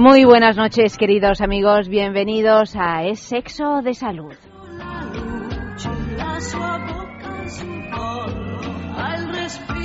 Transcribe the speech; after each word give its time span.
Muy 0.00 0.24
buenas 0.24 0.56
noches, 0.56 0.96
queridos 0.96 1.42
amigos. 1.42 1.90
Bienvenidos 1.90 2.74
a 2.74 3.04
Es 3.04 3.20
Sexo 3.20 3.82
de 3.82 3.92
Salud. 3.92 4.32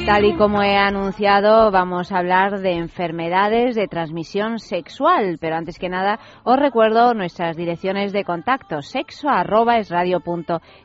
Tal 0.06 0.24
y 0.24 0.38
como 0.38 0.64
he 0.64 0.78
anunciado, 0.78 1.70
vamos 1.70 2.14
a 2.14 2.20
hablar 2.20 2.62
de 2.62 2.78
enfermedades 2.78 3.76
de 3.76 3.90
transmisión 3.90 4.60
sexual, 4.60 5.38
pero 5.42 5.58
antes 5.58 5.78
que 5.78 5.90
nada 5.90 6.18
os 6.46 6.58
recuerdo 6.58 7.14
nuestras 7.14 7.58
direcciones 7.58 8.14
de 8.14 8.24
contacto 8.24 8.82
sexo 8.82 9.28
arroba 9.28 9.80
es 9.80 9.92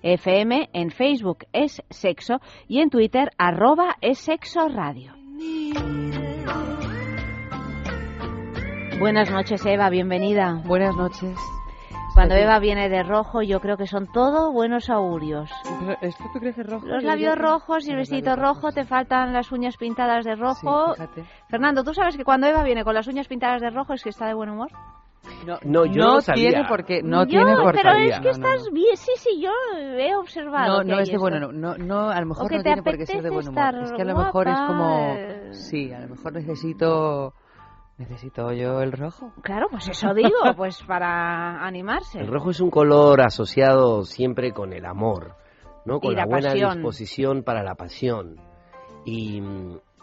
en 0.02 0.91
Facebook 0.91 1.44
es 1.52 1.80
sexo 1.88 2.41
y 2.66 2.80
en 2.80 2.91
Twitter 2.91 3.30
arroba 3.38 3.97
es 4.00 4.19
sexo 4.19 4.66
radio. 4.66 5.12
Buenas 9.00 9.30
noches, 9.30 9.64
Eva, 9.64 9.88
bienvenida. 9.88 10.60
Buenas 10.66 10.94
noches. 10.94 11.34
Cuando 12.12 12.34
Eva 12.34 12.58
viene 12.58 12.90
de 12.90 13.02
rojo, 13.02 13.40
yo 13.40 13.58
creo 13.58 13.78
que 13.78 13.86
son 13.86 14.06
todo 14.12 14.52
buenos 14.52 14.90
augurios. 14.90 15.50
¿Esto 16.02 16.24
tú 16.34 16.38
crees 16.38 16.58
rojo? 16.58 16.86
Los 16.86 17.02
labios 17.02 17.38
rojos 17.38 17.88
y 17.88 17.92
el 17.92 17.96
vestido 17.96 18.36
rojo, 18.36 18.72
te 18.72 18.84
faltan 18.84 19.32
las 19.32 19.50
uñas 19.52 19.78
pintadas 19.78 20.26
de 20.26 20.34
rojo. 20.36 20.94
Fernando, 21.48 21.82
¿tú 21.82 21.94
sabes 21.94 22.18
que 22.18 22.24
cuando 22.24 22.46
Eva 22.46 22.62
viene 22.62 22.84
con 22.84 22.94
las 22.94 23.06
uñas 23.06 23.26
pintadas 23.26 23.62
de 23.62 23.70
rojo 23.70 23.94
es 23.94 24.02
que 24.02 24.10
está 24.10 24.26
de 24.26 24.34
buen 24.34 24.50
humor? 24.50 24.68
No, 25.46 25.58
no 25.64 25.86
yo 25.86 26.02
no, 26.02 26.20
tiene 26.20 26.64
por 26.68 26.84
qué, 26.84 27.02
no 27.02 27.26
tiene 27.26 27.56
por 27.56 27.74
pero 27.74 27.92
es 27.92 28.20
que 28.20 28.28
estás 28.28 28.68
bien, 28.70 28.96
sí, 28.98 29.12
sí, 29.16 29.40
yo 29.40 29.50
he 29.78 30.14
observado. 30.14 30.82
No, 30.82 30.84
no 30.84 31.00
es 31.00 31.10
de 31.10 31.16
bueno, 31.16 31.50
no, 31.50 31.78
no, 31.78 32.10
a 32.10 32.20
lo 32.20 32.26
mejor 32.26 32.52
no 32.52 32.62
tiene 32.62 32.82
por 32.82 32.98
qué 32.98 33.06
ser 33.06 33.22
de 33.22 33.30
buen 33.30 33.48
humor. 33.48 33.76
Es 33.82 33.92
que 33.92 34.02
a 34.02 34.04
lo 34.04 34.18
mejor 34.18 34.46
es 34.46 34.58
como, 34.66 35.16
sí, 35.52 35.90
a 35.90 36.00
lo 36.00 36.08
mejor 36.08 36.34
necesito 36.34 37.32
Necesito 38.00 38.50
yo 38.54 38.80
el 38.80 38.92
rojo. 38.92 39.30
Claro, 39.42 39.66
pues 39.70 39.86
eso 39.90 40.14
digo, 40.14 40.30
pues 40.56 40.82
para 40.84 41.62
animarse. 41.66 42.18
El 42.18 42.28
rojo 42.28 42.48
es 42.48 42.60
un 42.60 42.70
color 42.70 43.20
asociado 43.20 44.04
siempre 44.04 44.52
con 44.52 44.72
el 44.72 44.86
amor, 44.86 45.36
¿no? 45.84 46.00
Con 46.00 46.14
la, 46.14 46.24
buena 46.24 46.54
disposición 46.54 47.42
para 47.42 47.62
la 47.62 47.74
pasión. 47.74 48.40
Y, 49.04 49.42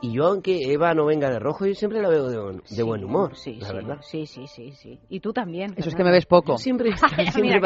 y, 0.01 0.11
yo, 0.13 0.27
aunque 0.27 0.71
Eva 0.71 0.93
no 0.93 1.07
venga 1.07 1.31
de 1.31 1.39
rojo, 1.39 1.65
yo 1.65 1.73
siempre 1.73 1.99
la 1.99 2.09
veo 2.09 2.27
de, 2.27 2.83
buen 2.83 3.03
humor, 3.03 3.35
sí, 3.35 3.55
la 3.55 3.69
sí, 3.69 3.73
verdad. 3.73 3.97
Sí, 4.01 4.27
sí, 4.27 4.45
sí, 4.45 4.73
sí. 4.73 4.99
Y 5.09 5.19
tú 5.19 5.33
también. 5.33 5.73
Eso 5.75 5.89
es 5.89 5.95
que 5.95 6.03
me 6.03 6.11
ves 6.11 6.27
poco. 6.27 6.59
siempre, 6.59 6.91
siempre 7.33 7.59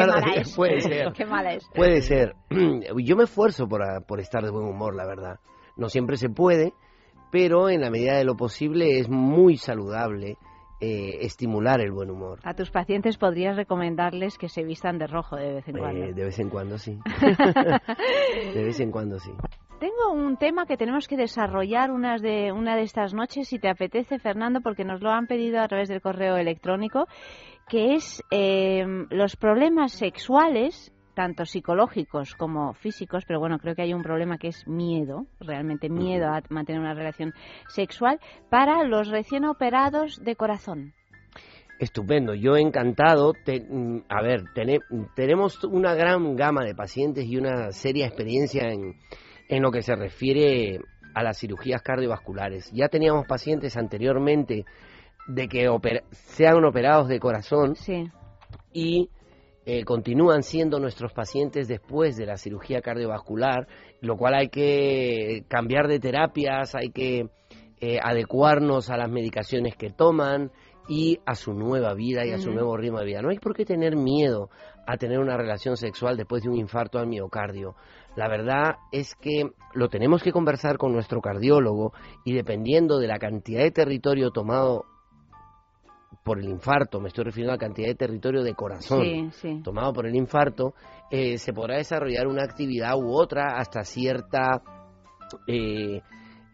puede 0.56 0.80
ser. 0.80 1.12
Qué 1.12 1.26
mala 1.26 1.52
es. 1.52 1.68
Puede 1.74 2.00
ser. 2.00 2.36
Yo 3.04 3.16
me 3.16 3.24
esfuerzo 3.24 3.68
por, 3.68 3.82
por 4.06 4.18
estar 4.18 4.42
de 4.42 4.50
buen 4.50 4.64
humor, 4.64 4.96
la 4.96 5.06
verdad. 5.06 5.40
No 5.76 5.90
siempre 5.90 6.16
se 6.16 6.30
puede, 6.30 6.72
pero 7.32 7.70
en 7.70 7.80
la 7.80 7.90
medida 7.90 8.16
de 8.18 8.24
lo 8.24 8.36
posible 8.36 9.00
es 9.00 9.08
muy 9.08 9.56
saludable 9.56 10.36
eh, 10.80 11.18
estimular 11.22 11.80
el 11.80 11.90
buen 11.90 12.10
humor. 12.10 12.40
A 12.44 12.54
tus 12.54 12.70
pacientes 12.70 13.16
podrías 13.16 13.56
recomendarles 13.56 14.36
que 14.36 14.50
se 14.50 14.62
vistan 14.64 14.98
de 14.98 15.06
rojo 15.06 15.36
de 15.36 15.54
vez 15.54 15.68
en 15.68 15.78
cuando. 15.78 16.04
Eh, 16.04 16.12
de 16.12 16.24
vez 16.24 16.38
en 16.38 16.50
cuando 16.50 16.76
sí. 16.76 16.98
de 18.54 18.62
vez 18.62 18.78
en 18.80 18.90
cuando 18.90 19.18
sí. 19.18 19.30
Tengo 19.80 20.12
un 20.12 20.36
tema 20.36 20.66
que 20.66 20.76
tenemos 20.76 21.08
que 21.08 21.16
desarrollar 21.16 21.90
unas 21.90 22.20
de, 22.20 22.52
una 22.52 22.76
de 22.76 22.82
estas 22.82 23.14
noches, 23.14 23.48
si 23.48 23.58
te 23.58 23.68
apetece, 23.68 24.18
Fernando, 24.18 24.60
porque 24.60 24.84
nos 24.84 25.00
lo 25.00 25.10
han 25.10 25.26
pedido 25.26 25.60
a 25.60 25.68
través 25.68 25.88
del 25.88 26.02
correo 26.02 26.36
electrónico, 26.36 27.06
que 27.66 27.94
es 27.94 28.22
eh, 28.30 28.84
los 29.08 29.36
problemas 29.36 29.92
sexuales 29.92 30.92
tanto 31.14 31.44
psicológicos 31.44 32.34
como 32.34 32.74
físicos, 32.74 33.24
pero 33.26 33.40
bueno, 33.40 33.58
creo 33.58 33.74
que 33.74 33.82
hay 33.82 33.94
un 33.94 34.02
problema 34.02 34.38
que 34.38 34.48
es 34.48 34.66
miedo, 34.66 35.26
realmente 35.40 35.88
miedo 35.88 36.28
a 36.28 36.42
mantener 36.48 36.80
una 36.80 36.94
relación 36.94 37.32
sexual 37.68 38.20
para 38.50 38.84
los 38.84 39.08
recién 39.08 39.44
operados 39.44 40.22
de 40.22 40.36
corazón. 40.36 40.94
Estupendo, 41.78 42.34
yo 42.34 42.56
encantado. 42.56 43.32
Mm, 43.46 43.98
a 44.08 44.22
ver, 44.22 44.44
tenemos 45.16 45.64
una 45.64 45.94
gran 45.94 46.36
gama 46.36 46.64
de 46.64 46.74
pacientes 46.74 47.24
y 47.26 47.36
una 47.36 47.72
seria 47.72 48.06
experiencia 48.06 48.68
en, 48.68 48.94
en 49.48 49.62
lo 49.62 49.72
que 49.72 49.82
se 49.82 49.96
refiere 49.96 50.80
a 51.14 51.22
las 51.22 51.38
cirugías 51.38 51.82
cardiovasculares. 51.82 52.70
Ya 52.72 52.88
teníamos 52.88 53.26
pacientes 53.26 53.76
anteriormente 53.76 54.64
de 55.26 55.48
que 55.48 55.68
sean 56.10 56.64
operados 56.64 57.08
de 57.08 57.20
corazón 57.20 57.76
sí. 57.76 58.10
y 58.72 59.08
eh, 59.64 59.84
continúan 59.84 60.42
siendo 60.42 60.80
nuestros 60.80 61.12
pacientes 61.12 61.68
después 61.68 62.16
de 62.16 62.26
la 62.26 62.36
cirugía 62.36 62.80
cardiovascular, 62.80 63.68
lo 64.00 64.16
cual 64.16 64.34
hay 64.34 64.48
que 64.48 65.44
cambiar 65.48 65.86
de 65.88 66.00
terapias, 66.00 66.74
hay 66.74 66.90
que 66.90 67.28
eh, 67.80 67.98
adecuarnos 68.02 68.90
a 68.90 68.96
las 68.96 69.10
medicaciones 69.10 69.76
que 69.76 69.90
toman 69.90 70.50
y 70.88 71.20
a 71.26 71.34
su 71.34 71.52
nueva 71.52 71.94
vida 71.94 72.26
y 72.26 72.32
a 72.32 72.38
su 72.38 72.50
nuevo 72.50 72.76
ritmo 72.76 72.98
de 72.98 73.06
vida. 73.06 73.22
No 73.22 73.30
hay 73.30 73.38
por 73.38 73.54
qué 73.54 73.64
tener 73.64 73.96
miedo 73.96 74.50
a 74.86 74.96
tener 74.96 75.20
una 75.20 75.36
relación 75.36 75.76
sexual 75.76 76.16
después 76.16 76.42
de 76.42 76.48
un 76.48 76.56
infarto 76.56 76.98
al 76.98 77.06
miocardio. 77.06 77.76
La 78.16 78.28
verdad 78.28 78.76
es 78.90 79.14
que 79.14 79.50
lo 79.74 79.88
tenemos 79.88 80.22
que 80.22 80.32
conversar 80.32 80.76
con 80.76 80.92
nuestro 80.92 81.20
cardiólogo 81.20 81.92
y 82.24 82.34
dependiendo 82.34 82.98
de 82.98 83.06
la 83.06 83.18
cantidad 83.18 83.62
de 83.62 83.70
territorio 83.70 84.30
tomado 84.30 84.84
por 86.22 86.38
el 86.38 86.48
infarto, 86.48 87.00
me 87.00 87.08
estoy 87.08 87.24
refiriendo 87.24 87.52
a 87.52 87.56
la 87.56 87.60
cantidad 87.60 87.88
de 87.88 87.94
territorio 87.94 88.42
de 88.42 88.54
corazón 88.54 89.32
tomado 89.64 89.92
por 89.92 90.06
el 90.06 90.14
infarto, 90.14 90.74
eh, 91.10 91.36
se 91.38 91.52
podrá 91.52 91.76
desarrollar 91.76 92.26
una 92.26 92.44
actividad 92.44 92.96
u 92.96 93.12
otra 93.12 93.56
hasta 93.56 93.84
cierta 93.84 94.62
eh, 95.46 96.00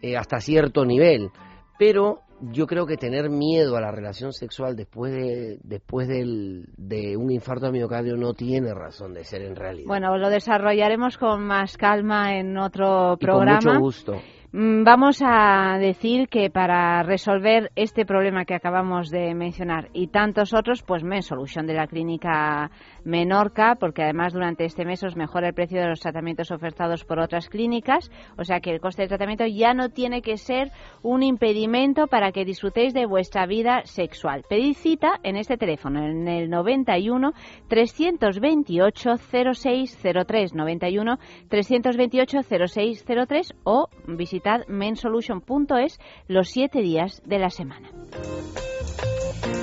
eh, 0.00 0.16
hasta 0.16 0.40
cierto 0.40 0.84
nivel. 0.84 1.30
Pero 1.78 2.20
yo 2.40 2.66
creo 2.66 2.86
que 2.86 2.96
tener 2.96 3.30
miedo 3.30 3.76
a 3.76 3.80
la 3.80 3.90
relación 3.90 4.32
sexual 4.32 4.76
después 4.76 5.12
de 5.12 5.58
después 5.62 6.08
de 6.08 7.16
un 7.16 7.30
infarto 7.30 7.66
de 7.66 7.72
miocardio 7.72 8.16
no 8.16 8.32
tiene 8.32 8.72
razón 8.74 9.12
de 9.12 9.24
ser 9.24 9.42
en 9.42 9.56
realidad. 9.56 9.86
Bueno, 9.88 10.16
lo 10.16 10.30
desarrollaremos 10.30 11.18
con 11.18 11.42
más 11.42 11.76
calma 11.76 12.38
en 12.38 12.56
otro 12.56 13.16
programa. 13.18 13.58
con 13.58 13.74
mucho 13.74 13.80
gusto. 13.80 14.12
Mm, 14.50 14.82
vamos 14.82 15.20
a 15.22 15.76
decir 15.78 16.28
que 16.28 16.48
para 16.48 17.03
resolver 17.03 17.70
este 17.76 18.06
problema 18.06 18.47
que 18.47 18.54
acabamos 18.54 19.10
de 19.10 19.34
mencionar 19.34 19.91
y 19.92 20.06
tantos 20.06 20.54
otros, 20.54 20.82
pues 20.82 21.04
Men 21.04 21.22
Solution 21.22 21.66
de 21.66 21.75
la 21.75 21.86
clínica 21.86 22.70
Menorca, 23.04 23.75
porque 23.75 24.03
además 24.03 24.32
durante 24.32 24.64
este 24.64 24.86
mes 24.86 25.04
os 25.04 25.16
mejora 25.16 25.48
el 25.48 25.54
precio 25.54 25.78
de 25.78 25.88
los 25.88 26.00
tratamientos 26.00 26.50
ofertados 26.50 27.04
por 27.04 27.19
otras 27.19 27.50
clínicas, 27.50 28.10
o 28.38 28.44
sea 28.44 28.60
que 28.60 28.70
el 28.70 28.81
coste 28.81 29.03
del 29.03 29.10
tratamiento 29.10 29.44
ya 29.44 29.75
no 29.75 29.91
tiene 29.91 30.22
que 30.22 30.38
ser 30.38 30.72
un 31.03 31.22
impedimento 31.22 32.06
para 32.06 32.33
que 32.33 32.47
disfrutéis 32.47 32.95
de 32.95 33.04
vuestra 33.04 33.45
vida 33.45 33.83
sexual. 33.84 34.45
Pedid 34.48 34.77
cita 34.77 35.21
en 35.24 35.36
este 35.36 35.59
teléfono, 35.59 36.03
en 36.06 36.27
el 36.27 36.48
91 36.48 37.33
328 37.68 39.10
0603 39.30 40.54
91 40.54 41.18
328 41.50 42.39
0603 42.42 43.54
o 43.65 43.89
visita 44.06 44.37
mensolution.es 44.68 46.00
los 46.28 46.48
siete 46.48 46.80
días 46.80 47.22
de 47.24 47.38
la 47.38 47.50
semana. 47.50 47.90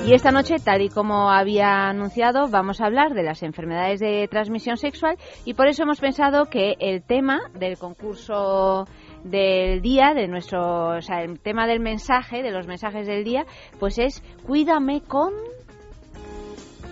Y 0.06 0.14
esta 0.14 0.30
noche, 0.30 0.54
tal 0.64 0.82
y 0.82 0.88
como 0.88 1.30
había 1.32 1.88
anunciado, 1.88 2.46
vamos 2.48 2.80
a 2.80 2.86
hablar 2.86 3.12
de 3.12 3.24
las 3.24 3.42
enfermedades 3.42 3.98
de 3.98 4.28
transmisión 4.28 4.76
sexual 4.76 5.16
y 5.44 5.54
por 5.54 5.66
eso 5.66 5.82
hemos 5.82 5.98
pensado 5.98 6.44
que 6.46 6.76
el 6.78 7.02
tema 7.02 7.40
del 7.58 7.76
concurso 7.76 8.86
del 9.24 9.82
día, 9.82 10.14
de 10.14 10.28
nuestro, 10.28 10.96
o 10.96 11.00
sea, 11.00 11.22
el 11.22 11.40
tema 11.40 11.66
del 11.66 11.80
mensaje, 11.80 12.44
de 12.44 12.52
los 12.52 12.68
mensajes 12.68 13.08
del 13.08 13.24
día, 13.24 13.46
pues 13.80 13.98
es 13.98 14.22
cuídame 14.44 15.00
con 15.00 15.32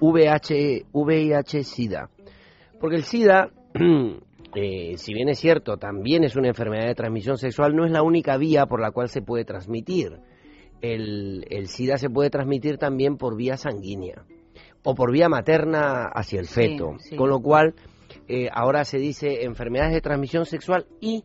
VH, 0.00 0.86
VIH-Sida. 0.92 2.10
Porque 2.78 2.96
el 2.96 3.04
SIDA 3.04 3.50
Eh, 4.54 4.96
si 4.96 5.14
bien 5.14 5.28
es 5.28 5.38
cierto, 5.38 5.76
también 5.76 6.24
es 6.24 6.34
una 6.34 6.48
enfermedad 6.48 6.86
de 6.86 6.94
transmisión 6.94 7.36
sexual, 7.36 7.76
no 7.76 7.84
es 7.84 7.92
la 7.92 8.02
única 8.02 8.36
vía 8.36 8.66
por 8.66 8.80
la 8.80 8.90
cual 8.90 9.08
se 9.08 9.22
puede 9.22 9.44
transmitir. 9.44 10.18
El, 10.80 11.66
SIDA 11.66 11.98
se 11.98 12.10
puede 12.10 12.30
transmitir 12.30 12.78
también 12.78 13.16
por 13.16 13.36
vía 13.36 13.56
sanguínea 13.56 14.24
o 14.82 14.94
por 14.94 15.12
vía 15.12 15.28
materna 15.28 16.06
hacia 16.06 16.40
el 16.40 16.46
feto. 16.46 16.96
Con 17.16 17.28
lo 17.28 17.40
cual, 17.40 17.74
eh, 18.28 18.48
ahora 18.52 18.84
se 18.84 18.98
dice 18.98 19.44
enfermedades 19.44 19.92
de 19.92 20.00
transmisión 20.00 20.46
sexual 20.46 20.86
y 21.00 21.24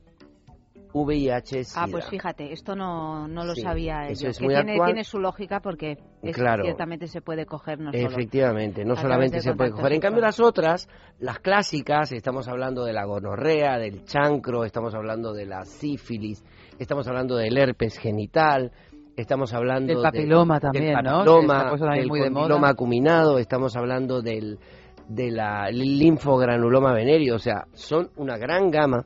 VIH. 1.03 1.61
-Sida. 1.61 1.73
Ah, 1.75 1.87
pues 1.91 2.05
fíjate, 2.07 2.53
esto 2.53 2.75
no, 2.75 3.27
no 3.27 3.43
lo 3.43 3.53
sabía 3.55 4.07
eso 4.07 4.27
Es 4.27 4.39
que 4.39 4.47
tiene, 4.47 4.77
tiene, 4.85 5.03
su 5.03 5.19
lógica 5.19 5.59
porque 5.59 5.97
ciertamente 6.21 7.07
se 7.07 7.21
puede 7.21 7.45
coger 7.45 7.79
no 7.79 7.91
Efectivamente, 7.91 8.85
no 8.85 8.95
solamente 8.95 9.41
se 9.41 9.53
puede 9.53 9.71
coger. 9.71 9.93
En 9.93 9.99
cambio, 9.99 10.21
las 10.21 10.39
otras, 10.39 10.87
las 11.19 11.39
clásicas, 11.39 12.11
estamos 12.13 12.47
hablando 12.47 12.85
de 12.85 12.93
la 12.93 13.03
gonorrea, 13.03 13.77
del 13.77 14.05
chancro, 14.05 14.63
estamos 14.63 14.95
hablando 14.95 15.33
de 15.33 15.45
la 15.45 15.65
sífilis, 15.65 16.43
estamos 16.79 17.07
hablando 17.07 17.35
del 17.35 17.57
herpes 17.57 17.97
genital, 17.97 18.71
estamos 19.15 19.53
hablando 19.53 19.93
del 19.93 20.01
papiloma 20.01 20.59
también, 20.59 20.85
del 20.85 20.93
papiloma, 20.93 21.95
del 21.95 22.63
acuminado, 22.65 23.39
estamos 23.39 23.75
hablando 23.75 24.21
del 24.21 24.59
de 25.07 25.31
la 25.31 25.69
linfogranuloma 25.69 26.93
venéreo, 26.93 27.35
o 27.35 27.39
sea, 27.39 27.65
son 27.73 28.09
una 28.15 28.37
gran 28.37 28.71
gama 28.71 29.05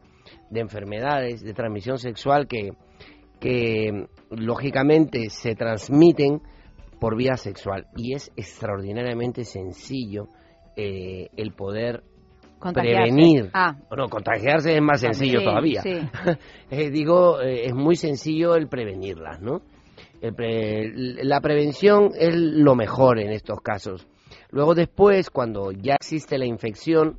de 0.49 0.61
enfermedades 0.61 1.41
de 1.41 1.53
transmisión 1.53 1.97
sexual 1.97 2.47
que, 2.47 2.71
que 3.39 4.07
lógicamente 4.29 5.29
se 5.29 5.55
transmiten 5.55 6.41
por 6.99 7.15
vía 7.15 7.35
sexual 7.35 7.87
y 7.95 8.13
es 8.13 8.31
extraordinariamente 8.35 9.43
sencillo 9.43 10.29
eh, 10.75 11.29
el 11.35 11.53
poder 11.53 12.03
prevenir. 12.73 13.49
Ah. 13.53 13.75
No, 13.95 14.09
contagiarse 14.09 14.75
es 14.75 14.81
más 14.81 14.99
sencillo 14.99 15.41
todavía. 15.43 15.81
Eh, 16.71 16.91
digo, 16.91 17.41
eh, 17.41 17.65
es 17.65 17.73
muy 17.73 17.95
sencillo 17.95 18.53
el 18.55 18.67
prevenirlas, 18.67 19.41
¿no? 19.41 19.61
La 20.21 21.41
prevención 21.41 22.11
es 22.17 22.35
lo 22.35 22.75
mejor 22.75 23.19
en 23.19 23.31
estos 23.31 23.61
casos. 23.61 24.07
Luego 24.51 24.75
después, 24.75 25.29
cuando 25.29 25.71
ya 25.71 25.95
existe 25.95 26.37
la 26.37 26.45
infección, 26.45 27.17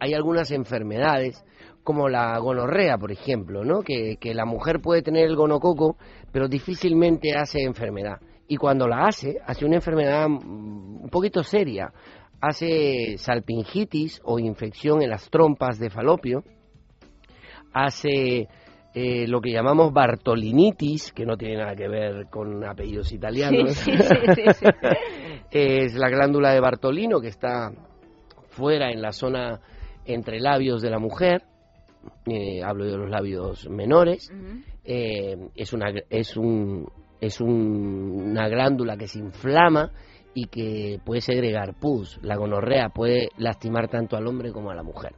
hay 0.00 0.14
algunas 0.14 0.50
enfermedades 0.50 1.44
como 1.82 2.08
la 2.08 2.38
gonorrea, 2.38 2.96
por 2.96 3.12
ejemplo, 3.12 3.64
¿no? 3.64 3.82
Que, 3.82 4.16
la 4.22 4.44
mujer 4.44 4.80
puede 4.80 5.02
tener 5.02 5.26
el 5.26 5.36
gonococo, 5.36 5.96
pero 6.30 6.48
difícilmente 6.48 7.36
hace 7.36 7.62
enfermedad. 7.62 8.20
Y 8.46 8.56
cuando 8.56 8.86
la 8.86 9.06
hace, 9.06 9.38
hace 9.44 9.64
una 9.64 9.76
enfermedad 9.76 10.28
mm, 10.28 11.02
un 11.02 11.08
poquito 11.10 11.42
seria. 11.42 11.92
Hace 12.40 13.16
salpingitis 13.18 14.20
o 14.24 14.38
infección 14.38 15.02
en 15.02 15.10
las 15.10 15.30
trompas 15.30 15.78
de 15.78 15.90
falopio. 15.90 16.44
Hace 17.72 18.48
eh, 18.94 19.26
lo 19.26 19.40
que 19.40 19.52
llamamos 19.52 19.92
bartolinitis, 19.92 21.12
que 21.12 21.24
no 21.24 21.36
tiene 21.36 21.56
nada 21.56 21.74
que 21.74 21.88
ver 21.88 22.26
con 22.30 22.64
apellidos 22.64 23.12
italianos. 23.12 23.86
es 25.50 25.94
la 25.94 26.08
glándula 26.08 26.52
de 26.52 26.60
Bartolino 26.60 27.20
que 27.20 27.28
está 27.28 27.72
fuera 28.48 28.90
en 28.90 29.02
la 29.02 29.12
zona 29.12 29.60
entre 30.04 30.40
labios 30.40 30.82
de 30.82 30.90
la 30.90 30.98
mujer 30.98 31.42
eh, 32.26 32.62
hablo 32.62 32.84
de 32.84 32.96
los 32.96 33.10
labios 33.10 33.68
menores, 33.68 34.30
eh, 34.84 35.36
es, 35.54 35.72
una, 35.72 35.92
es, 36.10 36.36
un, 36.36 36.86
es 37.20 37.40
una 37.40 38.48
glándula 38.48 38.96
que 38.96 39.08
se 39.08 39.18
inflama 39.18 39.90
y 40.34 40.46
que 40.46 41.00
puede 41.04 41.20
segregar 41.20 41.74
pus. 41.78 42.18
La 42.22 42.36
gonorrea 42.36 42.88
puede 42.88 43.28
lastimar 43.38 43.88
tanto 43.88 44.16
al 44.16 44.26
hombre 44.26 44.52
como 44.52 44.70
a 44.70 44.74
la 44.74 44.82
mujer. 44.82 45.14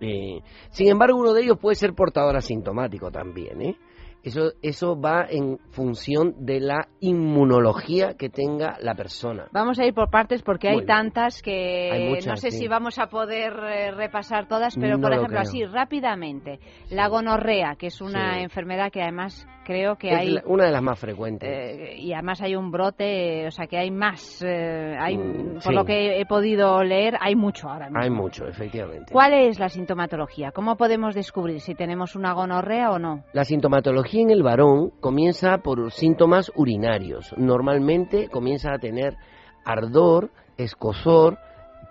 Eh, 0.00 0.40
sin 0.70 0.88
embargo, 0.88 1.18
uno 1.18 1.32
de 1.32 1.42
ellos 1.42 1.58
puede 1.58 1.74
ser 1.74 1.94
portador 1.94 2.36
asintomático 2.36 3.10
también. 3.10 3.60
¿eh? 3.62 3.76
Eso, 4.22 4.52
eso 4.60 5.00
va 5.00 5.26
en 5.30 5.58
función 5.70 6.34
de 6.44 6.60
la 6.60 6.88
inmunología 7.00 8.16
que 8.18 8.28
tenga 8.28 8.76
la 8.80 8.94
persona. 8.94 9.46
Vamos 9.50 9.78
a 9.78 9.86
ir 9.86 9.94
por 9.94 10.10
partes 10.10 10.42
porque 10.42 10.68
hay 10.68 10.84
tantas 10.84 11.40
que 11.40 12.18
no 12.26 12.36
sé 12.36 12.50
si 12.50 12.68
vamos 12.68 12.98
a 12.98 13.06
poder 13.06 13.52
eh, 13.54 13.92
repasar 13.92 14.46
todas, 14.46 14.76
pero 14.76 15.00
por 15.00 15.14
ejemplo, 15.14 15.38
así 15.40 15.64
rápidamente, 15.64 16.60
la 16.90 17.08
gonorrea, 17.08 17.76
que 17.78 17.86
es 17.86 18.02
una 18.02 18.42
enfermedad 18.42 18.92
que 18.92 19.00
además 19.00 19.46
creo 19.70 19.94
que 19.94 20.10
hay 20.10 20.36
una 20.46 20.64
de 20.64 20.72
las 20.72 20.82
más 20.82 20.98
frecuentes. 20.98 21.48
Eh, 21.48 21.94
y 21.96 22.12
además 22.12 22.42
hay 22.42 22.56
un 22.56 22.72
brote 22.72 23.46
o 23.46 23.50
sea 23.52 23.68
que 23.68 23.78
hay 23.78 23.92
más 23.92 24.42
eh, 24.42 24.96
hay 24.98 25.16
mm, 25.16 25.60
por 25.62 25.72
lo 25.72 25.84
que 25.84 26.20
he 26.20 26.26
podido 26.26 26.82
leer 26.82 27.16
hay 27.20 27.36
mucho 27.36 27.68
ahora 27.68 27.86
mismo. 27.86 28.02
hay 28.02 28.10
mucho 28.10 28.48
efectivamente. 28.48 29.12
Cuál 29.12 29.34
es 29.34 29.60
la 29.60 29.68
sintomatología 29.68 30.50
cómo 30.50 30.76
podemos 30.76 31.14
descubrir 31.14 31.60
si 31.60 31.76
tenemos 31.76 32.16
una 32.16 32.32
gonorrea 32.32 32.90
o 32.90 32.98
no 32.98 33.22
la 33.32 33.44
sintomatología 33.44 34.22
en 34.22 34.30
el 34.30 34.42
varón 34.42 34.90
comienza 35.00 35.58
por 35.58 35.92
síntomas 35.92 36.50
urinarios. 36.56 37.32
Normalmente 37.36 38.28
comienza 38.28 38.72
a 38.74 38.78
tener 38.78 39.16
ardor 39.64 40.30
escosor 40.56 41.38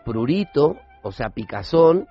prurito 0.04 0.76
o 1.02 1.14
sea 1.14 1.30
picazón 1.30 2.08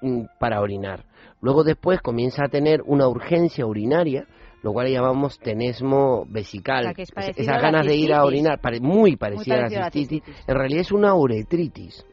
mm, 0.00 0.22
para 0.40 0.60
orinar. 0.60 1.04
Luego 1.40 1.62
después 1.62 2.00
comienza 2.00 2.44
a 2.44 2.48
tener 2.48 2.82
una 2.86 3.06
urgencia 3.06 3.66
urinaria 3.66 4.26
lo 4.62 4.72
cual 4.72 4.88
llamamos 4.88 5.38
tenesmo 5.38 6.24
vesical, 6.28 6.94
esas 6.96 7.62
ganas 7.62 7.86
de 7.86 7.96
ir 7.96 8.12
a 8.12 8.24
orinar, 8.24 8.60
muy 8.80 9.16
parecida, 9.16 9.66
a, 9.66 9.68
la 9.68 9.90
cistitis, 9.90 10.22
en 10.46 10.54
realidad 10.54 10.80
es 10.80 10.92
una 10.92 11.14
uretritis, 11.14 12.06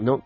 ¿no? 0.00 0.22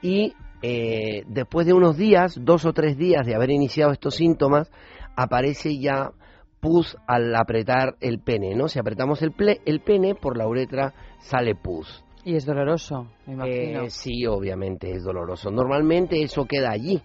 Y 0.00 0.32
eh, 0.62 1.24
después 1.26 1.66
de 1.66 1.72
unos 1.72 1.96
días, 1.96 2.38
dos 2.40 2.64
o 2.64 2.72
tres 2.72 2.96
días 2.96 3.26
de 3.26 3.34
haber 3.34 3.50
iniciado 3.50 3.92
estos 3.92 4.14
síntomas, 4.14 4.70
aparece 5.16 5.78
ya 5.78 6.12
pus 6.60 6.96
al 7.08 7.34
apretar 7.34 7.96
el 8.00 8.20
pene, 8.20 8.54
¿no? 8.54 8.68
Si 8.68 8.78
apretamos 8.78 9.20
el, 9.22 9.34
el 9.64 9.80
pene, 9.80 10.14
por 10.14 10.38
la 10.38 10.46
uretra 10.46 10.94
sale 11.18 11.56
pus. 11.56 12.04
Y 12.24 12.36
es 12.36 12.46
doloroso, 12.46 13.08
me 13.26 13.32
imagino. 13.32 13.82
Eh, 13.82 13.90
sí, 13.90 14.24
obviamente 14.26 14.92
es 14.92 15.02
doloroso. 15.02 15.50
Normalmente 15.50 16.22
eso 16.22 16.44
queda 16.44 16.70
allí, 16.70 17.02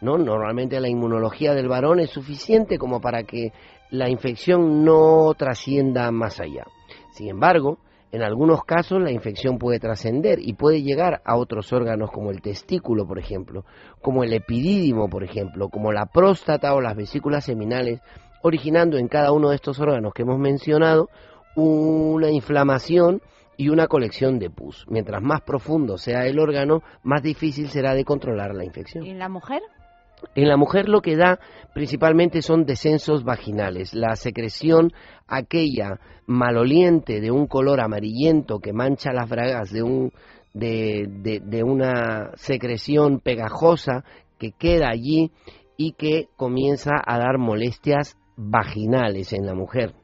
¿no? 0.00 0.18
Normalmente 0.18 0.80
la 0.80 0.88
inmunología 0.88 1.54
del 1.54 1.68
varón 1.68 2.00
es 2.00 2.10
suficiente 2.10 2.78
como 2.78 3.00
para 3.00 3.24
que 3.24 3.52
la 3.90 4.08
infección 4.08 4.84
no 4.84 5.32
trascienda 5.36 6.10
más 6.10 6.40
allá. 6.40 6.64
Sin 7.10 7.28
embargo, 7.28 7.78
en 8.10 8.22
algunos 8.22 8.64
casos 8.64 9.02
la 9.02 9.10
infección 9.10 9.58
puede 9.58 9.80
trascender 9.80 10.38
y 10.40 10.54
puede 10.54 10.82
llegar 10.82 11.20
a 11.24 11.36
otros 11.36 11.72
órganos 11.72 12.10
como 12.10 12.30
el 12.30 12.40
testículo, 12.40 13.06
por 13.06 13.18
ejemplo, 13.18 13.64
como 14.00 14.24
el 14.24 14.32
epidídimo, 14.32 15.08
por 15.08 15.24
ejemplo, 15.24 15.68
como 15.68 15.92
la 15.92 16.06
próstata 16.06 16.74
o 16.74 16.80
las 16.80 16.96
vesículas 16.96 17.44
seminales, 17.44 18.00
originando 18.42 18.96
en 18.96 19.08
cada 19.08 19.32
uno 19.32 19.50
de 19.50 19.56
estos 19.56 19.78
órganos 19.80 20.14
que 20.14 20.22
hemos 20.22 20.38
mencionado 20.38 21.08
una 21.54 22.30
inflamación 22.30 23.20
y 23.58 23.68
una 23.68 23.88
colección 23.88 24.38
de 24.38 24.48
pus. 24.48 24.86
Mientras 24.88 25.20
más 25.20 25.42
profundo 25.42 25.98
sea 25.98 26.26
el 26.26 26.38
órgano, 26.38 26.82
más 27.02 27.22
difícil 27.22 27.68
será 27.68 27.94
de 27.94 28.04
controlar 28.04 28.54
la 28.54 28.64
infección. 28.64 29.04
¿Y 29.04 29.10
en 29.10 29.18
la 29.18 29.28
mujer? 29.28 29.60
En 30.34 30.48
la 30.48 30.56
mujer 30.56 30.88
lo 30.88 31.00
que 31.00 31.16
da 31.16 31.38
principalmente 31.74 32.42
son 32.42 32.64
descensos 32.64 33.24
vaginales, 33.24 33.94
la 33.94 34.16
secreción 34.16 34.92
aquella 35.26 36.00
maloliente 36.26 37.20
de 37.20 37.30
un 37.30 37.46
color 37.46 37.80
amarillento 37.80 38.58
que 38.58 38.72
mancha 38.72 39.12
las 39.12 39.28
bragas 39.28 39.70
de, 39.70 39.82
un, 39.82 40.12
de, 40.52 41.06
de 41.44 41.62
una 41.62 42.32
secreción 42.36 43.20
pegajosa 43.20 44.04
que 44.38 44.52
queda 44.52 44.88
allí 44.90 45.30
y 45.76 45.92
que 45.92 46.28
comienza 46.36 46.92
a 47.04 47.18
dar 47.18 47.38
molestias 47.38 48.16
vaginales 48.36 49.32
en 49.32 49.46
la 49.46 49.54
mujer. 49.54 49.94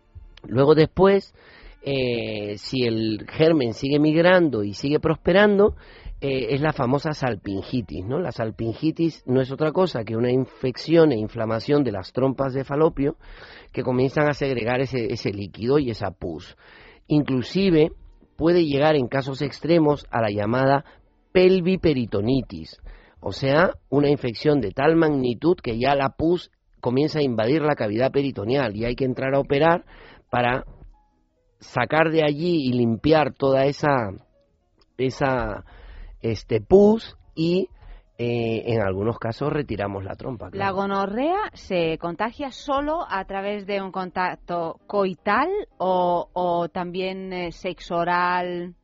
Luego 0.47 0.75
después, 0.75 1.35
eh, 1.83 2.56
si 2.59 2.85
el 2.85 3.26
germen 3.28 3.75
sigue 3.75 3.99
migrando 3.99 4.62
y 4.62 4.73
sigue 4.75 5.00
prosperando, 5.00 5.76
eh, 6.21 6.54
es 6.54 6.61
la 6.61 6.73
famosa 6.73 7.12
salpingitis, 7.12 8.04
¿no? 8.04 8.18
La 8.18 8.33
salpingitis 8.33 9.23
no 9.26 9.40
es 9.40 9.50
otra 9.50 9.73
cosa 9.73 10.04
que 10.04 10.16
una 10.16 10.30
infección 10.30 11.12
e 11.12 11.18
inflamación 11.18 11.85
de 11.85 11.92
las 11.92 12.12
trompas 12.12 12.54
de 12.54 12.64
falopio 12.64 13.16
que 13.73 13.83
comienzan 13.83 14.28
a 14.28 14.33
segregar 14.33 14.80
ese, 14.80 15.12
ese 15.12 15.33
líquido 15.33 15.78
y 15.78 15.90
esa 15.90 16.11
pus. 16.11 16.56
Inclusive 17.06 17.92
puede 18.37 18.64
llegar 18.64 18.97
en 18.97 19.09
casos 19.09 19.42
extremos 19.42 20.06
a 20.11 20.21
la 20.23 20.30
llamada 20.30 20.85
pelviperitonitis, 21.33 22.80
o 23.21 23.33
sea, 23.33 23.73
una 23.88 24.09
infección 24.09 24.61
de 24.61 24.71
tal 24.71 24.97
magnitud 24.97 25.56
que 25.62 25.78
ya 25.78 25.94
la 25.94 26.11
pus 26.11 26.50
comienza 26.80 27.18
a 27.18 27.23
invadir 27.23 27.62
la 27.62 27.75
cavidad 27.75 28.12
peritoneal 28.12 28.76
y 28.76 28.85
hay 28.85 28.94
que 28.94 29.04
entrar 29.04 29.35
a 29.35 29.40
operar 29.40 29.85
para 30.30 30.64
sacar 31.59 32.11
de 32.11 32.23
allí 32.23 32.68
y 32.68 32.73
limpiar 32.73 33.33
toda 33.33 33.64
esa 33.64 34.11
esa 34.99 35.64
este 36.25 36.61
pus 36.61 37.16
y 37.35 37.69
eh, 38.16 38.62
en 38.66 38.81
algunos 38.81 39.19
casos 39.19 39.52
retiramos 39.52 40.04
la 40.04 40.14
trompa. 40.14 40.49
¿La 40.52 40.71
gonorrea 40.71 41.50
se 41.52 41.99
contagia 41.99 42.50
solo 42.50 43.04
a 43.09 43.25
través 43.25 43.66
de 43.66 43.83
un 43.83 43.93
contacto 43.93 44.81
coital 44.87 45.49
o, 45.78 46.69
también 46.73 47.33
eh, 47.33 47.52
sexo 47.52 47.97
oral? 47.97 48.75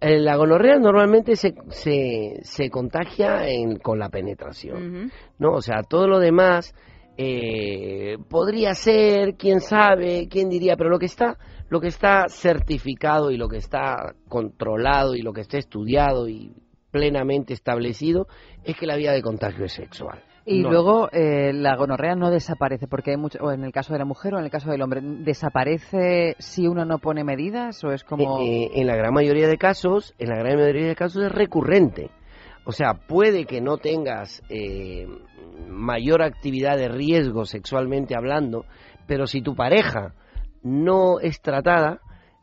Eh, 0.00 0.18
la 0.18 0.36
gonorrea 0.36 0.78
normalmente 0.78 1.36
se, 1.36 1.54
se, 1.68 2.40
se 2.42 2.70
contagia 2.70 3.42
con 3.82 3.98
la 3.98 4.08
penetración, 4.08 5.12
¿no? 5.38 5.52
O 5.52 5.60
sea, 5.60 5.82
todo 5.82 6.08
lo 6.08 6.18
demás 6.18 6.74
eh, 7.16 8.18
podría 8.28 8.74
ser, 8.74 9.36
quién 9.36 9.60
sabe, 9.60 10.26
quién 10.28 10.48
diría, 10.48 10.76
pero 10.76 10.90
lo 10.90 10.98
que 10.98 11.06
está, 11.06 11.38
lo 11.68 11.80
que 11.80 11.88
está 11.88 12.28
certificado 12.28 13.30
y 13.30 13.36
lo 13.36 13.48
que 13.48 13.56
está 13.56 14.14
controlado 14.28 15.14
y 15.14 15.22
lo 15.22 15.32
que 15.32 15.40
está 15.40 15.58
estudiado 15.58 16.28
y 16.28 16.52
plenamente 16.90 17.52
establecido 17.52 18.28
es 18.62 18.76
que 18.76 18.86
la 18.86 18.96
vía 18.96 19.12
de 19.12 19.22
contagio 19.22 19.64
es 19.64 19.72
sexual. 19.72 20.22
Y 20.46 20.60
luego 20.60 21.08
eh, 21.10 21.52
la 21.54 21.74
gonorrea 21.74 22.14
no 22.16 22.30
desaparece, 22.30 22.86
porque 22.86 23.12
hay 23.12 23.16
mucho, 23.16 23.38
o 23.40 23.50
en 23.50 23.64
el 23.64 23.72
caso 23.72 23.94
de 23.94 23.98
la 23.98 24.04
mujer 24.04 24.34
o 24.34 24.38
en 24.38 24.44
el 24.44 24.50
caso 24.50 24.70
del 24.70 24.82
hombre, 24.82 25.00
¿desaparece 25.02 26.36
si 26.38 26.66
uno 26.66 26.84
no 26.84 26.98
pone 26.98 27.24
medidas 27.24 27.82
o 27.82 27.92
es 27.92 28.04
como...? 28.04 28.40
Eh, 28.40 28.70
en 28.74 28.86
la 28.86 28.94
gran 28.94 29.14
mayoría 29.14 29.48
de 29.48 29.56
casos, 29.56 30.14
en 30.18 30.28
la 30.28 30.36
gran 30.36 30.56
mayoría 30.56 30.86
de 30.86 30.94
casos 30.94 31.24
es 31.24 31.32
recurrente. 31.32 32.10
O 32.66 32.72
sea, 32.72 32.94
puede 32.94 33.46
que 33.46 33.62
no 33.62 33.78
tengas 33.78 34.42
eh, 34.50 35.06
mayor 35.66 36.22
actividad 36.22 36.76
de 36.76 36.88
riesgo 36.88 37.46
sexualmente 37.46 38.14
hablando, 38.14 38.66
pero 39.06 39.26
si 39.26 39.40
tu 39.40 39.54
pareja 39.54 40.14
no 40.64 41.20
es 41.20 41.40
tratada, 41.40 42.00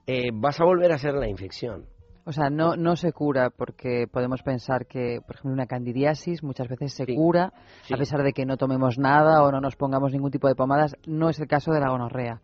eh, 0.07 0.29
vas 0.31 0.61
a 0.61 0.63
volver 0.63 0.91
a 0.91 0.95
hacer 0.95 1.15
la 1.15 1.27
infección. 1.27 1.87
O 2.23 2.31
sea, 2.31 2.51
no, 2.51 2.75
no 2.75 2.95
se 2.95 3.11
cura 3.11 3.49
porque 3.49 4.05
podemos 4.09 4.43
pensar 4.43 4.85
que, 4.85 5.19
por 5.25 5.35
ejemplo, 5.35 5.53
una 5.53 5.65
candidiasis 5.65 6.43
muchas 6.43 6.69
veces 6.69 6.93
se 6.93 7.07
cura 7.07 7.51
a 7.91 7.97
pesar 7.97 8.21
de 8.21 8.31
que 8.31 8.45
no 8.45 8.57
tomemos 8.57 8.99
nada 8.99 9.43
o 9.43 9.51
no 9.51 9.59
nos 9.59 9.75
pongamos 9.75 10.13
ningún 10.13 10.29
tipo 10.29 10.47
de 10.47 10.53
pomadas. 10.53 10.95
No 11.07 11.29
es 11.29 11.39
el 11.39 11.47
caso 11.47 11.71
de 11.71 11.79
la 11.79 11.89
gonorrea. 11.89 12.39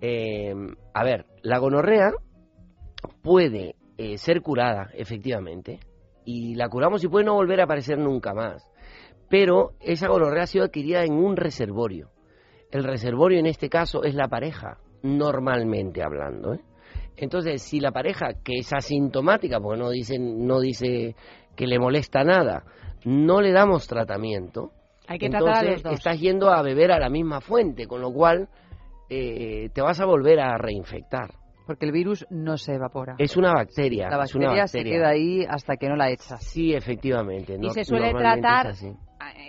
Eh, 0.00 0.54
a 0.94 1.04
ver, 1.04 1.26
la 1.42 1.58
gonorrea 1.58 2.12
puede 3.22 3.76
ser 4.16 4.40
curada, 4.40 4.90
efectivamente, 4.94 5.80
y 6.24 6.54
la 6.54 6.68
curamos 6.68 7.04
y 7.04 7.08
puede 7.08 7.26
no 7.26 7.34
volver 7.34 7.60
a 7.60 7.64
aparecer 7.64 7.98
nunca 7.98 8.32
más. 8.32 8.66
Pero 9.28 9.74
esa 9.80 10.08
gonorrea 10.08 10.44
ha 10.44 10.46
sido 10.46 10.64
adquirida 10.64 11.04
en 11.04 11.12
un 11.12 11.36
reservorio. 11.36 12.10
El 12.70 12.84
reservorio 12.84 13.38
en 13.38 13.46
este 13.46 13.68
caso 13.68 14.02
es 14.02 14.14
la 14.14 14.28
pareja, 14.28 14.78
normalmente 15.04 16.02
hablando. 16.02 16.54
¿eh? 16.54 16.60
Entonces, 17.16 17.62
si 17.62 17.78
la 17.78 17.92
pareja, 17.92 18.30
que 18.42 18.58
es 18.58 18.72
asintomática, 18.72 19.60
porque 19.60 19.80
no, 19.80 19.90
dicen, 19.90 20.46
no 20.46 20.60
dice 20.60 21.14
que 21.54 21.66
le 21.66 21.78
molesta 21.78 22.24
nada, 22.24 22.64
no 23.04 23.40
le 23.40 23.52
damos 23.52 23.86
tratamiento, 23.86 24.72
Hay 25.06 25.18
que 25.18 25.26
entonces 25.26 25.84
estás 25.84 26.18
yendo 26.18 26.50
a 26.50 26.62
beber 26.62 26.90
a 26.90 26.98
la 26.98 27.08
misma 27.08 27.40
fuente, 27.40 27.86
con 27.86 28.00
lo 28.00 28.12
cual 28.12 28.48
eh, 29.08 29.68
te 29.72 29.80
vas 29.82 30.00
a 30.00 30.06
volver 30.06 30.40
a 30.40 30.56
reinfectar. 30.58 31.30
Porque 31.66 31.86
el 31.86 31.92
virus 31.92 32.26
no 32.30 32.58
se 32.58 32.74
evapora. 32.74 33.14
Es 33.18 33.36
una 33.36 33.52
bacteria. 33.52 34.08
La 34.10 34.18
bacteria, 34.18 34.66
se 34.66 34.82
queda 34.82 35.10
ahí 35.10 35.46
hasta 35.48 35.76
que 35.76 35.88
no 35.88 35.96
la 35.96 36.10
echas. 36.10 36.44
Sí, 36.44 36.74
efectivamente. 36.74 37.56
y 37.58 37.70
se 37.70 37.84
suele 37.84 38.12
tratar, 38.12 38.74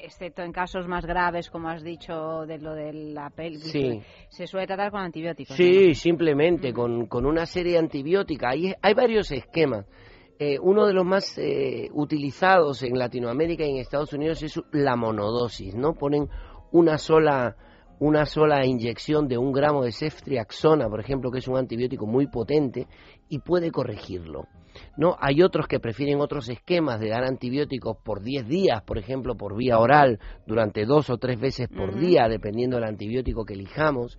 excepto 0.04 0.42
en 0.42 0.52
casos 0.52 0.88
más 0.88 1.06
graves, 1.06 1.50
como 1.50 1.70
has 1.70 1.84
dicho, 1.84 2.46
de 2.46 2.58
lo 2.60 2.74
de 2.74 2.94
la 2.94 3.30
pelvis, 3.30 3.72
sí. 3.72 4.02
se 4.30 4.48
suele 4.48 4.68
tratar 4.68 4.92
con 4.92 5.02
antibióticos. 5.02 5.56
Sí, 5.56 5.94
simplemente, 5.94 6.74
con, 6.74 7.08
con, 7.08 7.26
una 7.26 7.46
serie 7.46 7.78
antibiótica. 7.78 8.50
Hay, 8.50 8.74
hay 8.82 8.94
varios 8.94 9.32
esquemas. 9.32 9.86
Eh, 10.38 10.58
uno 10.60 10.86
de 10.86 10.94
los 10.94 11.06
más 11.06 11.38
eh, 11.38 11.90
utilizados 11.94 12.84
en 12.84 12.98
Latinoamérica 12.98 13.64
y 13.64 13.72
en 13.72 13.78
Estados 13.78 14.12
Unidos 14.14 14.44
es 14.44 14.62
la 14.72 14.96
monodosis, 14.98 15.76
¿no? 15.76 15.94
Ponen 15.94 16.28
una 16.72 16.98
sola 16.98 17.56
una 18.00 18.26
sola 18.26 18.66
inyección 18.66 19.28
de 19.28 19.38
un 19.38 19.52
gramo 19.54 19.84
de 19.84 19.92
ceftriaxona, 19.92 20.90
por 20.90 21.00
ejemplo, 21.00 21.32
que 21.32 21.40
es 21.40 21.48
un 21.48 21.58
antibiótico 21.58 22.06
muy 22.06 22.28
potente, 22.28 22.88
y 23.30 23.40
puede 23.40 23.72
corregirlo. 23.72 24.48
¿no? 24.98 25.16
Hay 25.20 25.42
otros 25.42 25.68
que 25.68 25.80
prefieren 25.80 26.20
otros 26.20 26.50
esquemas 26.50 27.00
de 27.00 27.10
dar 27.10 27.24
antibióticos 27.24 27.98
por 28.04 28.22
10 28.22 28.48
días, 28.48 28.82
por 28.84 28.98
ejemplo, 28.98 29.36
por 29.36 29.56
vía 29.56 29.80
oral, 29.80 30.20
durante 30.46 30.86
dos 30.86 31.10
o 31.10 31.18
tres 31.18 31.40
veces 31.40 31.68
por 31.70 31.98
día, 31.98 32.28
dependiendo 32.28 32.78
del 32.78 32.86
antibiótico 32.86 33.46
que 33.46 33.54
elijamos. 33.54 34.18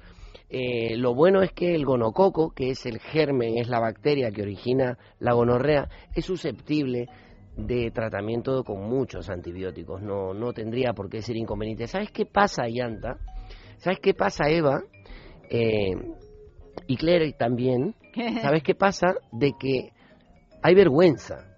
Eh, 0.49 0.97
lo 0.97 1.15
bueno 1.15 1.43
es 1.43 1.53
que 1.53 1.75
el 1.75 1.85
gonococo, 1.85 2.53
que 2.53 2.71
es 2.71 2.87
el 2.87 3.01
germen, 3.01 3.59
es 3.59 3.69
la 3.69 3.81
bacteria 3.81 4.31
que 4.31 4.43
origina 4.43 4.99
la 5.19 5.33
gonorrea, 5.33 5.89
es 6.15 6.25
susceptible 6.25 7.09
de 7.57 7.91
tratamiento 7.91 8.63
con 8.63 8.83
muchos 8.89 9.29
antibióticos. 9.29 10.03
No, 10.03 10.35
no 10.35 10.53
tendría 10.53 10.93
por 10.93 11.09
qué 11.09 11.23
ser 11.23 11.37
inconveniente. 11.37 11.87
¿Sabes 11.87 12.11
qué 12.13 12.27
pasa, 12.27 12.69
Yanta? 12.69 13.19
¿Sabes 13.79 13.99
qué 14.01 14.15
pasa, 14.15 14.49
Eva? 14.49 14.83
Eh, 15.51 15.95
y 16.87 16.97
Claire 16.97 17.33
también. 17.33 17.95
¿Sabes 18.43 18.63
qué 18.63 18.75
pasa? 18.75 19.15
De 19.33 19.53
que 19.59 19.91
hay 20.63 20.75
vergüenza. 20.75 21.53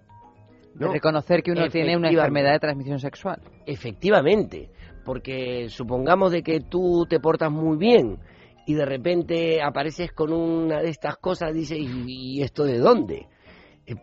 De 0.73 0.87
reconocer 0.87 1.43
que 1.43 1.51
uno 1.51 1.67
tiene 1.67 1.97
una 1.97 2.09
enfermedad 2.09 2.53
de 2.53 2.59
transmisión 2.59 2.99
sexual. 2.99 3.41
Efectivamente, 3.65 4.69
porque 5.03 5.67
supongamos 5.69 6.31
de 6.31 6.41
que 6.41 6.61
tú 6.61 7.05
te 7.09 7.19
portas 7.19 7.51
muy 7.51 7.77
bien 7.77 8.19
y 8.65 8.75
de 8.75 8.85
repente 8.85 9.61
apareces 9.61 10.11
con 10.11 10.31
una 10.31 10.79
de 10.79 10.89
estas 10.89 11.17
cosas, 11.17 11.53
dices, 11.53 11.79
¿y, 11.81 12.41
esto 12.43 12.63
de 12.63 12.77
dónde? 12.77 13.27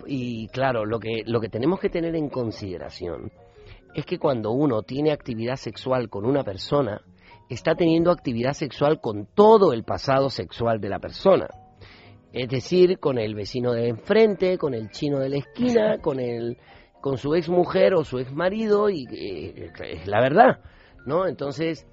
Y 0.06 0.48
claro, 0.48 0.84
lo 0.84 0.98
que, 0.98 1.22
lo 1.24 1.40
que 1.40 1.48
tenemos 1.48 1.78
que 1.78 1.88
tener 1.88 2.16
en 2.16 2.28
consideración 2.28 3.30
es 3.94 4.04
que 4.04 4.18
cuando 4.18 4.50
uno 4.50 4.82
tiene 4.82 5.12
actividad 5.12 5.56
sexual 5.56 6.10
con 6.10 6.26
una 6.26 6.42
persona, 6.42 7.00
está 7.48 7.74
teniendo 7.74 8.10
actividad 8.10 8.52
sexual 8.52 9.00
con 9.00 9.26
todo 9.26 9.72
el 9.72 9.84
pasado 9.84 10.30
sexual 10.30 10.80
de 10.80 10.88
la 10.88 10.98
persona. 10.98 11.48
Es 12.32 12.48
decir, 12.48 12.98
con 12.98 13.18
el 13.18 13.34
vecino 13.34 13.72
de 13.72 13.88
enfrente, 13.88 14.58
con 14.58 14.74
el 14.74 14.90
chino 14.90 15.18
de 15.20 15.28
la 15.28 15.36
esquina, 15.38 15.98
con 15.98 16.20
el 16.20 16.58
con 17.00 17.18
su 17.18 17.34
ex 17.36 17.48
mujer 17.48 17.94
o 17.94 18.04
su 18.04 18.18
ex 18.18 18.32
marido 18.32 18.90
y 18.90 19.06
eh, 19.12 19.70
es 19.84 20.08
la 20.08 20.20
verdad, 20.20 20.58
¿no? 21.06 21.26
Entonces 21.28 21.86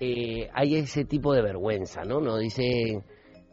eh, 0.00 0.50
hay 0.52 0.76
ese 0.76 1.04
tipo 1.04 1.32
de 1.32 1.42
vergüenza, 1.42 2.02
¿no? 2.02 2.20
No 2.20 2.36
dice 2.36 3.02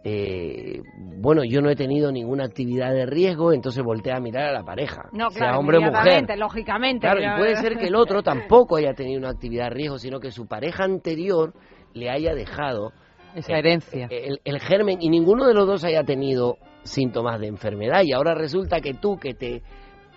eh, 0.03 0.81
bueno, 1.21 1.43
yo 1.45 1.61
no 1.61 1.69
he 1.69 1.75
tenido 1.75 2.11
ninguna 2.11 2.43
actividad 2.45 2.93
de 2.93 3.05
riesgo, 3.05 3.53
entonces 3.53 3.83
voltea 3.83 4.17
a 4.17 4.19
mirar 4.19 4.49
a 4.49 4.51
la 4.51 4.63
pareja, 4.63 5.03
No, 5.13 5.29
sea 5.29 5.39
claro, 5.39 5.59
hombre 5.59 5.77
o 5.77 5.81
mujer. 5.81 6.25
lógicamente. 6.37 7.07
Claro, 7.07 7.19
pero- 7.21 7.35
y 7.35 7.39
puede 7.39 7.55
ser 7.57 7.77
que 7.77 7.87
el 7.87 7.95
otro 7.95 8.21
tampoco 8.23 8.75
haya 8.75 8.93
tenido 8.93 9.19
una 9.19 9.29
actividad 9.29 9.65
de 9.65 9.69
riesgo, 9.75 9.97
sino 9.99 10.19
que 10.19 10.31
su 10.31 10.45
pareja 10.47 10.83
anterior 10.83 11.53
le 11.93 12.09
haya 12.09 12.33
dejado 12.33 12.91
Esa 13.35 13.57
herencia. 13.57 14.07
el, 14.11 14.41
el 14.43 14.59
germen 14.59 14.97
y 15.01 15.09
ninguno 15.09 15.47
de 15.47 15.53
los 15.53 15.65
dos 15.67 15.83
haya 15.85 16.03
tenido 16.03 16.57
síntomas 16.83 17.39
de 17.39 17.47
enfermedad 17.47 18.01
y 18.03 18.11
ahora 18.11 18.33
resulta 18.35 18.81
que 18.81 18.93
tú 18.95 19.17
que 19.17 19.33
te 19.33 19.61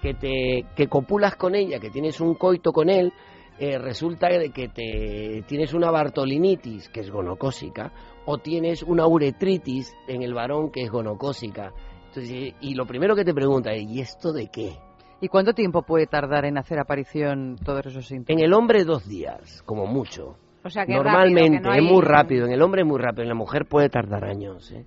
que 0.03 0.15
te 0.15 0.65
que 0.75 0.89
copulas 0.89 1.37
con 1.37 1.55
ella, 1.55 1.79
que 1.79 1.91
tienes 1.91 2.21
un 2.21 2.35
coito 2.35 2.73
con 2.73 2.91
él, 2.91 3.13
eh, 3.59 3.79
resulta 3.79 4.29
de 4.29 4.51
que 4.51 4.69
te 4.69 5.45
tienes 5.47 5.73
una 5.75 5.91
bartolinitis 5.93 6.89
que 6.89 7.01
es 7.01 7.11
gonocósica 7.11 7.93
o 8.27 8.39
tienes 8.39 8.83
una 8.83 9.07
uretritis 9.07 9.95
en 10.09 10.23
el 10.23 10.35
varón 10.35 10.71
que 10.71 10.83
es 10.83 10.91
gonocósica. 10.91 11.73
Entonces, 12.09 12.55
y 12.61 12.75
lo 12.75 12.87
primero 12.87 13.15
que 13.17 13.25
te 13.25 13.33
pregunta 13.35 13.73
es 13.73 13.83
¿y 13.89 14.01
esto 14.01 14.33
de 14.33 14.49
qué? 14.49 14.77
¿Y 15.21 15.29
cuánto 15.29 15.55
tiempo 15.55 15.83
puede 15.83 16.07
tardar 16.07 16.45
en 16.45 16.59
hacer 16.59 16.79
aparición 16.79 17.57
todos 17.65 17.87
esos 17.87 18.07
síntomas? 18.07 18.39
En 18.39 18.45
el 18.45 18.53
hombre 18.53 18.85
dos 18.85 19.09
días, 19.09 19.63
como 19.65 19.87
mucho. 19.87 20.37
O 20.65 20.69
sea, 20.69 20.85
que 20.85 20.93
Normalmente 20.95 21.43
rápido, 21.59 21.63
que 21.63 21.69
no 21.69 21.73
hay- 21.73 21.87
es 21.87 21.93
muy 21.93 22.03
rápido, 22.03 22.47
en 22.47 22.53
el 22.53 22.63
hombre 22.63 22.83
es 22.83 22.87
muy 22.89 22.99
rápido, 22.99 23.23
en 23.23 23.29
la 23.29 23.35
mujer 23.35 23.67
puede 23.67 23.89
tardar 23.89 24.25
años. 24.25 24.71
¿eh? 24.73 24.85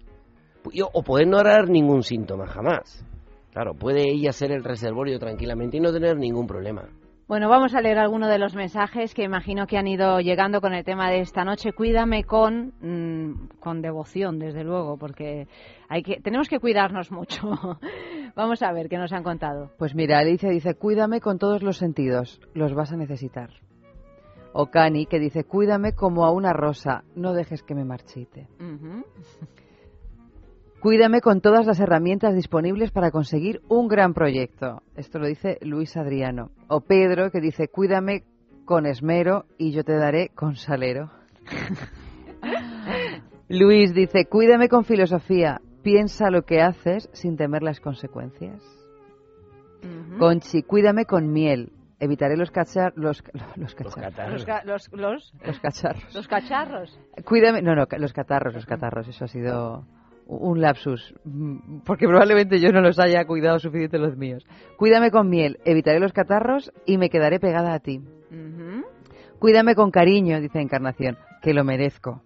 O 0.94 1.02
puede 1.04 1.26
no 1.26 1.38
dar 1.42 1.70
ningún 1.70 2.04
síntoma 2.04 2.46
jamás. 2.48 3.04
Claro, 3.54 3.74
puede 3.74 4.12
ella 4.12 4.32
ser 4.32 4.52
el 4.52 4.64
reservorio 4.64 5.18
tranquilamente 5.18 5.78
y 5.78 5.80
no 5.80 5.92
tener 5.92 6.18
ningún 6.18 6.46
problema. 6.46 6.90
Bueno, 7.30 7.48
vamos 7.48 7.76
a 7.76 7.82
leer 7.82 8.00
algunos 8.00 8.28
de 8.28 8.40
los 8.40 8.56
mensajes 8.56 9.14
que 9.14 9.22
imagino 9.22 9.68
que 9.68 9.78
han 9.78 9.86
ido 9.86 10.20
llegando 10.20 10.62
con 10.62 10.74
el 10.74 10.84
tema 10.84 11.12
de 11.12 11.20
esta 11.20 11.46
noche. 11.46 11.74
Cuídame 11.74 12.24
con, 12.24 12.74
mm, 12.82 13.60
con 13.60 13.84
devoción, 13.84 14.40
desde 14.40 14.64
luego, 14.64 14.98
porque 14.98 15.48
hay 15.90 16.02
que, 16.02 16.20
tenemos 16.22 16.50
que 16.50 16.58
cuidarnos 16.58 17.12
mucho. 17.12 17.52
vamos 18.36 18.64
a 18.64 18.72
ver 18.74 18.90
qué 18.90 18.98
nos 18.98 19.14
han 19.14 19.22
contado. 19.22 19.70
Pues 19.78 19.94
mira, 19.94 20.18
Alicia 20.18 20.50
dice, 20.50 20.74
cuídame 20.74 21.22
con 21.22 21.38
todos 21.38 21.62
los 21.62 21.78
sentidos, 21.78 22.42
los 22.56 22.74
vas 22.74 22.92
a 22.94 22.98
necesitar. 22.98 23.52
O 24.52 24.72
Cani, 24.72 25.06
que 25.06 25.20
dice, 25.20 25.44
cuídame 25.44 25.94
como 25.94 26.26
a 26.26 26.32
una 26.32 26.52
rosa, 26.52 27.04
no 27.14 27.34
dejes 27.34 27.62
que 27.62 27.76
me 27.76 27.86
marchite. 27.86 28.48
Cuídame 30.82 31.20
con 31.22 31.42
todas 31.42 31.66
las 31.66 31.80
herramientas 31.80 32.34
disponibles 32.36 32.92
para 32.92 33.12
conseguir 33.12 33.62
un 33.68 33.88
gran 33.90 34.14
proyecto. 34.14 34.82
Esto 34.96 35.20
lo 35.20 35.28
dice 35.28 35.58
Luis 35.62 35.98
Adriano. 35.98 36.52
O 36.70 36.82
Pedro, 36.82 37.32
que 37.32 37.42
dice, 37.42 37.68
cuídame 37.68 38.24
con 38.66 38.86
esmero 38.86 39.46
y 39.58 39.72
yo 39.74 39.84
te 39.84 39.98
daré 39.98 40.30
con 40.30 40.56
salero. 40.56 41.12
Luis 43.50 43.94
dice, 43.94 44.26
cuídame 44.26 44.70
con 44.70 44.86
filosofía, 44.86 45.60
piensa 45.84 46.30
lo 46.30 46.44
que 46.44 46.62
haces 46.62 47.10
sin 47.14 47.36
temer 47.36 47.62
las 47.64 47.80
consecuencias. 47.82 48.62
Conchi, 50.20 50.62
cuídame 50.64 51.06
con 51.06 51.32
miel, 51.32 51.72
evitaré 52.00 52.38
los 52.38 52.52
cachar 52.52 52.94
los, 52.96 53.22
cacharros. 53.22 53.76
Los, 54.32 54.46
ca- 54.46 54.62
los, 54.66 54.92
los, 54.94 55.34
Los 55.46 55.60
cacharros. 55.60 56.14
los 56.16 56.28
cacharros. 56.28 57.00
Cuídame, 57.26 57.62
no, 57.62 57.76
no, 57.76 57.86
los 57.98 58.14
catarros, 58.14 58.54
los 58.54 58.66
catarros, 58.66 59.08
eso 59.08 59.26
ha 59.26 59.30
sido 59.30 59.86
un 60.30 60.62
lapsus, 60.62 61.14
mm, 61.24 61.80
porque 61.86 62.08
probablemente 62.08 62.60
yo 62.60 62.72
no 62.72 62.82
los 62.82 63.00
haya 63.00 63.26
cuidado 63.26 63.60
suficiente 63.60 63.98
los 63.98 64.16
míos. 64.16 64.46
Cuídame 64.78 65.10
con 65.10 65.28
miel, 65.28 65.60
evitaré 65.66 66.00
los 66.00 66.14
catarros 66.14 66.72
y 66.86 66.98
me 66.98 67.10
quedaré 67.10 67.40
pegada 67.40 67.74
a 67.74 67.80
ti. 67.80 68.02
Cuídame 69.40 69.74
con 69.74 69.90
cariño, 69.90 70.40
dice 70.40 70.60
Encarnación, 70.60 71.18
que 71.42 71.54
lo 71.54 71.64
merezco. 71.64 72.22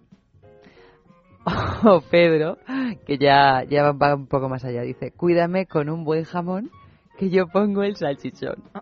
O 1.86 2.00
Pedro, 2.00 2.56
que 3.06 3.18
ya, 3.18 3.64
ya 3.68 3.92
va 3.92 4.14
un 4.14 4.26
poco 4.26 4.48
más 4.48 4.64
allá, 4.64 4.80
dice, 4.82 5.10
cuídame 5.10 5.66
con 5.66 5.90
un 5.90 6.02
buen 6.02 6.24
jamón, 6.24 6.70
que 7.18 7.28
yo 7.28 7.46
pongo 7.46 7.82
el 7.82 7.96
salchichón. 7.96 8.62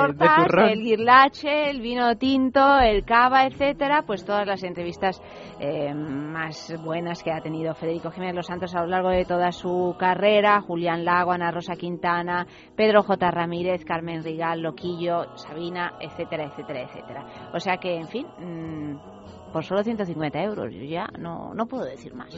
turrón. 0.44 0.68
el 0.70 1.03
guirlache, 1.04 1.68
el 1.68 1.82
vino 1.82 2.16
tinto, 2.16 2.78
el 2.80 3.04
cava, 3.04 3.44
etcétera, 3.44 4.04
pues 4.06 4.24
todas 4.24 4.46
las 4.46 4.62
entrevistas 4.62 5.20
eh, 5.60 5.92
más 5.92 6.74
buenas 6.82 7.22
que 7.22 7.30
ha 7.30 7.42
tenido 7.42 7.74
Federico 7.74 8.10
Jiménez 8.10 8.34
Los 8.34 8.46
Santos 8.46 8.74
a 8.74 8.80
lo 8.80 8.86
largo 8.86 9.10
de 9.10 9.26
toda 9.26 9.52
su 9.52 9.94
carrera, 9.98 10.62
Julián 10.62 11.04
Lago, 11.04 11.32
Ana 11.32 11.50
Rosa 11.50 11.76
Quintana, 11.76 12.46
Pedro 12.74 13.02
J. 13.02 13.30
Ramírez, 13.30 13.84
Carmen 13.84 14.24
Rigal, 14.24 14.62
Loquillo, 14.62 15.36
Sabina, 15.36 15.92
etcétera, 16.00 16.44
etcétera, 16.44 16.84
etcétera. 16.84 17.50
O 17.52 17.60
sea 17.60 17.76
que, 17.76 17.96
en 17.96 18.08
fin, 18.08 18.26
mm, 18.38 19.52
por 19.52 19.62
solo 19.62 19.84
150 19.84 20.42
euros, 20.42 20.72
yo 20.72 20.84
ya 20.84 21.06
no, 21.18 21.52
no 21.52 21.66
puedo 21.66 21.84
decir 21.84 22.14
más. 22.14 22.34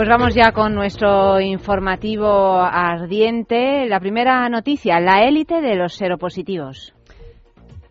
Pues 0.00 0.08
vamos 0.08 0.34
ya 0.34 0.52
con 0.52 0.74
nuestro 0.74 1.38
informativo 1.42 2.58
ardiente. 2.58 3.86
La 3.86 4.00
primera 4.00 4.48
noticia, 4.48 4.98
la 4.98 5.28
élite 5.28 5.60
de 5.60 5.74
los 5.74 5.92
seropositivos. 5.92 6.94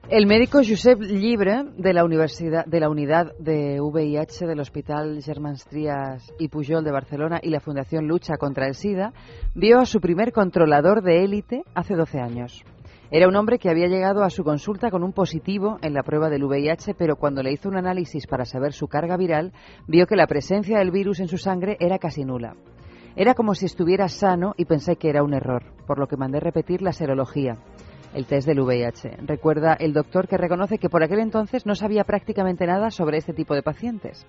El 0.10 0.26
médico 0.26 0.58
Josep 0.68 1.00
Llibre 1.02 1.66
de 1.78 1.94
la 1.94 2.04
Universidad 2.04 2.66
de 2.66 2.80
la 2.80 2.90
Unidad 2.90 3.34
de 3.38 3.80
VIH 3.80 4.48
del 4.48 4.60
Hospital 4.60 5.22
Germans 5.22 5.68
Trias 5.68 6.34
y 6.40 6.48
Pujol 6.48 6.84
de 6.84 6.92
Barcelona 6.92 7.40
y 7.44 7.52
la 7.52 7.60
Fundación 7.60 8.08
Lucha 8.08 8.38
contra 8.38 8.66
el 8.66 8.74
SIDA 8.74 9.14
vio 9.54 9.78
a 9.78 9.86
su 9.86 10.02
primer 10.02 10.32
controlador 10.32 11.04
de 11.04 11.24
élite 11.24 11.62
hace 11.76 11.94
12 11.94 12.22
años. 12.22 12.64
Era 13.12 13.28
un 13.28 13.36
hombre 13.36 13.58
que 13.58 13.72
había 13.72 13.88
llegado 13.88 14.24
a 14.24 14.30
su 14.30 14.44
consulta 14.44 14.92
con 14.92 15.04
un 15.04 15.14
positivo 15.14 15.80
en 15.82 15.96
la 15.96 16.04
prueba 16.04 16.30
del 16.30 16.44
VIH, 16.44 16.94
pero 16.94 17.16
cuando 17.16 17.42
le 17.42 17.52
hizo 17.52 17.68
un 17.68 17.76
análisis 17.76 18.28
para 18.28 18.46
saber 18.46 18.72
su 18.72 18.88
carga 18.88 19.18
viral, 19.18 19.52
vio 19.88 20.06
que 20.06 20.16
la 20.16 20.28
presencia 20.28 20.78
del 20.78 20.92
virus 20.92 21.20
en 21.20 21.28
su 21.28 21.40
sangre 21.40 21.76
era 21.80 21.98
casi 21.98 22.24
nula. 22.24 22.56
Era 23.16 23.34
como 23.34 23.56
si 23.56 23.66
estuviera 23.66 24.08
sano 24.10 24.54
y 24.58 24.66
pensé 24.66 24.98
que 24.98 25.10
era 25.10 25.24
un 25.24 25.34
error, 25.34 25.64
por 25.88 25.98
lo 25.98 26.06
que 26.06 26.18
mandé 26.18 26.40
repetir 26.40 26.84
la 26.84 26.92
serología, 26.92 27.58
el 28.14 28.28
test 28.28 28.48
del 28.48 28.60
VIH. 28.60 29.18
Recuerda 29.26 29.74
el 29.74 29.92
doctor 29.92 30.28
que 30.28 30.38
reconoce 30.38 30.78
que 30.78 30.90
por 30.90 31.04
aquel 31.04 31.20
entonces 31.20 31.66
no 31.66 31.74
sabía 31.74 32.04
prácticamente 32.04 32.68
nada 32.68 32.92
sobre 32.92 33.18
este 33.18 33.34
tipo 33.34 33.56
de 33.56 33.64
pacientes. 33.64 34.28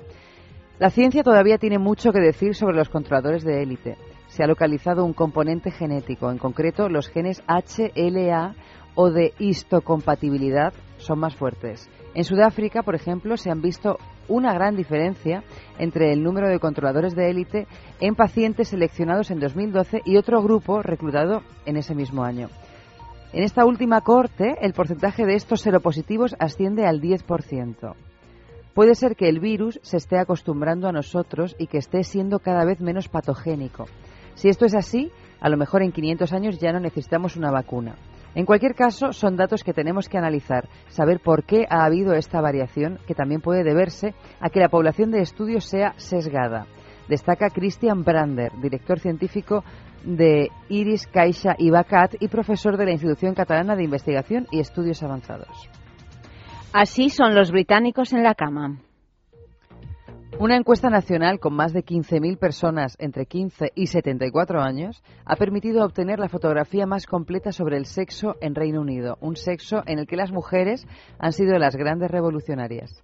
La 0.79 0.89
ciencia 0.89 1.23
todavía 1.23 1.59
tiene 1.59 1.79
mucho 1.79 2.13
que 2.13 2.21
decir 2.21 2.55
sobre 2.55 2.79
los 2.79 2.89
controladores 2.89 3.45
de 3.45 3.63
élite. 3.63 3.99
Se 4.31 4.45
ha 4.45 4.47
localizado 4.47 5.05
un 5.05 5.13
componente 5.13 5.73
genético, 5.73 6.31
en 6.31 6.39
concreto 6.39 6.89
los 6.89 7.09
genes 7.09 7.43
HLA 7.49 8.55
o 8.95 9.11
de 9.11 9.35
histocompatibilidad 9.41 10.73
son 10.99 11.19
más 11.19 11.35
fuertes. 11.35 11.91
En 12.15 12.23
Sudáfrica, 12.23 12.83
por 12.83 12.95
ejemplo, 12.95 13.37
se 13.37 13.51
han 13.51 13.61
visto 13.61 13.99
una 14.29 14.55
gran 14.55 14.77
diferencia 14.77 15.43
entre 15.79 16.13
el 16.13 16.23
número 16.23 16.49
de 16.49 16.61
controladores 16.61 17.17
de 17.17 17.29
élite 17.29 17.67
en 18.01 18.15
pacientes 18.15 18.69
seleccionados 18.69 19.33
en 19.33 19.41
2012 19.41 20.03
y 20.05 20.17
otro 20.17 20.41
grupo 20.43 20.81
reclutado 20.81 21.43
en 21.67 21.77
ese 21.77 21.97
mismo 21.97 22.23
año. 22.23 22.49
En 23.33 23.43
esta 23.43 23.65
última 23.65 24.01
corte, 24.01 24.55
el 24.61 24.75
porcentaje 24.75 25.27
de 25.27 25.35
estos 25.35 25.61
seropositivos 25.61 26.37
asciende 26.39 26.87
al 26.87 27.01
10%. 27.01 27.95
Puede 28.75 28.95
ser 28.95 29.17
que 29.17 29.29
el 29.29 29.41
virus 29.41 29.81
se 29.83 29.97
esté 29.97 30.19
acostumbrando 30.19 30.87
a 30.87 30.93
nosotros 30.93 31.57
y 31.59 31.67
que 31.67 31.79
esté 31.79 32.05
siendo 32.05 32.39
cada 32.39 32.65
vez 32.65 32.81
menos 32.81 33.09
patogénico. 33.09 33.87
Si 34.41 34.49
esto 34.49 34.65
es 34.65 34.75
así, 34.75 35.13
a 35.39 35.51
lo 35.51 35.59
mejor 35.59 35.83
en 35.83 35.93
500 35.93 36.33
años 36.33 36.59
ya 36.59 36.73
no 36.73 36.81
necesitamos 36.81 37.37
una 37.37 37.51
vacuna. 37.51 37.97
En 38.35 38.47
cualquier 38.47 38.75
caso, 38.75 39.13
son 39.13 39.37
datos 39.37 39.63
que 39.63 39.75
tenemos 39.75 40.09
que 40.09 40.17
analizar, 40.17 40.67
saber 40.89 41.21
por 41.21 41.45
qué 41.45 41.67
ha 41.69 41.85
habido 41.85 42.15
esta 42.15 42.41
variación, 42.41 42.99
que 43.07 43.15
también 43.15 43.43
puede 43.43 43.65
deberse 43.65 44.15
a 44.41 44.49
que 44.49 44.61
la 44.61 44.71
población 44.71 45.11
de 45.11 45.21
estudios 45.21 45.67
sea 45.67 45.93
sesgada. 45.99 46.65
Destaca 47.07 47.51
Christian 47.51 48.03
Brander, 48.03 48.53
director 48.63 48.99
científico 48.99 49.63
de 50.05 50.49
Iris 50.71 51.07
Caixa 51.07 51.55
y 51.59 51.69
Bacat 51.69 52.15
y 52.19 52.29
profesor 52.29 52.79
de 52.79 52.87
la 52.87 52.93
Institución 52.93 53.35
Catalana 53.35 53.77
de 53.77 53.85
Investigación 53.85 54.47
y 54.51 54.61
Estudios 54.61 55.03
Avanzados. 55.03 55.69
Así 56.73 57.11
son 57.11 57.35
los 57.35 57.51
británicos 57.51 58.15
en 58.15 58.23
la 58.23 58.35
cama. 58.35 58.79
Una 60.39 60.57
encuesta 60.57 60.89
nacional 60.89 61.39
con 61.39 61.55
más 61.55 61.73
de 61.73 61.85
15.000 61.85 62.39
personas 62.39 62.97
entre 62.99 63.27
15 63.27 63.73
y 63.75 63.89
74 63.89 64.63
años 64.63 65.03
ha 65.27 65.37
permitido 65.37 65.85
obtener 65.85 66.19
la 66.19 66.29
fotografía 66.29 66.87
más 66.87 67.07
completa 67.07 67.53
sobre 67.53 67.77
el 67.77 67.85
sexo 67.85 68.37
en 68.41 68.55
Reino 68.55 68.81
Unido, 68.81 69.19
un 69.21 69.37
sexo 69.37 69.83
en 69.87 69.99
el 69.99 70.07
que 70.07 70.17
las 70.17 70.33
mujeres 70.33 70.87
han 71.19 71.33
sido 71.33 71.59
las 71.59 71.77
grandes 71.77 72.11
revolucionarias. 72.11 73.03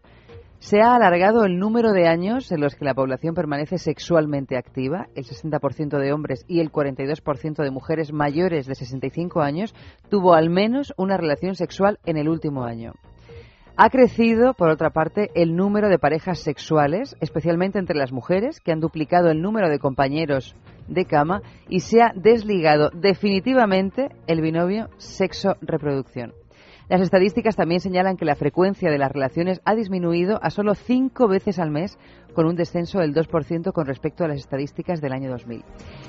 Se 0.59 0.81
ha 0.81 0.95
alargado 0.95 1.45
el 1.45 1.59
número 1.59 1.93
de 1.93 2.09
años 2.09 2.51
en 2.51 2.61
los 2.61 2.75
que 2.75 2.87
la 2.87 2.95
población 2.95 3.35
permanece 3.35 3.77
sexualmente 3.77 4.57
activa. 4.57 5.09
El 5.15 5.25
60% 5.25 5.99
de 5.99 6.13
hombres 6.13 6.45
y 6.49 6.61
el 6.61 6.73
42% 6.73 7.63
de 7.63 7.71
mujeres 7.71 8.13
mayores 8.13 8.67
de 8.67 8.75
65 8.75 9.43
años 9.43 9.75
tuvo 10.09 10.35
al 10.35 10.49
menos 10.49 10.95
una 10.97 11.19
relación 11.19 11.55
sexual 11.55 11.99
en 12.07 12.17
el 12.17 12.29
último 12.29 12.65
año. 12.65 12.95
Ha 13.79 13.91
crecido, 13.91 14.55
por 14.55 14.71
otra 14.71 14.89
parte, 14.89 15.31
el 15.35 15.55
número 15.55 15.91
de 15.91 15.99
parejas 15.99 16.39
sexuales, 16.39 17.15
especialmente 17.21 17.79
entre 17.79 17.95
las 17.95 18.11
mujeres, 18.11 18.59
que 18.61 18.73
han 18.73 18.81
duplicado 18.81 19.31
el 19.31 19.43
número 19.43 19.69
de 19.69 19.79
compañeros 19.79 20.57
de 20.89 21.05
cama 21.05 21.43
y 21.69 21.81
se 21.81 22.01
ha 22.01 22.13
desligado 22.15 22.89
definitivamente 22.95 24.09
el 24.27 24.41
binomio 24.41 24.89
sexo-reproducción. 24.97 26.33
Las 26.89 27.01
estadísticas 27.01 27.57
también 27.57 27.81
señalan 27.81 28.17
que 28.17 28.25
la 28.25 28.37
frecuencia 28.37 28.91
de 28.93 28.99
las 28.99 29.11
relaciones 29.11 29.61
ha 29.65 29.75
disminuido 29.75 30.39
a 30.41 30.51
solo 30.51 30.77
cinco 30.77 31.27
veces 31.27 31.59
al 31.59 31.73
mes, 31.73 31.99
con 32.33 32.47
un 32.47 32.55
descenso 32.55 33.01
del 33.01 33.13
2% 33.13 33.73
con 33.73 33.87
respecto 33.87 34.23
a 34.23 34.29
las 34.29 34.39
estadísticas 34.39 35.01
del 35.01 35.13
año 35.13 35.29
2000. 35.31 35.65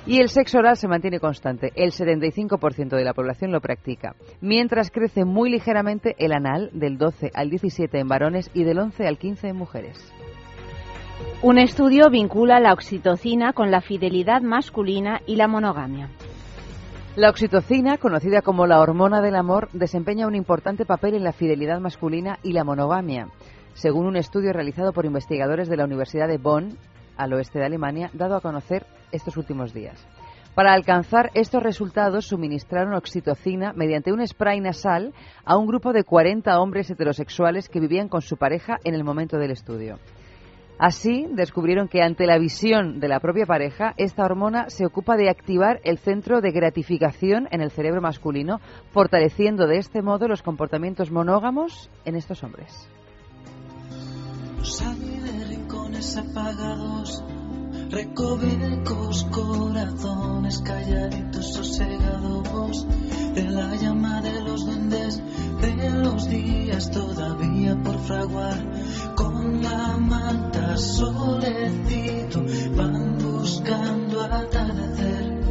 Y 0.05 0.19
el 0.19 0.29
sexo 0.29 0.59
oral 0.59 0.77
se 0.77 0.87
mantiene 0.87 1.19
constante. 1.19 1.71
El 1.75 1.91
75% 1.91 2.95
de 2.95 3.03
la 3.03 3.15
población 3.15 3.51
lo 3.51 3.59
practica, 3.59 4.15
mientras 4.39 4.91
crece 4.91 5.25
muy 5.25 5.49
ligeramente 5.49 6.15
el 6.19 6.31
anal 6.31 6.69
del 6.73 6.99
12 6.99 7.31
al 7.33 7.49
17 7.49 7.97
en 7.97 8.07
varones 8.07 8.51
y 8.53 8.63
del 8.63 8.77
11 8.77 9.07
al 9.07 9.17
15 9.17 9.47
en 9.47 9.55
mujeres. 9.55 10.13
Un 11.41 11.57
estudio 11.57 12.09
vincula 12.11 12.59
la 12.59 12.73
oxitocina 12.73 13.53
con 13.53 13.71
la 13.71 13.81
fidelidad 13.81 14.41
masculina 14.41 15.21
y 15.25 15.37
la 15.37 15.47
monogamia. 15.47 16.09
La 17.17 17.31
oxitocina, 17.31 17.97
conocida 17.97 18.43
como 18.43 18.67
la 18.67 18.79
hormona 18.79 19.23
del 19.23 19.35
amor, 19.35 19.69
desempeña 19.73 20.27
un 20.27 20.35
importante 20.35 20.85
papel 20.85 21.15
en 21.15 21.23
la 21.23 21.33
fidelidad 21.33 21.79
masculina 21.79 22.37
y 22.43 22.53
la 22.53 22.63
monogamia, 22.63 23.29
según 23.73 24.05
un 24.05 24.17
estudio 24.17 24.53
realizado 24.53 24.93
por 24.93 25.07
investigadores 25.07 25.67
de 25.67 25.77
la 25.77 25.85
Universidad 25.85 26.27
de 26.27 26.37
Bonn, 26.37 26.77
al 27.17 27.33
oeste 27.33 27.57
de 27.57 27.65
Alemania, 27.65 28.11
dado 28.13 28.35
a 28.35 28.41
conocer 28.41 28.85
estos 29.11 29.35
últimos 29.35 29.73
días. 29.73 29.99
Para 30.53 30.73
alcanzar 30.73 31.31
estos 31.33 31.63
resultados, 31.63 32.27
suministraron 32.27 32.93
oxitocina 32.93 33.73
mediante 33.73 34.13
un 34.13 34.25
spray 34.27 34.61
nasal 34.61 35.15
a 35.43 35.57
un 35.57 35.65
grupo 35.65 35.93
de 35.93 36.03
40 36.03 36.61
hombres 36.61 36.87
heterosexuales 36.91 37.67
que 37.67 37.79
vivían 37.79 38.09
con 38.09 38.21
su 38.21 38.37
pareja 38.37 38.77
en 38.83 38.93
el 38.93 39.03
momento 39.03 39.39
del 39.39 39.49
estudio. 39.49 39.97
Así, 40.79 41.25
descubrieron 41.31 41.87
que 41.87 42.03
ante 42.03 42.27
la 42.27 42.37
visión 42.37 42.99
de 42.99 43.07
la 43.07 43.19
propia 43.19 43.47
pareja, 43.47 43.95
esta 43.97 44.23
hormona 44.23 44.69
se 44.69 44.85
ocupa 44.85 45.17
de 45.17 45.29
activar 45.29 45.81
el 45.83 45.97
centro 45.97 46.39
de 46.39 46.51
gratificación 46.51 47.47
en 47.51 47.61
el 47.61 47.71
cerebro 47.71 47.99
masculino, 47.99 48.59
fortaleciendo 48.91 49.65
de 49.65 49.77
este 49.77 50.03
modo 50.03 50.27
los 50.27 50.43
comportamientos 50.43 51.09
monógamos 51.09 51.89
en 52.05 52.15
estos 52.15 52.43
hombres. 52.43 52.87
Recovecos 57.89 59.23
corazones 59.31 60.59
calladitos 60.59 61.53
sosegados 61.53 62.85
de 63.33 63.43
la 63.43 63.75
llama 63.75 64.21
de 64.21 64.41
los 64.41 64.65
duendes 64.65 65.21
de 65.61 65.89
los 65.91 66.27
días 66.29 66.91
todavía 66.91 67.75
por 67.83 67.99
fraguar. 67.99 68.57
Con 69.15 69.61
la 69.61 69.97
manta 69.97 70.77
solecito 70.77 72.43
van 72.75 73.17
buscando 73.17 74.21
atardecer. 74.21 75.41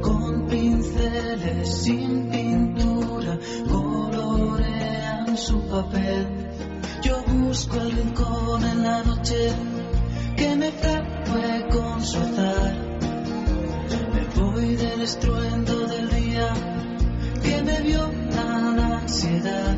Con 0.00 0.46
pinceles 0.46 1.82
sin 1.82 2.30
pintura 2.30 3.38
colorean 3.70 5.36
su 5.36 5.60
papel. 5.62 6.26
Yo 7.02 7.22
busco 7.26 7.76
el 7.76 7.92
rincón 7.92 8.64
en 8.64 8.82
la 8.82 9.02
noche 9.02 9.52
que 10.40 10.56
me 10.56 10.70
fue 11.26 11.68
con 11.70 12.02
su 12.02 12.18
azar 12.18 12.74
me 14.14 14.40
voy 14.40 14.74
del 14.74 15.02
estruendo 15.02 15.86
del 15.86 16.08
día 16.08 16.48
que 17.42 17.62
me 17.62 17.80
vio 17.82 18.10
la 18.34 18.98
ansiedad. 19.02 19.76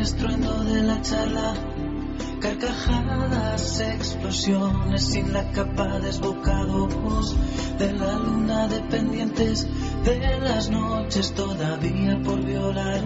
Estruendo 0.00 0.64
de 0.64 0.82
la 0.84 1.02
charla, 1.02 1.54
carcajadas, 2.40 3.80
explosiones 3.80 5.04
sin 5.04 5.32
la 5.32 5.50
capa 5.52 5.98
desbocados 5.98 7.36
de 7.78 7.92
la 7.92 8.14
luna 8.18 8.68
dependientes 8.68 9.66
de 10.04 10.40
las 10.40 10.70
noches 10.70 11.32
todavía 11.34 12.18
por 12.24 12.44
violar 12.44 13.02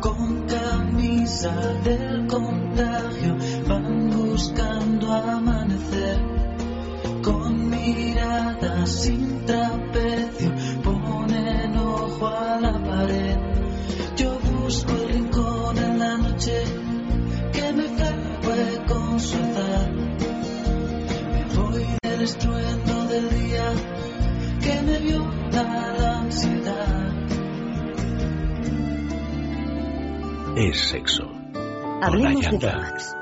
con 0.00 0.46
camisa 0.46 1.54
del 1.84 2.26
contagio. 2.26 3.36
Van 3.68 4.10
buscando 4.10 5.12
amanecer 5.12 6.18
con 7.22 7.70
miradas 7.70 8.90
sin 8.90 9.44
trapecio. 9.46 10.52
Ponen 10.82 11.76
ojo 11.76 12.26
a 12.26 12.60
la 12.60 12.82
pared. 12.82 13.36
Yo 14.16 14.38
busco 14.38 14.92
el 14.92 15.08
rincón 15.08 15.78
en 15.78 15.98
la 15.98 16.16
noche 16.18 16.81
fue 18.52 18.84
con 18.86 19.20
su 19.20 19.36
edad. 19.36 19.90
Me 21.32 21.44
voy 21.56 21.86
del 22.02 22.20
estruendo 22.20 23.04
del 23.06 23.30
día 23.30 23.72
que 24.62 24.82
me 24.82 24.98
vio 24.98 25.26
la 25.52 26.18
ansiedad. 26.18 27.12
Es 30.56 30.80
sexo. 30.80 31.30
Hablemos 32.02 32.50
de 32.50 32.58
Domax. 32.58 33.21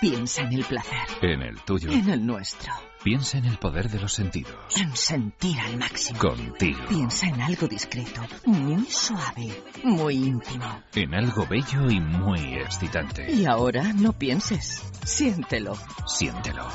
Piensa 0.00 0.42
en 0.42 0.52
el 0.54 0.64
placer. 0.64 0.98
En 1.20 1.42
el 1.42 1.60
tuyo. 1.60 1.90
En 1.90 2.08
el 2.08 2.24
nuestro. 2.24 2.72
Piensa 3.04 3.36
en 3.36 3.44
el 3.44 3.58
poder 3.58 3.90
de 3.90 4.00
los 4.00 4.12
sentidos. 4.12 4.54
En 4.80 4.96
sentir 4.96 5.58
al 5.60 5.76
máximo. 5.76 6.18
Contigo. 6.18 6.80
Piensa 6.88 7.26
en 7.26 7.40
algo 7.40 7.68
discreto, 7.68 8.22
muy 8.46 8.84
suave, 8.86 9.62
muy 9.84 10.14
íntimo. 10.14 10.64
En 10.94 11.14
algo 11.14 11.46
bello 11.46 11.90
y 11.90 12.00
muy 12.00 12.54
excitante. 12.54 13.30
Y 13.30 13.44
ahora 13.44 13.92
no 13.92 14.12
pienses. 14.14 14.90
Siéntelo. 15.04 15.74
Siéntelo. 16.06 16.66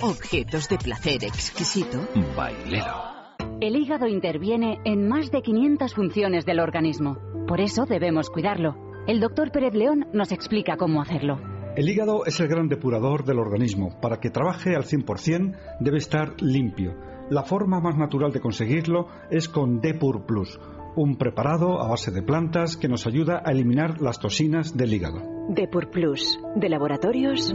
Objetos 0.00 0.68
de 0.68 0.78
placer 0.78 1.22
exquisito. 1.24 2.08
Bailelo. 2.36 3.14
El 3.60 3.76
hígado 3.76 4.08
interviene 4.08 4.80
en 4.84 5.08
más 5.08 5.30
de 5.30 5.42
500 5.42 5.94
funciones 5.94 6.44
del 6.44 6.58
organismo. 6.58 7.18
Por 7.46 7.60
eso 7.60 7.86
debemos 7.86 8.30
cuidarlo. 8.30 8.74
El 9.06 9.20
doctor 9.20 9.52
Pérez 9.52 9.74
León 9.74 10.08
nos 10.12 10.32
explica 10.32 10.76
cómo 10.76 11.00
hacerlo. 11.00 11.53
El 11.76 11.88
hígado 11.88 12.24
es 12.24 12.38
el 12.38 12.46
gran 12.46 12.68
depurador 12.68 13.24
del 13.24 13.40
organismo. 13.40 13.98
Para 14.00 14.20
que 14.20 14.30
trabaje 14.30 14.76
al 14.76 14.84
100% 14.84 15.56
debe 15.80 15.98
estar 15.98 16.40
limpio. 16.40 16.94
La 17.30 17.42
forma 17.42 17.80
más 17.80 17.96
natural 17.96 18.32
de 18.32 18.40
conseguirlo 18.40 19.08
es 19.30 19.48
con 19.48 19.80
Depur 19.80 20.24
Plus, 20.24 20.60
un 20.94 21.16
preparado 21.16 21.80
a 21.80 21.88
base 21.88 22.12
de 22.12 22.22
plantas 22.22 22.76
que 22.76 22.88
nos 22.88 23.06
ayuda 23.06 23.42
a 23.44 23.50
eliminar 23.50 24.00
las 24.00 24.20
toxinas 24.20 24.76
del 24.76 24.92
hígado. 24.92 25.20
Depur 25.48 25.90
Plus, 25.90 26.38
de 26.54 26.68
laboratorios 26.68 27.52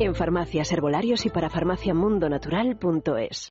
en 0.00 0.14
farmacias, 0.14 0.72
herbolarios 0.72 1.26
y 1.26 1.30
para 1.30 1.50
farmaciamundonatural.es. 1.50 3.50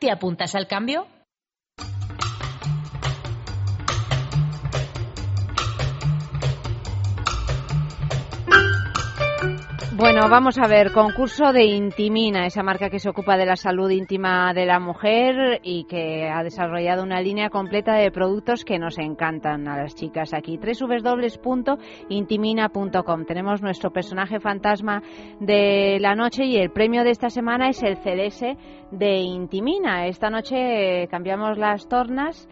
¿Te 0.00 0.10
apuntas 0.10 0.54
al 0.54 0.66
cambio? 0.66 1.06
Bueno, 10.00 10.28
vamos 10.30 10.58
a 10.58 10.66
ver, 10.66 10.92
concurso 10.92 11.52
de 11.52 11.62
Intimina, 11.62 12.46
esa 12.46 12.62
marca 12.62 12.88
que 12.88 12.98
se 12.98 13.10
ocupa 13.10 13.36
de 13.36 13.44
la 13.44 13.54
salud 13.54 13.90
íntima 13.90 14.54
de 14.54 14.64
la 14.64 14.80
mujer 14.80 15.60
y 15.62 15.84
que 15.84 16.26
ha 16.26 16.42
desarrollado 16.42 17.02
una 17.02 17.20
línea 17.20 17.50
completa 17.50 17.96
de 17.96 18.10
productos 18.10 18.64
que 18.64 18.78
nos 18.78 18.96
encantan 18.96 19.68
a 19.68 19.76
las 19.76 19.94
chicas 19.94 20.32
aquí. 20.32 20.58
www.intimina.com. 20.58 23.24
Tenemos 23.26 23.60
nuestro 23.60 23.90
personaje 23.90 24.40
fantasma 24.40 25.02
de 25.38 25.98
la 26.00 26.14
noche 26.14 26.46
y 26.46 26.56
el 26.56 26.70
premio 26.70 27.04
de 27.04 27.10
esta 27.10 27.28
semana 27.28 27.68
es 27.68 27.82
el 27.82 27.98
CDS 27.98 28.56
de 28.92 29.18
Intimina. 29.18 30.06
Esta 30.06 30.30
noche 30.30 31.08
cambiamos 31.10 31.58
las 31.58 31.86
tornas 31.88 32.48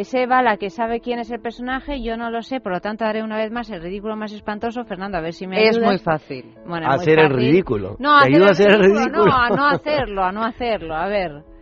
es 0.00 0.12
Eva 0.14 0.42
la 0.42 0.58
que 0.58 0.68
sabe 0.70 1.00
quién 1.00 1.18
es 1.18 1.30
el 1.30 1.40
personaje, 1.40 2.02
yo 2.02 2.16
no 2.16 2.30
lo 2.30 2.42
sé, 2.42 2.60
por 2.60 2.72
lo 2.72 2.80
tanto 2.80 3.04
haré 3.04 3.22
una 3.22 3.36
vez 3.36 3.50
más 3.50 3.70
el 3.70 3.80
ridículo 3.80 4.16
más 4.16 4.32
espantoso. 4.32 4.84
Fernando, 4.84 5.16
a 5.16 5.20
ver 5.22 5.32
si 5.32 5.46
me 5.46 5.56
ayudas. 5.56 5.76
Es 5.76 5.82
muy 5.82 5.98
fácil. 5.98 6.54
Bueno, 6.66 6.88
hacer 6.90 7.18
el 7.18 7.30
ridículo. 7.30 7.96
No, 7.98 8.20
¿Te 8.20 8.28
ayuda 8.28 8.48
a 8.48 8.50
hacer 8.50 8.70
el 8.70 8.80
ridículo? 8.80 9.26
No, 9.26 9.34
a 9.34 9.48
no 9.48 9.66
hacerlo, 9.68 10.22
a 10.22 10.32
no 10.32 10.44
hacerlo. 10.44 10.94
A 10.94 11.08
ver. 11.08 11.55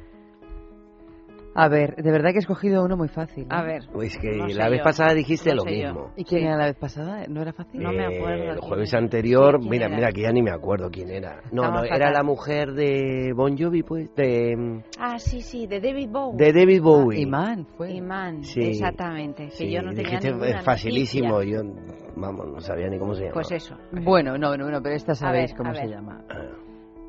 A 1.57 1.69
ver, 1.69 1.95
de 1.95 2.11
verdad 2.11 2.31
que 2.31 2.37
he 2.37 2.41
escogido 2.41 2.85
uno 2.85 2.97
muy 2.97 3.07
fácil. 3.07 3.47
A 3.49 3.63
ver. 3.63 3.83
Pues 3.93 4.19
que 4.19 4.33
no 4.37 4.49
la 4.49 4.69
vez 4.69 4.79
yo, 4.81 4.85
pasada 4.85 5.15
dijiste 5.15 5.51
no 5.51 5.57
lo 5.57 5.65
mismo. 5.67 5.95
yo. 6.09 6.11
¿Y 6.17 6.25
quién 6.25 6.45
era 6.47 6.57
la 6.57 6.67
vez 6.67 6.77
pasada? 6.77 7.27
¿No 7.29 7.43
era 7.43 7.53
fácil? 7.53 7.81
No 7.81 7.93
me 7.93 8.05
acuerdo 8.05 8.43
Eh, 8.43 8.49
El 8.49 8.59
quién 8.59 8.69
jueves 8.69 8.93
era. 8.93 9.03
anterior, 9.03 9.53
Sí, 9.55 9.59
¿quién 9.61 9.71
mira, 9.71 9.87
era? 9.87 9.97
mira, 9.97 10.13
que 10.13 10.23
ya 10.23 10.33
ni 10.33 10.43
me 10.43 10.51
acuerdo 10.51 10.91
quién 10.91 11.11
era. 11.11 11.41
No, 11.53 11.63
Estamos 11.63 11.89
no, 11.89 11.95
era 11.97 12.11
la 12.11 12.23
mujer 12.25 12.73
de 12.73 13.33
Bon 13.37 13.57
Jovi, 13.57 13.83
pues, 13.85 14.13
de, 14.17 14.83
Ah, 14.99 15.19
sí, 15.21 15.41
sí, 15.43 15.67
de 15.69 15.81
David 15.81 16.09
Bowie. 16.11 16.45
de 16.45 16.53
David 16.53 16.83
Bowie. 16.83 17.21
Imán 17.21 17.67
fue. 17.77 17.93
Imán, 17.93 18.43
Sí. 18.43 18.61
exactamente. 18.61 19.45
Que 19.45 19.51
Sí, 19.53 19.71
yo 19.71 19.81
no 19.83 19.93
tenía 19.95 20.19
dijiste, 20.19 20.51
es 20.51 20.65
facilísimo, 20.65 21.35
noticia. 21.35 21.63
yo, 21.63 21.71
vamos, 22.17 22.47
no 22.49 22.61
sabía 22.61 22.89
ni 22.89 22.99
cómo 22.99 23.15
se 23.15 23.23
llama. 23.23 23.35
Pues 23.35 23.53
eso. 23.53 23.77
Bueno, 23.93 24.37
no, 24.37 24.57
no, 24.57 24.71
no, 24.71 24.83
pero 24.83 24.97
esta 24.97 25.15
sabéis 25.15 25.53
ver, 25.53 25.57
cómo 25.59 25.71
a 25.71 25.75
se 25.75 25.87
llama. 25.87 26.21
Ah, 26.29 26.51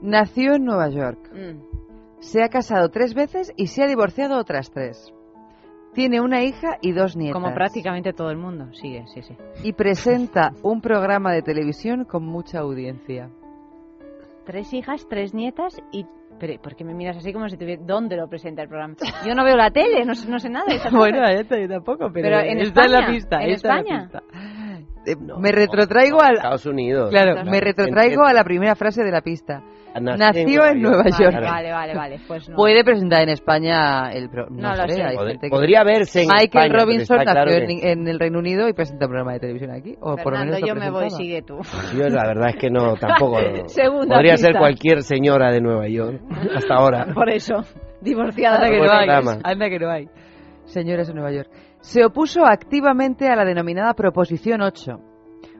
Nació 0.03 0.53
en 0.55 0.65
Nueva 0.65 0.89
York. 0.89 1.17
Mm. 1.33 1.75
Se 2.31 2.43
ha 2.43 2.49
casado 2.49 2.89
tres 2.89 3.13
veces 3.13 3.53
y 3.55 3.67
se 3.67 3.83
ha 3.83 3.87
divorciado 3.87 4.37
otras 4.39 4.71
tres. 4.71 5.13
Tiene 5.93 6.19
una 6.19 6.43
hija 6.43 6.77
y 6.81 6.91
dos 6.91 7.15
nietas. 7.15 7.41
Como 7.41 7.53
prácticamente 7.53 8.11
todo 8.13 8.29
el 8.29 8.37
mundo. 8.37 8.73
Sigue, 8.73 9.05
sí, 9.13 9.21
sí. 9.21 9.37
Y 9.63 9.73
presenta 9.73 10.51
un 10.63 10.81
programa 10.81 11.31
de 11.31 11.41
televisión 11.41 12.03
con 12.03 12.25
mucha 12.25 12.59
audiencia. 12.59 13.29
Tres 14.45 14.73
hijas, 14.73 15.07
tres 15.09 15.33
nietas 15.33 15.81
y... 15.91 16.05
Pero, 16.37 16.61
¿por 16.61 16.75
qué 16.75 16.83
me 16.83 16.93
miras 16.93 17.15
así 17.15 17.31
como 17.31 17.47
si 17.47 17.55
tuviera... 17.55 17.81
¿Dónde 17.85 18.17
lo 18.17 18.27
presenta 18.27 18.61
el 18.63 18.67
programa? 18.67 18.95
Yo 19.25 19.33
no 19.35 19.45
veo 19.45 19.55
la 19.55 19.71
tele, 19.71 20.03
no, 20.03 20.15
sé- 20.15 20.29
no 20.29 20.37
sé 20.39 20.49
nada 20.49 20.65
de 20.67 20.75
esas 20.77 20.91
bueno, 20.91 21.19
cosas. 21.19 21.33
ya 21.35 21.41
está, 21.41 21.59
yo 21.59 21.67
tampoco, 21.69 22.09
pero, 22.11 22.27
Pero 22.27 22.39
en 22.41 22.59
está 22.59 22.85
en 22.85 22.91
la 22.91 22.99
España, 22.99 23.13
pista. 23.15 23.41
en 23.43 23.49
está 23.51 23.69
en 23.69 23.73
la 23.75 23.79
España. 23.81 24.01
pista. 24.03 24.23
Eh, 25.05 25.15
no, 25.19 25.37
me 25.39 25.51
retrotraigo 25.51 26.21
al... 26.21 26.35
Estados 26.35 26.65
Unidos. 26.65 27.09
Claro, 27.09 27.43
me 27.45 27.59
retrotraigo 27.61 28.23
a 28.23 28.33
la 28.33 28.43
primera 28.43 28.75
frase 28.75 29.03
de 29.03 29.11
la 29.11 29.21
pista. 29.21 29.61
Nació 30.01 30.65
en 30.65 30.81
Nueva 30.81 31.03
Vale, 31.03 31.15
York. 31.23 31.35
vale, 31.41 31.71
vale, 31.71 31.95
vale, 31.95 32.19
pues 32.27 32.49
no. 32.49 32.57
Puede 32.57 32.83
presentar 32.83 33.21
en 33.23 33.29
España 33.29 34.11
el 34.11 34.29
pro- 34.29 34.47
no, 34.49 34.63
No 34.63 34.75
lo 34.75 34.87
sé, 34.89 34.95
sé. 34.95 35.03
hay 35.03 35.15
Pod- 35.15 35.27
gente 35.27 35.47
que- 35.47 35.49
Podría 35.49 35.83
verse 35.85 36.21
en 36.23 36.27
Michael 36.27 36.65
España, 36.65 36.83
Robinson 36.83 37.17
claro 37.19 37.45
nació 37.45 37.65
que- 37.67 37.73
en, 37.91 37.99
en 38.01 38.07
el 38.09 38.19
Reino 38.19 38.39
Unido 38.39 38.67
y 38.67 38.73
presenta 38.73 39.05
un 39.05 39.11
programa 39.11 39.33
de 39.33 39.39
televisión 39.39 39.71
aquí. 39.71 39.95
O 40.01 40.17
por 40.17 40.33
lo 40.33 40.39
Fernando, 40.39 40.53
menos 40.55 40.67
yo 40.67 40.75
me 40.75 40.89
voy, 40.91 41.09
sigue 41.11 41.41
tú. 41.43 41.59
Yo 41.97 42.09
la 42.09 42.27
verdad 42.27 42.49
es 42.49 42.55
que 42.57 42.69
no, 42.69 42.95
tampoco. 42.99 43.37
Segunda 43.67 44.15
Podría 44.17 44.33
pista. 44.33 44.47
ser 44.49 44.57
cualquier 44.57 45.01
señora 45.01 45.49
de 45.53 45.61
Nueva 45.61 45.87
York, 45.87 46.19
hasta 46.53 46.75
ahora. 46.75 47.05
Por 47.13 47.29
eso, 47.29 47.61
divorciada. 48.01 48.57
Anda 48.65 48.69
que 48.71 48.77
no 48.81 48.91
hay. 48.91 49.39
Anda 49.45 49.69
que 49.69 49.79
no 49.79 49.89
hay. 49.91 50.09
Señores 50.65 51.07
de 51.07 51.13
Nueva 51.13 51.31
York. 51.31 51.49
Se 51.85 52.03
opuso 52.03 52.47
activamente 52.47 53.29
a 53.29 53.35
la 53.35 53.45
denominada 53.45 53.93
Proposición 53.93 54.63
8, 54.63 54.99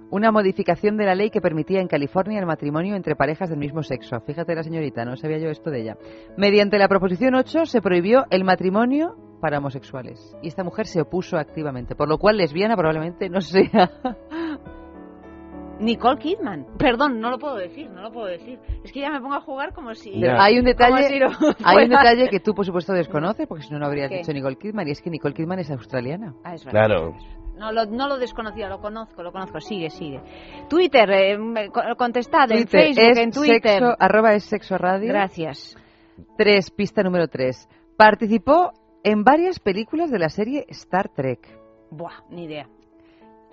una 0.10 0.32
modificación 0.32 0.98
de 0.98 1.06
la 1.06 1.14
ley 1.14 1.30
que 1.30 1.40
permitía 1.40 1.82
en 1.82 1.88
California 1.88 2.40
el 2.40 2.48
matrimonio 2.48 2.96
entre 2.96 3.16
parejas 3.16 3.52
del 3.52 3.60
mismo 3.60 3.84
sexo. 3.84 4.20
Fíjate 4.22 4.56
la 4.56 4.64
señorita, 4.64 5.06
no 5.06 5.18
sabía 5.18 5.38
yo 5.38 5.50
esto 5.50 5.70
de 5.70 5.82
ella. 5.82 5.98
Mediante 6.36 6.80
la 6.80 6.88
Proposición 6.88 7.36
8 7.36 7.68
se 7.68 7.80
prohibió 7.80 8.26
el 8.32 8.44
matrimonio 8.44 9.16
para 9.40 9.60
homosexuales. 9.60 10.36
Y 10.42 10.48
esta 10.48 10.64
mujer 10.64 10.88
se 10.88 11.02
opuso 11.02 11.38
activamente, 11.38 11.96
por 11.96 12.10
lo 12.10 12.18
cual 12.18 12.38
lesbiana 12.38 12.76
probablemente 12.76 13.30
no 13.30 13.40
sea. 13.40 13.92
Nicole 15.80 16.18
Kidman. 16.18 16.66
Perdón, 16.78 17.20
no 17.20 17.30
lo 17.30 17.38
puedo 17.38 17.56
decir, 17.56 17.90
no 17.90 18.02
lo 18.02 18.12
puedo 18.12 18.28
decir. 18.28 18.60
Es 18.84 18.92
que 18.92 19.02
ya 19.02 19.12
me 19.12 19.20
pongo 19.20 19.36
a 19.36 19.42
jugar 19.42 19.74
como 19.74 19.94
si... 19.94 20.24
Hay 20.24 20.58
un 20.58 20.66
como 20.66 20.74
detalle, 20.74 21.10
si 21.10 21.20
no 21.20 21.28
hay 21.64 21.84
un 21.84 21.90
detalle 21.90 22.30
que 22.30 22.40
tú 22.40 22.54
por 22.54 22.66
supuesto 22.66 22.94
desconoces, 22.94 23.48
porque 23.48 23.64
si 23.64 23.74
no 23.74 23.80
no 23.80 23.86
habrías 23.88 24.10
¿Qué? 24.10 24.18
dicho 24.18 24.32
Nicole 24.32 24.58
Kidman, 24.58 24.88
y 24.88 24.92
es 24.92 25.02
que 25.02 25.10
Nicole 25.10 25.34
Kidman 25.34 25.60
es 25.60 25.72
australiana. 25.72 26.34
Ah, 26.44 26.56
es 26.56 26.64
verdad. 26.64 26.88
Claro. 26.88 27.16
No 27.58 27.72
lo, 27.72 27.86
no 27.86 28.08
lo 28.08 28.18
desconocía, 28.18 28.68
lo 28.68 28.80
conozco, 28.80 29.24
lo 29.24 29.32
conozco. 29.32 29.62
Sigue, 29.62 29.90
sigue. 29.90 30.22
Twitter, 30.70 31.10
eh, 31.10 31.38
contestad 31.98 32.52
en 32.52 32.66
Twitter, 32.66 32.82
Facebook, 32.82 33.04
es 33.04 33.18
en 33.18 33.32
Twitter. 33.32 33.80
Sexo, 33.80 33.96
arroba 33.98 34.34
es 34.34 34.44
sexo 34.44 34.78
radio. 34.78 35.08
Gracias. 35.10 35.78
Tres, 36.38 36.70
pista 36.72 37.02
número 37.02 37.28
tres. 37.28 37.70
Participó 37.98 38.72
en 39.04 39.24
varias 39.24 39.60
películas 39.60 40.12
de 40.12 40.20
la 40.20 40.30
serie 40.30 40.66
Star 40.70 41.10
Trek. 41.10 41.48
Buah, 41.92 42.24
ni 42.30 42.44
idea. 42.44 42.68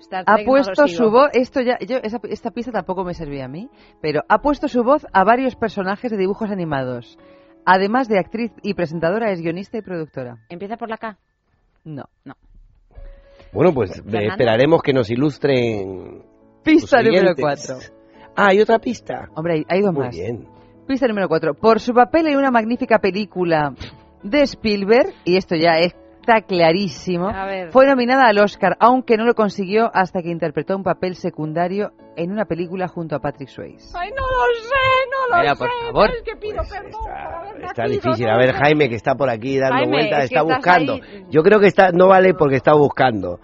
Star 0.02 0.24
Ha 0.26 0.36
no 0.38 0.44
puesto 0.44 0.86
su 0.88 1.10
voz, 1.10 1.30
esto 1.32 1.60
ya, 1.60 1.78
yo, 1.80 1.96
esa- 2.02 2.20
esta 2.28 2.50
pista 2.50 2.70
tampoco 2.72 3.04
me 3.04 3.14
servía 3.14 3.46
a 3.46 3.48
mí, 3.48 3.68
pero 4.00 4.20
ha 4.28 4.38
puesto 4.42 4.68
su 4.68 4.82
voz 4.84 5.06
a 5.12 5.24
varios 5.24 5.56
personajes 5.56 6.10
de 6.10 6.16
dibujos 6.18 6.50
animados. 6.50 7.18
Además 7.64 8.08
de 8.08 8.18
actriz 8.18 8.52
y 8.62 8.74
presentadora, 8.74 9.30
es 9.30 9.40
guionista 9.40 9.78
y 9.78 9.82
productora. 9.82 10.38
¿Empieza 10.48 10.76
por 10.76 10.88
la 10.90 10.98
K? 10.98 11.18
No. 11.84 12.04
No. 12.24 12.34
Bueno, 13.52 13.72
pues 13.72 13.90
eh, 13.98 14.02
esperaremos 14.28 14.82
que 14.82 14.92
nos 14.92 15.10
ilustren. 15.10 16.22
Pista 16.64 17.02
número 17.02 17.32
oyentes. 17.32 17.40
cuatro. 17.42 17.76
Ah, 18.34 18.48
hay 18.48 18.60
otra 18.60 18.78
pista. 18.78 19.28
Hombre, 19.34 19.54
hay, 19.54 19.64
hay 19.68 19.80
dos 19.82 19.92
Muy 19.92 20.04
más. 20.06 20.14
bien. 20.16 20.46
Pista 20.86 21.06
número 21.06 21.28
4. 21.28 21.54
Por 21.54 21.78
su 21.80 21.92
papel 21.92 22.26
en 22.26 22.36
una 22.36 22.50
magnífica 22.50 22.98
película 22.98 23.74
de 24.22 24.42
Spielberg, 24.42 25.12
y 25.24 25.36
esto 25.36 25.54
ya 25.54 25.78
está 26.22 26.40
clarísimo, 26.42 27.28
A 27.28 27.44
ver. 27.46 27.70
fue 27.72 27.86
nominada 27.86 28.26
al 28.28 28.38
Oscar, 28.38 28.76
aunque 28.80 29.16
no 29.16 29.24
lo 29.24 29.34
consiguió 29.34 29.90
hasta 29.92 30.22
que 30.22 30.30
interpretó 30.30 30.76
un 30.76 30.82
papel 30.84 31.16
secundario 31.16 31.90
en 32.16 32.30
una 32.30 32.44
película 32.44 32.88
junto 32.88 33.16
a 33.16 33.18
Patrick 33.20 33.48
Swayze. 33.48 33.90
Ay, 33.98 34.10
no 34.10 34.22
lo 34.26 34.54
sé, 34.54 34.70
no 35.10 35.36
lo 35.36 35.42
Mira, 35.42 35.54
sé. 35.54 35.58
por 35.58 35.68
favor. 35.86 36.10
Es 36.10 36.22
que 36.22 36.36
pido 36.36 36.62
perdón 36.68 37.00
por 37.02 37.10
haber 37.12 37.64
Está 37.64 37.82
nacido, 37.84 38.00
difícil. 38.02 38.26
no 38.26 38.32
A 38.32 38.36
ver. 38.38 38.52
Jaime, 38.54 38.88
que 38.88 38.94
está 38.96 39.14
por 39.14 39.28
aquí 39.30 39.58
dando 39.58 39.88
vueltas, 39.90 40.24
está 40.24 40.42
buscando. 40.42 40.94
ahí. 40.94 41.24
Yo 41.30 41.42
creo 41.42 41.58
que 41.60 41.66
está 41.66 41.90
no 41.92 42.08
vale 42.08 42.34
porque 42.34 42.56
está 42.56 42.74
buscando. 42.74 43.40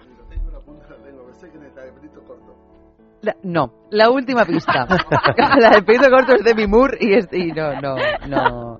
La- 3.21 3.35
no, 3.43 3.73
la 3.91 4.09
última 4.09 4.45
pista. 4.45 4.87
la 5.59 5.69
del 5.71 5.83
pedido 5.83 6.09
corto 6.09 6.35
es 6.35 6.43
Demi 6.43 6.67
Moore 6.67 6.97
y, 7.01 7.13
es- 7.13 7.27
y 7.33 7.51
no, 7.51 7.79
no, 7.81 7.95
no, 8.27 8.79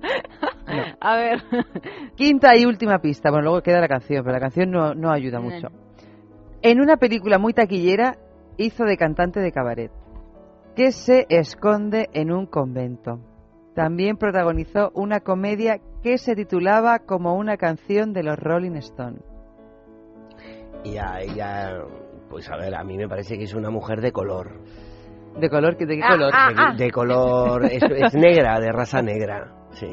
A 1.00 1.16
ver. 1.16 1.42
Quinta 2.14 2.56
y 2.56 2.64
última 2.64 3.00
pista. 3.00 3.30
Bueno, 3.30 3.44
luego 3.44 3.62
queda 3.62 3.80
la 3.80 3.88
canción, 3.88 4.22
pero 4.22 4.34
la 4.34 4.40
canción 4.40 4.70
no, 4.70 4.94
no 4.94 5.10
ayuda 5.10 5.40
mucho. 5.40 5.68
En 6.62 6.80
una 6.80 6.96
película 6.96 7.38
muy 7.38 7.52
taquillera 7.52 8.16
hizo 8.56 8.84
de 8.84 8.96
cantante 8.96 9.40
de 9.40 9.52
cabaret, 9.52 9.90
que 10.76 10.92
se 10.92 11.26
esconde 11.28 12.08
en 12.12 12.30
un 12.32 12.46
convento. 12.46 13.20
También 13.74 14.16
protagonizó 14.16 14.90
una 14.94 15.20
comedia 15.20 15.80
que 16.02 16.18
se 16.18 16.34
titulaba 16.34 16.98
como 17.00 17.34
una 17.34 17.56
canción 17.56 18.12
de 18.12 18.22
los 18.22 18.38
Rolling 18.38 18.76
Stones. 18.76 19.22
Y 20.84 20.92
ya, 20.92 21.18
ya, 21.34 21.82
pues 22.30 22.48
a 22.50 22.56
ver, 22.56 22.74
a 22.74 22.84
mí 22.84 22.96
me 22.96 23.08
parece 23.08 23.36
que 23.36 23.44
es 23.44 23.54
una 23.54 23.70
mujer 23.70 24.00
de 24.00 24.12
color. 24.12 24.60
¿De 25.38 25.48
color? 25.50 25.76
¿De 25.76 25.86
qué 25.86 26.00
Ah, 26.02 26.12
color? 26.12 26.32
ah, 26.34 26.72
De, 26.76 26.84
de 26.84 26.90
color, 26.90 27.64
es, 27.66 27.82
es 27.82 28.14
negra, 28.14 28.58
de 28.60 28.72
raza 28.72 29.02
negra. 29.02 29.52
Sí. 29.72 29.86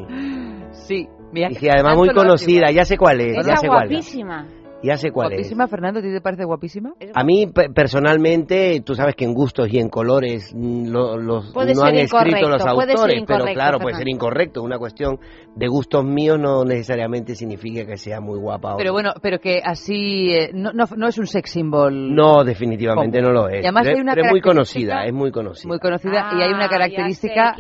Sí, 0.72 1.08
mira. 1.32 1.50
Y 1.52 1.70
además 1.70 1.96
muy 1.98 2.10
conocida, 2.10 2.72
ya 2.72 2.86
sé 2.86 2.98
cuál 2.98 3.22
es, 3.22 3.46
ya 3.46 3.58
sé 3.58 3.68
cuál 3.68 3.84
es. 3.84 3.90
guapísima. 3.90 4.48
Ya 4.84 4.96
sé 4.96 5.12
cuál 5.12 5.32
es. 5.34 5.38
Guapísima, 5.40 5.68
Fernando, 5.68 6.00
¿a 6.00 6.04
ti 6.04 6.12
te 6.12 6.22
parece 6.22 6.44
guapísima? 6.44 6.94
A 7.16 7.24
mí 7.24 7.48
pe- 7.48 7.70
personalmente, 7.72 8.80
tú 8.86 8.94
sabes 8.94 9.16
que 9.16 9.26
en 9.26 9.34
gustos 9.34 9.68
y 9.74 9.80
en 9.80 9.90
colores 9.90 10.54
mm, 10.56 10.88
lo- 10.90 11.18
los 11.18 11.52
no 11.56 11.84
han 11.84 11.96
escrito 11.96 12.48
los 12.48 12.62
autores, 12.64 13.24
pero 13.26 13.46
claro, 13.54 13.80
puede 13.80 13.96
ser 13.96 14.08
incorrecto. 14.08 14.62
Una 14.62 14.78
cuestión 14.78 15.20
de 15.58 15.68
gustos 15.68 16.06
míos 16.06 16.38
no 16.40 16.64
necesariamente 16.64 17.34
significa 17.34 17.84
que 17.84 17.98
sea 17.98 18.22
muy 18.22 18.38
guapa. 18.38 18.76
o 18.76 18.78
Pero 18.78 18.90
no. 18.90 18.94
bueno, 18.94 19.14
pero 19.24 19.40
que 19.40 19.60
así 19.66 20.30
eh, 20.32 20.52
no, 20.54 20.72
no, 20.72 20.86
no 20.96 21.08
es 21.08 21.18
un 21.18 21.26
sex 21.26 21.50
symbol. 21.50 22.14
No, 22.14 22.44
definitivamente 22.44 23.20
¿Cómo? 23.20 23.34
no 23.34 23.42
lo 23.42 23.50
es. 23.50 23.64
Y 23.64 23.66
además 23.66 23.84
pero 23.86 23.96
hay 23.96 24.02
una 24.02 24.14
pero 24.14 24.26
es 24.28 24.32
muy 24.32 24.42
característica- 24.42 24.48
conocida, 24.50 25.06
es 25.06 25.14
muy 25.14 25.32
conocida. 25.32 25.68
Muy 25.68 25.80
conocida 25.80 26.30
y 26.38 26.42
hay 26.44 26.54
una 26.54 26.66
Ah, 26.66 26.70
característica 26.70 27.56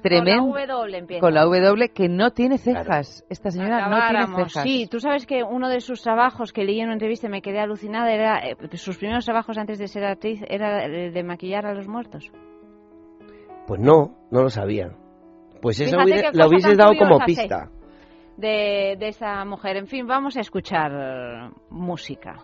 tremenda 0.00 0.42
Con 0.42 0.54
la 0.54 0.66
W 0.74 0.96
empieza. 0.98 1.20
con 1.20 1.34
la 1.34 1.42
W 1.42 1.88
que 1.88 2.08
no 2.08 2.30
tiene 2.30 2.56
cejas. 2.58 3.24
Esta 3.28 3.50
señora 3.50 3.88
no 3.88 3.96
tiene 4.08 4.26
cejas. 4.48 4.62
Sí, 4.62 4.86
tú 4.88 5.00
sabes 5.00 5.26
que 5.26 5.42
uno 5.42 5.68
de 5.68 5.80
sus 5.80 6.02
trabajos 6.02 6.52
que 6.52 6.62
leí 6.64 6.78
en 6.78 6.84
una 6.86 6.92
entrevista 6.94 7.26
y 7.26 7.30
me 7.30 7.42
quedé 7.42 7.58
alucinada 7.58 8.12
era 8.12 8.38
eh, 8.48 8.56
sus 8.74 8.96
primeros 8.98 9.24
trabajos 9.24 9.58
antes 9.58 9.78
de 9.80 9.88
ser 9.88 10.04
actriz 10.04 10.40
era 10.48 10.84
el 10.84 11.12
de 11.12 11.22
maquillar 11.24 11.66
a 11.66 11.74
los 11.74 11.88
muertos. 11.88 12.30
Pues 13.66 13.80
no, 13.80 14.14
no 14.30 14.42
lo 14.42 14.50
sabía. 14.50 14.90
Pues 15.64 15.80
eso 15.80 15.96
hubiera- 16.04 16.30
la 16.32 16.46
hubieses 16.46 16.76
dado 16.76 16.92
como 16.96 17.18
pista. 17.24 17.70
de, 18.36 18.96
de 18.98 19.08
esa 19.08 19.44
mujer. 19.46 19.78
En 19.78 19.86
fin, 19.86 20.06
vamos 20.06 20.36
a 20.36 20.40
escuchar 20.40 21.50
música. 21.70 22.36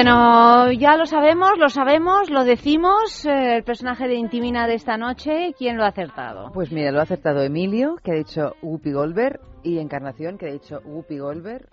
Bueno, 0.00 0.72
ya 0.72 0.98
lo 0.98 1.06
sabemos, 1.06 1.52
lo 1.58 1.70
sabemos, 1.70 2.28
lo 2.28 2.44
decimos. 2.44 3.24
eh, 3.24 3.56
el 3.56 3.64
personaje 3.64 4.06
de 4.06 4.16
Intimina 4.16 4.66
de 4.66 4.74
esta 4.74 4.98
noche, 4.98 5.54
¿quién 5.56 5.78
lo 5.78 5.84
ha 5.84 5.88
acertado? 5.88 6.50
Pues 6.52 6.70
mira, 6.70 6.90
lo 6.92 6.98
ha 7.00 7.04
acertado 7.04 7.40
Emilio, 7.42 7.96
que 8.04 8.10
ha 8.10 8.14
dicho 8.14 8.52
Whoopi 8.60 8.92
Goldberg, 8.92 9.40
y 9.62 9.78
Encarnación, 9.78 10.36
que 10.36 10.50
ha 10.50 10.52
dicho 10.52 10.80
Whoopi 10.84 11.16
Goldberg. 11.18 11.70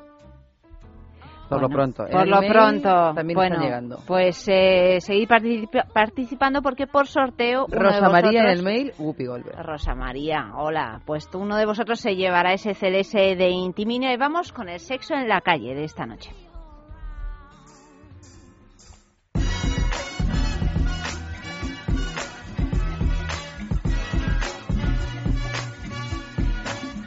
Por 1.49 1.61
lo 1.61 1.67
pronto. 1.67 2.05
En 2.05 2.11
Por 2.13 2.27
lo 2.29 2.39
pronto. 2.39 3.13
También 3.13 3.35
bueno, 3.35 3.55
están 3.55 3.67
llegando. 3.67 3.97
Pues 4.07 4.47
eh, 4.47 4.99
seguid 5.01 5.27
participa- 5.27 5.85
participando 5.93 6.61
porque 6.61 6.87
por 6.87 7.07
sorteo. 7.07 7.65
Rosa 7.69 8.07
María 8.07 8.43
en 8.43 8.49
el 8.51 8.63
mail, 8.63 8.93
Whoopi 8.97 9.25
Goldberg. 9.25 9.57
Rosa 9.65 9.95
María, 9.95 10.53
hola. 10.55 11.01
Pues 11.05 11.29
tú, 11.29 11.39
uno 11.39 11.57
de 11.57 11.65
vosotros 11.65 11.99
se 11.99 12.15
llevará 12.15 12.53
ese 12.53 12.73
CLS 12.73 13.11
de 13.37 13.49
Intimina 13.49 14.13
y 14.13 14.17
vamos 14.17 14.53
con 14.53 14.69
el 14.69 14.79
sexo 14.79 15.13
en 15.13 15.27
la 15.27 15.41
calle 15.41 15.75
de 15.75 15.83
esta 15.83 16.05
noche. 16.05 16.31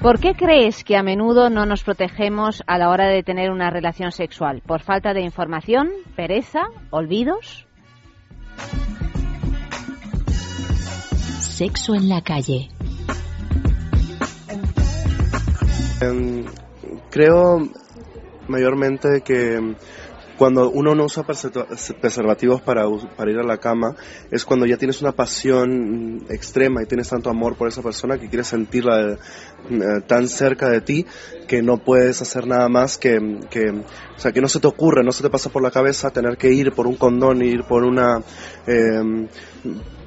¿Por 0.00 0.20
qué 0.20 0.34
crees 0.34 0.84
que 0.84 0.96
a 0.96 1.02
menudo 1.02 1.50
no 1.50 1.66
nos 1.66 1.82
protegemos 1.82 2.62
a 2.66 2.78
la 2.78 2.90
hora 2.90 3.08
de 3.08 3.22
tener 3.22 3.50
una 3.50 3.70
relación 3.70 4.12
sexual? 4.12 4.62
¿Por 4.64 4.82
falta 4.82 5.14
de 5.14 5.22
información, 5.22 5.90
pereza, 6.14 6.62
olvidos? 6.90 7.66
Sexo 11.40 11.94
en 11.94 12.08
la 12.08 12.20
calle. 12.20 12.68
Em, 16.00 16.44
creo 17.10 17.68
mayormente 18.48 19.22
que 19.22 19.74
cuando 20.36 20.70
uno 20.70 20.94
no 20.94 21.04
usa 21.04 21.24
preservativos 21.24 22.60
para, 22.60 22.84
para 23.16 23.30
ir 23.30 23.38
a 23.38 23.42
la 23.42 23.58
cama, 23.58 23.96
es 24.30 24.44
cuando 24.44 24.66
ya 24.66 24.76
tienes 24.76 25.00
una 25.00 25.12
pasión 25.12 26.26
extrema 26.28 26.82
y 26.82 26.86
tienes 26.86 27.08
tanto 27.08 27.30
amor 27.30 27.56
por 27.56 27.68
esa 27.68 27.82
persona 27.82 28.18
que 28.18 28.28
quieres 28.28 28.48
sentirla 28.48 29.12
eh, 29.12 29.18
tan 30.06 30.28
cerca 30.28 30.68
de 30.68 30.80
ti 30.80 31.06
que 31.48 31.62
no 31.62 31.78
puedes 31.78 32.20
hacer 32.22 32.46
nada 32.46 32.68
más 32.68 32.98
que, 32.98 33.40
que, 33.50 33.70
o 33.70 34.18
sea, 34.18 34.32
que 34.32 34.40
no 34.40 34.48
se 34.48 34.60
te 34.60 34.66
ocurre, 34.66 35.02
no 35.02 35.12
se 35.12 35.22
te 35.22 35.30
pasa 35.30 35.50
por 35.50 35.62
la 35.62 35.70
cabeza 35.70 36.10
tener 36.10 36.36
que 36.36 36.52
ir 36.52 36.72
por 36.72 36.86
un 36.86 36.96
condón, 36.96 37.42
ir 37.42 37.64
por 37.64 37.84
una, 37.84 38.22
eh, 38.66 39.28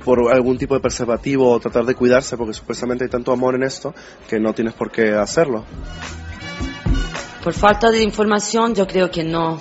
por 0.03 0.31
algún 0.33 0.57
tipo 0.57 0.75
de 0.75 0.79
preservativo 0.79 1.51
o 1.51 1.59
tratar 1.59 1.85
de 1.85 1.95
cuidarse 1.95 2.37
porque 2.37 2.53
supuestamente 2.53 3.03
hay 3.05 3.09
tanto 3.09 3.31
amor 3.31 3.55
en 3.55 3.63
esto 3.63 3.93
que 4.27 4.39
no 4.39 4.53
tienes 4.53 4.73
por 4.73 4.91
qué 4.91 5.13
hacerlo. 5.13 5.65
Por 7.43 7.53
falta 7.53 7.89
de 7.89 8.03
información, 8.03 8.75
yo 8.75 8.85
creo 8.85 9.09
que 9.09 9.23
no. 9.23 9.59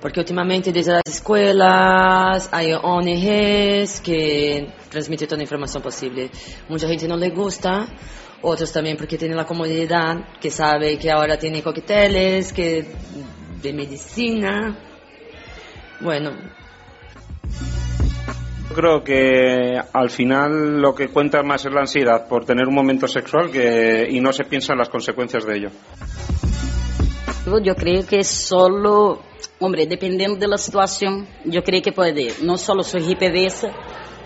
Porque 0.00 0.20
últimamente 0.20 0.72
desde 0.72 0.92
las 0.92 1.02
escuelas 1.06 2.48
hay 2.52 2.72
ONGs 2.72 4.00
que 4.00 4.72
transmiten 4.88 5.28
toda 5.28 5.36
la 5.36 5.42
información 5.42 5.82
posible. 5.82 6.30
Mucha 6.68 6.88
gente 6.88 7.06
no 7.06 7.16
le 7.16 7.28
gusta, 7.30 7.86
otros 8.40 8.72
también 8.72 8.96
porque 8.96 9.18
tienen 9.18 9.36
la 9.36 9.44
comodidad, 9.44 10.38
que 10.40 10.50
sabe 10.50 10.98
que 10.98 11.10
ahora 11.10 11.38
tiene 11.38 11.62
cócteles, 11.62 12.52
que 12.52 12.86
de 13.60 13.72
medicina. 13.74 14.78
Bueno, 16.00 16.30
Yo 18.70 18.74
creo 18.74 19.04
que 19.04 19.78
al 19.92 20.10
final 20.10 20.80
lo 20.80 20.94
que 20.94 21.08
cuenta 21.08 21.42
más 21.42 21.66
es 21.66 21.72
la 21.72 21.80
ansiedad 21.80 22.26
por 22.28 22.46
tener 22.46 22.68
un 22.68 22.74
momento 22.74 23.06
sexual 23.06 23.50
que, 23.50 24.08
y 24.08 24.20
no 24.20 24.32
se 24.32 24.44
piensa 24.44 24.72
en 24.72 24.78
las 24.78 24.88
consecuencias 24.88 25.44
de 25.44 25.56
ello. 25.56 25.70
Yo 27.46 27.74
creo 27.74 28.06
que 28.06 28.22
solo, 28.22 29.22
hombre, 29.60 29.86
dependendo 29.86 30.38
de 30.38 30.46
la 30.46 30.58
situación, 30.58 31.26
yo 31.44 31.62
creo 31.62 31.80
que 31.80 31.90
puede, 31.90 32.34
no 32.42 32.58
solo 32.58 32.82
soy 32.82 33.10
hipedeza, 33.10 33.68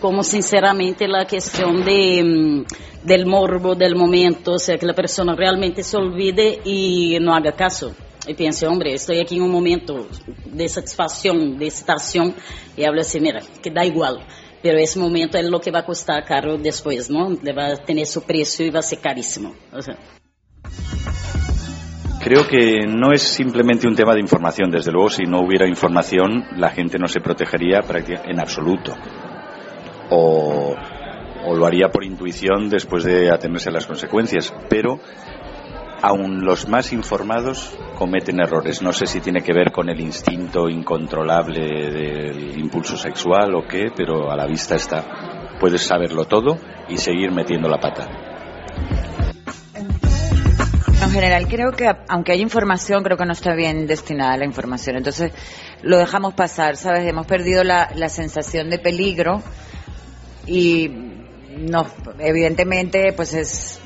como 0.00 0.22
sinceramente 0.24 1.06
la 1.06 1.24
cuestión 1.24 1.84
de, 1.84 2.22
mm, 2.22 3.06
del 3.06 3.24
morbo 3.24 3.76
del 3.76 3.94
momento, 3.94 4.54
o 4.54 4.58
sea, 4.58 4.76
que 4.76 4.84
la 4.84 4.94
persona 4.94 5.34
realmente 5.36 5.82
se 5.82 5.96
olvide 5.96 6.60
y 6.64 7.16
no 7.20 7.34
haga 7.34 7.52
caso. 7.52 7.94
Y 8.26 8.34
piense, 8.34 8.66
hombre, 8.66 8.94
estoy 8.94 9.20
aquí 9.20 9.36
en 9.36 9.42
un 9.42 9.50
momento 9.52 10.08
de 10.46 10.68
satisfacción, 10.68 11.56
de 11.56 11.66
excitación, 11.66 12.34
y 12.76 12.84
habla 12.84 13.02
así, 13.02 13.20
mira, 13.20 13.40
que 13.62 13.70
da 13.70 13.84
igual. 13.86 14.26
Pero 14.60 14.78
ese 14.78 14.98
momento 14.98 15.38
es 15.38 15.44
lo 15.44 15.60
que 15.60 15.70
va 15.70 15.80
a 15.80 15.86
costar 15.86 16.24
caro 16.24 16.58
después, 16.58 17.08
¿no? 17.10 17.30
Le 17.30 17.52
va 17.52 17.66
a 17.68 17.76
tener 17.76 18.06
su 18.06 18.22
precio 18.22 18.66
y 18.66 18.70
va 18.70 18.80
a 18.80 18.82
ser 18.82 18.98
carísimo. 18.98 19.54
O 19.72 19.82
sea, 19.82 19.98
Creo 22.24 22.48
que 22.48 22.86
no 22.86 23.12
es 23.12 23.20
simplemente 23.20 23.86
un 23.86 23.94
tema 23.94 24.14
de 24.14 24.20
información. 24.20 24.70
Desde 24.70 24.90
luego, 24.90 25.10
si 25.10 25.24
no 25.24 25.40
hubiera 25.40 25.68
información, 25.68 26.46
la 26.56 26.70
gente 26.70 26.98
no 26.98 27.06
se 27.06 27.20
protegería 27.20 27.80
en 28.24 28.40
absoluto. 28.40 28.94
O, 30.08 30.74
o 31.44 31.54
lo 31.54 31.66
haría 31.66 31.90
por 31.90 32.02
intuición 32.02 32.70
después 32.70 33.04
de 33.04 33.30
atenerse 33.30 33.68
a 33.68 33.72
las 33.72 33.86
consecuencias. 33.86 34.54
Pero 34.70 35.00
aun 36.00 36.46
los 36.46 36.66
más 36.66 36.94
informados 36.94 37.76
cometen 37.98 38.40
errores. 38.40 38.80
No 38.80 38.94
sé 38.94 39.04
si 39.04 39.20
tiene 39.20 39.42
que 39.42 39.52
ver 39.52 39.70
con 39.70 39.90
el 39.90 40.00
instinto 40.00 40.70
incontrolable 40.70 41.60
del 41.60 42.58
impulso 42.58 42.96
sexual 42.96 43.54
o 43.54 43.68
qué, 43.68 43.92
pero 43.94 44.30
a 44.30 44.36
la 44.36 44.46
vista 44.46 44.76
está. 44.76 45.56
Puedes 45.60 45.82
saberlo 45.82 46.24
todo 46.24 46.56
y 46.88 46.96
seguir 46.96 47.32
metiendo 47.32 47.68
la 47.68 47.80
pata. 47.80 48.08
En 51.14 51.20
general, 51.20 51.46
creo 51.46 51.70
que 51.70 51.88
aunque 52.08 52.32
hay 52.32 52.40
información, 52.40 53.04
creo 53.04 53.16
que 53.16 53.24
no 53.24 53.34
está 53.34 53.54
bien 53.54 53.86
destinada 53.86 54.36
la 54.36 54.44
información. 54.46 54.96
Entonces, 54.96 55.30
lo 55.82 55.96
dejamos 55.98 56.34
pasar, 56.34 56.76
¿sabes? 56.76 57.06
Hemos 57.06 57.24
perdido 57.28 57.62
la, 57.62 57.88
la 57.94 58.08
sensación 58.08 58.68
de 58.68 58.80
peligro 58.80 59.40
y 60.44 60.90
no, 61.56 61.86
evidentemente, 62.18 63.12
pues 63.12 63.32
es 63.32 63.80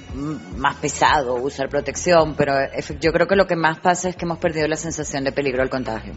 más 0.57 0.77
pesado 0.77 1.35
usar 1.35 1.69
protección, 1.69 2.35
pero 2.35 2.55
yo 2.99 3.13
creo 3.13 3.27
que 3.27 3.37
lo 3.37 3.47
que 3.47 3.57
más 3.57 3.79
pasa 3.79 4.09
es 4.09 4.17
que 4.17 4.25
hemos 4.25 4.39
perdido 4.39 4.67
la 4.67 4.77
sensación 4.77 5.23
de 5.25 5.33
peligro 5.33 5.61
al 5.63 5.69
contagio. 5.69 6.15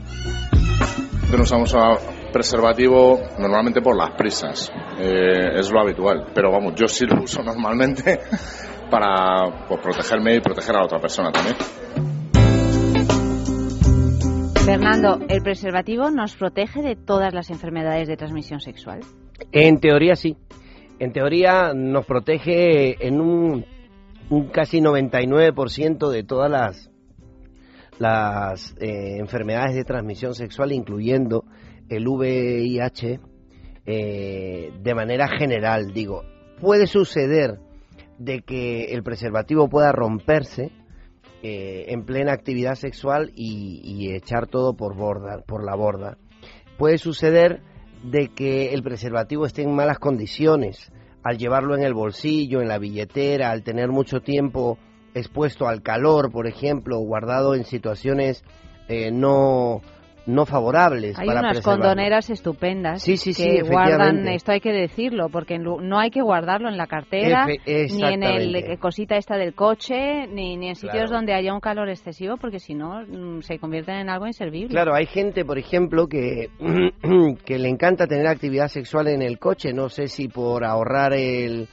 No 1.35 1.43
usamos 1.43 1.73
a- 1.75 1.97
preservativo 2.31 3.19
normalmente 3.37 3.81
por 3.81 3.97
las 3.97 4.11
prisas, 4.11 4.71
eh, 4.97 5.59
es 5.59 5.69
lo 5.69 5.81
habitual. 5.81 6.27
Pero 6.33 6.49
vamos, 6.53 6.73
yo 6.75 6.87
sí 6.87 7.05
lo 7.05 7.21
uso 7.21 7.43
normalmente 7.43 8.21
para 8.91 9.65
pues, 9.67 9.79
protegerme 9.81 10.35
y 10.35 10.41
proteger 10.41 10.75
a 10.75 10.79
la 10.79 10.85
otra 10.85 10.99
persona 10.99 11.31
también. 11.31 11.55
Fernando, 14.65 15.19
¿el 15.27 15.41
preservativo 15.41 16.11
nos 16.11 16.35
protege 16.35 16.81
de 16.83 16.95
todas 16.95 17.33
las 17.33 17.49
enfermedades 17.49 18.07
de 18.07 18.15
transmisión 18.15 18.59
sexual? 18.59 18.99
En 19.51 19.79
teoría 19.79 20.15
sí. 20.15 20.37
En 20.99 21.13
teoría 21.13 21.73
nos 21.73 22.05
protege 22.05 23.07
en 23.07 23.19
un, 23.19 23.65
un 24.29 24.47
casi 24.49 24.79
99% 24.79 26.09
de 26.11 26.23
todas 26.23 26.51
las, 26.51 26.91
las 27.97 28.75
eh, 28.79 29.17
enfermedades 29.17 29.75
de 29.75 29.83
transmisión 29.83 30.35
sexual, 30.35 30.71
incluyendo 30.71 31.45
el 31.89 32.07
VIH, 32.07 33.19
eh, 33.87 34.71
de 34.79 34.95
manera 34.95 35.27
general, 35.27 35.91
digo. 35.91 36.23
Puede 36.59 36.85
suceder 36.85 37.57
de 38.23 38.41
que 38.41 38.93
el 38.93 39.03
preservativo 39.03 39.67
pueda 39.67 39.91
romperse 39.91 40.71
eh, 41.41 41.85
en 41.87 42.05
plena 42.05 42.33
actividad 42.33 42.75
sexual 42.75 43.31
y, 43.35 43.81
y 43.83 44.13
echar 44.13 44.47
todo 44.47 44.75
por, 44.75 44.95
borda, 44.95 45.41
por 45.41 45.63
la 45.63 45.75
borda. 45.75 46.17
Puede 46.77 46.97
suceder 46.99 47.61
de 48.03 48.29
que 48.29 48.73
el 48.73 48.83
preservativo 48.83 49.45
esté 49.45 49.63
en 49.63 49.75
malas 49.75 49.99
condiciones 49.99 50.91
al 51.23 51.37
llevarlo 51.37 51.75
en 51.75 51.83
el 51.83 51.93
bolsillo, 51.93 52.61
en 52.61 52.67
la 52.67 52.79
billetera, 52.79 53.51
al 53.51 53.63
tener 53.63 53.89
mucho 53.89 54.21
tiempo 54.21 54.77
expuesto 55.13 55.67
al 55.67 55.81
calor, 55.81 56.31
por 56.31 56.47
ejemplo, 56.47 56.99
guardado 56.99 57.55
en 57.55 57.65
situaciones 57.65 58.43
eh, 58.87 59.11
no 59.11 59.81
no 60.27 60.45
favorables 60.45 61.17
Hay 61.17 61.25
para 61.25 61.39
unas 61.39 61.53
preservarlo. 61.53 61.81
condoneras 61.83 62.29
estupendas 62.29 63.01
Sí, 63.01 63.17
sí, 63.17 63.33
sí, 63.33 63.43
que 63.43 63.61
guardan, 63.63 64.27
esto 64.27 64.51
hay 64.51 64.59
que 64.61 64.71
decirlo, 64.71 65.29
porque 65.29 65.57
no 65.57 65.99
hay 65.99 66.11
que 66.11 66.21
guardarlo 66.21 66.69
en 66.69 66.77
la 66.77 66.85
cartera, 66.87 67.47
Efe- 67.47 67.91
ni 67.91 68.03
en 68.03 68.21
el 68.23 68.55
eh, 68.55 68.77
cosita 68.77 69.17
esta 69.17 69.35
del 69.37 69.55
coche, 69.55 70.27
ni, 70.27 70.57
ni 70.57 70.69
en 70.69 70.75
sitios 70.75 70.93
Claro. 71.05 71.15
donde 71.15 71.33
haya 71.33 71.53
un 71.53 71.59
calor 71.59 71.89
excesivo, 71.89 72.37
porque 72.37 72.59
si 72.59 72.75
no 72.75 73.01
mm, 73.01 73.41
se 73.41 73.57
convierten 73.57 73.95
en 73.95 74.09
algo 74.09 74.27
inservible. 74.27 74.69
Claro, 74.69 74.93
hay 74.93 75.07
gente, 75.07 75.43
por 75.43 75.57
ejemplo, 75.57 76.07
que, 76.07 76.49
que 77.45 77.57
le 77.59 77.69
encanta 77.69 78.05
tener 78.07 78.27
actividad 78.27 78.67
sexual 78.67 79.07
en 79.07 79.21
el 79.21 79.39
coche. 79.39 79.73
No 79.73 79.89
sé 79.89 80.07
si 80.07 80.27
por 80.27 80.63
ahorrar 80.63 81.13
el, 81.13 81.67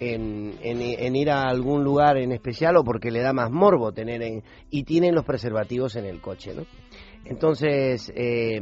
en, 0.00 0.54
en- 0.62 0.80
en 0.82 1.16
ir 1.16 1.30
a 1.30 1.42
algún 1.48 1.84
lugar 1.84 2.16
en 2.16 2.32
especial 2.32 2.76
o 2.76 2.82
porque 2.84 3.12
le 3.12 3.20
da 3.20 3.32
más 3.32 3.50
morbo 3.50 3.92
tener 3.92 4.22
en, 4.22 4.42
y 4.70 4.82
tienen 4.82 5.14
los 5.14 5.24
preservativos 5.24 5.94
en 5.96 6.06
el 6.06 6.20
coche, 6.20 6.52
¿no? 6.54 6.64
Entonces, 7.24 8.12
eh, 8.14 8.60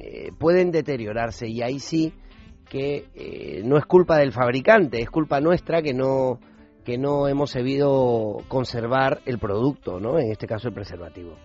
eh, 0.00 0.30
pueden 0.38 0.70
deteriorarse 0.70 1.48
y 1.48 1.62
ahí 1.62 1.78
sí 1.78 2.12
que 2.68 3.06
eh, 3.14 3.62
no 3.64 3.76
es 3.76 3.84
culpa 3.84 4.18
del 4.18 4.32
fabricante, 4.32 5.00
es 5.00 5.10
culpa 5.10 5.40
nuestra 5.40 5.82
que 5.82 5.94
no 5.94 6.40
que 6.84 6.98
no 6.98 7.28
hemos 7.28 7.52
sabido 7.52 8.38
conservar 8.48 9.20
el 9.24 9.38
producto, 9.38 10.00
¿no? 10.00 10.18
En 10.18 10.32
este 10.32 10.48
caso 10.48 10.66
el 10.66 10.74
preservativo. 10.74 11.36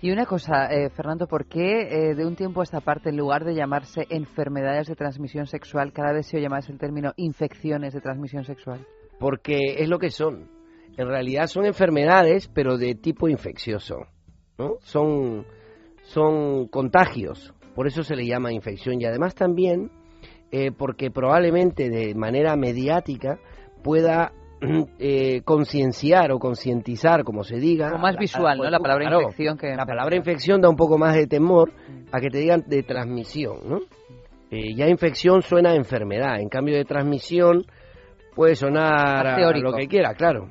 Y 0.00 0.10
una 0.10 0.24
cosa, 0.24 0.66
eh, 0.72 0.88
Fernando, 0.88 1.26
¿por 1.26 1.46
qué 1.46 1.82
eh, 1.82 2.14
de 2.14 2.24
un 2.24 2.36
tiempo 2.36 2.60
a 2.60 2.64
esta 2.64 2.80
parte, 2.80 3.10
en 3.10 3.18
lugar 3.18 3.44
de 3.44 3.54
llamarse 3.54 4.06
enfermedades 4.08 4.86
de 4.86 4.94
transmisión 4.94 5.46
sexual, 5.46 5.92
cada 5.92 6.12
vez 6.12 6.26
se 6.26 6.38
oye 6.38 6.48
más 6.48 6.70
el 6.70 6.78
término 6.78 7.12
infecciones 7.16 7.92
de 7.92 8.00
transmisión 8.00 8.44
sexual? 8.44 8.86
porque 9.18 9.76
es 9.78 9.88
lo 9.88 9.98
que 9.98 10.10
son. 10.10 10.50
En 10.96 11.08
realidad 11.08 11.46
son 11.46 11.66
enfermedades, 11.66 12.48
pero 12.48 12.78
de 12.78 12.94
tipo 12.94 13.28
infeccioso, 13.28 14.06
¿no? 14.58 14.76
Son, 14.80 15.46
son 16.06 16.68
contagios, 16.68 17.52
por 17.74 17.86
eso 17.86 18.02
se 18.02 18.16
le 18.16 18.26
llama 18.26 18.52
infección 18.52 19.00
y 19.00 19.04
además 19.04 19.34
también 19.34 19.90
eh, 20.50 20.70
porque 20.70 21.10
probablemente 21.10 21.90
de 21.90 22.14
manera 22.14 22.56
mediática 22.56 23.38
pueda 23.82 24.32
eh, 24.98 25.42
concienciar 25.44 26.30
o 26.32 26.38
concientizar, 26.38 27.24
como 27.24 27.42
se 27.42 27.56
diga. 27.56 27.90
Como 27.90 28.02
más 28.02 28.16
a- 28.16 28.18
visual, 28.18 28.58
¿no? 28.58 28.70
La 28.70 28.78
palabra 28.78 29.06
claro, 29.06 29.22
infección 29.22 29.58
que... 29.58 29.74
La 29.74 29.84
palabra 29.84 30.16
infección 30.16 30.60
da 30.60 30.68
un 30.68 30.76
poco 30.76 30.98
más 30.98 31.14
de 31.14 31.26
temor 31.26 31.72
a 32.12 32.20
que 32.20 32.28
te 32.30 32.38
digan 32.38 32.64
de 32.66 32.82
transmisión, 32.84 33.58
¿no? 33.68 33.80
Eh, 34.50 34.74
ya 34.74 34.86
infección 34.86 35.42
suena 35.42 35.70
a 35.70 35.74
enfermedad, 35.74 36.40
en 36.40 36.48
cambio 36.48 36.76
de 36.76 36.84
transmisión 36.84 37.66
puede 38.36 38.54
sonar 38.54 39.26
a 39.26 39.50
lo 39.58 39.72
que 39.72 39.88
quiera, 39.88 40.14
claro. 40.14 40.50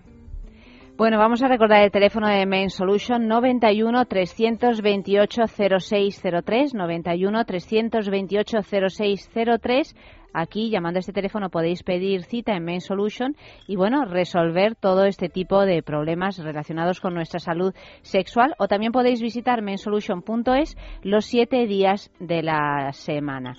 Bueno, 0.97 1.17
vamos 1.17 1.43
a 1.43 1.49
recordar 1.49 1.83
el 1.83 1.91
teléfono 1.91 2.29
de 2.29 2.45
Main 2.45 2.69
Solution 2.69 3.27
91 3.27 4.05
328 4.05 5.41
0603 5.45 6.73
91 6.73 7.45
328 7.45 8.57
0603 8.63 9.95
Aquí, 10.37 10.69
llamando 10.69 10.97
a 10.97 10.99
este 10.99 11.13
teléfono, 11.13 11.49
podéis 11.49 11.83
pedir 11.83 12.23
cita 12.23 12.55
en 12.55 12.65
Main 12.65 12.81
Solution 12.81 13.37
y, 13.67 13.77
bueno, 13.77 14.03
resolver 14.03 14.75
todo 14.75 15.05
este 15.05 15.29
tipo 15.29 15.65
de 15.65 15.81
problemas 15.81 16.37
relacionados 16.37 16.99
con 16.99 17.13
nuestra 17.13 17.39
salud 17.39 17.73
sexual. 18.01 18.53
O 18.57 18.67
también 18.67 18.91
podéis 18.91 19.21
visitar 19.21 19.61
mainsolution.es 19.61 20.75
los 21.03 21.25
siete 21.25 21.65
días 21.67 22.11
de 22.19 22.43
la 22.43 22.91
semana. 22.91 23.55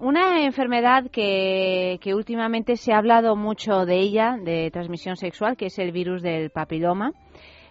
Una 0.00 0.44
enfermedad 0.44 1.10
que, 1.10 1.98
que 2.00 2.14
últimamente 2.14 2.76
se 2.76 2.92
ha 2.92 2.98
hablado 2.98 3.34
mucho 3.34 3.84
de 3.84 3.98
ella, 3.98 4.36
de 4.40 4.70
transmisión 4.70 5.16
sexual, 5.16 5.56
que 5.56 5.66
es 5.66 5.78
el 5.80 5.90
virus 5.90 6.22
del 6.22 6.50
papiloma. 6.50 7.12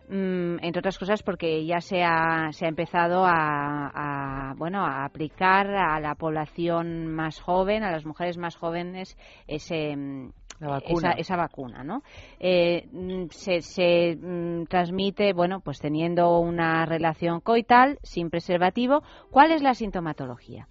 Mm, 0.10 0.60
entre 0.62 0.80
otras 0.80 0.98
cosas 0.98 1.22
porque 1.22 1.66
ya 1.66 1.82
se 1.82 2.02
ha, 2.02 2.52
se 2.52 2.66
ha 2.66 2.70
empezado 2.70 3.26
a, 3.26 4.52
a, 4.52 4.54
bueno 4.56 4.86
a 4.86 5.04
aplicar 5.04 5.68
a 5.68 6.00
la 6.00 6.16
población 6.16 7.08
más 7.08 7.42
joven 7.42 7.84
a 7.84 7.92
las 7.92 8.06
mujeres 8.06 8.38
más 8.38 8.56
jóvenes 8.56 9.18
ese 9.48 9.98
mm, 9.98 10.32
vacuna. 10.62 11.10
esa, 11.10 11.20
esa 11.20 11.36
vacuna 11.36 11.84
no 11.84 12.04
Eh, 12.40 12.88
mm, 12.90 13.26
se, 13.32 13.60
se 13.60 14.16
mm, 14.16 14.68
transmite 14.70 15.34
bueno 15.34 15.60
pues 15.60 15.80
teniendo 15.80 16.40
una 16.40 16.86
relación 16.86 17.42
coital 17.42 18.00
sin 18.02 18.30
preservativo 18.30 19.04
cuál 19.30 19.52
es 19.52 19.62
la 19.62 19.74
sintomatología 19.74 20.70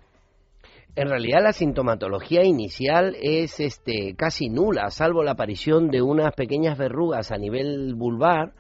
En 0.97 1.11
realidad 1.11 1.43
la 1.43 1.53
sintomatología 1.53 2.43
inicial 2.43 3.15
es 3.21 3.61
este 3.61 4.15
casi 4.17 4.49
nula, 4.49 4.89
salvo 4.89 5.23
la 5.23 5.33
aparición 5.33 5.91
de 5.91 6.01
unas 6.01 6.35
pequeñas 6.35 6.79
verrugas 6.79 7.31
a 7.31 7.37
nivel 7.37 7.95
vulvar 7.95 8.55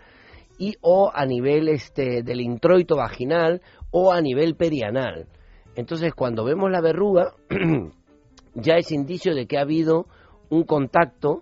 y 0.59 0.75
o 0.83 1.11
a 1.15 1.25
nivel 1.25 1.71
este 1.71 2.23
del 2.23 2.43
introito 2.43 2.97
vaginal 2.97 3.63
o 3.91 4.13
a 4.13 4.21
nivel 4.21 4.55
perianal. 4.55 5.29
Entonces, 5.77 6.13
cuando 6.15 6.45
vemos 6.45 6.71
la 6.71 6.83
verruga 6.83 7.33
ya 8.55 8.75
es 8.75 8.93
indicio 8.93 9.35
de 9.35 9.47
que 9.47 9.57
ha 9.57 9.63
habido 9.63 10.05
un 10.51 10.65
contacto 10.65 11.41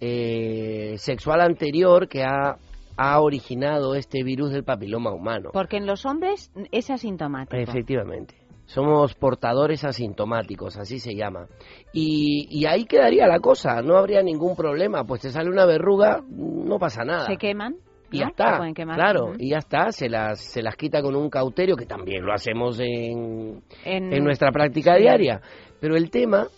eh, 0.00 0.96
sexual 0.98 1.40
anterior 1.40 2.06
que 2.06 2.22
ha, 2.22 2.58
ha 2.98 3.20
originado 3.22 3.94
este 3.94 4.22
virus 4.22 4.50
del 4.50 4.62
papiloma 4.62 5.10
humano. 5.10 5.48
porque 5.54 5.78
en 5.78 5.86
los 5.86 6.04
hombres 6.04 6.52
es 6.70 6.90
asintomático 6.90 7.56
Efectivamente. 7.56 8.43
Somos 8.74 9.14
portadores 9.14 9.84
asintomáticos, 9.84 10.76
así 10.76 10.98
se 10.98 11.14
llama. 11.14 11.46
Y, 11.92 12.48
y 12.50 12.66
ahí 12.66 12.86
quedaría 12.86 13.26
la 13.28 13.38
cosa, 13.38 13.80
no 13.82 13.96
habría 13.96 14.20
ningún 14.22 14.56
problema, 14.56 15.04
pues 15.04 15.20
te 15.22 15.30
sale 15.30 15.48
una 15.48 15.64
verruga, 15.64 16.22
no 16.28 16.78
pasa 16.78 17.04
nada. 17.04 17.26
se 17.26 17.36
queman 17.36 17.76
Y 18.10 18.18
¿no? 18.18 18.22
ya 18.24 18.26
está, 18.30 18.50
Se 18.52 18.56
pueden 18.58 18.74
quemar. 18.74 18.96
claro, 18.96 19.32
y 19.38 19.50
ya 19.50 19.58
está, 19.58 19.92
se 19.92 20.08
las, 20.08 20.40
se 20.40 20.60
las 20.60 20.74
quita 20.76 21.02
con 21.02 21.14
un 21.14 21.30
cauterio, 21.30 21.76
que 21.76 21.86
también 21.86 22.24
lo 22.24 22.32
hacemos 22.32 22.80
en, 22.80 23.62
En- 23.84 24.12
en 24.12 24.24
nuestra 24.24 24.50
práctica 24.50 24.96
Sí. 24.96 25.02
diaria. 25.02 25.40
Pero 25.80 25.96
el 25.96 26.10
tema 26.10 26.48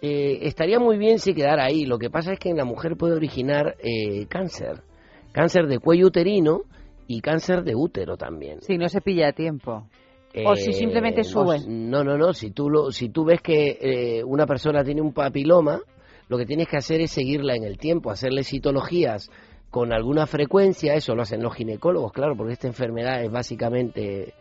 eh, 0.00 0.38
estaría 0.42 0.78
muy 0.78 0.96
bien 0.96 1.18
si 1.18 1.34
quedara 1.34 1.64
ahí. 1.64 1.86
Lo 1.86 1.98
que 1.98 2.08
pasa 2.10 2.32
es 2.34 2.38
que 2.38 2.50
en 2.50 2.56
la 2.56 2.64
mujer 2.64 2.96
puede 2.96 3.14
originar 3.14 3.74
eh, 3.82 4.26
cáncer, 4.28 4.82
cáncer 5.32 5.66
de 5.66 5.78
cuello 5.80 6.06
uterino 6.06 6.60
y 7.08 7.20
cáncer 7.20 7.64
de 7.64 7.74
útero 7.74 8.16
también. 8.16 8.60
Si 8.60 8.78
no 8.78 8.88
se 8.88 9.00
pilla 9.00 9.28
a 9.28 9.32
tiempo. 9.32 9.88
O 10.44 10.56
si 10.56 10.72
simplemente 10.72 11.18
no, 11.18 11.24
sube. 11.24 11.60
No, 11.66 12.02
no, 12.02 12.18
no. 12.18 12.32
Si 12.32 12.50
tú, 12.50 12.68
lo, 12.68 12.90
si 12.90 13.08
tú 13.08 13.24
ves 13.24 13.40
que 13.40 13.78
eh, 13.80 14.24
una 14.24 14.46
persona 14.46 14.82
tiene 14.82 15.00
un 15.00 15.12
papiloma, 15.12 15.80
lo 16.28 16.36
que 16.38 16.46
tienes 16.46 16.68
que 16.68 16.76
hacer 16.76 17.00
es 17.00 17.12
seguirla 17.12 17.54
en 17.54 17.64
el 17.64 17.78
tiempo, 17.78 18.10
hacerle 18.10 18.42
citologías 18.42 19.30
con 19.70 19.92
alguna 19.92 20.26
frecuencia. 20.26 20.94
Eso 20.94 21.14
lo 21.14 21.22
hacen 21.22 21.42
los 21.42 21.54
ginecólogos, 21.54 22.12
claro, 22.12 22.36
porque 22.36 22.54
esta 22.54 22.66
enfermedad 22.66 23.22
es 23.22 23.30
básicamente 23.30 24.34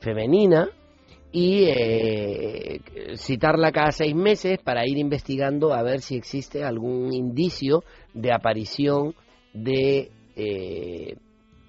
femenina. 0.00 0.68
Y 1.32 1.64
eh, 1.66 2.80
citarla 3.14 3.70
cada 3.70 3.92
seis 3.92 4.16
meses 4.16 4.58
para 4.58 4.84
ir 4.84 4.98
investigando 4.98 5.72
a 5.72 5.82
ver 5.82 6.00
si 6.00 6.16
existe 6.16 6.64
algún 6.64 7.12
indicio 7.12 7.84
de 8.14 8.32
aparición 8.32 9.14
de 9.54 10.10
eh, 10.34 11.16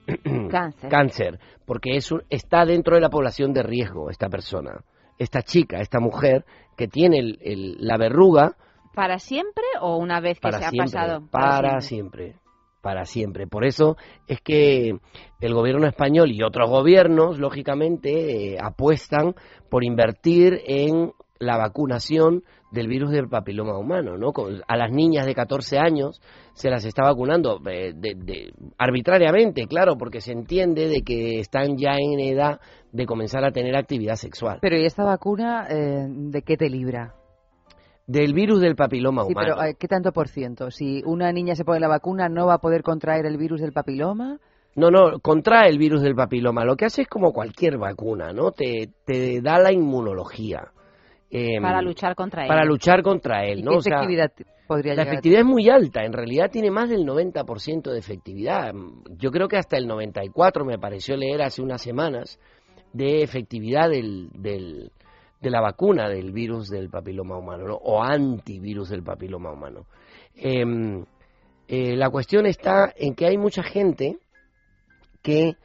Cáncer. 0.49 0.89
cáncer, 0.89 1.39
porque 1.65 1.95
es 1.95 2.11
un- 2.11 2.23
está 2.29 2.65
dentro 2.65 2.95
de 2.95 3.01
la 3.01 3.09
población 3.09 3.53
de 3.53 3.63
riesgo 3.63 4.09
esta 4.09 4.29
persona, 4.29 4.83
esta 5.17 5.41
chica, 5.41 5.77
esta 5.79 5.99
mujer 5.99 6.45
que 6.75 6.87
tiene 6.87 7.19
el- 7.19 7.39
el- 7.41 7.75
la 7.79 7.97
verruga. 7.97 8.55
Para 8.93 9.19
siempre 9.19 9.63
o 9.79 9.97
una 9.97 10.19
vez 10.19 10.37
que 10.39 10.41
para 10.41 10.59
se 10.59 10.65
ha 10.65 10.71
pasado 10.71 11.27
para 11.31 11.79
siempre, 11.81 12.35
para 12.81 13.05
siempre. 13.05 13.47
Por 13.47 13.63
eso 13.63 13.95
es 14.27 14.41
que 14.41 14.95
el 15.39 15.53
gobierno 15.53 15.87
español 15.87 16.31
y 16.31 16.43
otros 16.43 16.69
gobiernos, 16.69 17.39
lógicamente, 17.39 18.53
eh, 18.53 18.57
apuestan 18.61 19.35
por 19.69 19.83
invertir 19.83 20.59
en 20.65 21.13
la 21.39 21.57
vacunación 21.57 22.43
del 22.71 22.87
virus 22.87 23.11
del 23.11 23.27
papiloma 23.27 23.77
humano, 23.77 24.17
¿no? 24.17 24.31
Con- 24.31 24.61
A 24.67 24.77
las 24.77 24.91
niñas 24.91 25.25
de 25.25 25.35
14 25.35 25.77
años 25.77 26.21
se 26.53 26.69
las 26.69 26.85
está 26.85 27.03
vacunando 27.03 27.59
eh, 27.69 27.93
de- 27.95 28.15
de- 28.15 28.53
arbitrariamente, 28.77 29.67
claro, 29.67 29.97
porque 29.97 30.21
se 30.21 30.31
entiende 30.31 30.87
de 30.87 31.01
que 31.01 31.39
están 31.39 31.77
ya 31.77 31.95
en 31.97 32.19
edad 32.19 32.59
de 32.91 33.05
comenzar 33.05 33.43
a 33.45 33.51
tener 33.51 33.75
actividad 33.75 34.15
sexual. 34.15 34.59
Pero 34.61 34.77
¿y 34.77 34.85
esta 34.85 35.03
vacuna 35.03 35.67
eh, 35.69 36.05
de 36.09 36.41
qué 36.41 36.57
te 36.57 36.69
libra? 36.69 37.15
Del 38.07 38.33
virus 38.33 38.59
del 38.59 38.75
papiloma 38.75 39.23
Sí, 39.25 39.31
humano. 39.31 39.55
pero 39.57 39.67
eh, 39.69 39.75
¿qué 39.79 39.87
tanto 39.87 40.11
por 40.11 40.27
ciento? 40.27 40.71
Si 40.71 41.01
una 41.05 41.31
niña 41.31 41.55
se 41.55 41.63
pone 41.63 41.79
la 41.79 41.87
vacuna, 41.87 42.27
¿no 42.29 42.47
va 42.47 42.55
a 42.55 42.59
poder 42.59 42.83
contraer 42.83 43.25
el 43.25 43.37
virus 43.37 43.61
del 43.61 43.71
papiloma? 43.71 44.39
No, 44.75 44.89
no, 44.89 45.19
contrae 45.19 45.69
el 45.69 45.77
virus 45.77 46.01
del 46.01 46.15
papiloma. 46.15 46.65
Lo 46.65 46.75
que 46.75 46.85
hace 46.85 47.03
es 47.03 47.07
como 47.07 47.31
cualquier 47.31 47.77
vacuna, 47.77 48.33
¿no? 48.33 48.51
Te, 48.51 48.89
te 49.05 49.41
da 49.41 49.59
la 49.59 49.71
inmunología. 49.71 50.71
Em, 51.31 51.61
para 51.63 51.81
luchar 51.81 52.13
contra 52.15 52.43
él 52.43 52.47
Para 52.49 52.65
luchar 52.65 53.01
contra 53.01 53.45
él, 53.45 53.59
¿Y 53.59 53.63
¿no? 53.63 53.71
qué 53.71 53.77
O 53.77 53.81
sea, 53.81 53.95
efectividad 53.95 54.31
podría 54.67 54.95
la 54.95 55.03
efectividad 55.03 55.39
es 55.41 55.45
muy 55.47 55.69
alta, 55.69 56.03
en 56.03 56.11
realidad 56.13 56.51
tiene 56.51 56.69
más 56.71 56.89
del 56.89 57.05
90% 57.05 57.89
de 57.91 57.97
efectividad. 57.99 58.73
Yo 59.17 59.31
creo 59.31 59.47
que 59.47 59.57
hasta 59.57 59.77
el 59.77 59.87
94 59.87 60.65
me 60.65 60.77
pareció 60.77 61.15
leer 61.15 61.41
hace 61.41 61.61
unas 61.61 61.81
semanas 61.81 62.37
de 62.93 63.23
efectividad 63.23 63.89
del, 63.89 64.29
del- 64.33 64.91
de 65.39 65.49
la 65.49 65.59
vacuna 65.61 66.07
del 66.09 66.31
virus 66.33 66.67
del 66.69 66.89
papiloma 66.89 67.37
humano, 67.37 67.65
¿no? 67.67 67.75
o 67.75 68.03
antivirus 68.03 68.89
del 68.89 69.01
papiloma 69.03 69.51
humano. 69.51 69.85
Em, 70.35 71.03
eh, 71.67 71.95
la 71.95 72.09
cuestión 72.09 72.45
está 72.45 72.93
en 72.95 73.15
que 73.15 73.25
hay 73.25 73.37
mucha 73.37 73.63
gente 73.63 74.17
que 75.23 75.55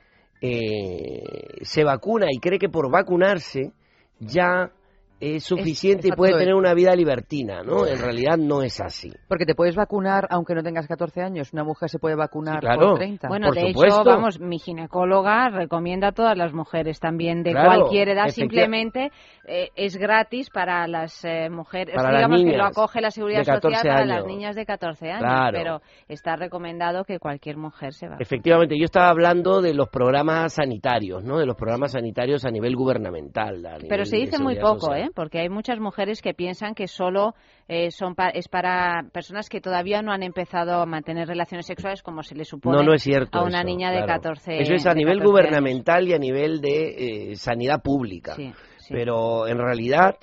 eh, 0.41 1.23
se 1.63 1.85
vacuna 1.85 2.27
y 2.31 2.39
cree 2.39 2.59
que 2.59 2.69
por 2.69 2.91
vacunarse 2.91 3.73
ya 4.21 4.71
es 5.19 5.45
suficiente 5.45 6.09
y 6.09 6.13
puede 6.13 6.37
tener 6.39 6.55
una 6.55 6.75
vida 6.75 6.95
libertina, 6.95 7.63
¿no? 7.63 7.87
En 7.87 7.99
realidad 7.99 8.37
no 8.37 8.63
es 8.63 8.81
así. 8.81 9.11
Porque 9.29 9.47
te 9.47 9.55
puedes 9.55 9.75
vacunar 9.75 10.27
aunque 10.31 10.55
no 10.55 10.63
tengas 10.63 10.87
14 10.87 11.23
años. 11.23 11.53
Una 11.53 11.65
mujer 11.65 11.89
se 11.89 11.99
puede 11.99 12.15
vacunar 12.17 12.57
Sí, 12.57 12.61
claro. 12.61 12.89
por 12.91 12.99
30. 12.99 13.29
Bueno, 13.29 13.47
Por 13.49 13.55
de 13.57 13.69
supuesto. 13.73 14.01
hecho, 14.03 14.11
vamos, 14.11 14.41
mi 14.41 14.59
ginecóloga 14.59 15.49
recomienda 15.49 16.09
a 16.09 16.13
todas 16.13 16.37
las 16.37 16.53
mujeres 16.53 17.01
también 17.01 17.43
de 17.43 17.53
Claro, 17.53 17.81
cualquier 17.81 18.11
edad, 18.11 18.29
simplemente 18.29 19.11
eh, 19.47 19.71
es 19.75 19.97
gratis 19.97 20.51
para 20.51 20.87
las 20.87 21.25
eh, 21.25 21.49
mujeres, 21.51 21.95
Para 21.95 22.11
las 22.13 22.19
digamos 22.19 22.39
que 22.41 22.45
lo 22.47 22.53
niñas 22.53 22.71
acoge 22.71 23.01
la 23.01 23.11
seguridad 23.11 23.39
de 23.41 23.45
14 23.47 23.77
social 23.79 23.95
para 23.95 24.07
las 24.07 24.17
años. 24.19 24.27
niñas 24.29 24.57
de 24.57 24.67
14 24.67 25.11
años, 25.11 25.21
Claro. 25.23 25.59
pero 25.59 25.81
está 26.09 26.37
recomendado 26.37 27.05
que 27.05 27.19
cualquier 27.19 27.57
mujer 27.57 27.93
se 27.95 28.07
vacune. 28.07 28.23
Efectivamente, 28.23 28.77
yo 28.79 28.85
estaba 28.85 29.09
hablando 29.09 29.63
de 29.63 29.73
los 29.73 29.89
programas 29.89 30.53
sanitarios, 30.55 31.25
¿no? 31.25 31.39
De 31.39 31.47
los 31.47 31.57
programas 31.57 31.93
sanitarios 31.93 32.45
a 32.45 32.51
nivel 32.51 32.77
gubernamental. 32.77 33.65
a 33.67 33.79
Pero 33.89 34.05
se 34.05 34.17
dice 34.17 34.39
muy 34.39 34.57
poco, 34.57 34.81
social. 34.81 35.01
¿eh? 35.05 35.06
Porque 35.15 35.41
hay 35.41 35.49
muchas 35.49 35.79
mujeres 35.79 36.23
que 36.23 36.35
piensan 36.35 36.75
que 36.75 36.89
solo 36.89 37.35
eh, 37.69 37.91
son 37.91 38.15
pa- 38.15 38.29
es 38.31 38.49
para 38.49 39.05
personas 39.13 39.49
que 39.49 39.61
todavía 39.61 40.03
no 40.03 40.13
han 40.13 40.23
empezado 40.23 40.81
a 40.81 40.87
mantener 40.87 41.29
relaciones 41.29 41.67
sexuales 41.67 42.03
como 42.03 42.23
se 42.23 42.35
le 42.35 42.45
supone 42.45 42.77
No, 42.79 42.83
no 42.83 42.95
es 42.95 43.03
cierto. 43.03 43.39
a 43.39 43.43
una 43.43 43.59
eso, 43.59 43.67
niña 43.67 43.91
de 43.91 43.99
claro. 44.05 44.21
14 44.23 44.63
Eso 44.63 44.75
es 44.75 44.87
a 44.87 44.95
nivel 44.95 45.19
14 45.19 45.27
gubernamental 45.31 46.09
y 46.09 46.15
a 46.15 46.19
nivel 46.19 46.61
de 46.61 47.31
eh, 47.33 47.37
sanidad 47.37 47.83
pública. 47.83 48.35
Sí, 48.35 48.53
sí. 48.79 48.95
Pero 48.95 49.47
en 49.49 49.59
realidad 49.59 50.17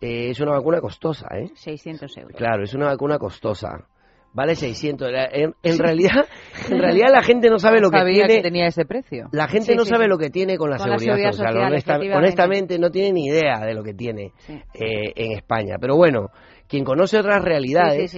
eh, 0.00 0.30
es 0.30 0.40
una 0.40 0.52
vacuna 0.52 0.80
costosa, 0.80 1.28
¿eh? 1.36 1.50
600 1.54 2.16
euros. 2.18 2.36
Claro, 2.36 2.64
es 2.64 2.74
una 2.74 2.86
vacuna 2.86 3.18
costosa. 3.18 3.86
Vale 4.34 4.54
600. 4.54 5.10
La- 5.12 5.26
En, 5.30 5.54
en 5.62 5.78
realidad, 5.78 6.26
en 6.70 6.78
realidad 6.78 7.08
la 7.12 7.22
gente 7.22 7.50
no 7.50 7.58
sabe 7.58 7.80
lo 7.80 7.90
que 7.90 7.98
Sabía 7.98 8.26
tiene. 8.26 8.36
que 8.36 8.42
tenía 8.48 8.66
ese 8.66 8.84
precio. 8.86 9.28
La 9.32 9.46
gente 9.48 9.72
Sí, 9.72 9.76
no 9.76 9.84
sí, 9.84 9.90
sabe 9.90 10.04
sí. 10.04 10.08
lo 10.10 10.18
que 10.18 10.30
tiene 10.30 10.56
con 10.56 10.70
la 10.70 10.78
Con 10.78 10.88
la 10.90 10.98
seguridad, 10.98 11.32
social. 11.32 11.48
social, 11.52 11.66
honesta- 11.72 11.76
efectivamente. 11.92 12.16
honestamente 12.16 12.78
no 12.78 12.90
tiene 12.90 13.12
ni 13.12 13.26
idea 13.26 13.60
de 13.60 13.74
lo 13.74 13.82
que 13.82 13.92
tiene 13.94 14.32
eh, 14.48 15.12
en 15.14 15.32
España. 15.32 15.76
Pero 15.80 15.96
bueno, 15.96 16.30
quien 16.66 16.84
conoce 16.84 17.18
otras 17.18 17.42
realidades, 17.44 18.16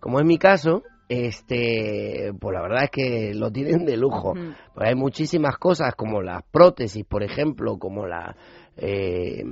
como 0.00 0.18
es 0.18 0.26
mi 0.26 0.38
caso, 0.38 0.82
este, 1.08 2.32
pues 2.40 2.54
la 2.54 2.62
verdad 2.62 2.84
es 2.84 2.90
que 2.90 3.32
lo 3.34 3.50
tienen 3.50 3.84
de 3.84 3.96
lujo. 3.96 4.32
Pues 4.74 4.88
hay 4.88 4.94
muchísimas 4.94 5.56
cosas 5.58 5.94
como 5.94 6.22
las 6.22 6.42
prótesis, 6.50 7.04
por 7.04 7.22
ejemplo, 7.22 7.78
como 7.78 8.06
la 8.06 8.34
eh, 8.76 9.42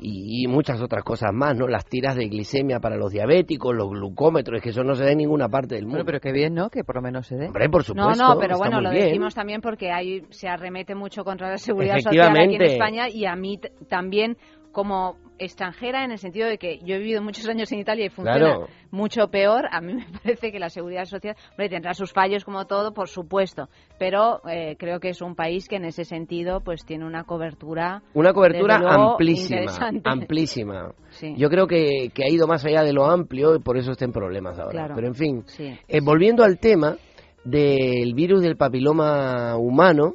y, 0.00 0.44
y 0.44 0.46
muchas 0.48 0.80
otras 0.80 1.04
cosas 1.04 1.30
más, 1.32 1.56
¿no? 1.56 1.66
Las 1.68 1.84
tiras 1.86 2.16
de 2.16 2.26
glicemia 2.28 2.80
para 2.80 2.96
los 2.96 3.12
diabéticos, 3.12 3.74
los 3.74 3.90
glucómetros, 3.90 4.56
es 4.58 4.62
que 4.62 4.70
eso 4.70 4.82
no 4.82 4.94
se 4.94 5.04
ve 5.04 5.12
en 5.12 5.18
ninguna 5.18 5.48
parte 5.48 5.74
del 5.74 5.84
mundo. 5.84 5.98
Bueno, 5.98 6.06
pero 6.06 6.20
qué 6.20 6.32
bien, 6.32 6.54
¿no? 6.54 6.70
Que 6.70 6.82
por 6.84 6.96
lo 6.96 7.02
menos 7.02 7.26
se 7.26 7.36
dé. 7.36 7.46
Hombre, 7.46 7.68
por 7.68 7.80
No, 7.80 7.84
supuesto. 7.84 8.22
no, 8.34 8.38
pero 8.40 8.54
está 8.54 8.56
bueno, 8.58 8.80
lo 8.80 8.90
bien. 8.90 9.06
decimos 9.06 9.34
también 9.34 9.60
porque 9.60 9.90
ahí 9.90 10.22
se 10.30 10.48
arremete 10.48 10.94
mucho 10.94 11.22
contra 11.24 11.50
la 11.50 11.58
seguridad 11.58 11.98
social 11.98 12.36
aquí 12.36 12.54
en. 12.54 12.62
España 12.62 13.08
y 13.08 13.26
a 13.26 13.36
mí 13.36 13.58
también 13.88 14.36
como 14.72 15.16
extranjera 15.38 16.04
en 16.04 16.12
el 16.12 16.18
sentido 16.18 16.46
de 16.48 16.56
que 16.56 16.78
yo 16.84 16.94
he 16.94 16.98
vivido 16.98 17.20
muchos 17.20 17.48
años 17.48 17.70
en 17.72 17.80
Italia 17.80 18.06
y 18.06 18.10
funciona 18.10 18.38
Claro. 18.38 18.66
mucho 18.92 19.28
peor. 19.28 19.64
A 19.72 19.80
mí 19.80 19.94
me 19.94 20.06
parece 20.22 20.52
que 20.52 20.58
la 20.58 20.68
seguridad 20.70 21.04
social, 21.04 21.36
hombre, 21.50 21.68
tendrá 21.68 21.94
sus 21.94 22.12
fallos 22.12 22.44
como 22.44 22.66
todo, 22.66 22.92
por 22.94 23.08
supuesto, 23.08 23.68
pero 23.98 24.40
eh, 24.48 24.76
creo 24.78 25.00
que 25.00 25.08
es 25.08 25.20
un 25.20 25.34
país 25.34 25.66
que 25.68 25.76
en 25.76 25.84
ese 25.84 26.04
sentido 26.04 26.60
pues 26.60 26.84
tiene 26.84 27.04
una 27.04 27.24
cobertura 27.24 28.02
Una 28.14 28.32
cobertura 28.32 28.78
luego, 28.78 29.10
amplísima, 29.12 29.60
amplísima. 30.04 30.92
Sí. 31.12 31.34
Yo 31.36 31.50
creo 31.50 31.66
que, 31.66 32.08
que 32.14 32.24
ha 32.24 32.28
ido 32.30 32.46
más 32.46 32.64
allá 32.64 32.82
de 32.82 32.94
lo 32.94 33.04
amplio 33.04 33.54
y 33.54 33.58
por 33.58 33.76
eso 33.76 33.90
está 33.92 34.06
en 34.06 34.12
problemas 34.12 34.58
ahora. 34.58 34.70
Claro. 34.72 34.94
Pero 34.94 35.06
en 35.08 35.14
fin, 35.14 35.42
Sí. 35.46 35.78
eh, 35.86 36.00
volviendo 36.02 36.42
al 36.42 36.58
tema 36.58 36.96
del 37.44 38.14
virus 38.14 38.40
del 38.42 38.56
papiloma 38.56 39.56
humano, 39.58 40.14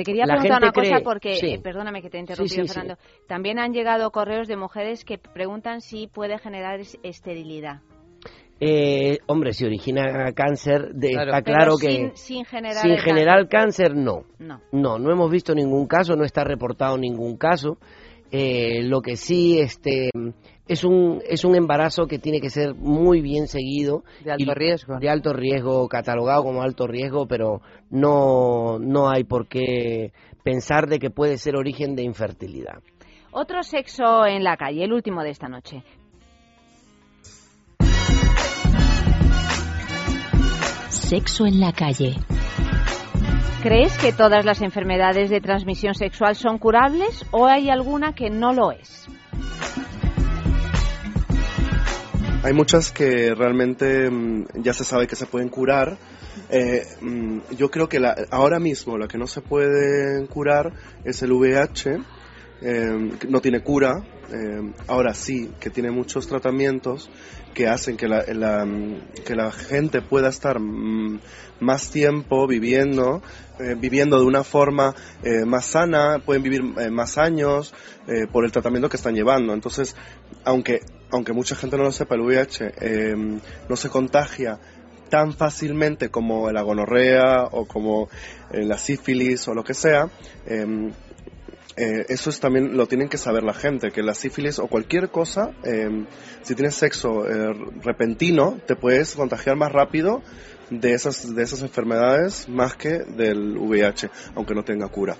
Te 0.00 0.04
quería 0.04 0.24
La 0.24 0.38
preguntar 0.38 0.62
una 0.62 0.72
cosa 0.72 1.00
porque, 1.04 1.34
sí. 1.36 1.46
eh, 1.48 1.60
perdóname 1.62 2.00
que 2.00 2.08
te 2.08 2.16
he 2.16 2.20
interrumpido, 2.20 2.48
Sí, 2.48 2.62
sí, 2.62 2.68
sí. 2.68 2.72
Fernando. 2.72 2.98
También 3.26 3.58
han 3.58 3.74
llegado 3.74 4.10
correos 4.10 4.48
de 4.48 4.56
mujeres 4.56 5.04
que 5.04 5.18
preguntan 5.18 5.82
si 5.82 6.06
puede 6.06 6.38
generar 6.38 6.80
es- 6.80 6.98
esterilidad. 7.02 7.82
eh, 8.60 9.18
hombre, 9.26 9.52
si 9.52 9.66
origina 9.66 10.32
cáncer, 10.32 10.94
de- 10.94 11.10
Claro. 11.10 11.30
está 11.32 11.42
claro 11.42 11.76
sin- 11.76 12.10
que 12.10 12.16
sin 12.16 12.44
generar 12.46 12.82
sin 12.82 12.92
el 12.92 13.00
generar 13.00 13.46
cáncer, 13.48 13.94
no. 13.94 14.24
No. 14.38 14.62
No, 14.72 14.98
no 14.98 15.12
hemos 15.12 15.30
visto 15.30 15.54
ningún 15.54 15.86
caso, 15.86 16.16
no 16.16 16.24
está 16.24 16.44
reportado 16.44 16.96
ningún 16.96 17.36
caso. 17.36 17.76
Eh, 18.30 18.82
lo 18.84 19.02
que 19.02 19.16
sí 19.16 19.58
este, 19.60 20.08
es, 20.70 20.84
un, 20.84 21.20
es 21.28 21.44
un 21.44 21.56
embarazo 21.56 22.06
que 22.06 22.18
tiene 22.20 22.40
que 22.40 22.48
ser 22.48 22.74
muy 22.74 23.20
bien 23.20 23.48
seguido. 23.48 24.04
De 24.24 24.30
alto 24.30 24.44
y- 24.52 24.54
riesgo. 24.54 24.98
De 25.00 25.08
alto 25.10 25.32
riesgo, 25.32 25.88
catalogado 25.88 26.44
como 26.44 26.62
alto 26.62 26.86
riesgo, 26.86 27.26
pero 27.26 27.60
no, 27.90 28.78
no 28.78 29.10
hay 29.10 29.24
por 29.24 29.48
qué 29.48 30.12
pensar 30.44 30.86
de 30.86 31.00
que 31.00 31.10
puede 31.10 31.38
ser 31.38 31.56
origen 31.56 31.96
de 31.96 32.04
infertilidad. 32.04 32.82
Otro 33.32 33.62
sexo 33.64 34.24
en 34.26 34.44
la 34.44 34.56
calle, 34.56 34.84
el 34.84 34.92
último 34.92 35.22
de 35.22 35.30
esta 35.30 35.48
noche. 35.48 35.82
Sexo 40.88 41.46
en 41.46 41.60
la 41.60 41.72
calle. 41.72 42.14
¿Crees 43.62 43.96
que 43.98 44.12
todas 44.12 44.44
las 44.44 44.62
enfermedades 44.62 45.30
de 45.30 45.40
transmisión 45.40 45.94
sexual 45.94 46.34
son 46.34 46.58
curables 46.58 47.26
o 47.30 47.46
hay 47.46 47.68
alguna 47.70 48.14
que 48.14 48.30
no 48.30 48.52
lo 48.52 48.72
es? 48.72 49.06
Hay 52.42 52.54
muchas 52.54 52.90
que 52.90 53.34
realmente 53.34 54.08
mm, 54.10 54.62
ya 54.62 54.72
se 54.72 54.82
sabe 54.82 55.06
que 55.06 55.14
se 55.14 55.26
pueden 55.26 55.50
curar. 55.50 55.98
Eh, 56.48 56.86
mm, 57.02 57.40
yo 57.58 57.70
creo 57.70 57.86
que 57.86 58.00
ahora 58.30 58.58
mismo 58.58 58.96
la 58.96 59.06
que 59.08 59.18
no 59.18 59.26
se 59.26 59.42
puede 59.42 60.26
curar 60.26 60.72
es 61.04 61.20
el 61.22 61.32
VIH. 61.32 61.98
eh, 62.62 63.10
no 63.28 63.40
tiene 63.42 63.60
cura. 63.62 64.02
eh, 64.32 64.72
ahora 64.86 65.12
sí, 65.12 65.50
que 65.60 65.68
tiene 65.68 65.90
muchos 65.90 66.28
tratamientos 66.28 67.10
que 67.52 67.66
hacen 67.68 67.96
que 67.98 68.08
la, 68.08 68.24
la, 68.32 68.64
mm, 68.64 69.22
que 69.26 69.34
la 69.34 69.52
gente 69.52 70.00
pueda 70.00 70.30
estar 70.30 70.58
más 70.58 71.90
tiempo 71.90 72.46
viviendo, 72.46 73.22
viviendo 73.76 74.18
de 74.18 74.24
una 74.24 74.44
forma 74.44 74.94
más 75.44 75.66
sana, 75.66 76.22
pueden 76.24 76.42
vivir 76.42 76.62
más 76.62 77.18
años 77.18 77.74
por 78.32 78.46
el 78.46 78.52
tratamiento 78.52 78.88
que 78.88 78.96
están 78.96 79.14
llevando. 79.14 79.52
Entonces, 79.52 79.94
aunque, 80.44 80.80
aunque 81.10 81.32
mucha 81.32 81.56
gente 81.56 81.76
no 81.76 81.84
lo 81.84 81.92
sepa, 81.92 82.14
el 82.14 82.22
VIH 82.22 82.72
eh, 82.80 83.14
no 83.68 83.76
se 83.76 83.88
contagia 83.88 84.58
tan 85.08 85.32
fácilmente 85.32 86.08
como 86.08 86.50
la 86.52 86.62
gonorrea 86.62 87.44
o 87.50 87.66
como 87.66 88.08
eh, 88.52 88.64
la 88.64 88.78
sífilis 88.78 89.48
o 89.48 89.54
lo 89.54 89.64
que 89.64 89.74
sea, 89.74 90.08
eh, 90.46 90.92
eh, 91.76 92.04
eso 92.08 92.28
es 92.28 92.40
también 92.40 92.76
lo 92.76 92.86
tienen 92.86 93.08
que 93.08 93.16
saber 93.16 93.42
la 93.42 93.54
gente, 93.54 93.90
que 93.90 94.02
la 94.02 94.12
sífilis 94.12 94.58
o 94.58 94.66
cualquier 94.66 95.08
cosa, 95.08 95.52
eh, 95.64 96.04
si 96.42 96.54
tienes 96.54 96.74
sexo 96.74 97.26
eh, 97.26 97.54
repentino, 97.82 98.58
te 98.66 98.76
puedes 98.76 99.14
contagiar 99.14 99.56
más 99.56 99.72
rápido 99.72 100.22
de 100.68 100.92
esas, 100.92 101.34
de 101.34 101.42
esas 101.42 101.62
enfermedades 101.62 102.48
más 102.50 102.76
que 102.76 102.98
del 102.98 103.56
VIH, 103.56 104.10
aunque 104.34 104.54
no 104.54 104.62
tenga 104.62 104.88
cura. 104.88 105.16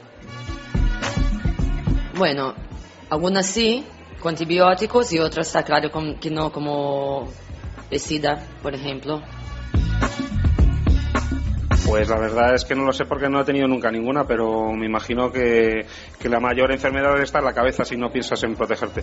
Bueno, 2.17 2.55
algunas 3.09 3.47
sí, 3.47 3.87
con 4.21 4.31
antibióticos 4.31 5.13
y 5.13 5.19
otras 5.19 5.55
con- 5.91 6.17
que 6.17 6.31
no, 6.31 6.53
como 6.53 7.29
el 7.91 7.99
SIDA, 8.01 8.45
por 8.63 8.75
ejemplo. 8.75 9.23
Pues 11.87 12.09
la 12.09 12.19
verdad 12.21 12.55
es 12.55 12.65
que 12.65 12.77
no 12.77 12.85
lo 12.85 12.93
sé 12.93 13.05
porque 13.05 13.29
no 13.29 13.41
he 13.41 13.45
tenido 13.45 13.67
nunca 13.67 13.91
ninguna, 13.91 14.25
pero 14.25 14.73
me 14.73 14.87
imagino 14.87 15.33
que, 15.33 15.87
que 16.21 16.29
la 16.29 16.39
mayor 16.39 16.71
enfermedad 16.71 17.21
está 17.21 17.41
en 17.41 17.47
la 17.47 17.53
cabeza 17.53 17.85
si 17.85 17.97
no 17.97 18.13
piensas 18.13 18.43
en 18.45 18.55
protegerte. 18.55 19.03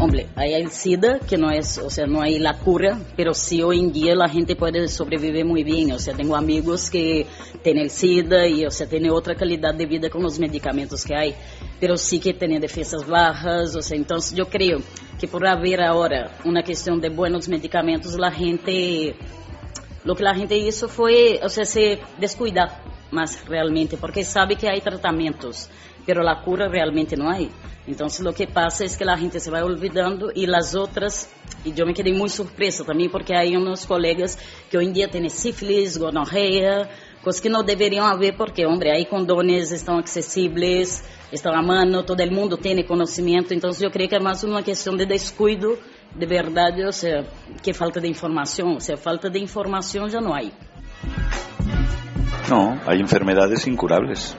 Hombre, 0.00 0.28
hay 0.36 0.54
el 0.54 0.70
SIDA, 0.70 1.18
que 1.18 1.36
no 1.36 1.50
es, 1.50 1.76
o 1.76 1.90
sea, 1.90 2.06
no 2.06 2.22
hay 2.22 2.38
la 2.38 2.56
cura, 2.58 3.00
pero 3.16 3.34
sí 3.34 3.64
hoy 3.64 3.80
en 3.80 3.92
día 3.92 4.14
la 4.14 4.28
gente 4.28 4.54
puede 4.54 4.86
sobrevivir 4.86 5.44
muy 5.44 5.64
bien. 5.64 5.90
O 5.90 5.98
sea, 5.98 6.14
tengo 6.14 6.36
amigos 6.36 6.88
que 6.88 7.26
tienen 7.64 7.82
el 7.82 7.90
SIDA 7.90 8.46
y, 8.46 8.64
o 8.64 8.70
sea, 8.70 8.86
tienen 8.86 9.10
otra 9.10 9.34
calidad 9.34 9.74
de 9.74 9.86
vida 9.86 10.08
con 10.08 10.22
los 10.22 10.38
medicamentos 10.38 11.04
que 11.04 11.16
hay, 11.16 11.34
pero 11.80 11.96
sí 11.96 12.20
que 12.20 12.32
tienen 12.32 12.60
defensas 12.60 13.08
bajas. 13.08 13.74
O 13.74 13.82
sea, 13.82 13.96
entonces 13.96 14.36
yo 14.36 14.46
creo 14.48 14.78
que 15.18 15.26
por 15.26 15.44
haber 15.44 15.82
ahora 15.82 16.30
una 16.44 16.62
cuestión 16.62 17.00
de 17.00 17.08
buenos 17.08 17.48
medicamentos, 17.48 18.16
la 18.16 18.30
gente, 18.30 19.16
lo 20.04 20.14
que 20.14 20.22
la 20.22 20.34
gente 20.36 20.56
hizo 20.56 20.88
fue, 20.88 21.40
o 21.42 21.48
sea, 21.48 21.64
se 21.64 21.98
descuidar 22.20 22.82
más 23.10 23.44
realmente, 23.48 23.96
porque 23.96 24.22
sabe 24.22 24.54
que 24.54 24.68
hay 24.68 24.80
tratamientos, 24.80 25.68
pero 26.08 26.22
la 26.22 26.40
cura 26.40 26.68
realmente 26.68 27.18
no 27.18 27.28
hay. 27.28 27.50
Entonces 27.86 28.20
lo 28.24 28.32
que 28.32 28.46
pasa 28.46 28.82
es 28.82 28.96
que 28.96 29.04
la 29.04 29.18
gente 29.18 29.40
se 29.40 29.50
va 29.50 29.62
olvidando 29.62 30.30
y 30.34 30.46
las 30.46 30.74
otras, 30.74 31.28
y 31.66 31.74
yo 31.74 31.84
me 31.84 31.92
quedé 31.92 32.14
muy 32.14 32.30
sorpresa 32.30 32.82
también 32.82 33.10
porque 33.10 33.36
hay 33.36 33.54
unos 33.54 33.86
colegas 33.86 34.38
que 34.70 34.78
hoy 34.78 34.86
en 34.86 34.94
día 34.94 35.10
tienen 35.10 35.28
sífilis, 35.28 35.98
gonorrea, 35.98 36.88
cosas 37.22 37.42
que 37.42 37.50
no 37.50 37.62
deberían 37.62 38.06
haber 38.06 38.38
porque, 38.38 38.64
hombre, 38.64 38.90
hay 38.90 39.04
condones, 39.04 39.70
están 39.70 39.98
accesibles, 39.98 41.04
están 41.30 41.54
a 41.54 41.60
mano, 41.60 42.06
todo 42.06 42.22
el 42.22 42.30
mundo 42.30 42.56
tiene 42.56 42.86
conocimiento, 42.86 43.52
entonces 43.52 43.82
yo 43.82 43.90
creo 43.90 44.08
que 44.08 44.16
es 44.16 44.22
más 44.22 44.42
una 44.44 44.62
cuestión 44.62 44.96
de 44.96 45.04
descuido, 45.04 45.76
de 46.14 46.24
verdad, 46.24 46.72
o 46.88 46.92
sea, 46.92 47.22
que 47.62 47.74
falta 47.74 48.00
de 48.00 48.08
información, 48.08 48.78
o 48.78 48.80
sea, 48.80 48.96
falta 48.96 49.28
de 49.28 49.40
información 49.40 50.08
ya 50.08 50.22
no 50.22 50.34
hay. 50.34 50.54
No, 52.48 52.80
hay 52.86 52.98
enfermedades 52.98 53.66
incurables. 53.66 54.34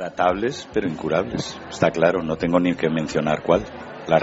Tratables, 0.00 0.66
pero 0.72 0.88
incurables. 0.88 1.60
Está 1.68 1.90
claro, 1.90 2.22
no 2.22 2.36
tengo 2.36 2.58
ni 2.58 2.74
que 2.74 2.88
mencionar 2.88 3.42
cuál. 3.42 3.66
La- 4.08 4.20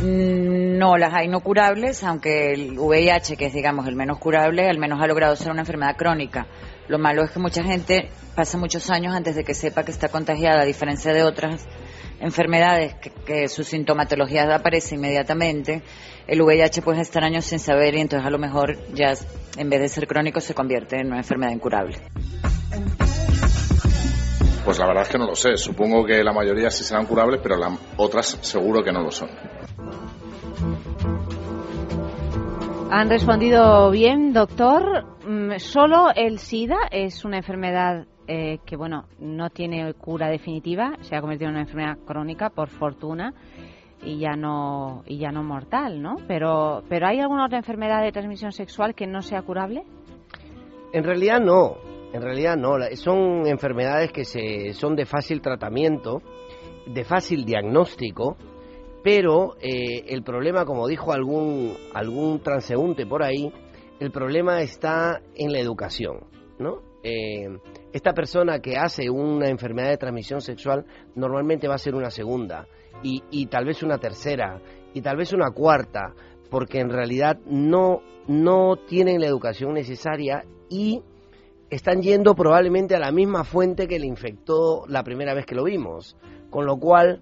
Mm, 0.00 0.78
No, 0.78 0.96
las 0.96 1.12
hay 1.12 1.26
no 1.26 1.40
curables, 1.40 2.04
aunque 2.04 2.52
el 2.52 2.78
VIH, 2.78 3.36
que 3.36 3.46
es 3.46 3.52
digamos 3.52 3.88
el 3.88 3.96
menos 3.96 4.18
curable, 4.18 4.68
al 4.68 4.78
menos 4.78 5.00
ha 5.02 5.06
logrado 5.08 5.34
ser 5.34 5.50
una 5.50 5.62
enfermedad 5.62 5.96
crónica. 5.96 6.46
Lo 6.86 6.98
malo 7.00 7.24
es 7.24 7.32
que 7.32 7.40
mucha 7.40 7.64
gente 7.64 8.08
pasa 8.36 8.56
muchos 8.56 8.88
años 8.88 9.14
antes 9.16 9.34
de 9.34 9.42
que 9.42 9.52
sepa 9.54 9.82
que 9.84 9.90
está 9.90 10.08
contagiada, 10.08 10.62
a 10.62 10.64
diferencia 10.64 11.12
de 11.12 11.24
otras 11.24 11.66
enfermedades 12.20 12.94
que, 12.94 13.10
que 13.10 13.48
su 13.48 13.64
sintomatología 13.64 14.44
aparece 14.54 14.94
inmediatamente. 14.94 15.82
El 16.28 16.40
VIH 16.42 16.82
puede 16.82 17.00
estar 17.00 17.24
años 17.24 17.46
sin 17.46 17.58
saber 17.58 17.96
y 17.96 18.00
entonces 18.00 18.24
a 18.24 18.30
lo 18.30 18.38
mejor 18.38 18.76
ya 18.94 19.14
en 19.56 19.68
vez 19.70 19.80
de 19.80 19.88
ser 19.88 20.06
crónico 20.06 20.40
se 20.40 20.54
convierte 20.54 21.00
en 21.00 21.08
una 21.08 21.18
enfermedad 21.18 21.50
incurable. 21.50 21.98
Pues 24.64 24.78
la 24.78 24.86
verdad 24.86 25.02
es 25.02 25.08
que 25.08 25.18
no 25.18 25.26
lo 25.26 25.34
sé. 25.34 25.56
Supongo 25.56 26.04
que 26.04 26.22
la 26.22 26.32
mayoría 26.32 26.70
sí 26.70 26.84
serán 26.84 27.06
curables, 27.06 27.40
pero 27.42 27.56
las 27.56 27.78
otras 27.96 28.38
seguro 28.42 28.82
que 28.84 28.92
no 28.92 29.02
lo 29.02 29.10
son. 29.10 29.28
Han 32.90 33.08
respondido 33.08 33.90
bien, 33.90 34.32
doctor. 34.32 35.04
Mm, 35.26 35.58
Solo 35.58 36.10
el 36.14 36.38
SIDA 36.38 36.76
es 36.90 37.24
una 37.24 37.38
enfermedad 37.38 38.06
eh, 38.28 38.58
que, 38.64 38.76
bueno, 38.76 39.06
no 39.18 39.50
tiene 39.50 39.94
cura 39.94 40.28
definitiva. 40.28 40.96
Se 41.00 41.16
ha 41.16 41.20
convertido 41.20 41.48
en 41.48 41.54
una 41.54 41.62
enfermedad 41.62 41.98
crónica, 42.06 42.50
por 42.50 42.68
fortuna, 42.68 43.34
y 44.04 44.18
ya 44.18 44.36
no 44.36 45.02
y 45.06 45.18
ya 45.18 45.32
no 45.32 45.42
mortal, 45.42 46.00
¿no? 46.00 46.16
Pero, 46.28 46.82
pero 46.88 47.06
¿hay 47.06 47.18
alguna 47.18 47.46
otra 47.46 47.58
enfermedad 47.58 48.02
de 48.02 48.12
transmisión 48.12 48.52
sexual 48.52 48.94
que 48.94 49.06
no 49.06 49.22
sea 49.22 49.42
curable? 49.42 49.84
En 50.92 51.02
realidad 51.02 51.40
no, 51.40 51.78
en 52.12 52.22
realidad 52.22 52.56
no. 52.56 52.76
Son 52.94 53.46
enfermedades 53.46 54.12
que 54.12 54.24
se, 54.24 54.72
son 54.74 54.96
de 54.96 55.06
fácil 55.06 55.40
tratamiento, 55.40 56.22
de 56.86 57.04
fácil 57.04 57.44
diagnóstico 57.44 58.36
pero 59.02 59.56
eh, 59.60 60.04
el 60.08 60.22
problema, 60.22 60.64
como 60.64 60.86
dijo 60.86 61.12
algún, 61.12 61.76
algún 61.92 62.40
transeúnte 62.40 63.06
por 63.06 63.22
ahí, 63.22 63.52
el 63.98 64.10
problema 64.10 64.62
está 64.62 65.20
en 65.34 65.52
la 65.52 65.58
educación, 65.58 66.20
¿no? 66.58 66.82
Eh, 67.02 67.48
esta 67.92 68.12
persona 68.12 68.60
que 68.60 68.76
hace 68.76 69.10
una 69.10 69.48
enfermedad 69.48 69.90
de 69.90 69.96
transmisión 69.96 70.40
sexual 70.40 70.84
normalmente 71.16 71.66
va 71.66 71.74
a 71.74 71.78
ser 71.78 71.96
una 71.96 72.10
segunda 72.10 72.68
y, 73.02 73.24
y 73.30 73.46
tal 73.46 73.64
vez 73.64 73.82
una 73.82 73.98
tercera 73.98 74.60
y 74.94 75.00
tal 75.00 75.16
vez 75.16 75.32
una 75.32 75.50
cuarta, 75.50 76.14
porque 76.48 76.78
en 76.78 76.90
realidad 76.90 77.38
no, 77.44 78.02
no 78.28 78.76
tienen 78.86 79.20
la 79.20 79.26
educación 79.26 79.74
necesaria 79.74 80.44
y 80.68 81.02
están 81.76 82.02
yendo 82.02 82.34
probablemente 82.34 82.94
a 82.94 82.98
la 82.98 83.12
misma 83.12 83.44
fuente 83.44 83.86
que 83.88 83.98
le 83.98 84.06
infectó 84.06 84.84
la 84.88 85.02
primera 85.02 85.34
vez 85.34 85.46
que 85.46 85.54
lo 85.54 85.64
vimos, 85.64 86.16
con 86.50 86.66
lo 86.66 86.76
cual 86.78 87.20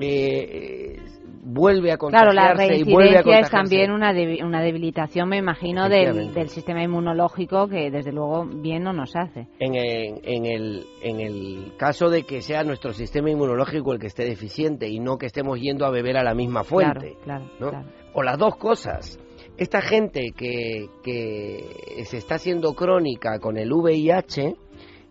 eh, 0.00 0.96
vuelve 1.44 1.92
a 1.92 1.96
Claro, 1.96 2.28
contagiarse 2.30 2.66
la 2.68 2.74
y 2.76 2.82
vuelve 2.84 3.10
a 3.10 3.22
reincidencia 3.22 3.38
es 3.40 3.50
también 3.50 3.90
una, 3.92 4.12
debi- 4.12 4.44
una 4.44 4.60
debilitación, 4.60 5.28
me 5.28 5.36
imagino, 5.36 5.88
del, 5.88 6.48
sistema 6.48 6.82
inmunológico 6.82 7.68
que 7.68 7.90
desde 7.90 8.10
luego 8.12 8.44
bien 8.44 8.82
no 8.82 8.92
nos 8.92 9.14
hace. 9.14 9.46
en, 9.60 9.74
en- 9.76 10.20
en 10.24 10.46
el, 10.46 10.84
en 11.02 11.20
el 11.20 11.72
caso 11.76 12.08
de 12.10 12.24
que 12.24 12.40
sea 12.40 12.64
nuestro 12.64 12.92
sistema 12.92 13.30
inmunológico 13.30 13.92
el 13.92 13.98
que 14.00 14.06
esté 14.08 14.24
deficiente 14.24 14.88
y 14.88 14.98
no 14.98 15.16
que 15.18 15.26
estemos 15.26 15.60
yendo 15.60 15.86
a 15.86 15.90
beber 15.90 16.16
a 16.16 16.24
la 16.24 16.34
misma 16.34 16.64
fuente. 16.64 17.16
Claro, 17.22 17.44
¿no? 17.60 17.70
claro. 17.70 17.88
O 18.14 18.22
las 18.22 18.38
dos 18.38 18.56
cosas. 18.56 19.18
Esta 19.56 19.80
gente 19.80 20.32
que, 20.36 20.88
que 21.02 22.04
se 22.06 22.16
está 22.16 22.36
haciendo 22.36 22.74
crónica 22.74 23.38
con 23.38 23.56
el 23.56 23.72
VIH, 23.72 24.56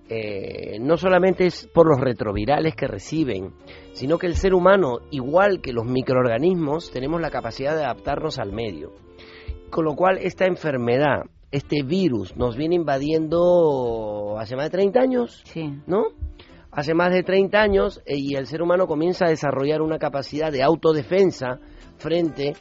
eh, 0.09 0.79
no 0.81 0.97
solamente 0.97 1.45
es 1.45 1.65
por 1.67 1.87
los 1.87 1.99
retrovirales 1.99 2.75
que 2.75 2.87
reciben, 2.87 3.53
sino 3.93 4.17
que 4.17 4.27
el 4.27 4.35
ser 4.35 4.53
humano, 4.53 4.99
igual 5.11 5.61
que 5.61 5.71
los 5.71 5.85
microorganismos, 5.85 6.91
tenemos 6.91 7.21
la 7.21 7.31
capacidad 7.31 7.75
de 7.75 7.85
adaptarnos 7.85 8.37
al 8.37 8.51
medio. 8.51 8.91
Con 9.69 9.85
lo 9.85 9.95
cual, 9.95 10.17
esta 10.17 10.45
enfermedad, 10.45 11.23
este 11.51 11.83
virus, 11.83 12.35
nos 12.35 12.57
viene 12.57 12.75
invadiendo 12.75 14.35
hace 14.37 14.57
más 14.57 14.65
de 14.65 14.71
30 14.71 14.99
años, 14.99 15.43
¿no? 15.87 16.07
Hace 16.69 16.93
más 16.93 17.13
de 17.13 17.23
30 17.23 17.61
años 17.61 18.01
eh, 18.05 18.17
y 18.17 18.35
el 18.35 18.47
ser 18.47 18.61
humano 18.61 18.87
comienza 18.87 19.25
a 19.25 19.29
desarrollar 19.29 19.81
una 19.81 19.99
capacidad 19.99 20.51
de 20.51 20.63
autodefensa 20.63 21.59
frente 21.97 22.53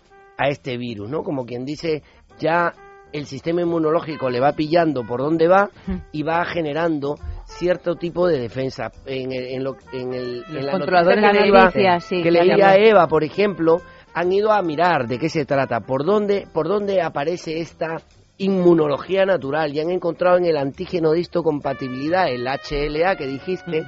a 0.45 0.49
este 0.49 0.77
virus, 0.77 1.09
¿no? 1.09 1.23
Como 1.23 1.45
quien 1.47 1.65
dice, 1.65 2.03
ya 2.39 2.73
el 3.13 3.27
sistema 3.27 3.61
inmunológico 3.63 4.31
le 4.31 4.41
va 4.41 4.53
pillando 4.53 5.05
por 5.07 5.21
dónde 5.21 5.47
va 5.47 5.69
y 6.13 6.23
va 6.23 6.45
generando 6.47 7.17
cierto 7.45 7.97
tipo 7.97 8.27
de 8.27 8.39
defensa. 8.39 8.91
En, 9.05 9.33
el- 9.33 9.47
en 9.49 9.65
lo- 9.65 9.77
en 9.93 10.15
el- 10.15 10.45
en 10.49 10.67
la 10.67 10.73
controladores 10.73 11.21
noticia 11.23 11.71
que 11.73 11.79
de 11.95 12.01
sí, 12.01 12.23
que 12.23 12.31
leía. 12.31 12.75
Eva, 12.77 13.07
por 13.09 13.23
ejemplo, 13.25 13.83
han 14.15 14.33
ido 14.33 14.51
a 14.53 14.63
mirar 14.63 15.07
de 15.09 15.19
qué 15.19 15.29
se 15.29 15.45
trata, 15.45 15.81
por 15.81 16.05
dónde, 16.05 16.47
por 16.53 16.69
dónde 16.69 17.03
aparece 17.03 17.61
esta 17.61 17.97
inmunología 18.39 19.25
natural 19.27 19.75
y 19.75 19.81
han 19.81 19.91
encontrado 19.91 20.39
en 20.39 20.47
el 20.47 20.57
antígeno 20.57 21.13
de 21.13 21.21
histocompatibilidad, 21.21 22.29
el 22.29 22.47
HLA 22.49 23.17
que 23.17 23.27
dijiste, 23.27 23.85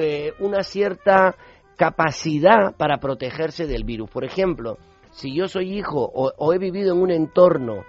eh, 0.00 0.32
una 0.38 0.62
cierta 0.62 1.34
capacidad 1.76 2.74
para 2.76 2.98
protegerse 2.98 3.66
del 3.66 3.84
virus. 3.84 4.10
Por 4.10 4.24
ejemplo, 4.24 4.78
si 5.16 5.34
yo 5.34 5.48
soy 5.48 5.78
hijo 5.78 6.10
o, 6.14 6.52
he 6.52 6.58
vivido 6.58 6.94
en 6.94 7.00
un 7.00 7.10
entorno 7.10 7.84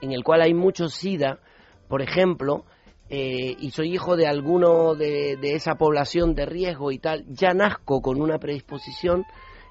en 0.00 0.12
el 0.12 0.24
cual 0.24 0.42
hay 0.42 0.52
mucho 0.52 0.88
SIDA, 0.88 1.38
por 1.88 2.02
ejemplo, 2.02 2.64
eh, 3.08 3.54
y 3.58 3.70
soy 3.70 3.94
hijo 3.94 4.16
de 4.16 4.26
alguno 4.26 4.94
de, 4.94 5.36
de 5.36 5.54
esa 5.54 5.76
población 5.76 6.34
de 6.34 6.46
riesgo 6.46 6.90
y 6.90 6.98
tal, 6.98 7.24
ya 7.28 7.54
nazco 7.54 8.00
con 8.02 8.20
una 8.20 8.38
predisposición 8.38 9.24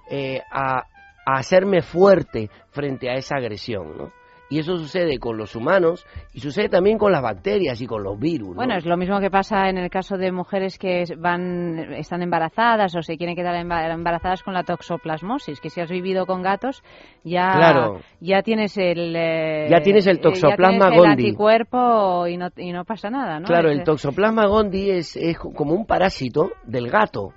eh, 0.10 0.42
a, 0.52 0.84
a 1.26 1.34
hacerme 1.34 1.82
fuerte 1.82 2.50
frente 2.72 3.10
a 3.10 3.16
esa 3.16 3.36
agresión, 3.36 3.98
¿no? 3.98 4.19
Y 4.52 4.58
eso 4.60 4.78
sucede 4.78 5.20
con 5.20 5.38
los 5.38 5.56
humanos 5.56 6.06
y 6.34 6.40
sucede 6.40 6.70
también 6.70 6.98
con 6.98 7.12
las 7.12 7.22
bacterias 7.22 7.80
y 7.82 7.86
con 7.86 8.02
los 8.04 8.18
virus, 8.20 8.50
¿no? 8.50 8.56
Bueno, 8.56 8.76
es 8.76 8.86
lo 8.86 8.98
mismo 8.98 9.20
que 9.20 9.30
pasa 9.30 9.70
en 9.70 9.78
el 9.78 9.90
caso 9.92 10.18
de 10.18 10.32
mujeres 10.32 10.80
que 10.80 11.04
van, 11.18 11.94
están 11.94 12.24
embarazadas 12.24 12.96
o 12.96 13.04
se 13.04 13.16
quieren 13.18 13.36
quedar 13.36 13.56
emba- 13.56 13.94
embarazadas 13.94 14.42
con 14.42 14.56
la 14.56 14.64
toxoplasmosis, 14.64 15.62
que 15.62 15.70
si 15.70 15.82
has 15.82 15.90
vivido 15.92 16.26
con 16.26 16.42
gatos 16.42 16.82
ya, 17.24 17.52
Claro. 17.52 18.00
ya 18.22 18.42
tienes 18.42 18.76
el 18.78 19.16
eh, 19.16 19.68
Ya 19.70 19.82
tienes 19.82 20.08
el 20.08 20.18
eh, 20.18 20.22
toxoplasma 20.22 20.86
ya 20.86 20.90
tienes 20.90 21.04
el 21.06 21.12
anticuerpo 21.12 22.26
y 22.28 22.38
no, 22.38 22.50
y 22.58 22.72
no 22.72 22.86
pasa 22.86 23.10
nada, 23.12 23.40
¿no? 23.40 23.46
Claro, 23.46 23.70
el 23.70 23.84
toxoplasma 23.84 24.48
gondii 24.48 24.90
es, 24.90 25.16
es 25.16 25.38
como 25.38 25.74
un 25.76 25.86
parásito 25.86 26.52
del 26.66 26.90
gato, 26.90 27.34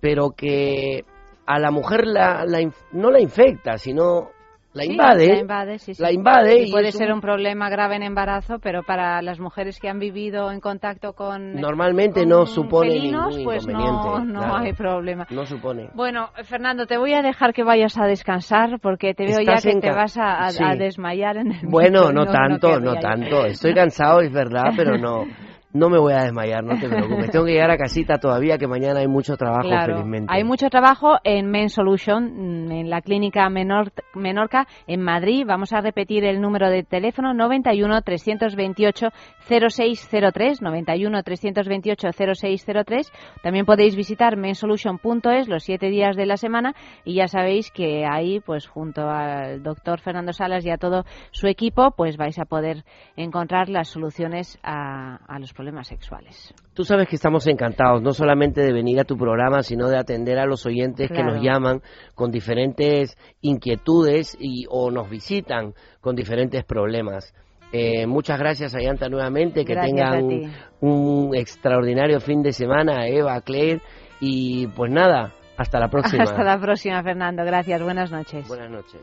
pero 0.00 0.30
que 0.30 1.04
a 1.44 1.58
la 1.58 1.70
mujer 1.70 2.06
la, 2.06 2.44
la 2.46 2.60
no 2.92 3.10
la 3.10 3.20
infecta, 3.20 3.76
sino 3.78 4.30
la 4.76 4.82
Sí, 4.84 4.90
invade. 4.92 5.28
la 5.28 5.40
invade, 5.40 5.78
sí, 5.78 5.94
sí. 5.94 6.02
la 6.02 6.12
invade 6.12 6.62
Y 6.64 6.70
puede 6.70 6.92
ser 6.92 7.08
un- 7.08 7.14
un 7.16 7.20
problema 7.22 7.68
grave 7.70 7.96
en 7.96 8.02
embarazo, 8.02 8.58
pero 8.60 8.82
para 8.82 9.22
las 9.22 9.40
mujeres 9.40 9.80
que 9.80 9.88
han 9.88 9.98
vivido 9.98 10.50
en 10.52 10.60
contacto 10.60 11.14
con 11.14 11.54
Normalmente 11.54 12.20
con 12.20 12.28
no 12.28 12.46
supone 12.46 12.90
felinos, 12.90 13.28
ningún 13.30 13.44
pues 13.44 13.62
inconveniente. 13.64 14.08
no, 14.08 14.24
no 14.24 14.38
claro. 14.40 14.56
hay 14.56 14.72
problema. 14.74 15.26
No 15.30 15.46
supone. 15.46 15.88
Bueno, 15.94 16.28
Fernando, 16.44 16.86
te 16.86 16.98
voy 16.98 17.14
a 17.14 17.22
dejar 17.22 17.54
que 17.54 17.64
vayas 17.64 17.96
a 17.98 18.06
descansar 18.06 18.78
porque 18.80 19.14
te 19.14 19.24
veo 19.24 19.40
ya 19.40 19.56
que 19.56 19.74
te 19.80 19.90
vas 19.90 20.16
a, 20.18 20.44
a- 20.46 20.50
Sí. 20.50 20.62
a 20.62 20.74
desmayar 20.76 21.38
en 21.38 21.52
el 21.52 21.66
Bueno, 21.66 22.10
no 22.12 22.26
tanto, 22.26 22.78
no, 22.78 22.94
tanto. 22.96 23.46
Estoy 23.46 23.72
cansado, 23.74 24.20
es 24.20 24.30
verdad, 24.32 24.72
pero 24.76 24.98
no, 24.98 25.24
no 25.76 25.88
me 25.90 25.98
voy 25.98 26.12
a 26.14 26.24
desmayar, 26.24 26.64
no 26.64 26.78
te 26.78 26.88
preocupes. 26.88 27.30
Tengo 27.30 27.44
que 27.44 27.52
llegar 27.52 27.70
a 27.70 27.76
casita 27.76 28.18
todavía, 28.18 28.58
que 28.58 28.66
mañana 28.66 29.00
hay 29.00 29.08
mucho 29.08 29.36
trabajo, 29.36 29.68
Claro, 29.68 29.96
felizmente. 29.96 30.32
hay 30.32 30.44
mucho 30.44 30.68
trabajo 30.70 31.16
en 31.24 31.50
Men 31.50 31.68
Solution, 31.68 32.66
mm, 32.66 32.70
en 32.72 32.90
la 32.90 33.00
clínica 33.02 33.48
Menor, 33.48 33.92
Menorca, 34.14 34.66
en 34.86 35.02
Madrid. 35.02 35.44
Vamos 35.46 35.72
a 35.72 35.80
repetir 35.80 36.24
el 36.24 36.40
número 36.40 36.70
de 36.70 36.82
teléfono 36.82 37.34
91 37.34 38.02
328 38.02 39.08
0603, 39.48 40.62
91 40.62 41.22
328 41.22 42.08
0603. 42.12 43.12
También 43.42 43.64
podéis 43.66 43.96
visitar 43.96 44.36
mensolution.es 44.36 45.48
los 45.48 45.62
siete 45.64 45.88
días 45.88 46.16
de 46.16 46.26
la 46.26 46.36
semana 46.36 46.74
y 47.04 47.14
ya 47.14 47.28
sabéis 47.28 47.70
que 47.70 48.04
ahí, 48.10 48.40
pues 48.40 48.66
junto 48.66 49.08
al 49.08 49.62
doctor 49.62 50.00
Fernando 50.00 50.32
Salas 50.32 50.64
y 50.64 50.70
a 50.70 50.78
todo 50.78 51.04
su 51.30 51.46
equipo, 51.46 51.90
pues 51.96 52.16
vais 52.16 52.38
a 52.38 52.44
poder 52.44 52.84
encontrar 53.16 53.68
las 53.68 53.88
soluciones 53.88 54.58
a, 54.62 55.16
a 55.26 55.38
los 55.38 55.52
problemas 55.52 55.65
sexuales. 55.88 56.54
Tú 56.74 56.84
sabes 56.84 57.08
que 57.08 57.16
estamos 57.16 57.46
encantados, 57.46 58.02
no 58.02 58.12
solamente 58.12 58.62
de 58.62 58.72
venir 58.72 59.00
a 59.00 59.04
tu 59.04 59.16
programa, 59.16 59.62
sino 59.62 59.88
de 59.88 59.98
atender 59.98 60.38
a 60.38 60.46
los 60.46 60.66
oyentes 60.66 61.10
que 61.10 61.22
nos 61.22 61.42
llaman 61.42 61.82
con 62.14 62.30
diferentes 62.30 63.16
inquietudes 63.40 64.36
y, 64.38 64.66
o 64.68 64.90
nos 64.90 65.08
visitan 65.08 65.74
con 66.00 66.16
diferentes 66.16 66.64
problemas. 66.64 67.34
Eh, 67.72 68.06
muchas 68.06 68.38
gracias, 68.38 68.74
Ayanta, 68.74 69.08
nuevamente. 69.08 69.64
Que 69.64 69.74
Gracias 69.74 70.00
a 70.00 70.12
tengan 70.12 70.28
ti. 70.28 70.48
un 70.80 71.34
extraordinario 71.34 72.20
fin 72.20 72.42
de 72.42 72.52
semana, 72.52 73.06
Eva, 73.08 73.40
Claire. 73.40 73.82
Y 74.20 74.68
pues 74.68 74.90
nada, 74.90 75.32
hasta 75.56 75.78
la 75.80 75.88
próxima. 75.88 76.22
Hasta 76.22 76.42
la 76.42 76.58
próxima, 76.58 77.02
Fernando. 77.02 77.44
Gracias. 77.44 77.82
Buenas 77.82 78.10
noches. 78.10 78.46
Buenas 78.48 78.70
noches. 78.70 79.00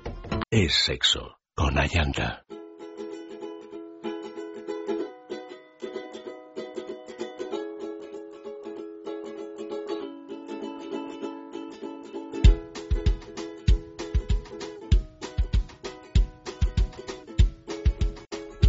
Es 0.50 0.74
sexo 0.74 1.38
con 1.56 1.78
Ayanta. 1.78 2.44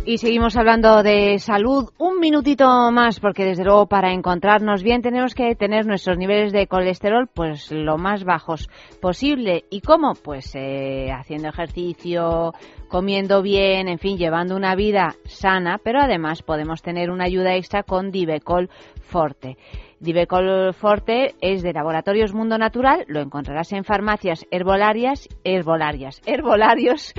Y 0.07 0.19
seguimos 0.19 0.55
hablando 0.59 1.03
de 1.03 1.39
salud 1.39 1.89
un 1.97 2.21
minutito 2.21 2.67
más, 2.93 3.21
porque 3.21 3.47
desde 3.47 3.65
luego 3.65 3.87
para 3.87 4.13
encontrarnos 4.13 4.83
bien 4.83 5.01
tenemos 5.01 5.35
que 5.35 5.55
tener 5.55 5.87
nuestros 5.87 6.19
niveles 6.19 6.53
de 6.53 6.67
colesterol 6.67 7.27
pues 7.27 7.73
lo 7.73 7.97
más 7.97 8.23
bajos 8.23 8.69
posible. 9.01 9.65
¿Y 9.71 9.81
cómo? 9.81 10.13
Pues 10.13 10.55
eh, 10.57 11.11
haciendo 11.11 11.49
ejercicio, 11.49 12.53
comiendo 12.89 13.43
bien, 13.43 13.89
en 13.89 13.99
fin, 13.99 14.19
llevando 14.19 14.57
una 14.57 14.75
vida 14.75 15.15
sana, 15.25 15.79
pero 15.83 16.01
además 16.01 16.43
podemos 16.43 16.83
tener 16.83 17.11
una 17.11 17.25
ayuda 17.25 17.55
extra 17.55 17.83
con 17.83 18.11
Divecol 18.11 18.69
Forte. 19.01 19.57
Divecol 20.01 20.75
Forte 20.75 21.35
es 21.41 21.63
de 21.63 21.73
Laboratorios 21.73 22.35
Mundo 22.35 22.59
Natural, 22.59 23.07
lo 23.09 23.21
encontrarás 23.21 23.73
en 23.73 23.85
farmacias 23.85 24.45
herbolarias, 24.51 25.29
herbolarias, 25.45 26.21
herbolarios 26.27 27.15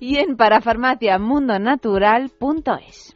y 0.00 0.18
en 0.18 0.36
parafarmaciamundonatural.es. 0.36 3.14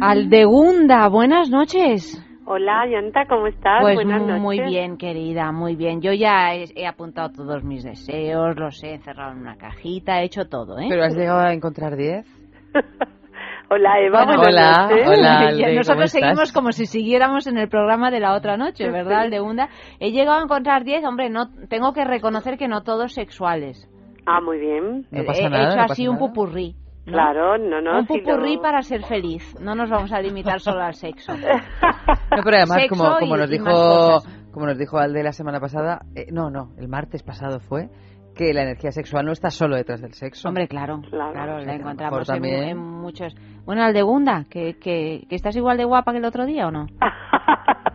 Aldegunda, 0.00 1.08
buenas 1.08 1.48
noches. 1.48 2.23
Hola, 2.46 2.86
Yanta, 2.90 3.24
¿cómo 3.26 3.46
estás? 3.46 3.80
Pues 3.80 3.94
Buenas 3.94 4.20
noches. 4.20 4.40
muy 4.42 4.60
bien, 4.60 4.98
querida, 4.98 5.50
muy 5.50 5.76
bien. 5.76 6.02
Yo 6.02 6.12
ya 6.12 6.54
he, 6.54 6.64
he 6.76 6.86
apuntado 6.86 7.30
todos 7.30 7.64
mis 7.64 7.82
deseos, 7.82 8.54
los 8.56 8.82
he 8.84 8.94
encerrado 8.94 9.32
en 9.32 9.38
una 9.38 9.56
cajita, 9.56 10.20
he 10.20 10.24
hecho 10.26 10.44
todo, 10.46 10.78
¿eh? 10.78 10.86
¿Pero 10.90 11.04
has 11.04 11.16
llegado 11.16 11.40
a 11.40 11.52
encontrar 11.54 11.96
10? 11.96 12.26
Hola 13.70 13.98
Eva, 13.98 14.24
Bueno, 14.26 14.42
hola, 14.42 14.88
noches. 14.88 15.08
hola, 15.08 15.38
Y 15.42 15.46
Alde, 15.46 15.62
¿cómo 15.64 15.74
nosotros 15.76 16.04
estás? 16.14 16.20
seguimos 16.20 16.52
como 16.52 16.72
si 16.72 16.84
siguiéramos 16.84 17.46
en 17.46 17.56
el 17.56 17.68
programa 17.70 18.10
de 18.10 18.20
la 18.20 18.34
otra 18.34 18.58
noche, 18.58 18.90
¿verdad, 18.90 19.22
Aldegunda? 19.22 19.70
He 19.98 20.10
llegado 20.12 20.38
a 20.38 20.42
encontrar 20.42 20.84
10, 20.84 21.02
hombre, 21.06 21.30
no 21.30 21.48
tengo 21.70 21.94
que 21.94 22.04
reconocer 22.04 22.58
que 22.58 22.68
no 22.68 22.82
todos 22.82 23.14
sexuales. 23.14 23.88
Ah, 24.26 24.40
muy 24.42 24.58
bien. 24.58 25.06
No 25.10 25.22
He- 25.22 25.24
pasa 25.24 25.46
He 25.46 25.50
nada, 25.50 25.68
hecho 25.68 25.76
no 25.78 25.82
así 25.84 26.08
un 26.08 26.18
pupurrí. 26.18 26.74
¿No? 27.06 27.12
Claro, 27.12 27.58
no, 27.58 27.80
no. 27.80 27.98
un 28.00 28.06
si 28.06 28.18
pupurrí 28.20 28.56
lo- 28.56 28.62
para 28.62 28.82
ser 28.82 29.02
feliz. 29.04 29.54
No 29.60 29.74
nos 29.74 29.90
vamos 29.90 30.12
a 30.12 30.20
limitar 30.20 30.60
solo 30.60 30.82
al 30.82 30.94
sexo. 30.94 31.32
No, 32.36 32.42
pero 32.42 32.56
además, 32.56 32.78
Sexo 32.82 32.96
como, 32.96 33.18
como 33.18 33.36
y- 33.36 33.38
nos 33.38 33.50
dijo, 33.50 34.22
como 34.52 34.66
nos 34.66 34.76
dijo 34.78 34.98
Alde 34.98 35.22
la 35.22 35.32
semana 35.32 35.60
pasada, 35.60 36.00
eh, 36.16 36.26
no, 36.32 36.50
no, 36.50 36.70
el 36.78 36.88
martes 36.88 37.22
pasado 37.22 37.60
fue 37.60 37.88
que 38.34 38.52
la 38.52 38.62
energía 38.62 38.90
sexual 38.90 39.24
no 39.24 39.32
está 39.32 39.50
solo 39.50 39.76
detrás 39.76 40.00
del 40.02 40.12
sexo. 40.14 40.48
Hombre, 40.48 40.66
claro, 40.66 41.00
claro, 41.08 41.56
O 41.56 41.60
sea, 41.60 41.66
la 41.66 41.74
encontramos 41.74 42.28
en, 42.28 42.34
también- 42.34 42.62
en 42.64 42.78
muchos. 42.78 43.34
Bueno, 43.64 43.84
Aldegunda, 43.84 44.44
que, 44.50 44.74
que, 44.78 45.24
que 45.28 45.36
estás 45.36 45.54
igual 45.56 45.76
de 45.76 45.84
guapa 45.84 46.10
que 46.12 46.18
el 46.18 46.24
otro 46.24 46.44
día 46.44 46.66
o 46.66 46.70
no? 46.72 46.86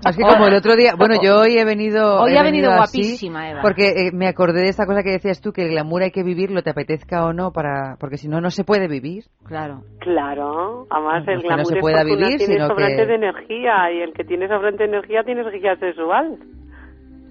Es 0.07 0.15
que 0.15 0.23
como 0.23 0.47
el 0.47 0.53
otro 0.55 0.75
día, 0.75 0.93
bueno, 0.97 1.15
yo 1.21 1.39
hoy 1.41 1.57
he 1.57 1.65
venido. 1.65 2.21
Hoy 2.21 2.33
he 2.33 2.39
ha 2.39 2.43
venido 2.43 2.71
así 2.71 2.99
guapísima, 3.01 3.49
Eva. 3.51 3.61
Porque 3.61 3.89
eh, 3.89 4.11
me 4.13 4.27
acordé 4.27 4.61
de 4.61 4.69
esta 4.69 4.85
cosa 4.85 5.03
que 5.03 5.11
decías 5.11 5.41
tú, 5.41 5.51
que 5.51 5.63
el 5.63 5.71
glamour 5.71 6.03
hay 6.03 6.11
que 6.11 6.23
vivirlo, 6.23 6.61
te 6.63 6.69
apetezca 6.69 7.25
o 7.25 7.33
no, 7.33 7.51
para 7.51 7.97
porque 7.99 8.17
si 8.17 8.27
no, 8.29 8.39
no 8.39 8.49
se 8.49 8.63
puede 8.63 8.87
vivir. 8.87 9.25
Claro. 9.45 9.81
Claro, 9.99 10.87
además 10.89 11.25
No 11.25 11.31
el 11.33 11.37
es 11.39 11.43
no 11.43 11.47
glamour 11.49 11.65
se 11.65 11.75
es 11.75 11.81
pueda 11.81 12.01
una 12.01 12.03
vivir, 12.05 12.37
tiene 12.37 12.53
sino 12.53 12.67
sobrante 12.67 12.95
que- 12.95 13.05
de 13.07 13.15
energía 13.15 13.91
y 13.93 14.01
el 14.01 14.13
que 14.13 14.23
tiene 14.23 14.47
sobrante 14.47 14.83
de 14.83 14.89
energía 14.89 15.23
tiene 15.23 15.41
energía 15.41 15.75
sexual. 15.75 16.37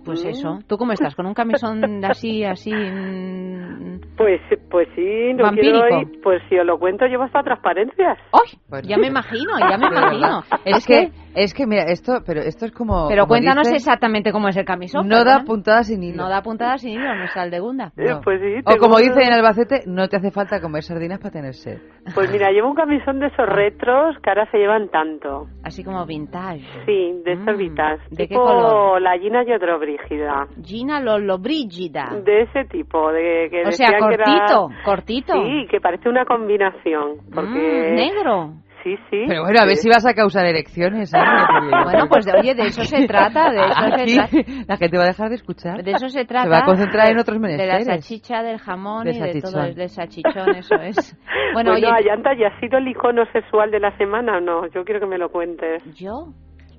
Pues 0.04 0.24
Mm. 0.24 0.28
eso. 0.28 0.58
¿Tú 0.66 0.76
cómo 0.78 0.92
estás? 0.92 1.14
¿Con 1.14 1.26
un 1.26 1.34
camisón 1.34 2.02
así, 2.04 2.42
así? 2.44 2.72
mm, 2.72 4.00
Pues, 4.16 4.40
pues 4.70 4.88
sí, 4.94 5.32
no 5.34 5.44
Vampírico. 5.44 5.80
quiero 5.80 6.00
ir, 6.02 6.20
pues 6.22 6.40
si 6.48 6.58
os 6.58 6.64
lo 6.66 6.78
cuento 6.78 7.04
llevo 7.06 7.24
hasta 7.24 7.42
transparencias. 7.42 8.18
¡Ay! 8.32 8.82
Ya 8.88 8.96
me 8.96 9.08
imagino, 9.08 9.50
ya 9.58 9.76
me 9.76 9.86
imagino. 9.88 10.42
Es 10.64 10.86
que, 10.86 11.10
es 11.42 11.54
que 11.54 11.66
mira, 11.66 11.84
esto, 11.84 12.22
pero 12.26 12.40
esto 12.40 12.66
es 12.66 12.72
como. 12.72 13.08
Pero 13.08 13.22
como 13.22 13.28
cuéntanos 13.28 13.66
dice, 13.66 13.76
exactamente 13.76 14.32
cómo 14.32 14.48
es 14.48 14.56
el 14.56 14.64
camisón. 14.64 15.08
No 15.08 15.24
da 15.24 15.44
puntadas 15.44 15.86
sin 15.86 16.02
hilo. 16.02 16.24
No 16.24 16.28
da 16.28 16.42
puntadas 16.42 16.80
sin 16.80 16.92
hilo, 16.92 17.14
no 17.14 17.24
es 17.24 17.36
Aldegunda. 17.36 17.92
No. 17.96 18.20
Pues 18.22 18.40
sí, 18.40 18.60
O 18.64 18.76
como 18.78 18.98
dicen 18.98 19.22
en 19.22 19.32
Albacete, 19.32 19.82
no 19.86 20.08
te 20.08 20.16
hace 20.16 20.30
falta 20.30 20.60
comer 20.60 20.82
sardinas 20.82 21.18
para 21.18 21.30
tener 21.30 21.54
sed. 21.54 21.78
Pues 22.14 22.30
mira, 22.32 22.50
llevo 22.52 22.68
un 22.68 22.74
camisón 22.74 23.20
de 23.20 23.26
esos 23.28 23.46
retros 23.46 24.16
que 24.22 24.30
ahora 24.30 24.50
se 24.50 24.58
llevan 24.58 24.88
tanto. 24.88 25.46
Así 25.62 25.84
como 25.84 26.04
vintage. 26.06 26.64
Sí, 26.86 27.20
de 27.24 27.32
estos 27.32 27.56
vintage. 27.56 28.02
Mm. 28.10 28.14
¿de 28.14 28.16
qué 28.16 28.28
tipo 28.28 28.42
color? 28.42 29.02
la 29.02 29.18
Gina 29.18 29.44
Brígida. 29.78 30.46
Gina 30.64 31.00
Lolo 31.00 31.38
Brígida. 31.38 32.10
De 32.24 32.42
ese 32.42 32.64
tipo, 32.64 33.12
de 33.12 33.48
que 33.50 33.62
O 33.62 33.72
sea, 33.72 33.88
decían 33.90 34.08
que 34.08 34.14
era- 34.14 34.24
cortito, 34.24 34.68
cortito. 34.84 35.32
Sí, 35.34 35.66
que 35.70 35.80
parece 35.80 36.08
una 36.08 36.24
combinación. 36.24 37.18
Porque... 37.32 37.92
Mm, 37.92 37.94
negro. 37.94 38.52
Sí, 38.84 38.94
sí. 39.10 39.24
Pero 39.26 39.42
bueno, 39.42 39.58
a 39.60 39.64
ver 39.66 39.76
Sí. 39.76 39.82
si 39.82 39.88
vas 39.88 40.06
a 40.06 40.14
causar 40.14 40.46
erecciones. 40.46 41.12
¿eh? 41.12 41.18
Bueno, 41.84 42.06
pues 42.08 42.24
de- 42.24 42.32
oye, 42.38 42.54
de 42.54 42.62
eso 42.68 42.82
se 42.84 43.06
trata, 43.06 43.50
de 43.50 43.58
eso 43.58 43.74
se 43.74 44.02
Aquí 44.02 44.14
trata. 44.14 44.64
la 44.68 44.76
gente 44.76 44.96
va 44.98 45.04
a 45.04 45.06
dejar 45.08 45.28
de 45.30 45.34
escuchar. 45.34 45.82
De 45.82 45.90
eso 45.92 46.08
se 46.08 46.24
trata. 46.24 46.44
Se 46.44 46.48
va 46.50 46.58
a 46.58 46.64
concentrar 46.64 47.08
en 47.08 47.16
de- 47.16 47.20
otros 47.22 47.40
De 47.40 47.42
la 47.42 47.48
menesteres. 47.48 47.86
salchicha, 47.86 48.42
del 48.42 48.58
jamón 48.58 49.04
De 49.04 49.12
y 49.12 49.20
de 49.20 49.40
todo, 49.40 49.62
del 49.74 49.88
salchichón, 49.88 50.54
eso 50.56 50.74
es. 50.76 50.96
Bueno, 51.54 51.72
Bueno, 51.72 51.72
oye, 51.74 51.86
Ayanta, 51.86 52.30
¿ya 52.38 52.48
has 52.48 52.60
sido 52.60 52.78
el 52.78 52.88
icono 52.88 53.24
sexual 53.32 53.70
de 53.70 53.80
la 53.80 53.96
semana 53.96 54.36
o 54.36 54.40
no? 54.40 54.66
Yo 54.68 54.84
quiero 54.84 55.00
que 55.00 55.06
me 55.06 55.18
lo 55.18 55.30
cuentes. 55.30 55.82
¿yo? 55.98 56.28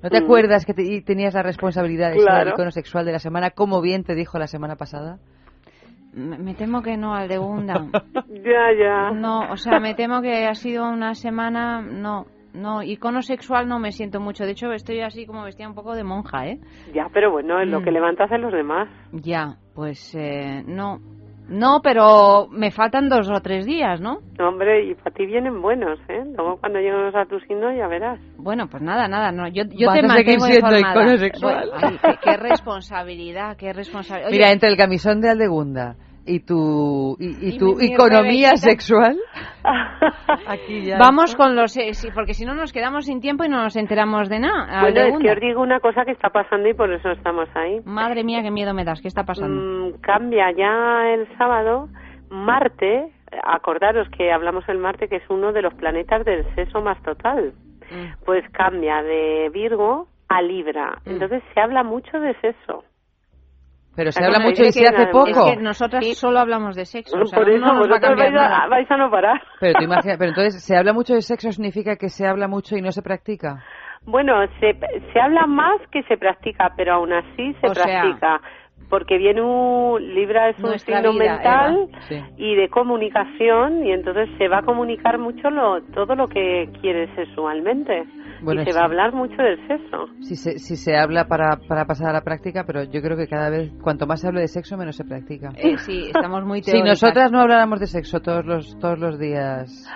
¿No 0.01 0.09
te 0.09 0.21
Mm. 0.21 0.23
acuerdas 0.23 0.65
que 0.65 0.73
te- 0.73 0.83
y 0.83 1.01
tenías 1.01 1.33
la 1.33 1.43
responsabilidad 1.43 2.09
de 2.11 2.19
ser 2.19 2.23
Claro. 2.25 2.47
el 2.49 2.53
icono 2.53 2.71
sexual 2.71 3.05
de 3.05 3.11
la 3.11 3.19
semana, 3.19 3.49
como 3.49 3.81
bien 3.81 4.03
te 4.03 4.15
dijo 4.15 4.39
la 4.39 4.47
semana 4.47 4.75
pasada? 4.77 5.17
Me 6.13 6.53
temo 6.55 6.81
que 6.81 6.97
no, 6.97 7.13
Aldegunda. 7.13 7.85
Ya, 8.29 8.71
ya. 8.77 9.11
No, 9.11 9.51
o 9.51 9.57
sea, 9.57 9.79
me 9.79 9.95
temo 9.95 10.21
que 10.21 10.45
ha 10.47 10.53
sido 10.55 10.89
una 10.89 11.13
semana, 11.15 11.81
no, 11.81 12.25
no, 12.53 12.81
icono 12.83 13.21
sexual 13.21 13.67
no 13.67 13.79
me 13.79 13.91
siento 13.91 14.19
mucho. 14.19 14.45
De 14.45 14.51
hecho, 14.51 14.71
estoy 14.71 15.01
así 15.01 15.25
como 15.25 15.43
vestida 15.43 15.67
un 15.67 15.75
poco 15.75 15.93
de 15.95 16.03
monja, 16.03 16.47
¿eh? 16.47 16.59
Ya, 16.93 17.07
pero 17.13 17.31
bueno, 17.31 17.59
es 17.61 17.67
lo 17.67 17.81
Mm. 17.81 17.83
que 17.83 17.91
levantas 17.91 18.31
en 18.31 18.41
los 18.41 18.51
demás. 18.53 18.87
Ya, 19.11 19.57
pues 19.75 20.15
eh, 20.15 20.63
no. 20.65 20.99
No, 21.49 21.81
pero 21.83 22.47
me 22.51 22.71
faltan 22.71 23.09
dos 23.09 23.29
o 23.29 23.41
tres 23.41 23.65
días, 23.65 23.99
¿no? 23.99 24.19
Hombre, 24.39 24.85
y 24.85 24.95
para 24.95 25.15
ti 25.15 25.25
vienen 25.25 25.61
buenos, 25.61 25.99
¿eh? 26.07 26.23
Luego 26.37 26.57
cuando 26.57 26.79
lleguemos 26.79 27.13
a 27.15 27.25
tu 27.25 27.39
signo 27.41 27.73
ya 27.75 27.87
verás. 27.87 28.19
Bueno, 28.37 28.67
pues 28.67 28.83
nada, 28.83 29.07
nada, 29.07 29.31
no. 29.31 29.47
Yo, 29.47 29.63
yo 29.69 29.91
te 29.91 30.03
mantengo 30.03 30.45
siendo 30.45 30.77
informada. 30.77 30.91
icono 30.91 31.17
sexual. 31.17 31.69
Bueno, 31.71 31.87
ay, 31.87 31.97
qué, 32.01 32.19
qué 32.23 32.37
responsabilidad, 32.37 33.57
qué 33.57 33.73
responsabilidad. 33.73 34.31
Mira, 34.31 34.51
entre 34.51 34.69
el 34.69 34.77
camisón 34.77 35.21
de 35.21 35.29
Aldegunda 35.29 35.95
y 36.25 36.41
tu, 36.41 37.15
y, 37.19 37.47
y 37.47 37.55
Y 37.55 37.57
tu 37.57 37.75
mi 37.75 37.93
economía 37.93 38.55
sexual, 38.55 39.17
aquí 40.47 40.85
ya... 40.85 40.97
Vamos 40.97 41.35
con 41.35 41.55
los... 41.55 41.75
eh, 41.77 41.93
sí, 41.93 42.09
porque 42.13 42.33
si 42.33 42.45
no 42.45 42.53
nos 42.55 42.71
quedamos 42.71 43.05
sin 43.05 43.19
tiempo 43.19 43.43
y 43.43 43.49
no 43.49 43.63
nos 43.63 43.75
enteramos 43.75 44.29
de 44.29 44.39
nada. 44.39 44.81
Bueno, 44.81 45.01
es 45.01 45.19
que 45.19 45.31
os 45.31 45.39
digo 45.39 45.61
una 45.61 45.79
cosa 45.79 46.05
que 46.05 46.11
está 46.11 46.29
pasando 46.29 46.69
y 46.69 46.73
por 46.73 46.91
eso 46.91 47.09
estamos 47.11 47.49
ahí. 47.55 47.79
Madre 47.85 48.23
mía, 48.23 48.41
qué 48.43 48.51
miedo 48.51 48.73
me 48.73 48.85
das. 48.85 49.01
¿Qué 49.01 49.07
está 49.07 49.23
pasando? 49.23 49.55
Mm, 49.61 50.01
cambia 50.01 50.51
ya 50.51 51.13
el 51.13 51.27
sábado. 51.37 51.89
Marte, 52.29 53.11
acordaros 53.43 54.07
que 54.09 54.31
hablamos 54.31 54.67
el 54.69 54.77
Marte, 54.77 55.07
que 55.07 55.17
es 55.17 55.29
uno 55.29 55.51
de 55.51 55.61
los 55.61 55.73
planetas 55.73 56.25
del 56.25 56.45
sexo 56.55 56.81
más 56.81 57.01
total. 57.03 57.53
Mm. 57.91 58.23
Pues 58.25 58.43
cambia 58.51 59.01
de 59.01 59.49
Virgo 59.51 60.07
a 60.27 60.41
Libra. 60.41 60.99
Entonces 61.05 61.41
se 61.53 61.59
habla 61.59 61.83
mucho 61.83 62.19
de 62.19 62.35
sexo. 62.39 62.83
Pero 63.99 64.11
se 64.13 64.23
habla 64.23 64.39
mucho 64.39 64.63
y 64.63 64.71
se 64.71 64.87
hace 64.87 65.07
poco. 65.11 65.27
Es 65.27 65.55
que 65.57 65.61
nosotras 65.61 66.17
solo 66.17 66.39
hablamos 66.39 66.73
de 66.77 66.85
sexo. 66.85 67.17
o 67.19 67.25
sea, 67.25 67.37
por 67.37 67.49
no 67.49 67.53
eso 67.55 67.65
va 67.65 67.69
a 67.71 67.79
vosotros 67.79 67.99
cambiar 67.99 68.31
vais 68.33 68.51
a, 68.63 68.67
vais 68.69 68.91
a 68.91 68.97
no 68.97 69.11
parar. 69.11 69.41
Pero, 69.59 69.73
tú 69.77 69.83
imagina- 69.83 70.15
pero 70.17 70.29
entonces, 70.29 70.63
¿se 70.63 70.77
habla 70.77 70.93
mucho 70.93 71.13
de 71.15 71.21
sexo 71.21 71.51
significa 71.51 71.97
que 71.97 72.07
se 72.07 72.25
habla 72.25 72.47
mucho 72.47 72.77
y 72.77 72.81
no 72.81 72.91
se 72.93 73.01
practica? 73.01 73.61
Bueno, 74.05 74.33
se, 74.61 74.79
se 75.11 75.19
habla 75.19 75.45
más 75.47 75.81
que 75.91 76.01
se 76.03 76.15
practica, 76.15 76.71
pero 76.77 76.93
aún 76.93 77.11
así 77.11 77.53
se 77.59 77.67
O 77.67 77.73
sea, 77.75 77.83
practica. 77.83 78.39
porque 78.89 79.17
viene 79.17 79.41
un 79.41 80.01
Libra 80.15 80.49
es 80.49 80.59
un 80.63 80.79
signo 80.79 81.11
vida, 81.11 81.33
mental. 81.35 81.87
Sí. 82.07 82.15
y 82.37 82.55
de 82.55 82.69
comunicación 82.69 83.85
y 83.85 83.91
entonces 83.91 84.29
se 84.37 84.47
va 84.47 84.59
a 84.59 84.61
comunicar 84.63 85.17
mucho 85.19 85.49
lo, 85.49 85.81
todo 85.93 86.15
lo 86.15 86.27
que 86.27 86.69
quiere 86.81 87.13
sexualmente 87.15 88.03
Bueno, 88.41 88.61
y 88.61 88.65
se 88.65 88.71
sí. 88.71 88.77
va 88.77 88.83
a 88.83 88.85
hablar 88.85 89.13
mucho 89.13 89.41
del 89.41 89.57
sexo. 89.67 90.07
Si 90.21 90.35
se, 90.35 90.59
si 90.59 90.75
se 90.75 90.95
habla 90.97 91.27
para, 91.27 91.57
para 91.67 91.85
pasar 91.85 92.09
a 92.09 92.13
la 92.13 92.21
práctica, 92.21 92.63
pero 92.65 92.83
yo 92.83 93.01
creo 93.01 93.17
que 93.17 93.27
cada 93.27 93.49
vez, 93.49 93.71
cuanto 93.81 94.07
más 94.07 94.21
se 94.21 94.27
hable 94.27 94.41
de 94.41 94.47
sexo, 94.47 94.77
menos 94.77 94.95
se 94.95 95.03
practica. 95.03 95.49
Eh, 95.57 95.77
sí, 95.77 96.07
estamos 96.07 96.43
muy 96.45 96.61
Si 96.63 96.81
nosotras 96.81 97.31
no 97.31 97.41
habláramos 97.41 97.79
de 97.79 97.87
sexo 97.87 98.19
todos 98.19 98.45
los, 98.45 98.77
todos 98.79 98.99
los 98.99 99.19
días, 99.19 99.87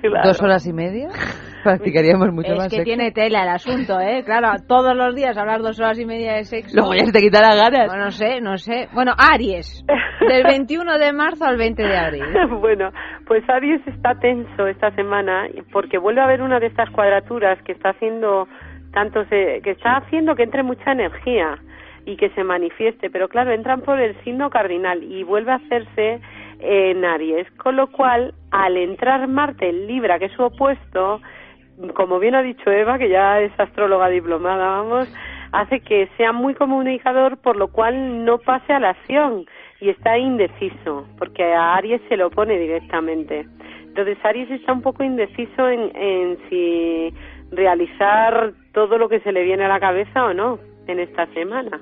Claro. 0.00 0.28
dos 0.28 0.42
horas 0.42 0.66
y 0.66 0.72
media, 0.72 1.08
practicaríamos 1.64 2.32
mucho 2.32 2.52
es 2.52 2.58
más 2.58 2.68
que 2.68 2.76
sexo. 2.76 2.84
tiene 2.84 3.10
tela 3.12 3.42
el 3.42 3.48
asunto, 3.48 4.00
¿eh? 4.00 4.22
Claro, 4.24 4.48
todos 4.68 4.94
los 4.96 5.14
días 5.14 5.36
hablar 5.36 5.60
dos 5.62 5.78
horas 5.80 5.98
y 5.98 6.04
media 6.06 6.34
de 6.34 6.44
sexo. 6.44 6.76
Luego 6.76 6.94
ya 6.94 7.04
se 7.06 7.12
te 7.12 7.20
quitan 7.20 7.42
las 7.42 7.56
ganas. 7.56 7.88
Bueno, 7.88 8.04
no 8.04 8.10
sé, 8.10 8.40
no 8.40 8.56
sé. 8.56 8.88
Bueno, 8.92 9.12
Aries, 9.18 9.84
del 10.28 10.44
21 10.48 10.98
de 10.98 11.12
marzo 11.12 11.44
al 11.44 11.56
20 11.56 11.82
de 11.82 11.96
abril. 11.96 12.24
bueno, 12.60 12.90
pues 13.26 13.42
Aries 13.48 13.80
está 13.86 14.14
tenso 14.20 14.66
esta 14.66 14.90
semana 14.92 15.48
porque 15.72 15.98
vuelve 15.98 16.20
a 16.20 16.24
haber 16.24 16.42
una 16.42 16.60
de 16.60 16.66
estas 16.66 16.90
cuadraturas 16.90 17.60
que 17.62 17.72
está 17.72 17.90
haciendo 17.90 18.46
tanto 18.92 19.24
se- 19.24 19.60
que 19.62 19.72
está 19.72 19.96
haciendo 19.96 20.34
que 20.34 20.42
entre 20.44 20.62
mucha 20.62 20.92
energía 20.92 21.56
y 22.06 22.16
que 22.16 22.30
se 22.30 22.44
manifieste, 22.44 23.10
pero 23.10 23.28
claro, 23.28 23.52
entran 23.52 23.82
por 23.82 24.00
el 24.00 24.14
signo 24.22 24.48
cardinal 24.48 25.02
y 25.02 25.24
vuelve 25.24 25.52
a 25.52 25.56
hacerse 25.56 26.20
en 26.60 27.04
Aries, 27.04 27.50
con 27.58 27.76
lo 27.76 27.88
cual 27.88 28.32
al 28.52 28.76
entrar 28.76 29.26
Marte 29.28 29.68
en 29.68 29.86
Libra, 29.88 30.18
que 30.18 30.26
es 30.26 30.32
su 30.32 30.42
opuesto, 30.42 31.20
como 31.94 32.18
bien 32.20 32.36
ha 32.36 32.42
dicho 32.42 32.70
Eva, 32.70 32.96
que 32.96 33.10
ya 33.10 33.40
es 33.40 33.52
astróloga 33.58 34.08
diplomada, 34.08 34.68
vamos, 34.68 35.12
hace 35.52 35.80
que 35.80 36.08
sea 36.16 36.32
muy 36.32 36.54
comunicador, 36.54 37.38
por 37.38 37.56
lo 37.56 37.68
cual 37.68 38.24
no 38.24 38.38
pase 38.38 38.72
a 38.72 38.80
la 38.80 38.90
acción 38.90 39.44
y 39.80 39.90
está 39.90 40.16
indeciso, 40.16 41.06
porque 41.18 41.42
a 41.42 41.74
Aries 41.74 42.00
se 42.08 42.16
lo 42.16 42.30
pone 42.30 42.56
directamente. 42.56 43.46
Entonces 43.82 44.16
Aries 44.24 44.50
está 44.50 44.72
un 44.72 44.82
poco 44.82 45.02
indeciso 45.02 45.68
en, 45.68 45.90
en 45.96 46.38
si 46.48 47.12
realizar 47.50 48.52
todo 48.72 48.96
lo 48.96 49.08
que 49.08 49.20
se 49.20 49.32
le 49.32 49.42
viene 49.42 49.64
a 49.64 49.68
la 49.68 49.80
cabeza 49.80 50.24
o 50.24 50.34
no 50.34 50.75
en 50.92 51.00
esta 51.00 51.26
semana. 51.34 51.80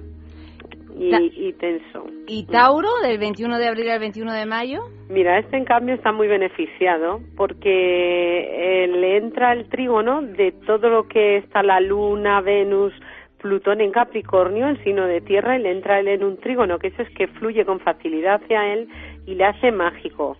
Y, 0.97 1.11
Ta- 1.11 1.21
y 1.21 1.53
tenso. 1.55 2.07
¿Y 2.29 2.47
Tauro, 2.47 2.89
del 3.03 3.19
21 3.19 3.59
de 3.59 3.67
abril 3.67 3.91
al 3.91 3.99
21 3.99 4.33
de 4.33 4.47
mayo? 4.47 4.81
Mira, 5.09 5.39
este 5.41 5.57
en 5.57 5.65
cambio 5.65 5.95
está 5.97 6.13
muy 6.13 6.29
beneficiado 6.29 7.21
porque 7.37 8.85
eh, 8.85 8.87
le 8.87 9.17
entra 9.17 9.53
el 9.53 9.69
trígono 9.69 10.23
de 10.23 10.53
todo 10.67 10.89
lo 10.89 11.09
que 11.09 11.39
está 11.39 11.63
la 11.65 11.81
Luna, 11.81 12.41
Venus, 12.43 12.93
Plutón 13.39 13.81
en 13.81 13.91
Capricornio, 13.91 14.69
en 14.69 14.83
signo 14.85 15.07
de 15.07 15.21
tierra, 15.21 15.59
y 15.59 15.63
le 15.63 15.73
entra 15.73 15.99
él 15.99 16.09
en 16.09 16.23
un 16.25 16.39
trígono, 16.39 16.79
que 16.79 16.87
eso 16.89 17.03
es 17.03 17.11
que 17.11 17.27
fluye 17.27 17.65
con 17.65 17.81
facilidad 17.81 18.41
hacia 18.43 18.73
él 18.73 18.89
y 19.27 19.35
le 19.35 19.45
hace 19.45 19.73
mágico. 19.73 20.37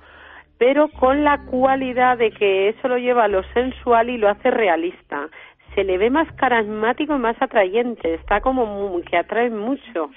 Pero 0.57 0.89
con 0.89 1.25
la 1.25 1.45
cualidad 1.47 2.17
de 2.17 2.31
que 2.31 2.69
eso 2.69 2.87
lo 2.89 2.97
lleva 2.97 3.25
a 3.25 3.29
lo 3.29 3.43
sensual 3.53 4.09
y 4.09 4.17
lo 4.19 4.29
hace 4.31 4.51
realista. 4.53 5.29
Se 5.75 5.85
le 5.85 5.99
ve 5.99 6.11
más 6.11 6.31
carismático 6.37 7.16
y 7.16 7.18
más 7.18 7.37
atrayente, 7.41 8.14
está 8.14 8.41
como 8.41 8.64
muy- 8.66 9.03
que 9.03 9.16
atrae 9.16 9.51
mucho 9.51 10.11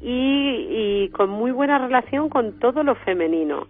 y, 0.00 1.04
y 1.04 1.08
con 1.10 1.30
muy 1.30 1.50
buena 1.52 1.78
relación 1.78 2.28
con 2.28 2.58
todo 2.58 2.82
lo 2.82 2.94
femenino. 2.96 3.66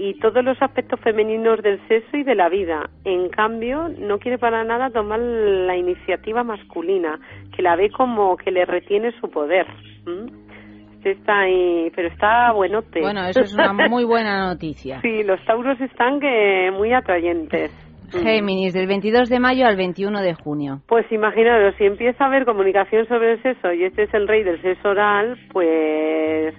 y 0.00 0.14
todos 0.20 0.44
los 0.44 0.56
aspectos 0.62 1.00
femeninos 1.00 1.60
del 1.60 1.80
sexo 1.88 2.16
y 2.18 2.22
de 2.22 2.36
la 2.36 2.48
vida. 2.48 2.88
En 3.04 3.28
cambio, 3.30 3.88
no 3.98 4.20
quiere 4.20 4.38
para 4.38 4.62
nada 4.62 4.90
tomar 4.90 5.18
la 5.18 5.76
iniciativa 5.76 6.44
masculina, 6.44 7.18
que 7.56 7.62
la 7.62 7.74
ve 7.74 7.90
como 7.90 8.36
que 8.36 8.52
le 8.52 8.64
retiene 8.64 9.10
su 9.20 9.28
poder. 9.28 9.66
¿m? 10.06 10.30
Este 10.94 11.10
está 11.12 11.40
ahí, 11.40 11.90
pero 11.96 12.06
está 12.08 12.52
buenote. 12.52 13.00
Bueno, 13.00 13.26
eso 13.26 13.40
es 13.40 13.52
una 13.54 13.72
muy 13.90 14.04
buena 14.04 14.46
noticia. 14.46 15.00
sí, 15.00 15.24
los 15.24 15.44
tauros 15.44 15.80
están 15.80 16.20
que 16.20 16.70
muy 16.72 16.92
atrayentes. 16.92 17.72
Géminis, 18.10 18.72
del 18.72 18.86
22 18.86 19.28
de 19.28 19.40
mayo 19.40 19.66
al 19.66 19.76
21 19.76 20.20
de 20.22 20.34
junio. 20.34 20.80
Pues 20.86 21.10
imaginaros, 21.12 21.74
si 21.76 21.84
empieza 21.84 22.24
a 22.24 22.26
haber 22.28 22.44
comunicación 22.44 23.06
sobre 23.06 23.32
el 23.32 23.42
sexo 23.42 23.72
y 23.72 23.84
este 23.84 24.04
es 24.04 24.14
el 24.14 24.28
rey 24.28 24.42
del 24.42 24.60
sexo 24.62 24.90
oral, 24.90 25.38
pues 25.52 26.54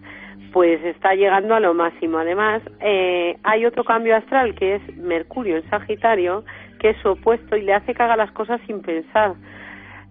pues 0.52 0.84
está 0.84 1.14
llegando 1.14 1.54
a 1.54 1.60
lo 1.60 1.74
máximo. 1.74 2.18
Además, 2.18 2.62
eh, 2.82 3.38
hay 3.43 3.66
otro 3.66 3.84
cambio 3.84 4.16
astral 4.16 4.56
que 4.56 4.76
es 4.76 4.97
Mercurio 4.97 5.58
en 5.58 5.70
Sagitario, 5.70 6.43
que 6.80 6.89
es 6.89 6.97
su 7.02 7.10
opuesto 7.10 7.56
y 7.56 7.62
le 7.62 7.74
hace 7.74 7.93
que 7.93 8.02
haga 8.02 8.16
las 8.16 8.32
cosas 8.32 8.60
sin 8.66 8.82
pensar. 8.82 9.34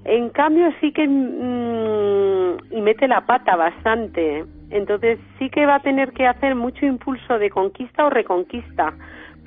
En 0.04 0.30
cambio, 0.30 0.72
sí 0.80 0.92
que 0.92 1.06
mm, 1.06 2.74
y 2.74 2.80
mete 2.80 3.08
la 3.08 3.22
pata 3.22 3.56
bastante. 3.56 4.44
Entonces, 4.70 5.18
sí 5.38 5.50
que 5.50 5.66
va 5.66 5.76
a 5.76 5.82
tener 5.82 6.12
que 6.12 6.26
hacer 6.26 6.54
mucho 6.54 6.86
impulso 6.86 7.38
de 7.38 7.50
conquista 7.50 8.04
o 8.06 8.10
reconquista, 8.10 8.94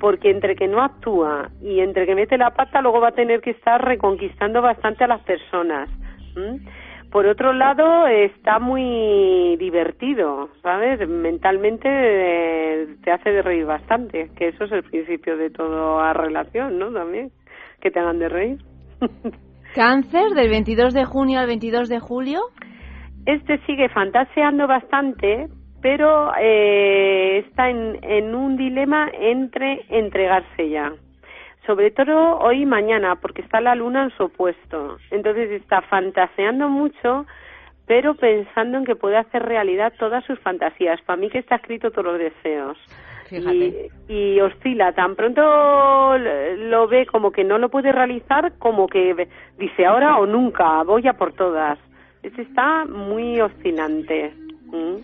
porque 0.02 0.30
entre 0.30 0.56
que 0.56 0.66
no 0.66 0.82
actúa 0.82 1.48
y 1.62 1.78
entre 1.78 2.06
que 2.06 2.16
mete 2.16 2.36
la 2.36 2.50
pata, 2.50 2.82
luego 2.82 3.00
va 3.00 3.10
a 3.10 3.12
tener 3.12 3.40
que 3.40 3.50
estar 3.50 3.80
reconquistando 3.80 4.60
bastante 4.60 5.04
a 5.04 5.06
las 5.06 5.22
personas. 5.22 5.88
Por 7.12 7.26
otro 7.26 7.52
lado, 7.52 8.08
está 8.08 8.58
muy 8.58 9.56
divertido, 9.60 10.48
¿sabes? 10.60 11.08
Mentalmente 11.08 11.88
eh, 11.88 12.88
te 13.04 13.12
hace 13.12 13.30
de 13.30 13.42
reír 13.42 13.64
bastante, 13.64 14.32
que 14.36 14.48
eso 14.48 14.64
es 14.64 14.72
el 14.72 14.82
principio 14.82 15.36
de 15.36 15.50
toda 15.50 16.12
relación, 16.14 16.80
¿no? 16.80 16.92
También, 16.92 17.30
que 17.80 17.92
te 17.92 18.00
hagan 18.00 18.18
de 18.18 18.28
reír. 18.28 18.58
Cáncer, 19.76 20.30
del 20.30 20.50
22 20.50 20.94
de 20.94 21.04
junio 21.04 21.38
al 21.38 21.46
22 21.46 21.88
de 21.88 22.00
julio. 22.00 22.40
Este 23.24 23.58
sigue 23.66 23.88
fantaseando 23.88 24.66
bastante, 24.66 25.46
pero 25.82 26.32
eh, 26.40 27.44
está 27.46 27.68
en, 27.68 27.98
en 28.02 28.34
un 28.34 28.56
dilema 28.56 29.10
entre 29.12 29.84
entregarse 29.88 30.70
ya. 30.70 30.92
Sobre 31.66 31.90
todo 31.90 32.38
hoy 32.38 32.62
y 32.62 32.66
mañana, 32.66 33.16
porque 33.16 33.42
está 33.42 33.60
la 33.60 33.74
luna 33.74 34.04
en 34.04 34.10
su 34.10 34.24
opuesto. 34.24 34.98
Entonces 35.10 35.50
está 35.50 35.82
fantaseando 35.82 36.68
mucho, 36.68 37.26
pero 37.86 38.14
pensando 38.14 38.78
en 38.78 38.84
que 38.84 38.96
puede 38.96 39.16
hacer 39.16 39.42
realidad 39.42 39.92
todas 39.98 40.24
sus 40.24 40.38
fantasías. 40.40 41.00
Para 41.02 41.16
mí 41.16 41.30
que 41.30 41.38
está 41.38 41.56
escrito 41.56 41.90
todos 41.90 42.06
los 42.06 42.18
deseos. 42.18 42.78
Y, 43.30 43.88
y 44.12 44.40
oscila, 44.40 44.92
tan 44.92 45.16
pronto 45.16 45.40
lo 46.18 46.86
ve 46.86 47.06
como 47.06 47.32
que 47.32 47.44
no 47.44 47.56
lo 47.56 47.70
puede 47.70 47.90
realizar, 47.90 48.52
como 48.58 48.86
que 48.88 49.26
dice 49.56 49.86
ahora 49.86 50.18
o 50.18 50.26
nunca, 50.26 50.82
voy 50.82 51.08
a 51.08 51.14
por 51.14 51.32
todas. 51.32 51.78
Este 52.22 52.42
está 52.42 52.84
muy 52.84 53.40
oscilante. 53.40 54.34
¿Mm? 54.66 54.96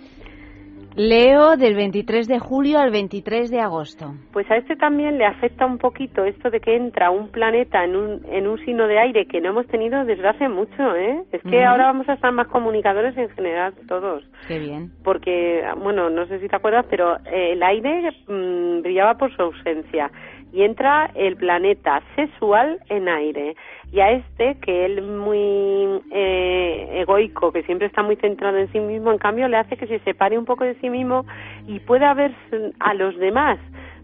Leo, 0.96 1.56
del 1.56 1.74
23 1.76 2.26
de 2.26 2.38
julio 2.38 2.78
al 2.78 2.90
23 2.90 3.50
de 3.50 3.60
agosto. 3.60 4.14
Pues 4.32 4.50
a 4.50 4.56
este 4.56 4.76
también 4.76 5.18
le 5.18 5.26
afecta 5.26 5.64
un 5.64 5.78
poquito 5.78 6.24
esto 6.24 6.50
de 6.50 6.60
que 6.60 6.76
entra 6.76 7.10
un 7.10 7.28
planeta 7.28 7.84
en 7.84 7.96
un, 7.96 8.22
en 8.30 8.46
un 8.46 8.58
signo 8.64 8.86
de 8.86 8.98
aire 8.98 9.26
que 9.26 9.40
no 9.40 9.50
hemos 9.50 9.66
tenido 9.68 10.04
desde 10.04 10.26
hace 10.26 10.48
mucho, 10.48 10.94
¿eh? 10.96 11.22
Es 11.32 11.42
que 11.42 11.64
ahora 11.64 11.86
vamos 11.86 12.08
a 12.08 12.14
estar 12.14 12.32
más 12.32 12.48
comunicadores 12.48 13.16
en 13.16 13.28
general 13.30 13.74
todos. 13.86 14.24
Qué 14.46 14.58
bien. 14.58 14.92
Porque, 15.04 15.62
bueno, 15.80 16.10
no 16.10 16.26
sé 16.26 16.40
si 16.40 16.48
te 16.48 16.56
acuerdas, 16.56 16.86
pero 16.90 17.16
eh, 17.26 17.52
el 17.52 17.62
aire 17.62 18.10
mm, 18.26 18.82
brillaba 18.82 19.14
por 19.14 19.34
su 19.34 19.42
ausencia. 19.42 20.10
Y 20.52 20.62
entra 20.62 21.10
el 21.14 21.36
planeta 21.36 22.02
sexual 22.16 22.80
en 22.88 23.08
aire. 23.08 23.54
Y 23.92 24.00
a 24.00 24.10
este, 24.10 24.56
que 24.60 24.84
él 24.84 25.02
muy 25.02 26.02
eh, 26.10 26.88
egoico, 27.00 27.52
que 27.52 27.62
siempre 27.62 27.86
está 27.86 28.02
muy 28.02 28.16
centrado 28.16 28.58
en 28.58 28.70
sí 28.72 28.80
mismo, 28.80 29.10
en 29.12 29.18
cambio 29.18 29.48
le 29.48 29.56
hace 29.56 29.76
que 29.76 29.86
se 29.86 29.98
separe 30.00 30.38
un 30.38 30.44
poco 30.44 30.64
de 30.64 30.74
sí 30.76 30.90
mismo 30.90 31.24
y 31.66 31.80
pueda 31.80 32.12
ver 32.14 32.34
a 32.80 32.94
los 32.94 33.16
demás. 33.18 33.58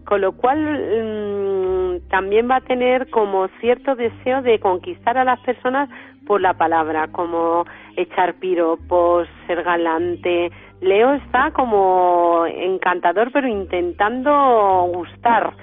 Con 0.07 0.21
lo 0.21 0.33
cual 0.33 0.59
mm, 0.61 2.09
también 2.09 2.51
va 2.51 2.57
a 2.57 2.61
tener 2.61 3.09
como 3.09 3.49
cierto 3.61 3.95
deseo 3.95 4.43
de 4.43 4.59
conquistar 4.59 5.17
a 5.17 5.25
las 5.25 5.41
personas 5.41 5.89
por 6.27 6.41
la 6.41 6.55
palabra, 6.55 7.09
como 7.09 7.65
echar 7.97 8.35
piropos, 8.35 9.29
ser 9.47 9.63
galante. 9.63 10.51
Leo 10.81 11.15
está 11.15 11.51
como 11.53 12.45
encantador, 12.47 13.31
pero 13.33 13.49
intentando 13.49 14.91
gustar 14.93 15.55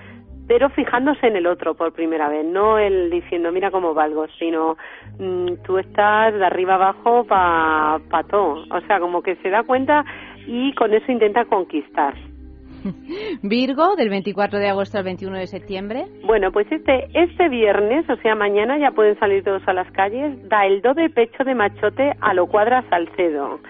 pero 0.52 0.68
fijándose 0.72 1.28
en 1.28 1.38
el 1.38 1.48
otro 1.48 1.76
por 1.76 1.94
primera 1.94 2.28
vez, 2.28 2.46
no 2.46 2.78
el 2.78 3.10
diciendo 3.10 3.54
mira 3.54 3.72
cómo 3.72 3.94
valgo, 3.94 4.28
sino 4.38 4.76
mm, 5.18 5.64
tú 5.66 5.78
estás 5.78 6.34
de 6.34 6.46
arriba 6.46 6.74
abajo 6.76 7.24
pa, 7.24 8.02
pa 8.10 8.24
todo, 8.24 8.66
o 8.70 8.82
sea, 8.86 9.00
como 9.00 9.22
que 9.22 9.38
se 9.38 9.50
da 9.50 9.64
cuenta 9.64 10.04
y 10.46 10.74
con 10.74 10.94
eso 10.94 11.10
intenta 11.10 11.46
conquistar. 11.46 12.16
Virgo, 13.42 13.96
del 13.96 14.10
24 14.10 14.60
de 14.60 14.68
agosto 14.68 14.98
al 14.98 15.06
21 15.06 15.38
de 15.38 15.48
septiembre. 15.48 16.04
Bueno, 16.26 16.52
pues 16.52 16.70
este 16.70 17.08
este 17.14 17.48
viernes, 17.48 18.10
o 18.10 18.18
sea, 18.18 18.36
mañana 18.36 18.78
ya 18.78 18.92
pueden 18.92 19.18
salir 19.20 19.46
todos 19.46 19.66
a 19.68 19.72
las 19.72 19.90
calles, 19.94 20.50
da 20.50 20.66
el 20.66 20.82
do 20.82 20.94
de 20.94 21.10
pecho 21.10 21.46
de 21.46 21.56
machote 21.56 22.12
a 22.20 22.34
lo 22.34 22.48
cuadra 22.48 22.84
Salcedo. 22.90 23.62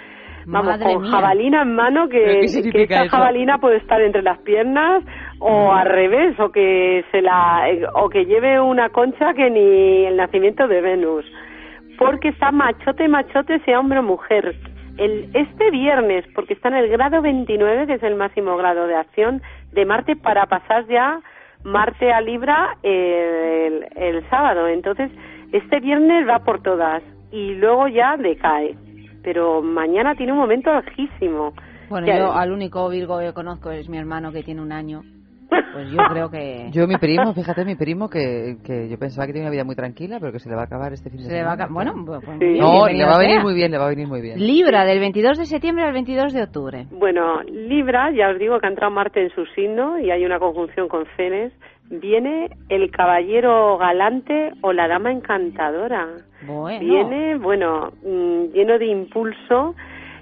Vamos, 0.46 0.78
Madre 0.78 0.94
con 0.94 1.02
mía. 1.04 1.12
jabalina 1.12 1.62
en 1.62 1.76
mano, 1.76 2.08
¿Pero 2.10 2.42
que, 2.72 2.84
esta 2.84 3.04
eso? 3.04 3.10
jabalina 3.18 3.58
puede 3.60 3.78
estar 3.78 4.02
entre 4.02 4.22
las 4.22 4.40
piernas 4.40 5.04
o 5.40 5.72
al 5.72 5.88
revés, 5.88 6.40
o 6.40 6.52
que 6.52 7.04
se 7.12 7.22
la 7.22 7.64
o 7.96 8.10
que 8.10 8.26
lleve 8.26 8.60
una 8.60 8.90
concha 8.90 9.34
que 9.34 9.50
ni 9.50 10.06
el 10.06 10.18
nacimiento 10.18 10.68
de 10.68 10.82
Venus. 10.82 11.26
Porque 11.98 12.30
está 12.30 12.52
machote, 12.52 13.08
machote, 13.08 13.60
sea 13.60 13.80
hombre 13.80 14.00
o 14.00 14.04
mujer. 14.04 14.56
El, 14.98 15.30
este 15.34 15.72
viernes, 15.72 16.26
porque 16.36 16.54
está 16.54 16.70
en 16.70 16.76
el 16.76 16.90
grado 16.90 17.22
29, 17.22 17.88
que 17.88 17.94
es 17.94 18.04
el 18.04 18.16
máximo 18.16 18.58
grado 18.58 18.88
de 18.88 18.96
acción 18.96 19.42
de 19.72 19.86
Marte, 19.86 20.16
para 20.16 20.46
pasar 20.48 20.86
ya 20.88 21.20
Marte 21.64 22.12
a 22.12 22.22
Libra 22.22 22.76
el, 22.84 23.86
el 23.96 24.28
sábado. 24.30 24.68
Entonces, 24.68 25.12
este 25.52 25.80
viernes 25.80 26.28
va 26.28 26.40
por 26.40 26.62
todas 26.62 27.04
y 27.32 27.56
luego 27.56 27.88
ya 27.88 28.18
decae. 28.18 28.76
Pero 29.24 29.62
mañana 29.62 30.16
tiene 30.16 30.32
un 30.32 30.40
momento 30.40 30.72
altísimo. 30.72 31.54
Bueno, 31.90 32.06
Que- 32.08 32.18
yo 32.18 32.32
al 32.34 32.52
único 32.52 32.88
Virgo 32.90 33.20
que 33.20 33.34
conozco 33.34 33.72
es 33.72 33.88
mi 33.90 33.98
hermano 33.98 34.32
que 34.32 34.44
tiene 34.44 34.62
un 34.62 34.72
año. 34.72 35.02
Pues 35.74 35.92
yo 35.92 35.98
creo 36.10 36.30
que... 36.30 36.70
Yo, 36.72 36.88
mi 36.88 36.96
primo, 36.98 37.34
fíjate, 37.36 37.66
mi 37.66 37.76
primo, 37.76 38.10
que, 38.10 38.56
que 38.66 38.88
yo 38.90 38.98
pensaba 38.98 39.28
que 39.28 39.34
tenía 39.34 39.48
una 39.48 39.52
vida 39.52 39.66
muy 39.66 39.76
tranquila, 39.76 40.18
pero 40.20 40.32
que 40.32 40.40
se 40.40 40.50
le 40.50 40.56
va 40.56 40.62
a 40.62 40.66
acabar 40.66 40.94
este 40.94 41.10
fin 41.10 41.20
de 41.20 41.26
Se 41.26 41.34
le 41.34 41.44
va 41.44 41.54
a 41.54 41.58
semana. 41.58 41.92
bueno, 41.92 42.06
pues 42.06 42.26
muy 42.26 42.38
bien, 42.48 42.60
No, 42.60 42.88
le 42.88 43.04
va 43.06 43.16
a 43.16 43.20
venir 43.20 43.42
muy 43.42 43.54
bien, 43.54 43.72
le 43.72 43.78
va 43.78 43.86
a 43.86 43.90
venir 43.90 44.08
muy 44.08 44.22
bien. 44.22 44.40
Libra, 44.40 44.86
del 44.86 45.00
22 45.00 45.38
de 45.38 45.46
septiembre 45.46 45.84
al 45.84 45.92
22 45.94 46.32
de 46.34 46.44
octubre. 46.44 46.88
Bueno, 46.92 47.42
Libra, 47.44 48.12
ya 48.12 48.30
os 48.30 48.40
digo 48.40 48.60
que 48.60 48.68
ha 48.68 48.70
entrado 48.70 48.94
Marte 48.94 49.22
en 49.22 49.30
su 49.32 49.46
signo 49.48 50.00
y 50.00 50.10
hay 50.10 50.24
una 50.26 50.40
conjunción 50.40 50.88
con 50.88 51.06
Ceres. 51.18 51.52
Viene 51.92 52.50
el 52.70 52.90
caballero 52.90 53.78
galante 53.78 54.54
o 54.62 54.72
la 54.72 54.88
dama 54.88 55.12
encantadora. 55.12 56.08
Bueno. 56.48 56.80
Viene, 56.80 57.36
bueno, 57.38 57.92
mm, 58.04 58.54
lleno 58.54 58.80
de 58.80 58.86
impulso. 58.86 59.76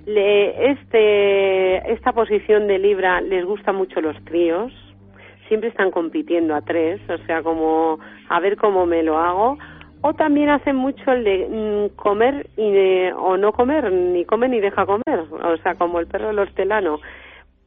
Le, 0.07 0.71
este, 0.71 1.91
esta 1.93 2.11
posición 2.13 2.65
de 2.67 2.79
Libra 2.79 3.21
les 3.21 3.45
gusta 3.45 3.71
mucho 3.71 4.01
los 4.01 4.15
tríos. 4.25 4.73
Siempre 5.47 5.69
están 5.69 5.91
compitiendo 5.91 6.55
a 6.55 6.61
tres, 6.61 6.99
o 7.09 7.17
sea, 7.25 7.43
como 7.43 7.99
a 8.29 8.39
ver 8.39 8.57
cómo 8.57 8.85
me 8.85 9.03
lo 9.03 9.17
hago. 9.19 9.57
O 10.01 10.13
también 10.13 10.49
hacen 10.49 10.75
mucho 10.75 11.11
el 11.11 11.23
de 11.23 11.47
mm, 11.91 11.95
comer 11.97 12.47
y 12.57 12.71
de- 12.71 13.13
o 13.15 13.37
no 13.37 13.51
comer, 13.51 13.91
ni 13.91 14.25
come 14.25 14.47
ni 14.49 14.59
deja 14.59 14.85
comer, 14.85 15.19
o 15.31 15.57
sea, 15.57 15.75
como 15.75 15.99
el 15.99 16.07
perro 16.07 16.27
del 16.27 16.39
hortelano. 16.39 16.99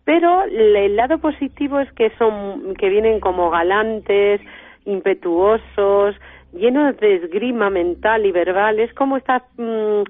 Pero 0.04 0.42
el 0.44 0.96
lado 0.96 1.18
positivo 1.18 1.78
es 1.78 1.92
que 1.92 2.10
son 2.18 2.74
que 2.74 2.88
vienen 2.88 3.20
como 3.20 3.50
galantes, 3.50 4.40
impetuosos, 4.84 6.16
llenos 6.52 6.96
de 6.98 7.16
esgrima 7.16 7.70
mental 7.70 8.26
y 8.26 8.32
verbal. 8.32 8.80
Es 8.80 8.92
como 8.94 9.16
está 9.16 9.44
mm, 9.56 10.02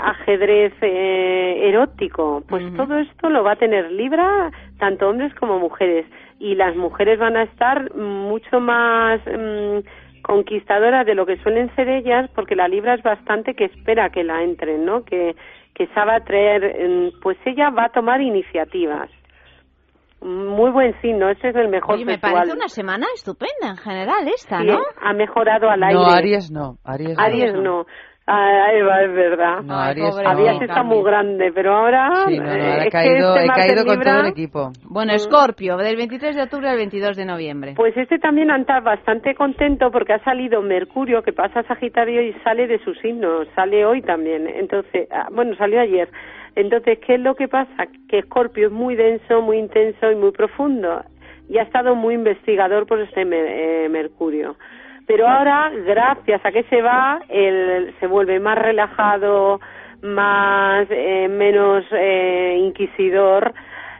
ajedrez 0.00 0.72
eh, 0.80 1.68
erótico. 1.68 2.42
Pues 2.48 2.64
todo 2.76 2.98
esto 2.98 3.30
lo 3.30 3.42
va 3.42 3.52
a 3.52 3.56
tener 3.56 3.90
Libra, 3.90 4.50
tanto 4.78 5.08
hombres 5.08 5.34
como 5.34 5.58
mujeres. 5.58 6.06
Y 6.38 6.54
las 6.54 6.76
mujeres 6.76 7.18
van 7.18 7.36
a 7.36 7.42
estar 7.42 7.94
mucho 7.94 8.60
más 8.60 9.20
mm, 9.26 9.78
conquistadoras 10.22 11.04
de 11.04 11.14
lo 11.14 11.26
que 11.26 11.36
suelen 11.38 11.74
ser 11.74 11.88
ellas, 11.88 12.30
porque 12.34 12.54
la 12.54 12.68
Libra 12.68 12.94
es 12.94 13.02
bastante 13.02 13.54
que 13.54 13.64
espera 13.64 14.10
que 14.10 14.22
la 14.22 14.42
entren, 14.42 14.84
¿no? 14.84 15.04
Que, 15.04 15.34
que 15.74 15.88
sabe 15.88 16.12
atraer, 16.12 16.88
mm, 16.88 17.20
pues 17.20 17.36
ella 17.44 17.70
va 17.70 17.86
a 17.86 17.92
tomar 17.92 18.20
iniciativas. 18.20 19.10
Muy 20.22 20.70
buen 20.70 20.94
signo, 21.00 21.28
ese 21.30 21.48
es 21.48 21.56
el 21.56 21.68
mejor 21.68 21.96
Oye, 21.96 22.04
me 22.04 22.12
sexual. 22.12 22.32
parece 22.34 22.56
una 22.56 22.68
semana 22.68 23.06
estupenda 23.14 23.70
en 23.70 23.76
general 23.76 24.28
esta, 24.28 24.60
Sí, 24.60 24.66
¿no? 24.66 24.78
ha 25.02 25.12
mejorado 25.12 25.68
al 25.70 25.82
aire. 25.82 25.94
No, 25.94 26.06
Aries 26.06 26.50
no. 26.50 26.76
Aries, 26.84 27.16
no. 27.16 27.22
Aries 27.24 27.54
no. 27.54 27.86
Ah, 28.24 28.68
Eva, 28.72 29.02
es 29.02 29.12
verdad. 29.12 29.62
No, 29.64 29.74
Aries 29.76 30.14
no. 30.16 30.28
Aries 30.30 30.62
está 30.62 30.84
muy 30.84 31.02
grande, 31.02 31.50
pero 31.52 31.74
ahora, 31.76 32.08
Sí, 32.28 32.38
no, 32.38 32.44
no, 32.44 32.52
eh, 32.52 32.54
ahora 32.54 32.74
he 32.76 32.78
es 32.78 32.84
que 32.84 32.90
caído, 32.92 33.34
este 33.34 33.44
he 33.44 33.48
caído 33.48 33.80
en 33.80 33.86
con 33.86 33.94
Libra- 33.96 34.12
todo 34.12 34.20
el 34.20 34.26
equipo. 34.28 34.70
Bueno, 34.84 35.12
Escorpio, 35.12 35.76
del 35.76 35.96
23 35.96 36.36
de 36.36 36.42
octubre 36.44 36.68
al 36.68 36.76
22 36.76 37.16
de 37.16 37.24
noviembre. 37.24 37.72
Pues 37.74 37.96
este 37.96 38.20
también 38.20 38.52
anda 38.52 38.78
bastante 38.78 39.34
contento 39.34 39.90
porque 39.90 40.12
ha 40.12 40.22
salido 40.22 40.62
Mercurio, 40.62 41.22
que 41.24 41.32
pasa 41.32 41.60
a 41.60 41.62
Sagitario 41.64 42.22
y 42.22 42.32
sale 42.44 42.68
de 42.68 42.78
su 42.84 42.94
signo, 42.94 43.44
sale 43.56 43.84
hoy 43.84 44.02
también. 44.02 44.46
Entonces, 44.46 45.08
ah, 45.10 45.26
bueno, 45.32 45.56
salió 45.56 45.80
ayer. 45.80 46.08
Entonces, 46.54 46.98
¿qué 46.98 47.14
es 47.14 47.20
lo 47.20 47.34
que 47.34 47.48
pasa? 47.48 47.86
Que 48.08 48.18
Escorpio 48.18 48.66
es 48.66 48.72
muy 48.72 48.94
denso, 48.94 49.40
muy 49.42 49.58
intenso 49.58 50.10
y 50.10 50.14
muy 50.14 50.32
profundo. 50.32 51.02
Y 51.48 51.58
ha 51.58 51.62
estado 51.62 51.94
muy 51.94 52.14
investigador 52.14 52.86
por 52.86 52.98
Mer- 52.98 53.46
eh, 53.48 53.88
Mercurio. 53.90 54.56
Pero 55.06 55.26
ahora, 55.28 55.70
gracias 55.86 56.44
a 56.44 56.52
que 56.52 56.62
se 56.64 56.80
va, 56.80 57.20
él 57.28 57.94
se 57.98 58.06
vuelve 58.06 58.38
más 58.38 58.58
relajado, 58.58 59.60
más 60.02 60.86
eh, 60.90 61.28
menos 61.28 61.84
eh, 61.92 62.56
inquisidor 62.60 63.52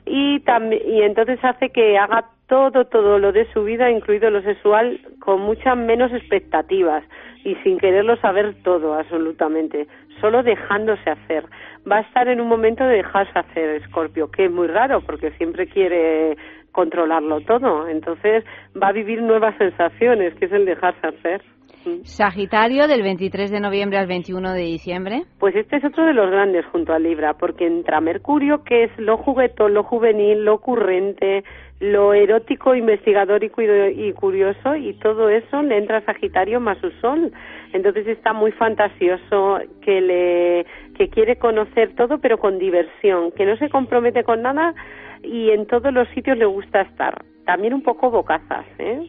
y 0.05 0.41
también 0.41 0.83
y 0.87 1.03
entonces 1.03 1.39
hace 1.45 1.71
que 1.71 1.97
haga 1.97 2.25
todo 2.49 2.87
todo 2.87 3.19
lo 3.21 3.31
de 3.33 3.47
su 3.53 3.63
vida 3.63 3.89
incluido 3.91 4.31
lo 4.31 4.43
sexual 4.43 5.01
con 5.21 5.41
muchas 5.41 5.77
menos 5.77 6.13
expectativas 6.13 7.05
y 7.45 7.55
sin 7.63 7.79
quererlo 7.79 8.17
saber 8.17 8.55
todo 8.65 8.95
absolutamente 8.95 9.87
solo 10.23 10.43
dejándose 10.43 11.11
hacer. 11.11 11.45
Va 11.91 11.99
a 11.99 12.01
estar 12.01 12.29
en 12.29 12.41
un 12.41 12.49
momento 12.49 12.85
de 12.85 12.97
dejarse 12.97 13.39
hacer 13.39 13.83
Escorpio 13.83 14.31
que 14.31 14.47
es 14.47 14.51
muy 14.51 14.68
raro 14.68 15.03
porque 15.03 15.33
siempre 15.33 15.66
quiere 15.66 16.39
controlarlo 16.70 17.43
todo. 17.43 17.87
Entonces 17.89 18.45
va 18.81 18.89
a 18.89 18.93
vivir 18.93 19.20
nuevas 19.20 19.55
sensaciones 19.59 20.35
que 20.37 20.47
es 20.47 20.53
el 20.53 20.64
dejarse 20.64 21.07
hacer 21.07 21.43
Sagitario, 22.05 22.89
del 22.89 23.03
23 23.03 23.51
de 23.51 23.61
noviembre 23.61 23.99
al 23.99 24.07
21 24.07 24.53
de 24.53 24.62
diciembre. 24.62 25.22
Pues 25.39 25.55
este 25.57 25.76
es 25.76 25.85
otro 25.85 26.05
de 26.05 26.12
los 26.12 26.30
grandes 26.30 26.64
junto 26.66 26.93
a 26.93 26.99
Libra, 26.99 27.35
porque 27.35 27.66
entra 27.66 28.01
Mercurio, 28.01 28.62
que 28.64 28.85
es 28.85 28.91
lo 28.99 29.16
juguetón, 29.16 29.74
lo 29.74 29.83
juvenil, 29.83 30.45
lo 30.45 30.55
ocurrente, 30.55 31.45
lo 31.80 32.14
erótico, 32.14 32.74
investigador 32.74 33.43
y, 33.43 33.51
curioso, 34.12 34.76
y 34.76 34.95
todo 34.95 35.28
eso 35.28 35.62
le 35.62 35.78
entra 35.78 35.99
a 35.99 36.05
Sagitario 36.05 36.61
más 36.61 36.78
su 36.78 36.91
Sol. 37.01 37.33
Entonces 37.72 38.07
está 38.07 38.33
muy 38.33 38.53
fantasioso, 38.53 39.59
que 39.80 40.01
le 40.01 40.66
que 40.97 41.09
quiere 41.09 41.37
conocer 41.37 41.95
todo, 41.97 42.18
pero 42.18 42.39
con 42.39 42.59
diversión, 42.59 43.33
que 43.33 43.47
no 43.47 43.57
se 43.57 43.68
compromete 43.70 44.22
con 44.24 44.43
nada 44.43 44.74
y 45.22 45.51
en 45.51 45.66
todos 45.66 45.93
los 45.93 46.09
sitios 46.11 46.37
le 46.37 46.45
gusta 46.45 46.83
estar. 46.83 47.24
También 47.47 47.74
un 47.74 47.83
poco 47.83 48.11
bocazas, 48.11 48.66
¿eh? 48.78 49.09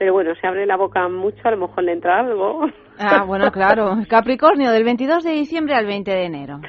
Pero 0.00 0.14
bueno, 0.14 0.34
se 0.40 0.46
abre 0.46 0.64
la 0.64 0.78
boca 0.78 1.06
mucho, 1.10 1.38
a 1.44 1.50
lo 1.50 1.58
mejor 1.58 1.84
le 1.84 1.92
entra 1.92 2.20
algo. 2.20 2.66
Ah, 2.98 3.22
bueno, 3.26 3.52
claro. 3.52 3.98
Capricornio, 4.08 4.70
del 4.70 4.82
22 4.82 5.22
de 5.22 5.32
diciembre 5.32 5.74
al 5.74 5.84
20 5.84 6.10
de 6.10 6.24
enero. 6.24 6.60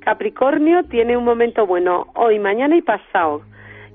Capricornio 0.00 0.84
tiene 0.84 1.14
un 1.14 1.22
momento 1.22 1.66
bueno 1.66 2.06
hoy, 2.14 2.38
mañana 2.38 2.78
y 2.78 2.80
pasado. 2.80 3.42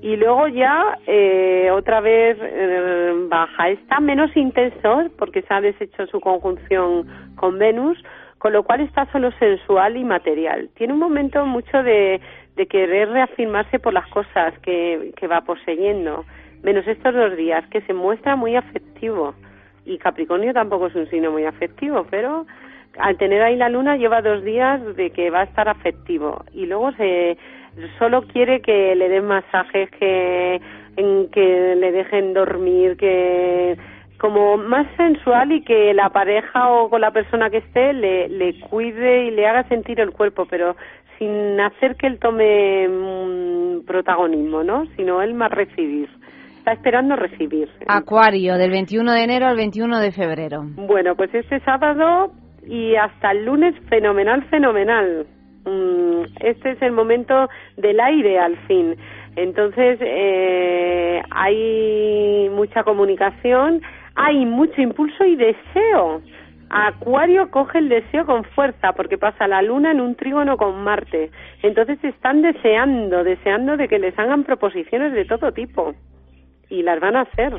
Y 0.00 0.14
luego 0.14 0.46
ya 0.46 0.96
eh, 1.08 1.72
otra 1.72 2.00
vez 2.00 2.38
eh, 2.40 3.26
baja. 3.28 3.70
Está 3.70 3.98
menos 3.98 4.30
intenso 4.36 5.10
porque 5.18 5.42
se 5.42 5.52
ha 5.52 5.60
deshecho 5.60 6.06
su 6.06 6.20
conjunción 6.20 7.08
con 7.34 7.58
Venus, 7.58 7.98
con 8.38 8.52
lo 8.52 8.62
cual 8.62 8.82
está 8.82 9.10
solo 9.10 9.32
sensual 9.40 9.96
y 9.96 10.04
material. 10.04 10.70
Tiene 10.76 10.92
un 10.92 11.00
momento 11.00 11.44
mucho 11.46 11.82
de, 11.82 12.20
de 12.54 12.66
querer 12.68 13.08
reafirmarse 13.08 13.80
por 13.80 13.92
las 13.92 14.06
cosas 14.10 14.56
que, 14.60 15.12
que 15.16 15.26
va 15.26 15.40
poseyendo. 15.40 16.24
Menos 16.64 16.86
estos 16.88 17.14
dos 17.14 17.36
días, 17.36 17.64
que 17.68 17.82
se 17.82 17.92
muestra 17.92 18.36
muy 18.36 18.56
afectivo. 18.56 19.34
Y 19.84 19.98
Capricornio 19.98 20.54
tampoco 20.54 20.86
es 20.86 20.94
un 20.94 21.08
signo 21.10 21.30
muy 21.30 21.44
afectivo, 21.44 22.06
pero 22.10 22.46
al 22.98 23.18
tener 23.18 23.42
ahí 23.42 23.56
la 23.56 23.68
luna 23.68 23.96
lleva 23.96 24.22
dos 24.22 24.42
días 24.42 24.80
de 24.96 25.10
que 25.10 25.28
va 25.28 25.40
a 25.40 25.44
estar 25.44 25.68
afectivo. 25.68 26.42
Y 26.54 26.64
luego 26.64 26.90
se 26.92 27.36
solo 27.98 28.22
quiere 28.22 28.62
que 28.62 28.94
le 28.94 29.08
den 29.08 29.26
masajes 29.26 29.90
que 29.90 30.60
que 31.32 31.74
le 31.76 31.92
dejen 31.92 32.34
dormir 32.34 32.96
que 32.96 33.76
como 34.18 34.56
más 34.56 34.86
sensual 34.96 35.52
y 35.52 35.62
que 35.62 35.92
la 35.92 36.10
pareja 36.10 36.70
o 36.70 36.88
con 36.88 37.00
la 37.00 37.10
persona 37.10 37.50
que 37.50 37.58
esté 37.58 37.92
le, 37.92 38.28
le 38.28 38.60
cuide 38.60 39.24
y 39.24 39.30
le 39.32 39.46
haga 39.46 39.64
sentir 39.64 39.98
el 39.98 40.12
cuerpo 40.12 40.46
pero 40.46 40.76
sin 41.18 41.60
hacer 41.60 41.96
que 41.96 42.06
él 42.06 42.20
tome 42.20 42.88
mm, 42.88 43.86
protagonismo 43.86 44.62
no 44.62 44.86
sino 44.96 45.20
él 45.20 45.34
más 45.34 45.50
recibir 45.50 46.08
está 46.64 46.72
esperando 46.72 47.14
recibir 47.14 47.68
Acuario, 47.86 48.56
del 48.56 48.70
21 48.70 49.12
de 49.12 49.22
enero 49.22 49.46
al 49.46 49.56
21 49.56 50.00
de 50.00 50.12
febrero. 50.12 50.62
bueno, 50.76 51.14
pues 51.14 51.28
este 51.34 51.60
sábado 51.60 52.32
y 52.66 52.96
hasta 52.96 53.32
el 53.32 53.44
lunes 53.44 53.74
fenomenal, 53.90 54.42
fenomenal. 54.44 55.26
Mm, 55.66 56.22
Este 56.40 56.70
es 56.70 56.80
el 56.80 56.92
momento 56.92 57.50
del 57.76 58.00
aire 58.00 58.38
al 58.38 58.56
fin. 58.66 58.96
Entonces 59.36 59.98
eh, 60.00 61.20
hay 61.30 62.48
mucha 62.50 62.82
comunicación, 62.82 63.82
hay 64.14 64.46
mucho 64.46 64.80
impulso 64.80 65.22
y 65.26 65.36
deseo. 65.36 66.22
Acuario 66.70 67.50
coge 67.50 67.76
el 67.78 67.90
deseo 67.90 68.24
con 68.24 68.42
fuerza 68.42 68.92
porque 68.94 69.18
pasa 69.18 69.46
la 69.46 69.60
luna 69.60 69.90
en 69.90 70.00
un 70.00 70.14
trígono 70.14 70.56
con 70.56 70.82
Marte. 70.82 71.30
Entonces 71.62 72.02
están 72.02 72.40
deseando, 72.40 73.22
deseando 73.22 73.76
de 73.76 73.86
que 73.86 73.98
les 73.98 74.18
hagan 74.18 74.44
proposiciones 74.44 75.12
de 75.12 75.26
todo 75.26 75.52
tipo. 75.52 75.94
Y 76.74 76.82
las 76.82 77.00
van 77.00 77.16
a 77.16 77.22
hacer. 77.22 77.52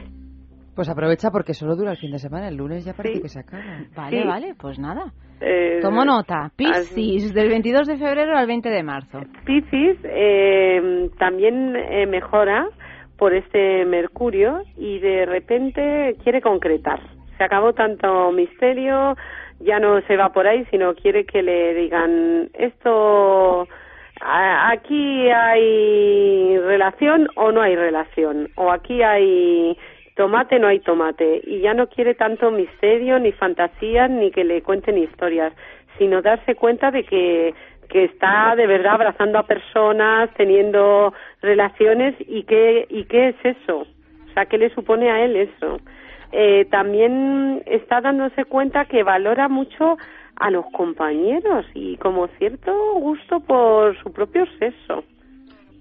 Pues 0.75 0.89
aprovecha 0.89 1.29
porque 1.31 1.53
solo 1.53 1.75
dura 1.75 1.91
el 1.91 1.97
fin 1.97 2.11
de 2.11 2.19
semana. 2.19 2.49
El 2.49 2.57
lunes 2.57 2.83
ya 2.83 2.93
parece 2.93 3.21
que 3.21 3.29
se 3.29 3.39
acaba. 3.39 3.63
Vale, 3.95 4.21
Sí. 4.21 4.27
vale, 4.27 4.53
pues 4.59 4.77
nada. 4.77 5.13
Eh, 5.39 5.79
Tomo 5.81 6.03
nota. 6.03 6.51
Piscis, 6.55 7.33
del 7.33 7.47
22 7.49 7.87
de 7.87 7.97
febrero 7.97 8.37
al 8.37 8.45
20 8.47 8.69
de 8.69 8.83
marzo. 8.83 9.19
Piscis 9.45 9.97
eh, 10.03 11.09
también 11.17 11.75
eh, 11.77 12.05
mejora 12.07 12.67
por 13.17 13.33
este 13.33 13.85
Mercurio 13.85 14.63
y 14.75 14.99
de 14.99 15.25
repente 15.25 16.15
quiere 16.23 16.41
concretar. 16.41 16.99
Se 17.37 17.43
acabó 17.45 17.71
tanto 17.73 18.31
misterio, 18.33 19.15
ya 19.61 19.79
no 19.79 20.01
se 20.07 20.17
va 20.17 20.33
por 20.33 20.45
ahí, 20.47 20.65
sino 20.71 20.93
quiere 20.95 21.25
que 21.25 21.41
le 21.41 21.73
digan 21.73 22.49
esto. 22.53 23.65
Aquí 24.21 25.29
hay 25.29 26.57
relación 26.59 27.27
o 27.35 27.51
no 27.51 27.61
hay 27.61 27.75
relación, 27.75 28.49
o 28.55 28.71
aquí 28.71 29.03
hay 29.03 29.77
tomate, 30.15 30.57
no 30.57 30.67
hay 30.67 30.79
tomate, 30.79 31.41
y 31.43 31.59
ya 31.59 31.73
no 31.73 31.87
quiere 31.87 32.15
tanto 32.15 32.49
misterio, 32.49 33.19
ni 33.19 33.33
fantasías, 33.33 34.09
ni 34.09 34.31
que 34.31 34.45
le 34.45 34.61
cuenten 34.61 34.97
historias, 34.97 35.53
sino 35.97 36.21
darse 36.21 36.55
cuenta 36.55 36.91
de 36.91 37.03
que, 37.03 37.53
que 37.89 38.05
está 38.05 38.55
de 38.55 38.67
verdad 38.67 38.93
abrazando 38.93 39.37
a 39.37 39.43
personas, 39.43 40.29
teniendo 40.35 41.13
relaciones, 41.41 42.15
y 42.19 42.43
qué, 42.43 42.87
y 42.89 43.03
qué 43.05 43.29
es 43.29 43.35
eso, 43.43 43.79
o 43.79 44.33
sea, 44.33 44.45
qué 44.45 44.57
le 44.57 44.69
supone 44.69 45.11
a 45.11 45.25
él 45.25 45.35
eso. 45.35 45.79
Eh, 46.31 46.65
también 46.71 47.63
está 47.65 48.01
dándose 48.01 48.45
cuenta 48.45 48.85
que 48.85 49.03
valora 49.03 49.47
mucho 49.47 49.97
a 50.37 50.49
los 50.49 50.65
compañeros 50.71 51.65
y 51.73 51.97
como 51.97 52.27
cierto 52.37 52.73
gusto 52.99 53.39
por 53.39 53.97
su 54.01 54.11
propio 54.11 54.45
sexo. 54.59 55.03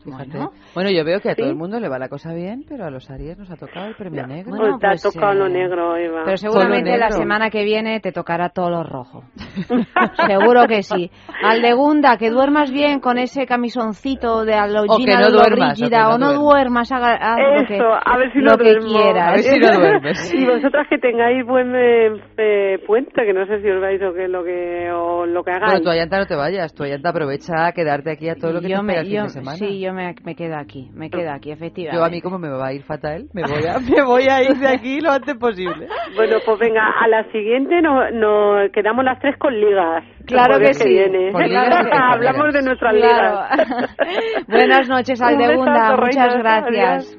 Fíjate. 0.05 0.39
Bueno, 0.75 0.91
yo 0.91 1.05
veo 1.05 1.21
que 1.21 1.31
a 1.31 1.35
todo 1.35 1.49
el 1.49 1.57
mundo 1.57 1.81
le 1.81 1.89
va 1.89 1.99
la 1.99 2.09
cosa 2.09 2.35
bien, 2.35 2.65
pero 2.69 2.85
a 2.85 2.91
los 2.91 3.11
Aries 3.11 3.39
nos 3.39 3.51
ha 3.51 3.57
tocado 3.57 3.87
el 3.87 3.95
premio 3.95 4.27
negro. 4.27 4.55
Pues 4.57 4.79
te 4.79 4.87
ha 4.87 5.11
tocado 5.11 5.35
lo 5.35 5.49
negro, 5.49 5.97
Eva. 5.97 6.23
Pero 6.25 6.37
seguramente 6.37 6.97
la 6.99 7.11
semana 7.11 7.51
que 7.51 7.65
viene 7.65 8.01
te 8.01 8.13
tocará 8.13 8.51
todo 8.51 8.71
lo 8.71 8.83
rojo. 8.83 9.25
Seguro 10.27 10.67
que 10.67 10.83
sí. 10.83 11.11
Aldegunda, 11.43 12.17
que 12.17 12.31
duermas 12.31 12.71
bien 12.71 13.01
con 13.01 13.19
ese 13.19 13.47
camisoncito 13.47 14.45
de 14.45 14.53
O 14.53 14.57
que 14.57 14.61
alogina 14.61 15.21
no 15.21 15.31
duermas, 15.31 15.73
o 15.73 15.75
que 15.77 15.85
rígida, 15.85 16.03
no 16.03 16.15
o 16.15 16.19
no 16.19 16.33
duermas, 16.35 16.93
haga, 16.93 17.15
haz 17.15 17.39
lo 17.39 17.67
que, 17.67 17.75
Eso, 17.77 17.87
a 17.93 18.19
ver 18.19 18.33
si 18.33 18.39
lo 18.41 18.51
no 18.53 18.57
que 18.59 18.77
quieras. 18.77 19.29
A 19.29 19.33
ver 19.33 19.41
si 19.41 19.59
no 19.59 19.73
duermes. 19.73 20.35
y 20.35 20.45
vosotras 20.45 20.87
que 20.91 20.99
tengáis 20.99 21.47
buen 21.47 21.75
eh, 21.75 22.21
eh, 22.37 22.79
puente, 22.87 23.25
que 23.25 23.33
no 23.33 23.47
sé 23.47 23.63
si 23.63 23.71
os 23.71 23.81
vais 23.81 24.03
o 24.03 24.13
qué 24.13 24.29
lo 24.29 24.45
que 24.45 24.91
o 24.93 25.27
lo 25.27 25.43
que 25.43 25.51
hagáis. 25.51 25.73
Bueno, 25.73 25.85
tú 25.85 25.91
Ayanta 25.91 26.19
no 26.19 26.27
te 26.27 26.37
vayas, 26.37 26.75
tú 26.75 26.85
Ayanta 26.85 27.11
aprovecha 27.11 27.67
a 27.67 27.73
quedarte 27.73 28.11
aquí 28.11 28.29
a 28.29 28.35
todo 28.35 28.53
lo 28.53 28.61
que 28.61 28.69
yo 28.69 28.79
te 28.79 28.83
me, 28.83 28.93
espera 28.93 29.01
el 29.01 29.07
fin 29.09 29.23
de 29.23 29.29
semana. 29.29 29.57
Sí, 29.57 29.81
yo 29.81 29.93
me, 29.95 30.15
me 30.25 30.35
quedo 30.35 30.57
aquí, 30.57 30.91
me 30.93 31.09
quedo 31.09 31.31
aquí, 31.31 31.51
efectivamente. 31.51 31.97
Yo 31.97 32.05
a 32.05 32.11
mí 32.11 32.21
como 32.21 32.39
me 32.39 32.49
va 32.51 32.67
a 32.69 32.73
ir 32.73 32.83
fatal, 32.83 33.27
me 33.33 33.43
voy 33.43 33.65
a, 33.67 33.79
me 33.97 34.03
voy 34.03 34.25
a 34.29 34.43
ir 34.43 34.57
de 34.59 34.69
aquí 34.69 35.01
lo 35.01 35.13
antes 35.13 35.37
posible. 35.37 35.89
Bueno, 36.15 36.37
pues 36.45 36.59
venga, 36.59 36.83
a 37.01 37.09
la 37.09 37.25
siguiente 37.33 37.81
nos 37.81 38.13
no, 38.13 38.57
quedamos 38.73 39.05
las 39.05 39.19
tres 39.21 39.37
con 39.39 39.59
ligas. 39.59 40.05
Claro 40.27 40.55
que 40.59 40.75
jueves 40.75 40.79
sí. 40.79 40.89
viene. 40.89 41.33
Con 41.33 41.43
ligas 41.43 41.87
Hablamos 41.93 42.53
de 42.53 42.63
nuestras 42.63 42.95
Claro. 42.95 43.47
ligas. 43.57 43.97
Buenas 44.49 44.89
noches, 44.89 45.21
Un 45.23 45.27
Aldegunda. 45.27 45.97
Muchas 45.97 46.37
gracias. 46.39 47.19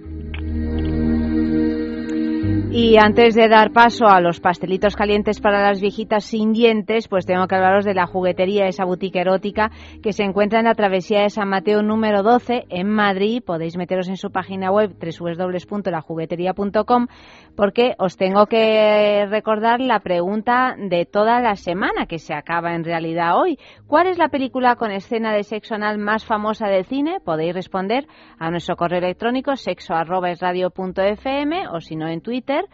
Y 2.78 2.98
antes 2.98 3.36
de 3.36 3.48
dar 3.48 3.72
paso 3.72 4.06
a 4.06 4.20
los 4.20 4.42
pastelitos 4.42 4.98
calientes 4.98 5.40
para 5.40 5.66
las 5.66 5.80
viejitas 5.80 6.26
sin 6.26 6.52
dientes, 6.52 7.08
pues 7.08 7.26
tengo 7.26 7.48
que 7.48 7.56
hablaros 7.56 7.86
de 7.86 7.94
la 7.94 8.06
juguetería, 8.06 8.68
esa 8.68 8.84
boutique 8.84 9.22
erótica 9.22 9.72
que 10.04 10.12
se 10.12 10.24
encuentra 10.24 10.60
en 10.60 10.66
la 10.66 10.76
travesía 10.76 11.22
de 11.22 11.30
San 11.30 11.48
Mateo 11.48 11.84
número 11.84 12.22
12 12.22 12.66
en 12.68 12.90
Madrid. 12.90 13.42
Podéis 13.46 13.78
meteros 13.78 14.10
en 14.10 14.18
su 14.18 14.30
página 14.30 14.74
web 14.74 14.94
www.lajugueteria.com 15.00 17.08
porque 17.56 17.96
os 17.98 18.18
tengo 18.18 18.48
que 18.48 19.26
recordar 19.30 19.80
la 19.80 20.02
pregunta 20.02 20.76
de 20.78 21.06
toda 21.06 21.40
la 21.40 21.56
semana 21.56 22.08
que 22.08 22.20
se 22.20 22.34
acaba 22.34 22.76
en 22.76 22.84
realidad 22.84 23.40
hoy. 23.40 23.58
¿Cuál 23.88 24.08
es 24.08 24.18
la 24.18 24.28
película 24.28 24.76
con 24.76 24.92
escena 24.92 25.32
de 25.32 25.44
sexo 25.44 25.76
anal 25.76 25.98
más 25.98 26.26
famosa 26.26 26.68
del 26.68 26.84
cine? 26.84 27.22
Podéis 27.24 27.56
responder 27.56 28.06
a 28.38 28.52
nuestro 28.52 28.76
correo 28.76 29.00
electrónico 29.00 29.56
sexo@esradio.fm 29.56 31.70
o 31.70 31.80
si 31.80 31.96
no 31.96 32.10
en 32.10 32.20
Twitter 32.20 32.65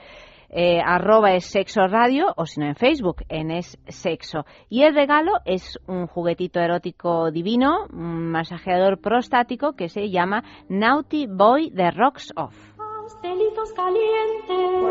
eh, 0.53 0.81
arroba 0.85 1.33
es 1.33 1.45
sexo 1.45 1.87
radio 1.87 2.33
o 2.35 2.45
si 2.45 2.59
no 2.59 2.67
en 2.67 2.75
Facebook 2.75 3.23
en 3.29 3.51
es 3.51 3.79
sexo. 3.87 4.45
Y 4.69 4.83
el 4.83 4.93
regalo 4.93 5.31
es 5.45 5.79
un 5.87 6.07
juguetito 6.07 6.59
erótico 6.59 7.31
divino, 7.31 7.87
un 7.91 8.31
masajeador 8.31 8.99
prostático 8.99 9.73
que 9.73 9.87
se 9.87 10.09
llama 10.09 10.43
Naughty 10.67 11.27
Boy 11.27 11.69
de 11.69 11.91
Rocks 11.91 12.33
Off. 12.35 12.53
Pastelitos 12.77 13.73
calientes 13.73 14.81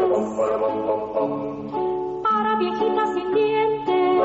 para 2.22 2.58
viejitas 2.58 3.14
sin 3.14 3.34
dientes. 3.34 4.20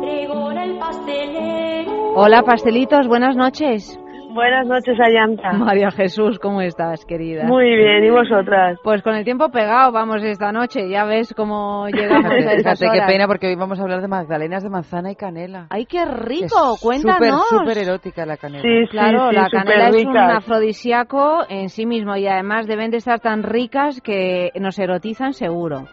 Pregona 0.00 0.64
el 0.64 0.78
pastelero. 0.78 2.12
Hola 2.16 2.42
pastelitos, 2.42 3.08
buenas 3.08 3.36
noches. 3.36 3.98
Buenas 4.30 4.66
noches, 4.66 4.94
Ayanta. 5.00 5.52
María 5.54 5.90
Jesús, 5.90 6.38
¿cómo 6.38 6.60
estás, 6.60 7.04
querida? 7.06 7.44
Muy 7.44 7.64
bien, 7.64 8.04
¿y 8.04 8.10
vosotras? 8.10 8.78
Pues 8.84 9.02
con 9.02 9.14
el 9.14 9.24
tiempo 9.24 9.48
pegado 9.48 9.90
vamos 9.90 10.22
esta 10.22 10.52
noche, 10.52 10.88
ya 10.90 11.04
ves 11.06 11.32
cómo 11.34 11.88
llegamos 11.88 12.26
a 12.26 12.36
Fíjate, 12.36 12.56
estas 12.56 12.78
fíjate, 12.78 12.98
qué 13.00 13.06
pena 13.06 13.26
porque 13.26 13.46
hoy 13.46 13.54
vamos 13.56 13.80
a 13.80 13.82
hablar 13.82 14.02
de 14.02 14.08
magdalenas 14.08 14.62
de 14.62 14.68
manzana 14.68 15.10
y 15.10 15.16
canela. 15.16 15.66
¡Ay, 15.70 15.86
qué 15.86 16.04
rico! 16.04 16.74
Es 16.74 16.80
Cuéntanos. 16.82 17.48
Súper, 17.48 17.74
súper 17.74 17.78
erótica 17.78 18.26
la 18.26 18.36
canela. 18.36 18.62
claro, 18.90 19.32
la 19.32 19.48
canela 19.48 19.88
es 19.88 19.94
un 19.94 20.00
superricas. 20.00 20.36
afrodisíaco 20.36 21.44
en 21.48 21.70
sí 21.70 21.86
mismo 21.86 22.14
y 22.16 22.26
además 22.26 22.66
deben 22.66 22.90
de 22.90 22.98
estar 22.98 23.20
tan 23.20 23.42
ricas 23.42 24.02
que 24.02 24.50
nos 24.60 24.78
erotizan 24.78 25.32
seguro. 25.32 25.84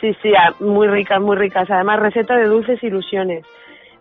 Sí, 0.00 0.14
sí, 0.22 0.30
ah, 0.34 0.54
muy 0.60 0.88
ricas, 0.88 1.20
muy 1.20 1.36
ricas. 1.36 1.70
Además, 1.70 2.00
receta 2.00 2.34
de 2.36 2.46
dulces 2.46 2.82
ilusiones. 2.82 3.44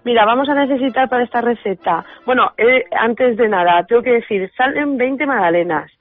Mira, 0.04 0.26
vamos 0.26 0.48
a 0.50 0.54
necesitar 0.54 1.10
para 1.10 1.24
esta 1.24 1.42
receta. 1.42 2.06
Bueno, 2.26 2.52
eh, 2.58 2.86
antes 2.98 3.38
de 3.38 3.48
nada, 3.50 3.84
tengo 3.84 4.02
que 4.02 4.14
decir, 4.14 4.50
salen 4.56 4.98
20 4.98 5.26
magdalenas. 5.26 5.92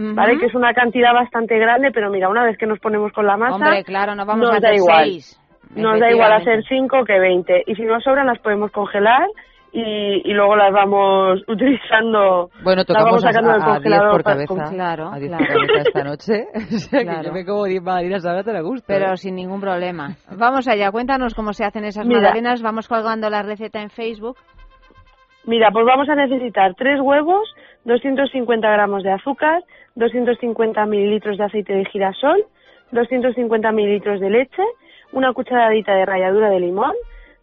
¿Vale? 0.00 0.38
Que 0.38 0.46
es 0.46 0.54
una 0.54 0.72
cantidad 0.74 1.12
bastante 1.12 1.58
grande, 1.58 1.90
pero 1.90 2.08
mira, 2.08 2.28
una 2.28 2.44
vez 2.44 2.56
que 2.56 2.66
nos 2.66 2.78
ponemos 2.78 3.10
con 3.12 3.26
la 3.26 3.36
masa. 3.36 3.56
Hombre, 3.56 3.82
claro, 3.82 4.14
no 4.14 4.24
vamos 4.24 4.46
nos 4.46 4.56
a 4.56 4.60
da 4.60 4.68
hacer 4.68 4.78
igual. 4.78 5.04
seis. 5.04 5.40
Nos 5.74 5.98
da 5.98 6.08
igual 6.10 6.32
hacer 6.34 6.60
Efectivamente. 6.60 6.98
5 6.98 7.04
que 7.04 7.18
20. 7.18 7.64
Y 7.66 7.74
si 7.74 7.82
nos 7.82 8.04
sobran, 8.04 8.28
las 8.28 8.38
podemos 8.38 8.70
congelar 8.70 9.26
y, 9.72 10.30
y 10.30 10.32
luego 10.34 10.56
las 10.56 10.72
vamos 10.72 11.40
utilizando. 11.46 12.50
Bueno, 12.62 12.78
las 12.78 12.86
tocamos 12.86 13.22
vamos 13.22 13.24
a, 13.24 13.28
del 13.28 13.50
a 13.50 13.54
10 13.54 13.64
congelador 13.64 14.10
por 14.12 14.22
cabeza. 14.24 14.46
con- 14.54 14.74
Claro, 14.74 15.08
a 15.12 15.18
10 15.18 15.28
claro. 15.30 15.44
por 15.46 15.66
cabeza 15.66 15.88
esta 15.88 16.04
noche. 16.04 16.46
O 16.54 16.78
sea, 16.78 16.98
que 17.00 17.04
Claro. 17.06 17.22
yo 17.24 17.32
me 17.32 17.44
como 17.44 17.64
10 17.64 17.82
magdalenas 17.82 18.26
ahora 18.26 18.42
te 18.42 18.52
la 18.52 18.60
gusto. 18.62 18.84
Pero 18.88 19.12
¿eh? 19.12 19.16
sin 19.16 19.34
ningún 19.36 19.60
problema. 19.60 20.16
Vamos 20.36 20.66
allá, 20.68 20.90
cuéntanos 20.90 21.34
cómo 21.34 21.52
se 21.52 21.64
hacen 21.64 21.84
esas 21.84 22.06
Mira. 22.06 22.20
magdalenas. 22.20 22.62
Vamos 22.62 22.88
colgando 22.88 23.28
la 23.30 23.42
receta 23.42 23.80
en 23.82 23.90
Facebook. 23.90 24.36
Mira, 25.44 25.70
pues 25.72 25.86
vamos 25.86 26.08
a 26.10 26.14
necesitar 26.14 26.74
tres 26.74 27.00
huevos, 27.00 27.48
250 27.84 28.68
gramos 28.70 29.02
de 29.02 29.12
azúcar, 29.12 29.62
250 29.94 30.84
mililitros 30.86 31.38
de 31.38 31.44
aceite 31.44 31.72
de 31.72 31.84
girasol, 31.86 32.44
250 32.92 33.72
mililitros 33.72 34.20
de 34.20 34.28
leche, 34.30 34.62
una 35.12 35.32
cucharadita 35.32 35.94
de 35.94 36.04
ralladura 36.04 36.50
de 36.50 36.60
limón, 36.60 36.92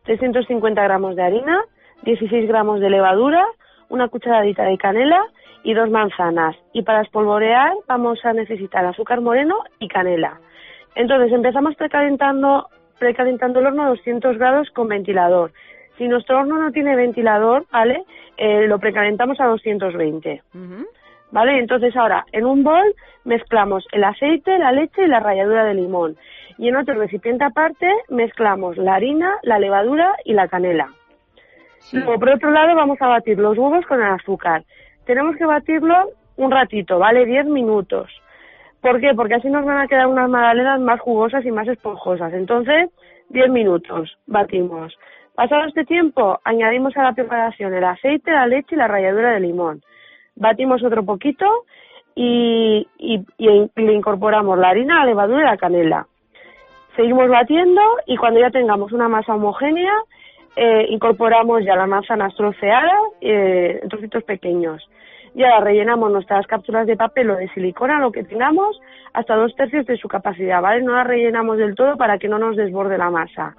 350 0.03 0.83
gramos 0.83 1.15
de 1.15 1.23
harina, 1.23 1.63
16 2.05 2.47
gramos 2.47 2.79
de 2.79 2.89
levadura, 2.89 3.43
una 3.89 4.07
cucharadita 4.07 4.63
de 4.63 4.77
canela 4.77 5.25
y 5.63 5.73
dos 5.73 5.89
manzanas. 5.89 6.55
Y 6.71 6.83
para 6.83 7.01
espolvorear 7.01 7.73
vamos 7.87 8.23
a 8.23 8.33
necesitar 8.33 8.85
azúcar 8.85 9.21
moreno 9.21 9.57
y 9.79 9.87
canela. 9.87 10.39
Entonces 10.93 11.33
empezamos 11.33 11.75
precalentando, 11.75 12.69
precalentando 12.99 13.59
el 13.59 13.65
horno 13.65 13.83
a 13.83 13.89
200 13.89 14.37
grados 14.37 14.69
con 14.69 14.87
ventilador. 14.87 15.51
Si 15.97 16.07
nuestro 16.07 16.39
horno 16.39 16.59
no 16.59 16.71
tiene 16.71 16.95
ventilador, 16.95 17.65
¿vale? 17.71 18.03
Eh, 18.37 18.67
lo 18.67 18.79
precalentamos 18.79 19.39
a 19.39 19.47
220. 19.47 20.43
¿Vale? 21.31 21.59
Entonces 21.59 21.95
ahora, 21.97 22.25
en 22.31 22.45
un 22.45 22.63
bol 22.63 22.93
mezclamos 23.23 23.85
el 23.91 24.03
aceite, 24.03 24.59
la 24.59 24.71
leche 24.71 25.03
y 25.03 25.07
la 25.07 25.19
ralladura 25.19 25.65
de 25.65 25.73
limón. 25.73 26.17
Y 26.59 26.67
en 26.67 26.75
otro 26.75 26.93
recipiente 26.93 27.43
aparte 27.43 27.89
mezclamos 28.09 28.77
la 28.77 28.93
harina, 28.95 29.35
la 29.41 29.57
levadura 29.57 30.15
y 30.23 30.33
la 30.33 30.47
canela. 30.47 30.89
Por 32.03 32.29
otro 32.29 32.51
lado, 32.51 32.75
vamos 32.75 33.01
a 33.01 33.07
batir 33.07 33.37
los 33.39 33.57
huevos 33.57 33.85
con 33.85 34.01
el 34.01 34.11
azúcar. 34.11 34.63
Tenemos 35.05 35.35
que 35.37 35.45
batirlo 35.45 36.09
un 36.37 36.51
ratito, 36.51 36.99
¿vale? 36.99 37.25
10 37.25 37.45
minutos. 37.45 38.09
¿Por 38.81 38.99
qué? 38.99 39.13
Porque 39.15 39.35
así 39.35 39.49
nos 39.49 39.65
van 39.65 39.79
a 39.79 39.87
quedar 39.87 40.07
unas 40.07 40.29
magdalenas 40.29 40.79
más 40.79 40.99
jugosas 40.99 41.45
y 41.45 41.51
más 41.51 41.67
esponjosas. 41.67 42.33
Entonces, 42.33 42.89
10 43.29 43.49
minutos, 43.49 44.17
batimos. 44.27 44.97
Pasado 45.35 45.65
este 45.65 45.85
tiempo, 45.85 46.39
añadimos 46.43 46.95
a 46.97 47.03
la 47.03 47.13
preparación 47.13 47.73
el 47.73 47.83
aceite, 47.83 48.31
la 48.31 48.47
leche 48.47 48.75
y 48.75 48.77
la 48.77 48.87
ralladura 48.87 49.31
de 49.31 49.39
limón. 49.41 49.81
Batimos 50.35 50.83
otro 50.83 51.03
poquito 51.03 51.45
y, 52.15 52.87
y- 52.97 53.25
y 53.37 53.69
le 53.75 53.93
incorporamos 53.93 54.57
la 54.57 54.69
harina, 54.69 54.99
la 54.99 55.05
levadura 55.05 55.41
y 55.41 55.45
la 55.45 55.57
canela. 55.57 56.07
Seguimos 56.95 57.27
batiendo 57.29 57.81
y 58.05 58.15
cuando 58.17 58.39
ya 58.39 58.49
tengamos 58.51 58.91
una 58.93 59.09
masa 59.09 59.35
homogénea, 59.35 59.91
eh, 60.55 60.85
incorporamos 60.89 61.63
ya 61.65 61.75
las 61.75 61.87
manzanas 61.87 62.33
troceadas 62.35 62.93
eh, 63.21 63.81
trocitos 63.89 64.23
pequeños. 64.23 64.87
Y 65.33 65.43
ahora 65.43 65.65
rellenamos 65.65 66.11
nuestras 66.11 66.47
cápsulas 66.47 66.87
de 66.87 66.95
papel 66.95 67.29
o 67.29 67.35
de 67.35 67.49
silicona, 67.49 67.99
lo 67.99 68.11
que 68.11 68.23
tengamos, 68.23 68.79
hasta 69.11 69.35
dos 69.35 69.53
tercios 69.55 69.85
de 69.85 69.97
su 69.97 70.07
capacidad, 70.07 70.61
¿vale? 70.61 70.81
No 70.81 70.93
las 70.93 71.05
rellenamos 71.05 71.57
del 71.57 71.75
todo 71.75 71.97
para 71.97 72.17
que 72.17 72.29
no 72.29 72.39
nos 72.39 72.55
desborde 72.55 72.97
la 72.97 73.09
masa. 73.09 73.55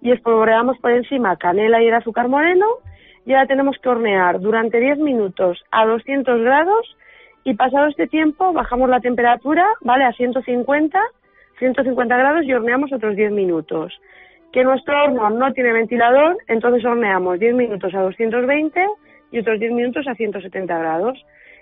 Y 0.00 0.12
espolvoreamos 0.12 0.78
por 0.78 0.92
encima 0.92 1.36
canela 1.36 1.82
y 1.82 1.88
el 1.88 1.94
azúcar 1.94 2.28
moreno 2.28 2.66
y 3.26 3.32
ahora 3.32 3.46
tenemos 3.46 3.76
que 3.82 3.88
hornear 3.88 4.40
durante 4.40 4.78
10 4.78 4.98
minutos 4.98 5.62
a 5.72 5.84
200 5.84 6.40
grados 6.40 6.96
y 7.44 7.54
pasado 7.54 7.88
este 7.88 8.06
tiempo 8.06 8.52
bajamos 8.52 8.88
la 8.88 9.00
temperatura, 9.00 9.66
¿vale? 9.80 10.04
A 10.04 10.12
150, 10.12 11.00
150 11.58 12.16
grados 12.16 12.44
y 12.44 12.52
horneamos 12.52 12.92
otros 12.92 13.16
10 13.16 13.32
minutos. 13.32 13.92
Que 14.58 14.64
nuestro 14.64 15.04
horno 15.04 15.30
no 15.30 15.52
tiene 15.52 15.72
ventilador, 15.72 16.36
entonces 16.48 16.84
horneamos 16.84 17.38
10 17.38 17.54
minutos 17.54 17.94
a 17.94 18.00
220 18.00 18.88
y 19.30 19.38
otros 19.38 19.60
10 19.60 19.70
minutos 19.70 20.04
a 20.08 20.16
170 20.16 20.76
grados. 20.76 21.16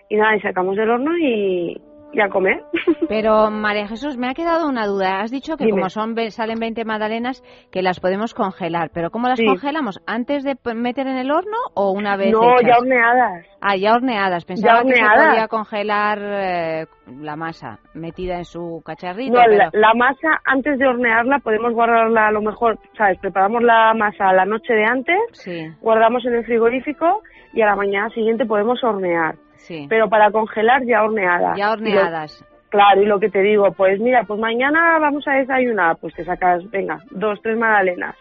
Y 0.09 0.16
nada, 0.16 0.35
y 0.35 0.40
sacamos 0.40 0.77
del 0.77 0.89
horno 0.89 1.14
y, 1.18 1.78
y 2.12 2.20
a 2.20 2.28
comer. 2.28 2.62
Pero 3.08 3.50
María 3.50 3.86
Jesús, 3.88 4.16
me 4.16 4.28
ha 4.28 4.34
quedado 4.34 4.68
una 4.68 4.86
duda. 4.86 5.20
Has 5.20 5.30
dicho 5.30 5.56
que 5.56 5.64
Dime. 5.64 5.78
como 5.78 5.90
son 5.90 6.14
salen 6.30 6.58
20 6.58 6.84
magdalenas, 6.84 7.42
que 7.70 7.82
las 7.82 8.00
podemos 8.00 8.32
congelar. 8.34 8.90
¿Pero 8.92 9.10
cómo 9.10 9.28
las 9.28 9.38
Sí. 9.38 9.46
congelamos? 9.46 10.00
¿Antes 10.06 10.42
de 10.44 10.56
meter 10.74 11.06
en 11.06 11.16
el 11.18 11.30
horno 11.30 11.56
o 11.74 11.90
una 11.92 12.16
vez 12.16 12.32
No, 12.32 12.54
hechas? 12.58 12.68
ya 12.68 12.78
horneadas. 12.78 13.46
Ah, 13.60 13.76
ya 13.76 13.94
horneadas. 13.94 14.44
Pensaba 14.44 14.82
que 14.82 14.94
se 14.94 15.02
podía 15.02 15.48
congelar 15.48 16.18
eh, 16.22 16.86
la 17.20 17.36
masa 17.36 17.78
metida 17.94 18.38
en 18.38 18.44
su 18.44 18.82
cacharrito. 18.84 19.34
No, 19.36 19.42
pero... 19.44 19.56
la, 19.56 19.70
la 19.72 19.94
masa, 19.94 20.40
antes 20.44 20.78
de 20.78 20.86
hornearla, 20.86 21.38
podemos 21.40 21.72
guardarla 21.74 22.28
a 22.28 22.32
lo 22.32 22.40
mejor, 22.42 22.78
¿sabes? 22.96 23.18
Preparamos 23.18 23.62
la 23.62 23.92
masa 23.94 24.32
la 24.32 24.44
noche 24.46 24.72
de 24.72 24.84
antes, 24.84 25.16
Sí, 25.32 25.66
guardamos 25.80 26.24
en 26.26 26.34
el 26.34 26.44
frigorífico 26.44 27.22
y 27.52 27.62
a 27.62 27.66
la 27.66 27.76
mañana 27.76 28.08
siguiente 28.10 28.44
podemos 28.46 28.82
hornear. 28.82 29.36
Sí. 29.66 29.86
Pero 29.88 30.09
para 30.09 30.30
congelar 30.30 30.82
ya 30.86 31.02
horneadas. 31.02 31.56
Ya 31.59 31.66
lo- 31.66 31.72
horneadas. 31.72 32.44
claro, 32.68 33.02
y 33.02 33.06
lo 33.06 33.18
que 33.20 33.28
te 33.30 33.40
digo, 33.43 33.72
pues 33.72 33.98
mira, 34.01 34.22
pues 34.26 34.38
mañana 34.40 34.98
vamos 34.98 35.26
a 35.28 35.32
desayunar, 35.32 35.97
pues 36.01 36.14
te 36.14 36.24
sacas, 36.24 36.68
venga, 36.70 36.98
dos, 37.10 37.38
tres 37.43 37.56
magdalenas. 37.59 38.14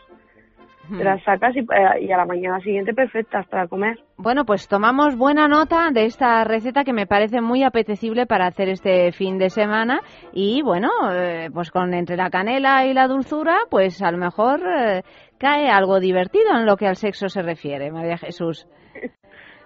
Te 0.96 1.04
las 1.04 1.24
sacas 1.24 1.56
y, 1.56 1.62
eh, 1.62 2.02
y 2.06 2.12
a 2.12 2.18
la 2.18 2.26
mañana 2.28 2.60
siguiente 2.60 2.94
perfectas 2.94 3.48
para 3.48 3.68
comer. 3.68 3.98
Bueno, 4.18 4.46
pues 4.46 4.68
tomamos 4.68 5.18
buena 5.18 5.48
nota 5.48 5.90
de 5.92 6.06
esta 6.06 6.44
receta 6.44 6.84
que 6.84 6.94
me 6.94 7.08
parece 7.08 7.42
muy 7.42 7.64
apetecible 7.64 8.28
para 8.28 8.46
hacer 8.46 8.70
este 8.70 9.12
fin 9.12 9.40
de 9.40 9.50
semana 9.50 10.02
y 10.32 10.62
bueno, 10.62 10.90
eh, 11.12 11.50
pues 11.52 11.72
con 11.72 11.92
entre 11.96 12.18
la 12.18 12.30
canela 12.30 12.86
y 12.86 12.94
la 12.94 13.08
dulzura, 13.08 13.58
pues 13.72 14.00
a 14.04 14.12
lo 14.12 14.20
mejor 14.20 14.60
eh, 14.62 15.02
cae 15.40 15.70
algo 15.70 16.00
divertido 16.00 16.56
en 16.56 16.68
lo 16.68 16.78
que 16.78 16.86
al 16.88 16.98
sexo 16.98 17.30
se 17.30 17.42
refiere, 17.42 17.90
María 17.92 18.20
Jesús. 18.20 18.68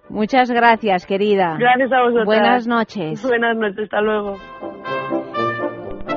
Muchas 0.09 0.49
gracias, 0.49 1.05
querida. 1.05 1.55
Gracias 1.57 1.91
a 1.91 2.01
vosotras. 2.01 2.25
Buenas 2.25 2.67
noches. 2.67 3.23
Buenas 3.23 3.55
noches, 3.55 3.83
hasta 3.83 4.01
luego. 4.01 4.37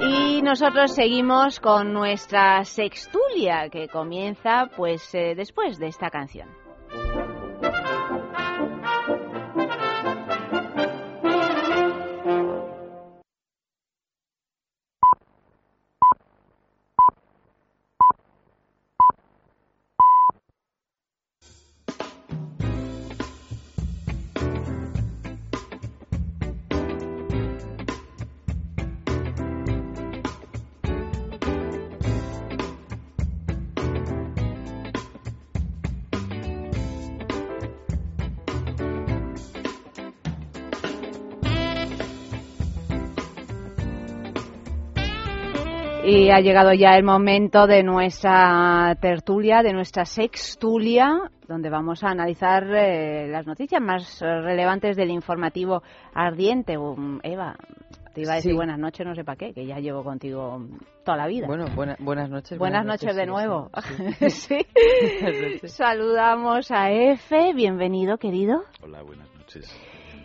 Y 0.00 0.42
nosotros 0.42 0.94
seguimos 0.94 1.60
con 1.60 1.92
nuestra 1.92 2.64
sextulia 2.64 3.68
que 3.70 3.88
comienza 3.88 4.68
pues 4.76 5.14
eh, 5.14 5.34
después 5.36 5.78
de 5.78 5.86
esta 5.88 6.10
canción. 6.10 6.48
Ha 46.32 46.40
llegado 46.40 46.72
ya 46.72 46.96
el 46.96 47.04
momento 47.04 47.66
de 47.66 47.82
nuestra 47.82 48.96
tertulia, 49.00 49.62
de 49.62 49.72
nuestra 49.72 50.04
sextulia, 50.04 51.30
donde 51.48 51.68
vamos 51.70 52.02
a 52.04 52.08
analizar 52.10 52.64
eh, 52.74 53.28
las 53.28 53.46
noticias 53.46 53.80
más 53.80 54.20
relevantes 54.20 54.96
del 54.96 55.10
informativo 55.10 55.82
ardiente. 56.14 56.76
Um, 56.78 57.20
Eva, 57.22 57.56
te 58.14 58.22
iba 58.22 58.32
a 58.32 58.36
decir 58.36 58.52
Sí. 58.52 58.56
buenas 58.56 58.78
noches, 58.78 59.06
no 59.06 59.14
sé 59.14 59.24
para 59.24 59.36
qué, 59.36 59.52
que 59.52 59.66
ya 59.66 59.78
llevo 59.78 60.04
contigo 60.04 60.60
toda 61.04 61.16
la 61.16 61.26
vida. 61.26 61.46
Bueno, 61.46 61.66
buena- 61.74 61.96
buenas 61.98 62.28
noches. 62.30 62.58
Buenas 62.58 62.84
noches 62.86 63.14
de 63.16 63.26
nuevo. 63.26 63.70
sí, 64.20 64.30
Sí. 64.30 64.66
Buenas 65.22 65.42
noches. 65.42 65.72
Saludamos 65.72 66.70
a 66.70 66.90
Efe, 66.90 67.52
bienvenido 67.54 68.18
querido. 68.18 68.62
Hola, 68.82 69.02
buenas 69.02 69.28
noches. 69.38 69.66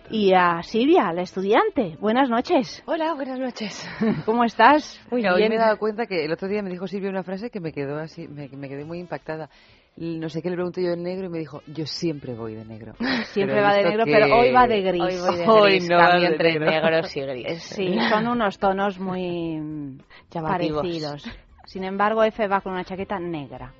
Y 0.09 0.33
a 0.33 0.61
Silvia, 0.63 1.11
la 1.13 1.21
estudiante. 1.23 1.97
Buenas 1.99 2.29
noches. 2.29 2.81
Hola, 2.85 3.13
buenas 3.13 3.39
noches. 3.39 3.87
¿Cómo 4.25 4.43
estás? 4.43 4.99
Muy 5.11 5.25
Hoy 5.27 5.49
me 5.49 5.55
he 5.55 5.57
dado 5.57 5.77
cuenta 5.77 6.05
que 6.05 6.23
el 6.25 6.31
otro 6.31 6.47
día 6.47 6.61
me 6.61 6.69
dijo 6.69 6.87
Silvia 6.87 7.09
una 7.09 7.23
frase 7.23 7.49
que 7.49 7.59
me 7.59 7.73
quedó 7.73 7.97
así, 7.99 8.27
me, 8.27 8.47
me 8.49 8.69
quedé 8.69 8.85
muy 8.85 8.99
impactada. 8.99 9.49
No 9.97 10.29
sé 10.29 10.43
qué 10.43 10.49
le 10.51 10.55
pregunté 10.55 10.83
yo 10.83 10.91
en 10.91 11.01
negro 11.01 11.25
y 11.25 11.29
me 11.29 11.39
dijo, 11.39 11.63
yo 11.65 11.85
siempre 11.87 12.35
voy 12.35 12.53
de 12.53 12.63
negro. 12.65 12.93
Siempre 13.33 13.59
va 13.61 13.73
de 13.73 13.83
negro, 13.83 14.05
que- 14.05 14.11
pero 14.11 14.37
hoy 14.37 14.51
va 14.53 14.67
de 14.67 14.81
gris. 14.81 15.01
Hoy 15.01 15.17
voy 15.19 15.37
de 15.37 15.47
Hoy 15.47 15.71
gris, 15.71 15.89
no 15.89 15.97
va 15.97 16.09
cambio 16.09 16.21
de 16.21 16.33
entre 16.35 16.59
negro. 16.59 16.71
negros 16.71 17.17
y 17.17 17.21
gris. 17.21 17.63
Sí, 17.63 17.97
son 18.09 18.27
unos 18.27 18.59
tonos 18.59 18.99
muy 18.99 19.97
Llamativos. 20.29 20.81
parecidos. 20.83 21.23
Sin 21.65 21.83
embargo, 21.83 22.23
Efe 22.23 22.47
va 22.47 22.61
con 22.61 22.73
una 22.73 22.85
chaqueta 22.85 23.17
negra. 23.19 23.73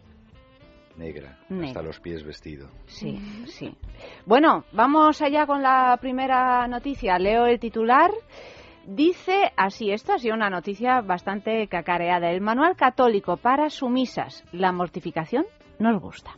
Negra, 0.98 1.38
Negra. 1.50 1.68
hasta 1.68 1.82
los 1.82 2.00
pies 2.00 2.24
vestido. 2.24 2.70
Sí, 2.86 3.18
sí. 3.46 3.76
Bueno, 4.26 4.66
vamos 4.74 5.22
allá 5.22 5.46
con 5.46 5.62
la 5.62 5.98
primera 6.02 6.68
noticia. 6.68 7.18
Leo 7.20 7.46
el 7.46 7.60
titular. 7.60 8.12
Dice 8.86 9.52
así, 9.58 9.92
esto 9.92 10.14
ha 10.14 10.18
sido 10.18 10.34
una 10.34 10.50
noticia 10.50 11.02
bastante 11.02 11.68
cacareada. 11.68 12.32
El 12.32 12.42
manual 12.42 12.76
católico 12.76 13.38
para 13.38 13.70
sumisas, 13.70 14.44
la 14.52 14.72
mortificación 14.72 15.46
nos 15.78 16.02
gusta. 16.02 16.38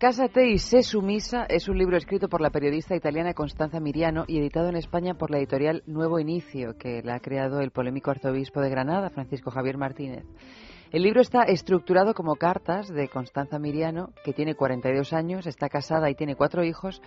Cásate 0.00 0.48
y 0.48 0.56
sé 0.56 0.82
sumisa 0.82 1.44
es 1.44 1.68
un 1.68 1.76
libro 1.76 1.98
escrito 1.98 2.30
por 2.30 2.40
la 2.40 2.48
periodista 2.48 2.96
italiana 2.96 3.34
Constanza 3.34 3.80
Miriano 3.80 4.24
y 4.26 4.38
editado 4.38 4.70
en 4.70 4.76
España 4.76 5.12
por 5.12 5.30
la 5.30 5.36
editorial 5.36 5.82
Nuevo 5.84 6.18
Inicio, 6.18 6.78
que 6.78 7.02
la 7.02 7.16
ha 7.16 7.20
creado 7.20 7.60
el 7.60 7.70
polémico 7.70 8.10
arzobispo 8.10 8.62
de 8.62 8.70
Granada, 8.70 9.10
Francisco 9.10 9.50
Javier 9.50 9.76
Martínez. 9.76 10.24
El 10.92 11.04
libro 11.04 11.20
está 11.20 11.44
estructurado 11.44 12.14
como 12.14 12.34
cartas 12.34 12.88
de 12.88 13.06
Constanza 13.06 13.60
Miriano, 13.60 14.12
que 14.24 14.32
tiene 14.32 14.56
42 14.56 15.12
años, 15.12 15.46
está 15.46 15.68
casada 15.68 16.10
y 16.10 16.16
tiene 16.16 16.34
cuatro 16.34 16.64
hijos, 16.64 17.00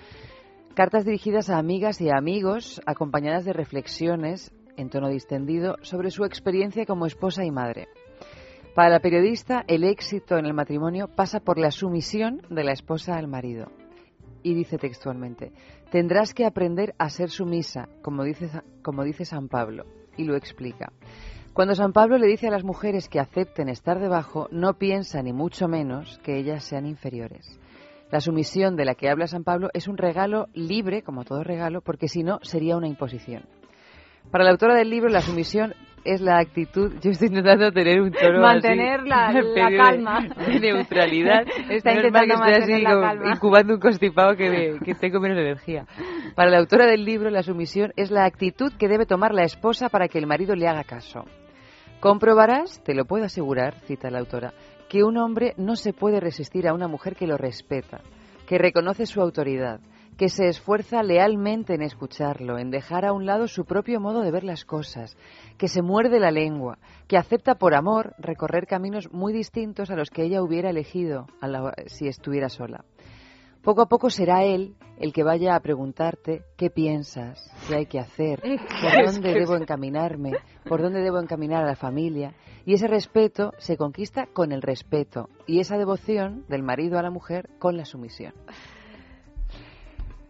cartas 0.73 1.03
dirigidas 1.03 1.49
a 1.49 1.57
amigas 1.57 1.99
y 1.99 2.09
amigos, 2.09 2.81
acompañadas 2.85 3.43
de 3.43 3.51
reflexiones 3.51 4.53
en 4.77 4.89
tono 4.89 5.09
distendido 5.09 5.75
sobre 5.81 6.11
su 6.11 6.23
experiencia 6.23 6.85
como 6.85 7.05
esposa 7.05 7.43
y 7.43 7.51
madre. 7.51 7.89
Para 8.73 8.89
la 8.89 9.01
periodista, 9.01 9.65
el 9.67 9.83
éxito 9.83 10.37
en 10.37 10.45
el 10.45 10.53
matrimonio 10.53 11.09
pasa 11.09 11.41
por 11.41 11.59
la 11.59 11.69
sumisión 11.69 12.41
de 12.49 12.63
la 12.63 12.71
esposa 12.71 13.17
al 13.17 13.27
marido. 13.27 13.69
Y 14.43 14.53
dice 14.53 14.77
textualmente, 14.77 15.51
tendrás 15.91 16.33
que 16.33 16.45
aprender 16.45 16.95
a 16.97 17.09
ser 17.09 17.29
sumisa, 17.29 17.89
como 18.01 18.23
dice, 18.23 18.49
como 18.81 19.03
dice 19.03 19.25
San 19.25 19.49
Pablo. 19.49 19.85
Y 20.15 20.23
lo 20.23 20.37
explica. 20.37 20.93
Cuando 21.53 21.75
San 21.75 21.93
Pablo 21.93 22.17
le 22.17 22.27
dice 22.27 22.47
a 22.47 22.51
las 22.51 22.63
mujeres 22.63 23.07
que 23.09 23.19
acepten 23.19 23.69
estar 23.69 23.99
debajo, 23.99 24.47
no 24.51 24.73
piensa 24.73 25.21
ni 25.21 25.33
mucho 25.33 25.67
menos 25.67 26.19
que 26.23 26.37
ellas 26.37 26.63
sean 26.63 26.87
inferiores. 26.87 27.59
La 28.11 28.21
sumisión 28.21 28.75
de 28.75 28.85
la 28.85 28.95
que 28.95 29.09
habla 29.09 29.27
San 29.27 29.43
Pablo 29.43 29.69
es 29.73 29.87
un 29.87 29.97
regalo 29.97 30.47
libre, 30.53 31.03
como 31.03 31.23
todo 31.25 31.43
regalo, 31.43 31.81
porque 31.81 32.07
si 32.07 32.23
no 32.23 32.39
sería 32.41 32.75
una 32.75 32.87
imposición. 32.87 33.43
Para 34.31 34.43
la 34.45 34.51
autora 34.51 34.73
del 34.75 34.89
libro, 34.89 35.09
la 35.09 35.21
sumisión 35.21 35.73
es 36.05 36.21
la 36.21 36.37
actitud. 36.39 36.93
Yo 37.01 37.11
estoy 37.11 37.27
intentando 37.27 37.71
tener 37.71 38.01
un 38.01 38.11
tono 38.11 38.41
Mantener 38.41 39.01
así, 39.11 39.37
la- 39.55 39.77
calma. 39.77 40.21
de 40.47 40.59
neutralidad. 40.59 41.43
Está 41.69 41.93
Menos 41.93 42.11
mal 42.11 42.23
intentando 42.23 42.45
que 42.45 42.51
estoy 42.57 42.73
así 42.73 42.83
la 42.83 42.99
calma. 42.99 43.31
incubando 43.35 43.73
un 43.75 43.79
constipado 43.79 44.35
que, 44.35 44.49
me- 44.49 44.79
que 44.79 44.95
tengo 44.95 45.19
menos 45.19 45.37
energía. 45.37 45.85
Para 46.35 46.49
la 46.49 46.57
autora 46.59 46.85
del 46.87 47.05
libro, 47.05 47.29
la 47.29 47.43
sumisión 47.43 47.93
es 47.95 48.09
la 48.11 48.25
actitud 48.25 48.73
que 48.77 48.87
debe 48.87 49.05
tomar 49.05 49.33
la 49.33 49.43
esposa 49.43 49.89
para 49.89 50.07
que 50.07 50.17
el 50.17 50.25
marido 50.27 50.55
le 50.55 50.67
haga 50.67 50.83
caso. 50.83 51.25
Comprobarás, 52.03 52.83
te 52.83 52.93
lo 52.95 53.05
puedo 53.05 53.23
asegurar, 53.23 53.79
cita 53.85 54.11
la 54.11 54.19
autora, 54.19 54.53
que 54.89 55.05
un 55.05 55.15
hombre 55.15 55.53
no 55.55 55.77
se 55.77 55.93
puede 55.93 56.19
resistir 56.19 56.67
a 56.67 56.73
una 56.73 56.89
mujer 56.89 57.15
que 57.15 57.27
lo 57.27 57.37
respeta, 57.37 58.01
que 58.45 58.57
reconoce 58.57 59.05
su 59.05 59.21
autoridad, 59.21 59.79
que 60.17 60.27
se 60.27 60.49
esfuerza 60.49 61.01
lealmente 61.01 61.75
en 61.75 61.81
escucharlo, 61.81 62.59
en 62.59 62.71
dejar 62.71 63.05
a 63.05 63.13
un 63.13 63.25
lado 63.25 63.47
su 63.47 63.63
propio 63.63 64.01
modo 64.01 64.19
de 64.19 64.31
ver 64.31 64.43
las 64.43 64.65
cosas, 64.65 65.15
que 65.57 65.69
se 65.69 65.81
muerde 65.81 66.19
la 66.19 66.31
lengua, 66.31 66.77
que 67.07 67.15
acepta 67.15 67.55
por 67.55 67.73
amor 67.73 68.15
recorrer 68.17 68.67
caminos 68.67 69.09
muy 69.13 69.31
distintos 69.31 69.89
a 69.89 69.95
los 69.95 70.09
que 70.09 70.23
ella 70.23 70.43
hubiera 70.43 70.71
elegido 70.71 71.27
si 71.85 72.09
estuviera 72.09 72.49
sola. 72.49 72.83
Poco 73.63 73.81
a 73.81 73.85
poco 73.87 74.09
será 74.09 74.43
él 74.43 74.75
el 74.97 75.13
que 75.13 75.23
vaya 75.23 75.55
a 75.55 75.59
preguntarte 75.61 76.43
qué 76.57 76.69
piensas, 76.69 77.49
qué 77.67 77.75
hay 77.75 77.85
que 77.85 77.97
hacer, 77.97 78.41
por 78.81 79.05
dónde 79.05 79.33
debo 79.33 79.55
encaminarme, 79.55 80.33
por 80.67 80.81
dónde 80.81 80.99
debo 80.99 81.19
encaminar 81.19 81.63
a 81.63 81.67
la 81.67 81.77
familia. 81.77 82.35
Y 82.65 82.73
ese 82.73 82.87
respeto 82.87 83.53
se 83.59 83.77
conquista 83.77 84.27
con 84.27 84.51
el 84.51 84.61
respeto 84.61 85.29
y 85.47 85.61
esa 85.61 85.77
devoción 85.77 86.45
del 86.49 86.61
marido 86.61 86.99
a 86.99 87.03
la 87.03 87.09
mujer 87.09 87.49
con 87.57 87.77
la 87.77 87.85
sumisión. 87.85 88.33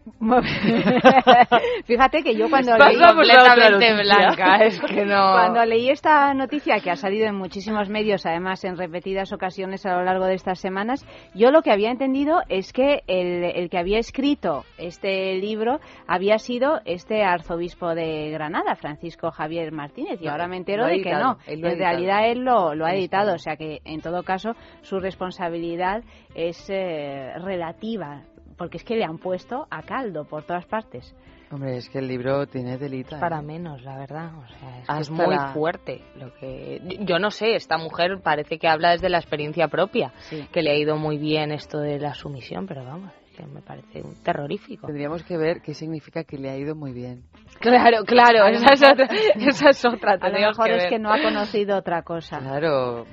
Fíjate 1.85 2.23
que 2.23 2.35
yo 2.35 2.49
cuando 2.49 2.77
leí 2.77 2.97
Completamente 2.99 3.93
blanca, 4.03 4.55
es 4.65 4.79
que 4.81 5.05
no- 5.05 5.31
Cuando 5.33 5.65
leí 5.65 5.89
esta 5.89 6.33
noticia 6.33 6.79
que 6.79 6.91
ha 6.91 6.95
salido 6.95 7.27
en 7.27 7.35
muchísimos 7.35 7.89
medios, 7.89 8.25
además 8.25 8.63
en 8.65 8.77
repetidas 8.77 9.31
ocasiones 9.33 9.85
a 9.85 9.95
lo 9.95 10.03
largo 10.03 10.25
de 10.25 10.35
estas 10.35 10.59
semanas, 10.59 11.05
yo 11.33 11.51
lo 11.51 11.61
que 11.61 11.71
había 11.71 11.89
entendido 11.91 12.41
es 12.49 12.73
que 12.73 13.01
el, 13.07 13.43
el 13.43 13.69
que 13.69 13.77
había 13.77 13.99
escrito 13.99 14.65
este 14.77 15.35
libro 15.35 15.79
había 16.07 16.37
sido 16.37 16.81
este 16.85 17.23
arzobispo 17.23 17.95
de 17.95 18.29
Granada, 18.31 18.75
Francisco 18.75 19.31
Javier 19.31 19.71
Martínez, 19.71 20.19
y 20.21 20.25
No, 20.25 20.31
ahora 20.31 20.47
me 20.47 20.57
entero 20.57 20.85
de 20.85 21.01
que 21.01 21.13
no. 21.13 21.37
En 21.47 21.61
realidad 21.77 22.27
él 22.29 22.39
lo, 22.39 22.75
lo 22.75 22.85
ha 22.85 22.93
editado, 22.93 23.35
o 23.35 23.39
sea 23.39 23.55
que 23.55 23.79
en 23.85 24.01
todo 24.01 24.23
caso 24.23 24.53
su 24.81 24.99
responsabilidad 24.99 26.03
es 26.35 26.69
eh, 26.69 27.31
relativa, 27.43 28.23
porque 28.57 28.77
es 28.77 28.83
que 28.83 28.95
le 28.95 29.03
han 29.03 29.17
puesto 29.17 29.67
a 29.69 29.81
caldo 29.83 30.25
por 30.25 30.43
todas 30.43 30.65
partes. 30.65 31.15
Hombre, 31.51 31.77
es 31.77 31.87
que 31.89 31.99
el 31.99 32.07
libro 32.07 32.47
tiene 32.47 32.77
delita. 32.79 33.19
Para 33.19 33.39
¿eh? 33.39 33.43
menos, 33.43 33.83
la 33.83 33.95
verdad. 33.97 34.31
O 34.39 34.47
sea, 34.47 34.79
es, 34.79 34.87
que 34.87 35.01
es 35.01 35.09
muy 35.11 35.35
la- 35.35 35.53
fuerte. 35.53 36.01
Lo 36.15 36.33
que 36.33 36.81
yo 37.01 37.19
no 37.19 37.29
sé. 37.29 37.55
Esta 37.55 37.77
mujer 37.77 38.21
parece 38.23 38.57
que 38.57 38.67
habla 38.67 38.91
desde 38.91 39.07
la 39.09 39.19
experiencia 39.19 39.67
propia, 39.67 40.11
que 40.51 40.61
le 40.63 40.71
ha 40.71 40.75
ido 40.75 40.97
muy 40.97 41.17
bien 41.19 41.51
esto 41.51 41.77
de 41.79 41.99
la 41.99 42.15
sumisión, 42.15 42.65
pero 42.65 42.83
vamos, 42.83 43.11
es 43.29 43.37
que 43.37 43.45
me 43.45 43.61
parece 43.61 44.01
un 44.01 44.15
terrorífico. 44.23 44.87
Tendríamos 44.87 45.21
que 45.23 45.37
ver 45.37 45.61
qué 45.61 45.75
significa 45.75 46.23
que 46.23 46.37
le 46.39 46.49
ha 46.49 46.57
ido 46.57 46.73
muy 46.75 46.91
bien. 46.91 47.21
Claro, 47.59 48.03
claro. 48.03 48.47
Esa 48.47 48.73
es 48.73 48.81
otra. 48.83 49.07
Esa 49.35 49.69
es 49.69 49.85
otra 49.85 50.13
A 50.13 50.29
lo 50.29 50.39
mejor 50.39 50.65
que 50.65 50.75
es 50.75 50.83
ver. 50.83 50.89
que 50.89 50.97
no 50.99 51.13
ha 51.13 51.21
conocido 51.21 51.77
otra 51.77 52.01
cosa. 52.01 52.39
Claro, 52.39 53.05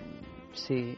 sí. 0.53 0.97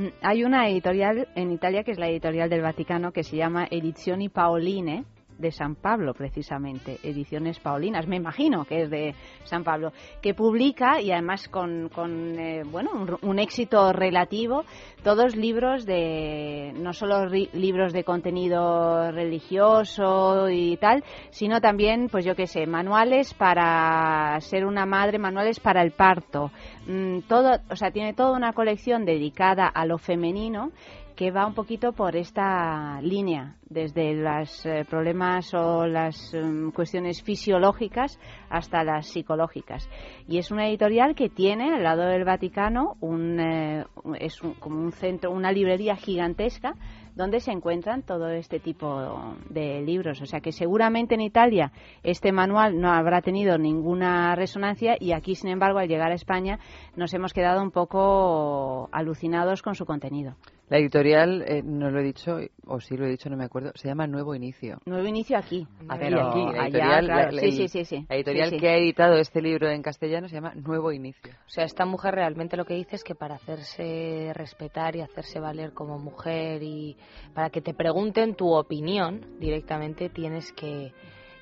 Mm, 0.00 0.08
Hay 0.22 0.44
una 0.44 0.66
editorial 0.66 1.28
en 1.34 1.52
Italia 1.52 1.84
que 1.84 1.90
es 1.90 1.98
la 1.98 2.08
editorial 2.08 2.48
del 2.48 2.62
Vaticano 2.62 3.12
que 3.12 3.22
se 3.22 3.36
llama 3.36 3.68
Edizioni 3.70 4.30
Paoline 4.30 5.04
de 5.40 5.50
San 5.52 5.74
Pablo 5.74 6.14
precisamente, 6.14 6.98
Ediciones 7.02 7.58
Paulinas, 7.58 8.06
me 8.06 8.16
imagino 8.16 8.64
que 8.64 8.82
es 8.82 8.90
de 8.90 9.14
San 9.44 9.64
Pablo, 9.64 9.92
que 10.20 10.34
publica 10.34 11.00
y 11.00 11.10
además 11.10 11.48
con, 11.48 11.88
con, 11.88 12.38
eh, 12.38 12.62
bueno 12.70 12.90
un, 12.92 13.16
un 13.22 13.38
éxito 13.38 13.92
relativo 13.92 14.64
todos 15.02 15.34
libros 15.34 15.86
de 15.86 16.72
no 16.76 16.92
solo 16.92 17.24
ri- 17.26 17.50
libros 17.54 17.92
de 17.92 18.04
contenido 18.04 19.10
religioso 19.12 20.48
y 20.50 20.76
tal, 20.76 21.02
sino 21.30 21.60
también 21.60 22.08
pues 22.10 22.24
yo 22.24 22.34
qué 22.34 22.46
sé, 22.46 22.66
manuales 22.66 23.32
para 23.34 24.38
ser 24.40 24.66
una 24.66 24.84
madre, 24.86 25.18
manuales 25.18 25.58
para 25.60 25.82
el 25.82 25.92
parto, 25.92 26.50
Mm, 26.86 27.20
todo, 27.28 27.58
o 27.70 27.76
sea, 27.76 27.90
tiene 27.90 28.14
toda 28.14 28.36
una 28.36 28.52
colección 28.52 29.04
dedicada 29.04 29.66
a 29.66 29.84
lo 29.84 29.98
femenino 29.98 30.70
que 31.20 31.30
va 31.30 31.46
un 31.46 31.52
poquito 31.52 31.92
por 31.92 32.16
esta 32.16 32.98
línea, 33.02 33.56
desde 33.68 34.14
los 34.14 34.66
problemas 34.88 35.52
o 35.52 35.86
las 35.86 36.32
em, 36.32 36.70
cuestiones 36.72 37.22
fisiológicas 37.22 38.18
hasta 38.48 38.82
las 38.84 39.06
psicológicas. 39.08 39.86
Y 40.26 40.38
es 40.38 40.50
una 40.50 40.66
editorial 40.66 41.14
que 41.14 41.28
tiene 41.28 41.74
al 41.74 41.82
lado 41.82 42.04
del 42.06 42.24
Vaticano 42.24 42.96
un, 43.02 43.38
eh, 43.38 43.84
es 44.18 44.40
un- 44.42 44.54
como 44.54 44.80
un 44.80 44.92
centro, 44.92 45.30
una 45.30 45.52
librería 45.52 45.94
gigantesca 45.94 46.72
donde 47.14 47.40
se 47.40 47.52
encuentran 47.52 48.02
todo 48.02 48.30
este 48.30 48.58
tipo 48.58 49.34
de 49.50 49.82
libros. 49.82 50.22
O 50.22 50.24
sea 50.24 50.40
que 50.40 50.52
seguramente 50.52 51.16
en 51.16 51.20
Italia 51.20 51.70
este 52.02 52.32
manual 52.32 52.80
no 52.80 52.90
habrá 52.92 53.20
tenido 53.20 53.58
ninguna 53.58 54.34
resonancia 54.36 54.96
y 54.98 55.12
aquí, 55.12 55.34
sin 55.34 55.50
embargo, 55.50 55.80
al 55.80 55.88
llegar 55.88 56.12
a 56.12 56.14
España 56.14 56.58
nos 56.96 57.12
hemos 57.12 57.34
quedado 57.34 57.62
un 57.62 57.72
poco 57.72 58.88
alucinados 58.90 59.60
con 59.60 59.74
su 59.74 59.84
contenido. 59.84 60.34
La 60.70 60.78
editorial, 60.78 61.42
eh, 61.48 61.62
no 61.64 61.90
lo 61.90 61.98
he 61.98 62.02
dicho, 62.04 62.38
o 62.66 62.80
sí 62.80 62.96
lo 62.96 63.04
he 63.04 63.10
dicho, 63.10 63.28
no 63.28 63.36
me 63.36 63.44
acuerdo, 63.44 63.72
se 63.74 63.88
llama 63.88 64.06
Nuevo 64.06 64.36
Inicio. 64.36 64.78
Nuevo 64.86 65.04
inicio 65.06 65.36
aquí. 65.36 65.66
Aquí, 65.88 65.98
pero 66.00 66.28
aquí, 66.28 66.38
la 66.38 66.50
allá, 66.50 66.62
editorial, 66.62 67.04
claro, 67.06 67.30
la- 67.32 67.32
la- 67.32 67.40
sí, 67.42 67.68
sí, 67.68 67.84
sí, 67.84 68.06
la 68.08 68.14
editorial 68.14 68.50
que 68.60 68.68
ha 68.68 68.76
editado 68.76 69.16
este 69.16 69.42
libro 69.42 69.68
en 69.68 69.82
castellano 69.82 70.28
se 70.28 70.36
llama 70.36 70.54
Nuevo 70.54 70.92
Inicio. 70.92 71.32
O 71.44 71.48
sea, 71.50 71.64
esta 71.64 71.84
mujer 71.86 72.14
realmente 72.14 72.56
lo 72.56 72.64
que 72.64 72.74
dice 72.74 72.94
es 72.94 73.02
que 73.02 73.16
para 73.16 73.34
hacerse 73.34 74.30
respetar 74.34 74.94
y 74.94 75.00
hacerse 75.00 75.40
valer 75.40 75.72
como 75.72 75.98
mujer 75.98 76.62
y 76.62 76.96
para 77.34 77.50
que 77.50 77.60
te 77.60 77.74
pregunten 77.74 78.36
tu 78.36 78.52
opinión 78.54 79.26
directamente 79.40 80.08
tienes 80.08 80.52
que, 80.52 80.92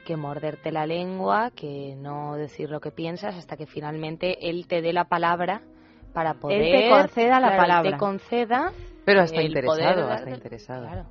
que 0.06 0.16
morderte 0.16 0.72
la 0.72 0.86
lengua, 0.86 1.50
que 1.54 1.94
no 1.98 2.34
decir 2.36 2.70
lo 2.70 2.80
que 2.80 2.92
piensas 2.92 3.34
hasta 3.36 3.58
que 3.58 3.66
finalmente 3.66 4.48
él 4.48 4.66
te 4.66 4.80
dé 4.80 4.94
la 4.94 5.04
palabra 5.04 5.60
para 6.12 6.34
poder... 6.34 6.62
Él 6.62 6.72
te 6.82 6.90
conceda 6.90 7.40
la 7.40 7.48
claro, 7.48 7.52
él 7.52 7.58
palabra. 7.58 7.90
te 7.92 7.96
conceda 7.96 8.72
Pero 9.04 9.20
hasta 9.22 9.42
interesado, 9.42 9.76
poder 9.76 10.12
hasta 10.12 10.30
interesado. 10.30 10.82
Claro. 10.86 11.06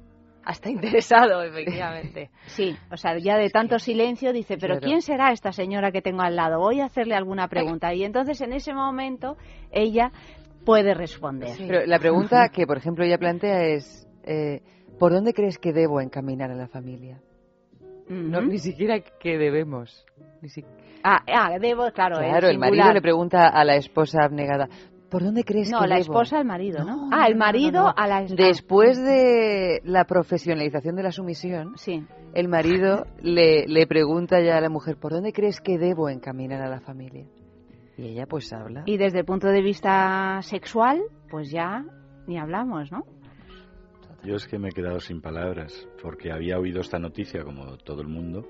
Hasta 0.46 0.70
interesado, 0.70 1.42
efectivamente. 1.44 2.30
Sí, 2.46 2.76
o 2.90 2.96
sea, 2.98 3.18
ya 3.18 3.38
de 3.38 3.50
tanto 3.50 3.80
silencio 3.80 4.32
dice, 4.32 4.58
pero 4.58 4.76
Claro. 4.76 4.88
¿quién 4.88 5.02
será 5.02 5.32
esta 5.32 5.52
señora 5.52 5.92
que 5.92 6.02
tengo 6.02 6.22
al 6.22 6.36
lado? 6.38 6.60
Voy 6.60 6.80
a 6.80 6.86
hacerle 6.86 7.16
alguna 7.16 7.48
pregunta. 7.50 7.94
Y 7.94 8.04
entonces 8.04 8.40
en 8.42 8.54
ese 8.54 8.74
momento 8.74 9.36
ella 9.72 10.12
puede 10.66 10.94
responder. 10.94 11.56
Pero 11.58 11.86
la 11.86 12.00
pregunta 12.00 12.48
que, 12.50 12.66
por 12.66 12.78
ejemplo, 12.78 13.04
ella 13.04 13.18
plantea 13.18 13.64
es, 13.66 14.08
eh, 14.24 14.62
¿por 15.00 15.12
dónde 15.12 15.34
crees 15.34 15.58
que 15.58 15.74
debo 15.74 16.00
encaminar 16.02 16.50
a 16.52 16.56
la 16.56 16.68
familia? 16.68 17.20
No, 18.10 18.42
ni 18.42 18.58
siquiera 18.60 19.02
que 19.02 19.38
debemos. 19.38 20.06
Ni 20.42 20.48
si- 20.48 20.64
Ah, 21.10 21.24
ah, 21.28 21.58
debo, 21.60 21.90
claro, 21.92 22.20
el 22.20 22.30
Claro, 22.30 22.50
el 22.50 22.60
marido 22.60 22.92
le 22.92 23.02
pregunta 23.02 23.48
a 23.48 23.64
la 23.64 23.76
esposa 23.78 24.24
abnegada, 24.24 24.68
¿por 25.10 25.24
dónde 25.24 25.44
crees 25.46 25.70
No, 25.72 25.80
que 25.80 25.88
la 25.88 25.96
debo? 25.96 26.02
esposa 26.04 26.38
al 26.40 26.46
marido, 26.46 26.84
¿no? 26.84 27.08
No, 27.08 27.10
ah, 27.14 27.28
el 27.28 27.34
no, 27.34 27.40
no, 27.40 27.46
marido 27.46 27.82
no. 27.84 27.94
a 27.96 28.08
la 28.08 28.24
Después 28.24 29.02
de 29.02 29.80
la 29.86 30.04
profesionalización 30.04 30.96
de 30.98 31.04
la 31.04 31.12
sumisión, 31.12 31.76
el 32.34 32.48
marido 32.50 33.06
le, 33.22 33.66
le 33.68 33.88
pregunta 33.88 34.42
ya 34.42 34.58
a 34.58 34.62
la 34.62 34.70
mujer, 34.70 34.98
¿por 34.98 35.14
dónde 35.14 35.32
crees 35.32 35.62
que 35.62 35.78
debo 35.78 36.10
encaminar 36.10 36.62
a 36.62 36.70
la 36.70 36.82
familia? 36.82 37.26
Y 37.98 38.10
ella 38.10 38.26
pues 38.28 38.52
habla. 38.52 38.84
Y 38.86 38.98
desde 38.98 39.20
el 39.20 39.26
punto 39.26 39.48
de 39.48 39.62
vista 39.62 40.40
sexual, 40.42 41.02
pues 41.32 41.50
ya 41.50 41.86
ni 42.28 42.38
hablamos, 42.38 42.92
¿no? 42.92 43.06
Yo 44.24 44.36
es 44.36 44.46
que 44.46 44.60
me 44.60 44.70
he 44.70 44.72
quedado 44.72 45.00
sin 45.00 45.22
palabras, 45.22 45.88
porque 46.02 46.32
había 46.34 46.60
oído 46.60 46.82
esta 46.82 47.00
noticia 47.00 47.44
como 47.44 47.78
todo 47.78 48.02
el 48.02 48.08
mundo, 48.08 48.46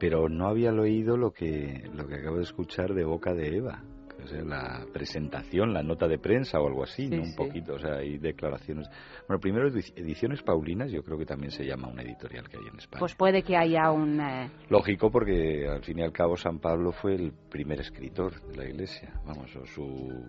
pero 0.00 0.28
no 0.28 0.48
había 0.48 0.72
oído 0.72 1.16
lo 1.16 1.30
que, 1.32 1.88
lo 1.94 2.08
que 2.08 2.16
acabo 2.16 2.38
de 2.38 2.42
escuchar 2.42 2.94
de 2.94 3.04
boca 3.04 3.32
de 3.34 3.56
Eva. 3.58 3.84
O 4.22 4.26
sea, 4.26 4.42
la 4.42 4.84
presentación, 4.92 5.72
la 5.72 5.82
nota 5.82 6.06
de 6.06 6.18
prensa 6.18 6.60
o 6.60 6.66
algo 6.66 6.82
así, 6.82 7.04
Sí, 7.08 7.10
¿no? 7.16 7.22
Un 7.22 7.28
sí. 7.28 7.36
poquito, 7.38 7.74
o 7.74 7.78
sea, 7.78 7.94
hay 7.96 8.18
declaraciones. 8.18 8.86
Bueno, 9.26 9.40
primero 9.40 9.70
Edi- 9.70 9.92
Ediciones 9.96 10.42
Paulinas, 10.42 10.90
yo 10.92 11.02
creo 11.02 11.16
que 11.16 11.24
también 11.24 11.50
se 11.50 11.64
llama 11.64 11.88
una 11.88 12.02
editorial 12.02 12.46
que 12.48 12.58
hay 12.58 12.66
en 12.70 12.76
España. 12.78 12.98
Pues 13.00 13.14
puede 13.14 13.42
que 13.42 13.56
haya 13.56 13.90
un... 13.90 14.20
eh, 14.20 14.50
Lógico, 14.68 15.10
porque 15.10 15.66
al 15.68 15.82
fin 15.84 16.00
y 16.00 16.02
al 16.02 16.12
cabo 16.12 16.36
San 16.36 16.58
Pablo 16.58 16.92
fue 16.92 17.14
el 17.14 17.32
primer 17.50 17.80
escritor 17.80 18.42
de 18.48 18.56
la 18.56 18.64
Iglesia, 18.68 19.10
vamos, 19.24 19.56
o 19.56 19.64
su, 19.64 20.22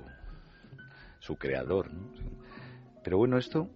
su 1.19 1.35
creador. 1.35 1.93
¿no? 1.93 2.11
Pero 3.03 3.18
bueno, 3.18 3.38
esto 3.38 3.68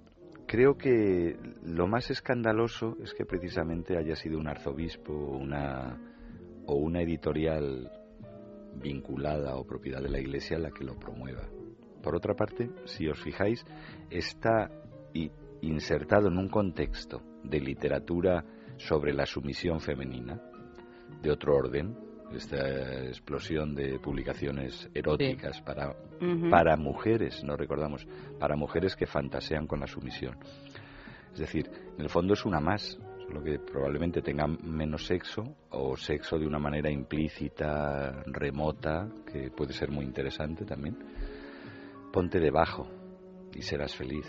creo 0.46 0.78
que 0.78 1.38
lo 1.64 1.88
más 1.88 2.10
escandaloso 2.12 2.98
es 3.04 3.14
que 3.14 3.26
precisamente 3.26 3.98
haya 3.98 4.16
sido 4.16 4.38
un 4.40 4.48
arzobispo 4.48 5.14
o 5.14 6.76
una 6.76 7.02
editorial 7.02 7.92
vinculada 8.82 9.56
o 9.56 9.66
propiedad 9.66 10.02
de 10.02 10.10
la 10.10 10.20
Iglesia 10.20 10.58
la 10.60 10.72
que 10.72 10.84
lo 10.84 10.96
promueva. 11.00 11.48
Por 12.02 12.16
otra 12.16 12.36
parte, 12.36 12.70
si 12.86 13.08
os 13.08 13.22
fijáis, 13.22 13.66
está 14.10 14.70
insertado 15.62 16.28
en 16.28 16.38
un 16.38 16.50
contexto 16.50 17.22
de 17.44 17.60
literatura 17.60 18.44
sobre 18.78 19.14
la 19.14 19.26
sumisión 19.26 19.80
femenina, 19.80 20.42
de 21.22 21.32
otro 21.32 21.56
orden, 21.56 21.98
esta 22.38 23.06
explosión 23.06 23.74
de 23.76 24.00
publicaciones 24.00 24.90
eróticas 24.94 25.62
para, 25.62 25.96
para 26.50 26.76
mujeres, 26.78 27.44
no 27.44 27.56
recordamos, 27.56 28.08
para 28.40 28.56
mujeres 28.56 28.96
que 28.96 29.06
fantasean 29.06 29.68
con 29.68 29.80
la 29.80 29.88
sumisión. 29.88 30.38
Es 31.34 31.40
decir, 31.40 31.70
en 31.98 32.02
el 32.02 32.10
fondo 32.10 32.34
es 32.34 32.46
una 32.46 32.60
más, 32.60 32.98
solo 33.28 33.44
que 33.44 33.60
probablemente 33.60 34.22
tenga 34.22 34.48
menos 34.48 35.06
sexo 35.06 35.44
o 35.70 35.98
sexo 35.98 36.38
de 36.38 36.48
una 36.48 36.60
manera 36.60 36.90
implícita, 36.90 38.24
remota, 38.28 39.08
que 39.26 39.52
puede 39.52 39.74
ser 39.74 39.92
muy 39.92 40.06
interesante 40.06 40.66
también. 40.66 40.98
Ponte 42.12 42.40
debajo 42.40 42.88
y 43.54 43.62
serás 43.62 43.96
feliz. 43.96 44.26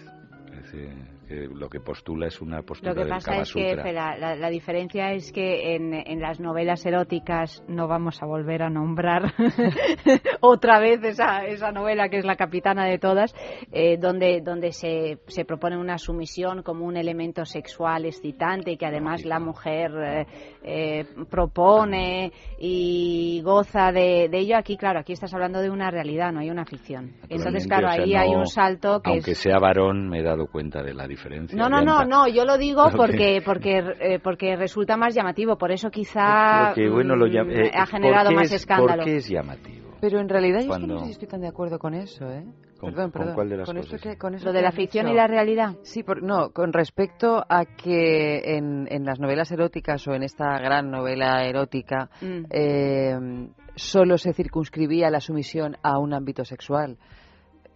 Es 0.53 0.73
decir, 0.73 1.16
que 1.27 1.49
lo 1.53 1.69
que 1.69 1.81
postula 1.81 2.27
es 2.29 2.41
una 2.41 2.63
postura 2.63 2.93
Lo 2.93 2.95
que 2.97 3.01
del 3.05 3.11
pasa 3.11 3.31
Kama 3.33 3.43
es 3.43 3.53
que 3.53 3.71
Sutra. 3.71 3.93
La, 3.93 4.17
la- 4.17 4.37
la 4.37 4.49
diferencia 4.51 5.13
es 5.13 5.33
que 5.33 5.75
en, 5.75 5.93
en 5.95 6.21
las 6.21 6.39
novelas 6.41 6.85
eróticas 6.87 7.65
no 7.69 7.89
vamos 7.89 8.23
a 8.23 8.27
volver 8.27 8.63
a 8.63 8.71
nombrar 8.71 9.33
otra 10.41 10.79
vez 10.79 11.03
esa, 11.05 11.45
esa 11.47 11.73
novela 11.73 12.09
que 12.09 12.19
es 12.19 12.25
la 12.25 12.37
capitana 12.37 12.87
de 12.87 12.99
todas, 12.99 13.35
eh, 13.73 13.97
donde, 13.99 14.41
donde 14.41 14.73
se, 14.73 15.19
se 15.27 15.45
propone 15.45 15.77
una 15.77 15.99
sumisión 15.99 16.63
como 16.63 16.85
un 16.87 16.97
elemento 16.97 17.45
sexual 17.45 18.05
excitante 18.05 18.73
y 18.73 18.77
que 18.77 18.87
además 18.87 19.25
la 19.25 19.41
mujer 19.41 19.91
eh, 19.97 20.27
eh, 20.63 21.05
propone 21.31 22.33
y 22.59 23.41
goza 23.43 23.93
de, 23.93 24.29
de 24.31 24.39
ello. 24.39 24.57
Aquí, 24.57 24.77
claro, 24.77 25.01
aquí 25.01 25.13
estás 25.13 25.33
hablando 25.35 25.61
de 25.61 25.71
una 25.71 25.91
realidad, 25.91 26.33
no 26.33 26.41
hay 26.41 26.51
una 26.51 26.65
ficción. 26.65 27.15
Entonces, 27.29 27.67
claro, 27.67 27.89
o 27.89 27.93
sea, 27.93 28.03
ahí 28.05 28.15
hay 28.15 28.35
un 28.35 28.47
salto 28.47 29.01
que 29.03 29.11
Aunque 29.11 29.33
es... 29.33 29.39
sea 29.39 29.59
varón, 29.59 30.09
me 30.09 30.21
he 30.21 30.23
dado 30.23 30.47
cuenta 30.47 30.83
de 30.83 30.95
la 30.95 31.03
diferencia. 31.03 31.16
No, 31.53 31.69
no, 31.69 31.81
no, 31.81 31.99
Yanta. 32.01 32.05
no, 32.05 32.29
yo 32.29 32.45
lo 32.45 32.57
digo 32.59 32.85
Porque- 32.97 33.41
porque 33.45 33.79
porque 33.79 34.15
eh, 34.15 34.19
porque 34.23 34.57
resulta 34.57 34.97
más 34.97 35.15
llamativo, 35.15 35.57
por 35.57 35.71
eso 35.73 35.91
quizá 35.91 36.69
Porque, 36.69 36.89
bueno, 36.89 37.17
lo 37.17 37.27
llam- 37.27 37.51
eh, 37.51 37.71
ha 37.75 37.81
¿por 37.85 37.89
generado 37.89 38.31
más 38.33 38.47
es- 38.47 38.53
escándalo. 38.53 38.97
¿Por 39.03 39.05
qué 39.05 39.17
es 39.17 39.29
llamativo? 39.29 39.87
Pero 40.01 40.21
en 40.21 40.29
realidad 40.29 40.57
yo 40.61 40.61
es 40.61 40.65
que 40.65 40.69
Cuando- 40.69 40.95
no 40.95 41.01
sé 41.01 41.07
si 41.07 41.13
estoy 41.13 41.29
tan 41.29 41.41
de 41.41 41.49
acuerdo 41.49 41.79
con 41.79 41.95
eso, 41.95 42.31
¿eh? 42.31 42.45
¿Con- 42.79 42.91
perdón, 42.93 43.11
con 43.11 43.21
perdón. 43.21 43.35
cuál 43.35 43.49
de 43.49 43.57
las 43.57 43.67
con 43.67 43.77
cosas? 43.77 43.95
Esto 43.95 44.11
que, 44.11 44.19
con 44.19 44.35
eso 44.35 44.45
Lo 44.45 44.53
de 44.53 44.61
la 44.61 44.71
ficción 44.71 45.07
dicho. 45.07 45.15
y 45.15 45.17
la 45.17 45.27
realidad. 45.27 45.77
Sí, 45.83 46.03
por- 46.03 46.23
no, 46.23 46.51
con 46.51 46.75
respecto 46.75 47.43
a 47.49 47.65
que 47.65 48.57
en, 48.57 48.87
en 48.91 49.05
las 49.07 49.19
novelas 49.19 49.51
eróticas 49.51 50.07
o 50.07 50.13
en 50.15 50.23
esta 50.23 50.59
gran 50.59 50.91
novela 50.91 51.43
erótica 51.47 52.11
Mm. 52.21 52.45
eh, 52.51 53.49
solo 53.75 54.19
se 54.19 54.35
circunscribía 54.35 55.11
la 55.11 55.21
sumisión 55.21 55.77
a 55.83 55.99
un 55.99 56.13
ámbito 56.13 56.45
sexual. 56.45 56.99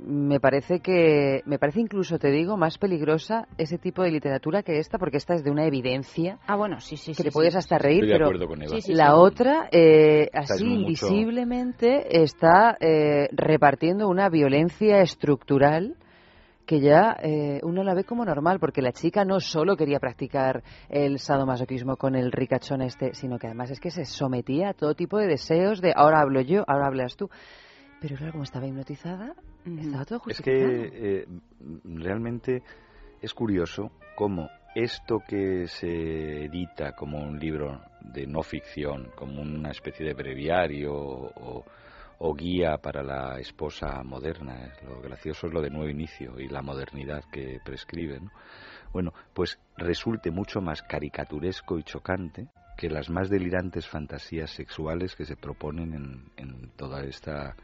Me 0.03 0.41
parece 0.41 0.81
que, 0.81 1.43
me 1.45 1.59
parece 1.59 1.81
incluso, 1.81 2.19
te 2.19 2.31
digo, 2.31 2.57
más 2.57 2.79
peligrosa 2.79 3.47
ese 3.59 3.77
tipo 3.77 4.03
de 4.03 4.11
literatura 4.11 4.63
que 4.63 4.79
esta, 4.79 4.99
porque 4.99 5.19
esta 5.19 5.35
es 5.35 5.45
de 5.45 5.51
una 5.51 5.67
evidencia. 5.67 6.39
Ah, 6.47 6.57
bueno, 6.57 6.81
sí, 6.81 6.97
sí, 6.97 7.11
que 7.13 7.17
sí, 7.19 7.23
te 7.25 7.31
sí, 7.31 7.35
puedes 7.35 7.53
sí, 7.53 7.59
hasta 7.59 7.77
sí. 7.79 7.83
reír, 7.85 8.05
Estoy 8.05 8.09
de 8.09 8.15
pero 8.15 8.25
acuerdo 8.27 8.49
con 8.49 8.63
Eva. 8.63 8.75
Sí, 8.77 8.81
sí, 8.83 8.95
la 8.95 9.07
sí. 9.07 9.13
otra, 9.15 9.69
eh, 9.73 10.29
así 10.33 10.65
mucho- 10.65 11.09
invisiblemente, 11.09 12.23
está 12.23 12.77
eh, 12.81 13.29
repartiendo 13.33 14.09
una 14.09 14.29
violencia 14.31 15.01
estructural 15.01 15.97
que 16.65 16.81
ya 16.81 17.17
eh, 17.21 17.59
uno 17.65 17.83
la 17.83 17.95
ve 17.95 18.05
como 18.05 18.25
normal, 18.25 18.61
porque 18.61 18.81
la 18.81 18.93
chica 18.93 19.25
no 19.25 19.41
solo 19.41 19.77
quería 19.77 19.99
practicar 19.99 20.63
el 20.89 21.19
sadomasoquismo 21.19 21.97
con 21.97 22.15
el 22.15 22.31
ricachón 22.31 22.81
este, 22.83 23.13
sino 23.15 23.39
que 23.39 23.49
además 23.49 23.73
es 23.73 23.81
que 23.81 23.91
se 23.91 24.05
sometía 24.05 24.69
a 24.71 24.75
todo 24.75 24.95
tipo 24.95 25.19
de 25.19 25.27
deseos 25.27 25.81
de 25.81 25.93
ahora 25.97 26.21
hablo 26.21 26.41
yo, 26.41 26.63
ahora 26.69 26.87
hablas 26.87 27.17
tú. 27.17 27.29
Pero 28.01 28.17
claro, 28.17 28.33
como 28.33 28.45
estaba 28.45 28.67
hipnotizada, 28.67 29.35
estaba 29.65 30.05
todo 30.05 30.19
Es 30.27 30.41
justificado. 30.41 30.69
que 30.69 31.21
eh, 31.21 31.27
realmente 31.85 32.63
es 33.21 33.35
curioso 33.35 33.91
cómo 34.17 34.49
esto 34.75 35.21
que 35.27 35.67
se 35.67 36.45
edita 36.45 36.93
como 36.93 37.19
un 37.23 37.39
libro 37.39 37.83
de 38.01 38.27
no 38.27 38.43
ficción, 38.43 39.11
como 39.17 39.43
una 39.43 39.71
especie 39.71 40.07
de 40.07 40.15
breviario 40.15 40.95
o, 40.95 41.65
o 42.19 42.35
guía 42.35 42.79
para 42.79 43.03
la 43.03 43.39
esposa 43.39 44.03
moderna, 44.05 44.65
¿eh? 44.67 44.73
lo 44.89 45.01
gracioso 45.01 45.47
es 45.49 45.53
lo 45.53 45.61
de 45.61 45.71
nuevo 45.71 45.89
inicio 45.89 46.39
y 46.39 46.49
la 46.49 46.63
modernidad 46.63 47.25
que 47.31 47.59
prescribe, 47.65 48.21
¿no? 48.21 48.31
Bueno, 48.93 49.13
pues 49.35 49.59
resulte 49.77 50.31
mucho 50.31 50.61
más 50.61 50.83
caricaturesco 50.83 51.79
y 51.79 51.83
chocante 51.83 52.49
que 52.77 52.89
las 52.89 53.11
más 53.11 53.29
delirantes 53.29 53.87
fantasías 53.87 54.51
sexuales 54.51 55.15
que 55.15 55.25
se 55.25 55.37
proponen 55.37 55.95
en, 55.95 56.25
en 56.37 56.71
toda 56.77 57.03
esta 57.05 57.55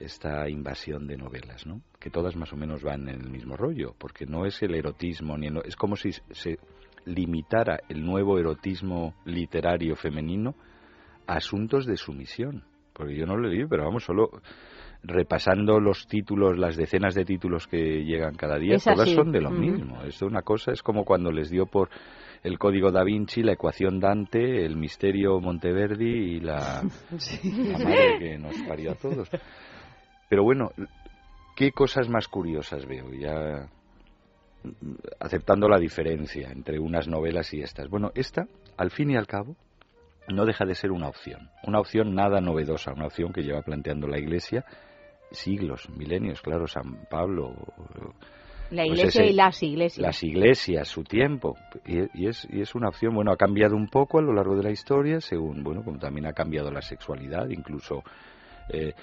esta 0.00 0.48
invasión 0.48 1.06
de 1.06 1.16
novelas, 1.16 1.66
¿no? 1.66 1.80
Que 2.00 2.10
todas 2.10 2.36
más 2.36 2.52
o 2.52 2.56
menos 2.56 2.82
van 2.82 3.08
en 3.08 3.20
el 3.20 3.30
mismo 3.30 3.56
rollo, 3.56 3.94
porque 3.98 4.26
no 4.26 4.44
es 4.46 4.62
el 4.62 4.74
erotismo 4.74 5.38
ni 5.38 5.46
el- 5.46 5.62
es 5.64 5.76
como 5.76 5.96
si 5.96 6.10
se 6.32 6.58
limitara 7.04 7.78
el 7.88 8.04
nuevo 8.04 8.38
erotismo 8.38 9.14
literario 9.24 9.94
femenino 9.94 10.54
a 11.26 11.34
asuntos 11.36 11.86
de 11.86 11.96
sumisión, 11.96 12.64
porque 12.92 13.14
yo 13.16 13.26
no 13.26 13.36
lo 13.36 13.48
leí, 13.48 13.66
pero 13.68 13.84
vamos, 13.84 14.04
solo 14.04 14.30
repasando 15.02 15.80
los 15.80 16.06
títulos, 16.06 16.58
las 16.58 16.76
decenas 16.76 17.14
de 17.14 17.24
títulos 17.24 17.66
que 17.66 18.04
llegan 18.04 18.34
cada 18.36 18.58
día, 18.58 18.76
Es 18.76 18.84
todas 18.84 19.00
así. 19.00 19.14
son 19.14 19.32
de 19.32 19.40
lo 19.42 19.50
mismo. 19.50 20.02
Es 20.02 20.22
una 20.22 20.40
cosa, 20.42 20.72
es 20.72 20.82
como 20.82 21.04
cuando 21.04 21.30
les 21.30 21.50
dio 21.50 21.66
por 21.66 21.90
el 22.42 22.58
código 22.58 22.90
da 22.90 23.04
Vinci, 23.04 23.42
la 23.42 23.52
ecuación 23.52 24.00
Dante, 24.00 24.64
el 24.64 24.76
misterio 24.76 25.40
Monteverdi 25.40 26.36
y 26.36 26.40
la, 26.40 26.82
la 27.64 27.78
madre 27.78 28.16
que 28.18 28.38
nos 28.38 28.56
parió 28.62 28.92
a 28.92 28.94
todos. 28.94 29.28
Pero 30.28 30.42
bueno, 30.42 30.70
¿qué 31.54 31.72
cosas 31.72 32.08
más 32.08 32.28
curiosas 32.28 32.86
veo? 32.86 33.12
Ya 33.12 33.68
aceptando 35.20 35.68
la 35.68 35.78
diferencia 35.78 36.50
entre 36.50 36.78
unas 36.78 37.06
novelas 37.06 37.52
y 37.52 37.60
estas. 37.60 37.88
Bueno, 37.88 38.10
esta, 38.14 38.46
al 38.76 38.90
fin 38.90 39.10
y 39.10 39.16
al 39.16 39.26
cabo, 39.26 39.56
no 40.28 40.46
deja 40.46 40.64
de 40.64 40.74
ser 40.74 40.90
una 40.90 41.08
opción. 41.08 41.50
Una 41.64 41.80
opción 41.80 42.14
nada 42.14 42.40
novedosa, 42.40 42.92
una 42.92 43.06
opción 43.06 43.32
que 43.32 43.42
lleva 43.42 43.62
planteando 43.62 44.06
la 44.06 44.18
Iglesia 44.18 44.64
siglos, 45.30 45.88
milenios, 45.90 46.40
claro, 46.40 46.66
San 46.66 47.04
Pablo. 47.10 47.54
La 48.70 48.84
pues 48.86 48.98
iglesia 48.98 49.22
ese- 49.22 49.30
y 49.30 49.34
las 49.34 49.62
iglesias. 49.62 49.98
Las 50.06 50.22
iglesias, 50.22 50.88
su 50.88 51.02
tiempo. 51.04 51.56
Y, 51.84 52.22
y 52.22 52.28
es, 52.28 52.46
y 52.50 52.60
es 52.60 52.74
una 52.74 52.88
opción, 52.88 53.14
bueno, 53.14 53.32
ha 53.32 53.36
cambiado 53.36 53.76
un 53.76 53.88
poco 53.88 54.18
a 54.18 54.22
lo 54.22 54.32
largo 54.32 54.56
de 54.56 54.62
la 54.62 54.70
historia, 54.70 55.20
según, 55.20 55.62
bueno, 55.62 55.82
como 55.84 55.98
también 55.98 56.26
ha 56.26 56.32
cambiado 56.32 56.70
la 56.70 56.80
sexualidad, 56.82 57.48
incluso 57.50 58.02
eh, 58.68 58.94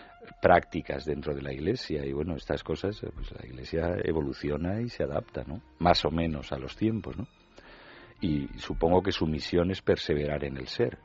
prácticas 0.42 1.06
dentro 1.06 1.34
de 1.34 1.42
la 1.42 1.54
iglesia. 1.54 2.06
Y 2.06 2.14
bueno, 2.14 2.36
estas 2.36 2.64
cosas, 2.64 3.02
eh, 3.04 3.10
pues 3.14 3.32
la 3.32 3.46
iglesia 3.46 3.96
evoluciona 4.04 4.82
y 4.82 4.90
se 4.90 5.04
adapta, 5.04 5.44
¿no? 5.46 5.62
Más 5.80 6.04
o 6.06 6.12
menos 6.12 6.52
a 6.52 6.58
los 6.58 6.76
tiempos, 6.76 7.18
¿no? 7.18 7.28
Y 8.22 8.48
supongo 8.60 9.02
que 9.02 9.12
su 9.12 9.26
misión 9.26 9.72
es 9.72 9.82
perseverar 9.82 10.44
en 10.44 10.58
el 10.58 10.68
ser, 10.68 11.00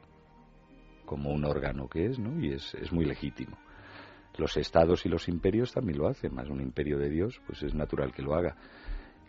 como 1.06 1.30
un 1.30 1.44
órgano 1.44 1.88
que 1.88 2.06
es, 2.06 2.18
¿no? 2.18 2.38
Y 2.40 2.52
es, 2.52 2.74
es 2.74 2.92
muy 2.92 3.04
legítimo. 3.04 3.56
Los 4.36 4.56
estados 4.58 5.06
y 5.06 5.08
los 5.08 5.28
imperios 5.28 5.72
también 5.72 5.98
lo 5.98 6.08
hacen, 6.08 6.34
más 6.34 6.50
un 6.50 6.60
imperio 6.60 6.98
de 6.98 7.08
Dios, 7.08 7.40
pues 7.46 7.62
es 7.62 7.74
natural 7.74 8.12
que 8.12 8.22
lo 8.22 8.34
haga. 8.34 8.56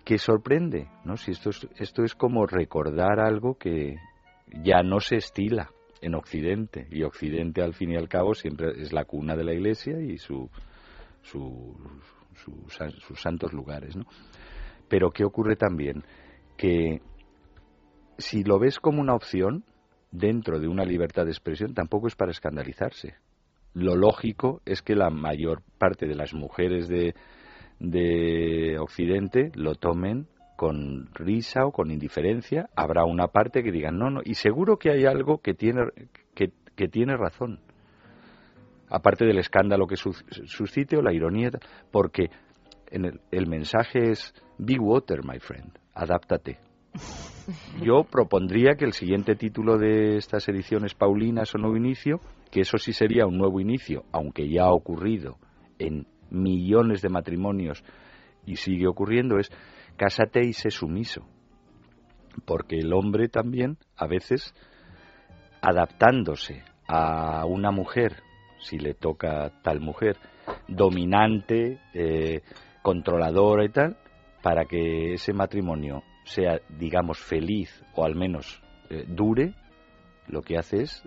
Que 0.03 0.17
sorprende, 0.17 0.89
¿no? 1.05 1.15
Si 1.15 1.31
esto 1.31 1.49
es, 1.49 1.67
esto 1.77 2.03
es 2.03 2.13
como 2.13 2.45
recordar 2.45 3.19
algo 3.19 3.57
que 3.57 3.95
ya 4.63 4.83
no 4.83 4.99
se 4.99 5.17
estila 5.17 5.69
en 6.01 6.15
Occidente, 6.15 6.87
y 6.91 7.03
Occidente 7.03 7.61
al 7.61 7.73
fin 7.73 7.91
y 7.91 7.95
al 7.95 8.07
cabo 8.09 8.33
siempre 8.33 8.71
es 8.81 8.93
la 8.93 9.05
cuna 9.05 9.35
de 9.35 9.43
la 9.43 9.53
Iglesia 9.53 9.99
y 9.99 10.17
su, 10.17 10.49
su- 11.21 11.75
sus 12.35 13.21
santos 13.21 13.51
lugares, 13.53 13.95
¿no? 13.95 14.05
Pero 14.89 15.11
¿qué 15.11 15.25
ocurre 15.25 15.55
también? 15.55 16.03
Que 16.55 17.01
si 18.17 18.43
lo 18.43 18.59
ves 18.59 18.79
como 18.79 19.01
una 19.01 19.15
opción 19.15 19.63
dentro 20.11 20.59
de 20.59 20.67
una 20.67 20.85
libertad 20.85 21.25
de 21.25 21.31
expresión, 21.31 21.73
tampoco 21.73 22.07
es 22.07 22.15
para 22.15 22.31
escandalizarse. 22.31 23.15
Lo 23.73 23.95
lógico 23.95 24.61
es 24.65 24.81
que 24.81 24.95
la 24.95 25.09
mayor 25.09 25.61
parte 25.77 26.07
de 26.07 26.15
las 26.15 26.33
mujeres 26.33 26.87
de, 26.87 27.13
de 27.79 28.79
Occidente 28.79 29.51
lo 29.55 29.75
tomen 29.75 30.27
con 30.57 31.07
risa 31.13 31.65
o 31.65 31.71
con 31.71 31.89
indiferencia. 31.91 32.69
Habrá 32.75 33.05
una 33.05 33.27
parte 33.27 33.63
que 33.63 33.71
digan 33.71 33.97
no, 33.97 34.09
no, 34.09 34.19
y 34.25 34.33
seguro 34.33 34.75
que 34.77 34.89
hay 34.91 35.05
algo 35.05 35.37
que 35.37 35.53
tiene, 35.53 35.83
que, 36.35 36.51
que 36.75 36.89
tiene 36.89 37.15
razón. 37.15 37.59
Aparte 38.89 39.25
del 39.25 39.37
escándalo 39.37 39.87
que 39.87 39.95
sus- 39.95 40.25
suscite 40.45 40.97
o 40.97 41.01
la 41.01 41.13
ironía, 41.13 41.51
porque 41.91 42.29
en 42.89 43.05
el, 43.05 43.21
el 43.31 43.47
mensaje 43.47 44.11
es 44.11 44.33
Be 44.57 44.77
water, 44.79 45.23
my 45.23 45.39
friend, 45.39 45.71
adáptate. 45.93 46.57
Yo 47.81 48.03
propondría 48.03 48.75
que 48.75 48.85
el 48.85 48.93
siguiente 48.93 49.35
título 49.35 49.77
de 49.77 50.17
estas 50.17 50.49
ediciones 50.49 50.95
Paulinas 50.95 51.53
o 51.55 51.57
Nuevo 51.57 51.77
Inicio, 51.77 52.19
que 52.51 52.61
eso 52.61 52.77
sí 52.77 52.91
sería 52.91 53.25
un 53.25 53.37
nuevo 53.37 53.59
inicio, 53.61 54.03
aunque 54.11 54.49
ya 54.49 54.63
ha 54.63 54.73
ocurrido 54.73 55.37
en 55.79 56.07
millones 56.29 57.01
de 57.01 57.09
matrimonios 57.09 57.83
y 58.45 58.55
sigue 58.57 58.87
ocurriendo, 58.87 59.37
es 59.37 59.49
Cásate 59.97 60.45
y 60.45 60.53
sé 60.53 60.69
sumiso. 60.69 61.27
Porque 62.45 62.77
el 62.77 62.93
hombre 62.93 63.29
también, 63.29 63.77
a 63.95 64.07
veces, 64.07 64.53
adaptándose 65.61 66.63
a 66.87 67.45
una 67.45 67.71
mujer, 67.71 68.21
si 68.59 68.77
le 68.77 68.93
toca 68.93 69.51
tal 69.63 69.79
mujer, 69.81 70.17
dominante, 70.67 71.79
eh, 71.93 72.41
controladora 72.81 73.65
y 73.65 73.69
tal, 73.69 73.97
para 74.41 74.65
que 74.65 75.13
ese 75.13 75.33
matrimonio 75.33 76.03
sea, 76.23 76.59
digamos, 76.69 77.19
feliz 77.19 77.83
o 77.95 78.05
al 78.05 78.15
menos 78.15 78.61
eh, 78.89 79.05
dure, 79.07 79.53
lo 80.27 80.41
que 80.41 80.57
hace 80.57 80.83
es, 80.83 81.03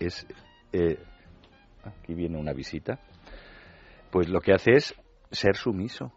es 0.00 0.26
eh, 0.72 0.98
aquí 1.84 2.14
viene 2.14 2.38
una 2.38 2.52
visita, 2.52 2.98
pues 4.10 4.28
lo 4.28 4.40
que 4.40 4.52
hace 4.52 4.72
es 4.72 4.94
ser 5.30 5.56
sumiso. 5.56 6.12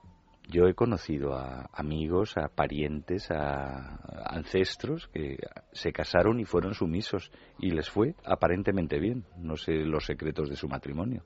Yo 0.51 0.67
he 0.67 0.73
conocido 0.73 1.35
a 1.35 1.69
amigos, 1.73 2.35
a 2.35 2.47
parientes, 2.47 3.29
a 3.29 3.99
ancestros 4.25 5.07
que 5.13 5.37
se 5.71 5.91
casaron 5.91 6.39
y 6.39 6.45
fueron 6.45 6.73
sumisos 6.73 7.31
y 7.59 7.69
les 7.69 7.87
fue 7.87 8.15
aparentemente 8.25 8.99
bien. 8.99 9.25
No 9.37 9.57
sé 9.57 9.73
los 9.73 10.05
secretos 10.05 10.49
de 10.49 10.55
su 10.55 10.67
matrimonio. 10.67 11.23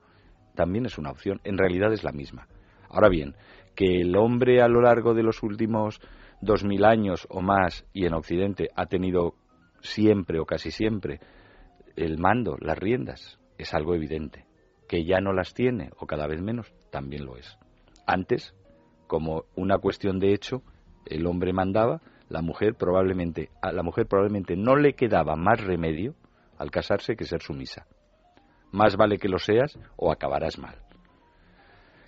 También 0.54 0.84
es 0.84 0.98
una 0.98 1.10
opción. 1.10 1.40
En 1.42 1.56
realidad 1.56 1.90
es 1.94 2.04
la 2.04 2.12
misma. 2.12 2.48
Ahora 2.90 3.08
bien, 3.08 3.34
que 3.74 4.02
el 4.02 4.14
hombre 4.14 4.60
a 4.60 4.68
lo 4.68 4.82
largo 4.82 5.14
de 5.14 5.22
los 5.22 5.42
últimos 5.42 6.00
dos 6.42 6.62
mil 6.62 6.84
años 6.84 7.26
o 7.30 7.40
más 7.40 7.86
y 7.94 8.04
en 8.04 8.12
Occidente 8.12 8.68
ha 8.76 8.84
tenido 8.86 9.36
siempre 9.80 10.38
o 10.38 10.44
casi 10.44 10.70
siempre 10.70 11.20
el 11.96 12.18
mando, 12.18 12.56
las 12.60 12.78
riendas, 12.78 13.40
es 13.56 13.72
algo 13.72 13.94
evidente. 13.94 14.44
Que 14.86 15.06
ya 15.06 15.20
no 15.20 15.32
las 15.32 15.54
tiene 15.54 15.92
o 15.98 16.06
cada 16.06 16.26
vez 16.26 16.42
menos, 16.42 16.74
también 16.90 17.24
lo 17.24 17.38
es. 17.38 17.58
Antes, 18.06 18.54
como 19.06 19.44
una 19.56 19.78
cuestión 19.78 20.18
de 20.18 20.32
hecho, 20.32 20.62
el 21.06 21.26
hombre 21.26 21.52
mandaba, 21.52 22.00
la 22.28 22.42
mujer 22.42 22.74
probablemente, 22.74 23.50
a 23.62 23.72
la 23.72 23.82
mujer 23.82 24.06
probablemente 24.06 24.56
no 24.56 24.76
le 24.76 24.94
quedaba 24.94 25.36
más 25.36 25.60
remedio 25.60 26.14
al 26.58 26.70
casarse 26.70 27.16
que 27.16 27.24
ser 27.24 27.42
sumisa. 27.42 27.86
Más 28.72 28.96
vale 28.96 29.18
que 29.18 29.28
lo 29.28 29.38
seas 29.38 29.78
o 29.96 30.10
acabarás 30.10 30.58
mal. 30.58 30.78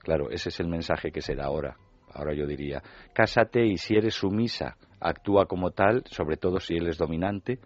Claro, 0.02 0.30
ese 0.30 0.48
es 0.48 0.60
el 0.60 0.68
mensaje 0.68 1.10
que 1.10 1.20
se 1.20 1.34
da 1.34 1.44
ahora. 1.44 1.76
Ahora 2.12 2.34
yo 2.34 2.46
diría, 2.46 2.82
cásate 3.12 3.66
y 3.66 3.76
si 3.76 3.94
eres 3.94 4.14
sumisa, 4.14 4.76
actúa 5.00 5.46
como 5.46 5.72
tal, 5.72 6.02
sobre 6.06 6.36
todo 6.36 6.60
si 6.60 6.74
él 6.76 6.88
es 6.88 6.96
dominante, 6.96 7.60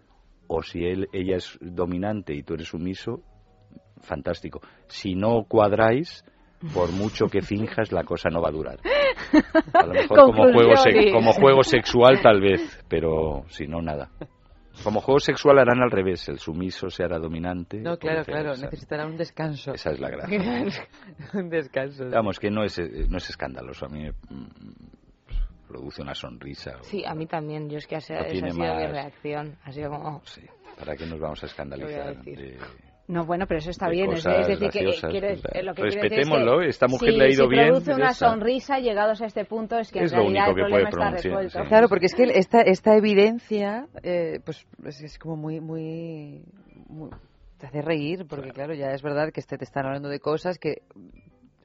o 0.48 0.62
si 0.62 0.84
él, 0.84 1.08
ella 1.12 1.36
es 1.36 1.56
dominante 1.60 2.34
y 2.34 2.42
tú 2.42 2.54
eres 2.54 2.68
sumiso, 2.68 3.22
fantástico. 4.00 4.60
Si 4.88 5.14
no 5.14 5.44
cuadráis, 5.44 6.24
por 6.74 6.90
mucho 6.90 7.26
que 7.26 7.42
finjas, 7.42 7.92
la 7.92 8.04
cosa 8.04 8.30
no 8.30 8.42
va 8.42 8.48
a 8.48 8.52
durar. 8.52 8.80
A 9.74 9.86
lo 9.86 9.92
mejor 9.94 10.18
como 10.26 10.52
juego, 10.52 10.76
se- 10.76 11.12
como 11.12 11.32
juego 11.32 11.62
sexual 11.62 12.20
tal 12.22 12.40
vez, 12.40 12.82
pero 12.88 13.44
si 13.48 13.66
no, 13.66 13.80
nada. 13.82 14.10
Como 14.84 15.00
juego 15.00 15.18
sexual 15.20 15.58
harán 15.58 15.82
al 15.82 15.90
revés, 15.90 16.28
el 16.28 16.38
sumiso 16.38 16.88
se 16.90 17.02
hará 17.04 17.18
dominante. 17.18 17.78
No, 17.78 17.98
claro, 17.98 18.24
claro, 18.24 18.56
necesitará 18.56 19.04
un 19.04 19.16
descanso. 19.16 19.72
Esa 19.74 19.90
es 19.90 20.00
la 20.00 20.08
gracia. 20.08 20.38
un 21.34 21.50
descanso. 21.50 22.04
sí. 22.04 22.10
Vamos, 22.10 22.38
que 22.38 22.50
no 22.50 22.62
es, 22.64 22.78
eh, 22.78 23.06
no 23.08 23.18
es 23.18 23.28
escandaloso. 23.28 23.86
A 23.86 23.88
mí 23.88 24.04
me 24.04 24.10
mm, 24.12 25.68
produce 25.68 26.02
una 26.02 26.14
sonrisa. 26.14 26.78
Sí, 26.82 27.04
a 27.04 27.14
mí 27.14 27.26
también. 27.26 27.68
Yo 27.68 27.78
es 27.78 27.86
que 27.86 27.96
esa, 27.96 28.14
No 28.14 28.20
esa 28.20 28.30
tiene 28.30 28.48
ha 28.48 28.52
sido 28.52 28.64
mi 28.64 28.70
más- 28.82 28.90
reacción. 28.90 29.56
Ha 29.64 29.72
sido 29.72 29.90
como... 29.90 30.22
¿Para 30.78 30.96
qué 30.96 31.04
nos 31.06 31.20
vamos 31.20 31.42
a 31.42 31.46
escandalizar? 31.46 32.16
decir. 32.16 32.38
de- 32.38 32.58
No, 33.10 33.24
bueno, 33.26 33.46
pero 33.48 33.58
eso 33.58 33.70
está 33.70 33.86
de 33.86 33.92
bien. 33.92 34.12
Es, 34.12 34.22
decir, 34.22 34.70
que, 34.70 34.84
pues, 34.84 35.02
eh, 35.02 35.62
lo 35.64 35.74
que 35.74 35.82
quiero 35.82 35.82
decir 35.82 35.82
es 35.82 35.82
que 35.82 35.82
respetémoslo, 35.82 36.62
esta 36.62 36.86
mujer 36.86 37.12
si, 37.12 37.18
le 37.18 37.24
ha 37.24 37.28
ido 37.28 37.44
si 37.44 37.50
bien, 37.50 37.66
produce 37.68 37.94
una 37.94 38.14
sonrisa, 38.14 38.78
llegados 38.78 39.20
a 39.20 39.26
este 39.26 39.44
punto, 39.44 39.78
es 39.78 39.90
que 39.90 39.98
Es 40.04 40.12
en 40.12 40.18
lo 40.18 40.22
realidad 40.24 40.44
único 40.44 40.50
el 40.50 40.54
que 40.54 40.60
problema 40.60 40.70
puede 40.70 40.84
está 40.84 40.96
pronunciar, 40.96 41.32
resuelto. 41.32 41.62
sí. 41.62 41.68
Claro, 41.68 41.88
porque 41.88 42.06
es 42.06 42.14
que 42.14 42.22
esta, 42.38 42.60
esta 42.60 42.96
evidencia, 42.96 43.88
eh, 44.04 44.38
pues 44.44 44.64
es, 44.84 45.00
es 45.02 45.18
como 45.18 45.36
muy, 45.36 45.60
muy, 45.60 46.44
muy- 46.88 47.10
te 47.58 47.66
hace 47.66 47.82
reír, 47.82 48.26
porque 48.28 48.52
claro, 48.52 48.74
ya 48.74 48.92
es 48.92 49.02
verdad 49.02 49.32
que 49.32 49.40
este, 49.40 49.58
te 49.58 49.64
están 49.64 49.86
hablando 49.86 50.08
de 50.08 50.20
cosas 50.20 50.58
que 50.58 50.82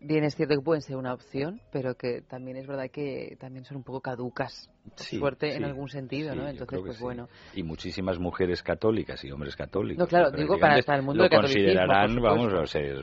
bien 0.05 0.23
es 0.23 0.35
cierto 0.35 0.55
que 0.55 0.61
pueden 0.61 0.81
ser 0.81 0.95
una 0.95 1.13
opción, 1.13 1.59
pero 1.71 1.95
que 1.95 2.21
también 2.21 2.57
es 2.57 2.67
verdad 2.67 2.89
que 2.91 3.35
también 3.39 3.65
son 3.65 3.77
un 3.77 3.83
poco 3.83 4.01
caducas, 4.01 4.69
Sí, 4.95 5.17
suerte 5.17 5.51
en 5.53 5.57
sí, 5.59 5.63
algún 5.63 5.89
sentido, 5.89 6.31
sí, 6.33 6.37
¿no? 6.37 6.47
Entonces, 6.47 6.79
pues 6.85 6.97
sí. 6.97 7.03
bueno. 7.03 7.27
Y 7.53 7.63
muchísimas 7.63 8.19
mujeres 8.19 8.61
católicas 8.63 9.23
y 9.23 9.31
hombres 9.31 9.55
católicos. 9.55 9.99
No, 10.03 10.07
claro, 10.07 10.31
digo 10.31 10.59
para- 10.59 10.81
para 10.83 10.99
el 10.99 11.03
mundo 11.03 11.23
lo 11.23 11.29
considerarán, 11.29 12.15
vamos, 12.21 12.53
o 12.53 12.65
se, 12.65 12.93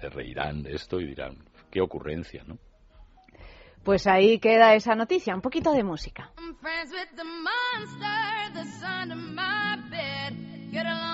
se 0.00 0.08
reirán 0.08 0.62
de 0.62 0.74
esto 0.74 1.00
y 1.00 1.06
dirán, 1.06 1.36
qué 1.70 1.80
ocurrencia, 1.80 2.42
¿no? 2.46 2.58
Pues 3.84 4.06
ahí 4.06 4.38
queda 4.38 4.74
esa 4.74 4.94
noticia. 4.94 5.34
Un 5.34 5.42
poquito 5.42 5.72
de 5.72 5.84
música. 5.84 6.32
I'm 10.74 11.13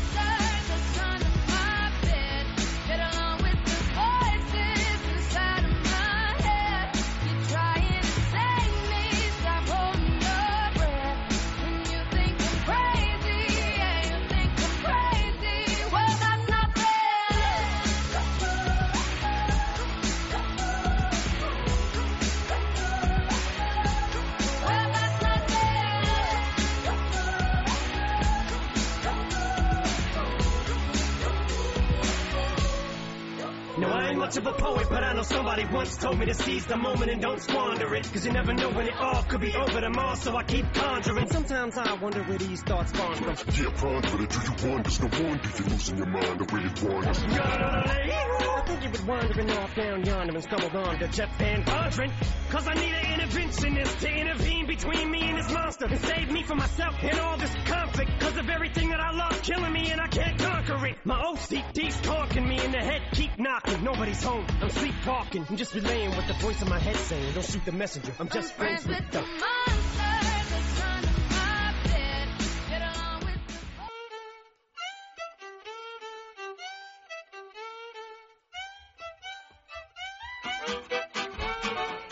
much 34.31 34.37
of 34.37 34.47
a 34.47 34.53
poet, 34.53 34.87
but 34.89 35.03
I 35.03 35.13
know 35.13 35.23
somebody 35.23 35.65
once 35.65 35.97
told 35.97 36.17
me 36.17 36.25
to 36.25 36.33
seize 36.33 36.65
the 36.65 36.77
moment 36.77 37.11
and 37.11 37.21
don't 37.21 37.41
squander 37.41 37.93
it. 37.95 38.09
Cause 38.13 38.25
you 38.25 38.31
never 38.31 38.53
know 38.53 38.69
when 38.69 38.87
it 38.87 38.95
all 38.95 39.23
could 39.23 39.41
be 39.41 39.53
over 39.53 39.81
tomorrow, 39.81 40.15
so 40.15 40.35
I 40.37 40.43
keep 40.43 40.73
conjuring. 40.73 41.27
Sometimes 41.29 41.77
I 41.77 41.93
wonder 41.95 42.23
where 42.23 42.37
these 42.37 42.61
thoughts 42.61 42.93
spawn 42.93 43.15
from. 43.15 43.35
Yeah, 43.53 43.71
ponder 43.75 44.23
it. 44.23 44.29
Do 44.29 44.39
you 44.39 44.71
wonder? 44.71 44.89
No 45.01 45.25
wonder 45.27 45.49
you're 45.57 45.67
losing 45.67 45.97
your 45.97 46.05
mind 46.05 46.39
the 46.39 46.53
way 46.53 46.61
it 46.63 46.83
wanders. 46.83 47.23
I 47.23 48.63
think 48.65 48.83
you've 48.83 48.93
been 48.93 49.07
wandering 49.07 49.51
off 49.51 49.75
down 49.75 50.05
yonder 50.05 50.33
and 50.33 50.43
stumbled 50.43 50.75
on 50.75 50.99
to 50.99 51.07
Jeff 51.09 51.37
Van 51.37 51.63
Vondren. 51.63 52.11
Cause 52.49 52.67
I 52.67 52.73
need 52.75 52.93
an 52.93 53.19
interventionist 53.19 53.99
to 53.99 54.09
intervene 54.09 54.67
between 54.67 55.11
me 55.11 55.29
and 55.29 55.39
this 55.39 55.51
monster 55.51 55.85
and 55.85 55.99
save 55.99 56.31
me 56.31 56.43
from 56.43 56.59
myself 56.59 56.95
and 57.01 57.19
all 57.19 57.37
this 57.37 57.53
conflict. 57.65 58.11
Cause 58.19 58.37
of 58.37 58.49
everything 58.49 58.89
that 58.89 58.99
I 58.99 59.11
love 59.11 59.41
killing 59.41 59.73
me 59.73 59.91
and 59.91 59.99
I 59.99 60.07
can't 60.07 60.39
conquer 60.39 60.85
it. 60.85 60.97
My 61.03 61.21
OCD's 61.21 61.99
talking 62.01 62.47
me 62.47 62.63
in 62.63 62.71
the 62.71 62.79
head, 62.79 63.01
keep 63.11 63.37
knocking. 63.37 63.83
Nobody's 63.83 64.20
home, 64.23 64.45
I'm 64.61 64.69
sleepwalking. 64.69 65.45
I'm 65.49 65.57
just 65.57 65.73
relaying 65.73 66.11
what 66.11 66.27
the 66.27 66.33
voice 66.33 66.61
in 66.61 66.69
my 66.69 66.79
head 66.79 66.95
saying. 66.95 67.33
Don't 67.33 67.45
shoot 67.45 67.65
the 67.65 67.71
messenger, 67.71 68.13
I'm 68.19 68.29
just 68.29 68.53
friends 68.53 68.85
with 68.87 69.11
the. 69.11 69.21
monsters 69.21 69.90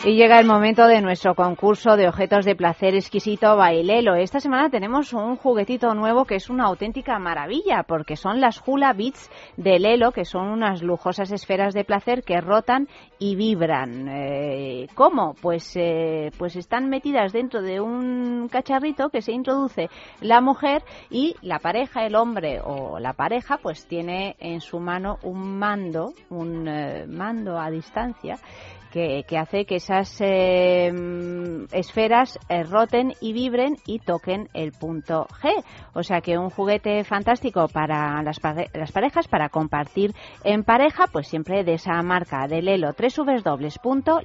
Y 0.02 0.16
llega 0.16 0.40
el 0.40 0.46
momento 0.46 0.86
de 0.86 1.02
nuestro 1.02 1.34
concurso 1.34 1.94
de 1.94 2.08
objetos 2.08 2.46
de 2.46 2.56
placer 2.56 2.94
exquisito 2.94 3.54
Bailelo. 3.54 4.14
Esta 4.14 4.40
semana 4.40 4.70
tenemos 4.70 5.12
un 5.12 5.36
juguetito 5.36 5.92
nuevo 5.92 6.24
que 6.24 6.36
es 6.36 6.48
una 6.48 6.64
auténtica 6.64 7.18
maravilla 7.18 7.82
porque 7.86 8.16
son 8.16 8.40
las 8.40 8.62
Hula 8.64 8.94
Beats 8.94 9.30
de 9.58 9.78
Lelo, 9.78 10.12
que 10.12 10.24
son 10.24 10.46
unas 10.46 10.82
lujosas 10.82 11.30
esferas 11.32 11.74
de 11.74 11.84
placer 11.84 12.22
que 12.22 12.40
rotan 12.40 12.88
y 13.18 13.36
vibran. 13.36 14.08
Eh, 14.08 14.86
¿Cómo? 14.94 15.34
Pues, 15.34 15.76
eh, 15.76 16.30
pues 16.38 16.56
están 16.56 16.88
metidas 16.88 17.34
dentro 17.34 17.60
de 17.60 17.82
un 17.82 18.48
cacharrito 18.50 19.10
que 19.10 19.20
se 19.20 19.32
introduce 19.32 19.90
la 20.22 20.40
mujer 20.40 20.82
y 21.10 21.36
la 21.42 21.58
pareja, 21.58 22.06
el 22.06 22.14
hombre 22.14 22.62
o 22.64 22.98
la 22.98 23.12
pareja, 23.12 23.58
pues 23.58 23.86
tiene 23.86 24.34
en 24.38 24.62
su 24.62 24.80
mano 24.80 25.18
un 25.24 25.58
mando, 25.58 26.14
un 26.30 26.66
eh, 26.66 27.04
mando 27.06 27.58
a 27.58 27.70
distancia 27.70 28.38
que, 28.90 29.24
hace 29.38 29.64
que 29.64 29.76
esas 29.76 30.20
mm, 30.20 31.66
esferas 31.72 32.38
eh, 32.48 32.64
roten 32.64 33.14
y 33.20 33.32
vibren 33.32 33.76
y 33.86 34.00
toquen 34.00 34.48
el 34.54 34.72
punto 34.72 35.26
G. 35.42 35.64
O 35.94 36.02
sea 36.02 36.20
que 36.20 36.36
un 36.38 36.50
juguete 36.50 37.04
fantástico 37.04 37.68
para 37.68 38.22
las, 38.22 38.38
las 38.74 38.92
parejas, 38.92 39.28
para 39.28 39.48
compartir 39.48 40.14
en 40.44 40.64
pareja, 40.64 41.06
pues 41.10 41.28
siempre 41.28 41.64
de 41.64 41.74
esa 41.74 42.02
marca 42.02 42.46
de 42.46 42.62
Lelo, 42.62 42.92
www.lelo.com. 42.92 44.20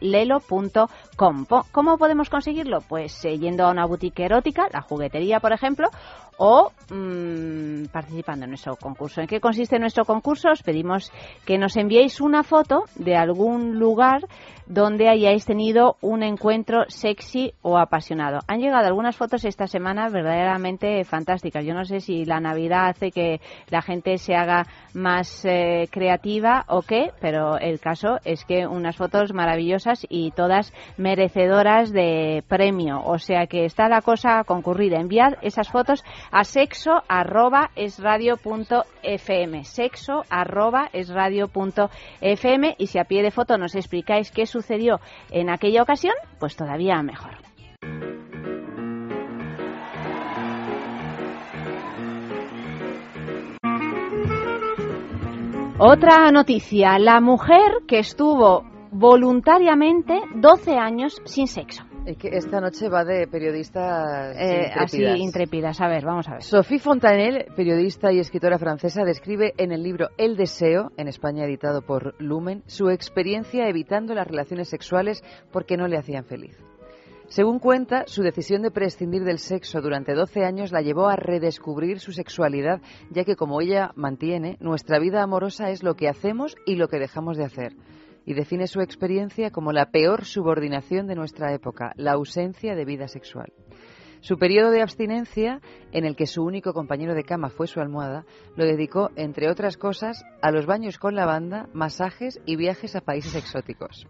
¿Cómo 1.71 1.97
podemos 1.97 2.29
conseguirlo? 2.29 2.79
Pues 2.87 3.23
eh, 3.25 3.37
yendo 3.37 3.65
a 3.65 3.71
una 3.71 3.85
boutique 3.85 4.25
erótica, 4.25 4.67
la 4.71 4.81
juguetería, 4.81 5.39
por 5.39 5.53
ejemplo, 5.53 5.89
o 6.37 6.71
mm, 6.89 7.85
participando 7.91 8.45
en 8.45 8.51
nuestro 8.51 8.75
concurso. 8.75 9.21
¿En 9.21 9.27
qué 9.27 9.39
consiste 9.39 9.79
nuestro 9.79 10.05
concurso? 10.05 10.49
Os 10.51 10.63
pedimos 10.63 11.11
que 11.45 11.57
nos 11.57 11.77
enviéis 11.77 12.21
una 12.21 12.43
foto 12.43 12.85
de 12.95 13.15
algún 13.15 13.79
lugar 13.79 14.21
donde 14.67 15.09
hayáis 15.09 15.45
tenido 15.45 15.97
un 16.01 16.23
encuentro 16.23 16.85
sexy 16.87 17.53
o 17.61 17.77
apasionado. 17.77 18.39
Han 18.47 18.59
llegado 18.59 18.87
algunas 18.87 19.15
fotos 19.15 19.45
esta 19.45 19.67
semana 19.67 20.09
verdaderamente 20.09 21.03
fantásticas. 21.03 21.65
Yo 21.65 21.73
no 21.73 21.85
sé 21.85 21.99
si 21.99 22.25
la 22.25 22.39
Navidad 22.39 22.89
hace 22.89 23.11
que 23.11 23.41
la 23.69 23.81
gente 23.81 24.17
se 24.17 24.35
haga 24.35 24.65
más 24.93 25.45
eh, 25.45 25.87
creativa 25.91 26.65
o 26.67 26.81
qué, 26.81 27.11
pero 27.21 27.57
el 27.57 27.79
caso 27.79 28.17
es 28.23 28.43
que 28.45 28.65
unas 28.65 28.95
fotos 28.95 29.33
maravillosas 29.33 30.05
y 30.09 30.31
todas 30.31 30.73
merecedoras 30.97 31.91
de 31.91 32.43
premio. 32.47 33.01
O 33.05 33.19
sea 33.19 33.47
que 33.47 33.65
está 33.65 33.87
la 33.87 34.01
cosa 34.01 34.43
concurrida. 34.45 34.99
Enviad 34.99 35.33
esas 35.41 35.69
fotos 35.69 36.03
a 36.31 36.43
sexo 36.43 37.03
arroba 37.07 37.71
es 37.75 38.01
punto 38.43 38.83
fm. 39.03 39.63
Sexo 39.63 40.23
arroba 40.29 40.89
es 40.93 41.11
punto 41.53 41.89
fm. 42.21 42.75
Y 42.77 42.87
si 42.87 42.99
a 42.99 43.05
pie 43.05 43.23
de 43.23 43.31
foto 43.31 43.57
nos 43.57 43.75
explicáis 43.75 44.31
qué 44.31 44.45
sucedió 44.45 44.99
en 45.31 45.49
aquella 45.49 45.81
ocasión, 45.81 46.15
pues 46.39 46.55
todavía 46.55 47.01
mejor. 47.01 47.37
Otra 55.77 56.31
noticia, 56.31 56.97
la 56.99 57.19
mujer 57.19 57.83
que 57.85 57.99
estuvo 57.99 58.63
voluntariamente 58.91 60.21
12 60.33 60.77
años 60.77 61.21
sin 61.25 61.47
sexo. 61.47 61.83
Es 62.05 62.17
que 62.17 62.27
esta 62.37 62.61
noche 62.61 62.87
va 62.87 63.03
de 63.03 63.27
periodistas 63.27 64.35
Eh, 64.37 64.71
así 64.75 64.97
intrépidas. 64.97 65.19
intrépidas. 65.19 65.81
A 65.81 65.87
ver, 65.87 66.05
vamos 66.05 66.27
a 66.29 66.33
ver. 66.33 66.43
Sophie 66.43 66.77
Fontanel, 66.79 67.47
periodista 67.55 68.11
y 68.11 68.19
escritora 68.19 68.59
francesa, 68.59 69.03
describe 69.03 69.53
en 69.57 69.71
el 69.71 69.81
libro 69.81 70.09
El 70.17 70.37
deseo, 70.37 70.91
en 70.97 71.07
España 71.07 71.45
editado 71.45 71.81
por 71.81 72.13
Lumen, 72.21 72.61
su 72.67 72.89
experiencia 72.89 73.67
evitando 73.67 74.13
las 74.13 74.27
relaciones 74.27 74.69
sexuales 74.69 75.23
porque 75.51 75.77
no 75.77 75.87
le 75.87 75.97
hacían 75.97 76.25
feliz. 76.25 76.55
Según 77.27 77.57
cuenta, 77.57 78.03
su 78.05 78.21
decisión 78.21 78.61
de 78.61 78.69
prescindir 78.69 79.23
del 79.23 79.39
sexo 79.39 79.81
durante 79.81 80.13
12 80.13 80.45
años 80.45 80.71
la 80.71 80.81
llevó 80.81 81.07
a 81.07 81.15
redescubrir 81.15 81.99
su 81.99 82.11
sexualidad, 82.11 82.81
ya 83.09 83.23
que, 83.23 83.35
como 83.35 83.61
ella 83.61 83.91
mantiene, 83.95 84.57
nuestra 84.59 84.99
vida 84.99 85.23
amorosa 85.23 85.71
es 85.71 85.81
lo 85.81 85.95
que 85.95 86.07
hacemos 86.07 86.55
y 86.67 86.75
lo 86.75 86.87
que 86.87 86.99
dejamos 86.99 87.35
de 87.37 87.45
hacer. 87.45 87.73
Y 88.25 88.33
define 88.33 88.67
su 88.67 88.81
experiencia 88.81 89.51
como 89.51 89.71
la 89.71 89.91
peor 89.91 90.25
subordinación 90.25 91.07
de 91.07 91.15
nuestra 91.15 91.53
época, 91.53 91.93
la 91.95 92.13
ausencia 92.13 92.75
de 92.75 92.85
vida 92.85 93.07
sexual. 93.07 93.53
Su 94.25 94.39
periodo 94.39 94.71
de 94.71 94.81
abstinencia, 94.81 95.61
en 95.91 96.03
el 96.03 96.15
que 96.15 96.25
su 96.25 96.43
único 96.43 96.73
compañero 96.73 97.13
de 97.13 97.23
cama 97.23 97.49
fue 97.49 97.67
su 97.67 97.79
almohada, 97.79 98.25
lo 98.55 98.65
dedicó, 98.65 99.11
entre 99.15 99.51
otras 99.51 99.77
cosas, 99.77 100.25
a 100.41 100.49
los 100.49 100.65
baños 100.65 100.97
con 100.97 101.13
lavanda, 101.13 101.69
masajes 101.73 102.41
y 102.43 102.55
viajes 102.55 102.95
a 102.95 103.01
países 103.01 103.35
exóticos. 103.35 104.07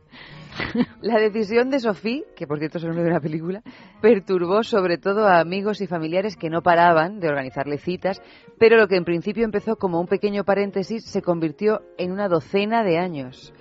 La 1.01 1.19
decisión 1.19 1.69
de 1.69 1.81
Sophie, 1.81 2.23
que 2.33 2.47
por 2.47 2.59
cierto 2.59 2.77
es 2.77 2.85
el 2.85 2.91
nombre 2.91 3.03
de 3.03 3.11
una 3.11 3.19
película, 3.19 3.61
perturbó 4.01 4.63
sobre 4.63 4.97
todo 4.97 5.27
a 5.27 5.41
amigos 5.41 5.81
y 5.81 5.87
familiares 5.87 6.37
que 6.37 6.49
no 6.49 6.61
paraban 6.61 7.19
de 7.19 7.27
organizarle 7.27 7.77
citas, 7.77 8.21
pero 8.57 8.77
lo 8.77 8.87
que 8.87 8.95
en 8.95 9.03
principio 9.03 9.43
empezó 9.43 9.75
como 9.75 9.99
un 9.99 10.07
pequeño 10.07 10.45
paréntesis 10.45 11.03
se 11.03 11.21
convirtió 11.21 11.81
en 11.97 12.13
una 12.13 12.29
docena 12.29 12.85
de 12.85 12.99
años. 12.99 13.53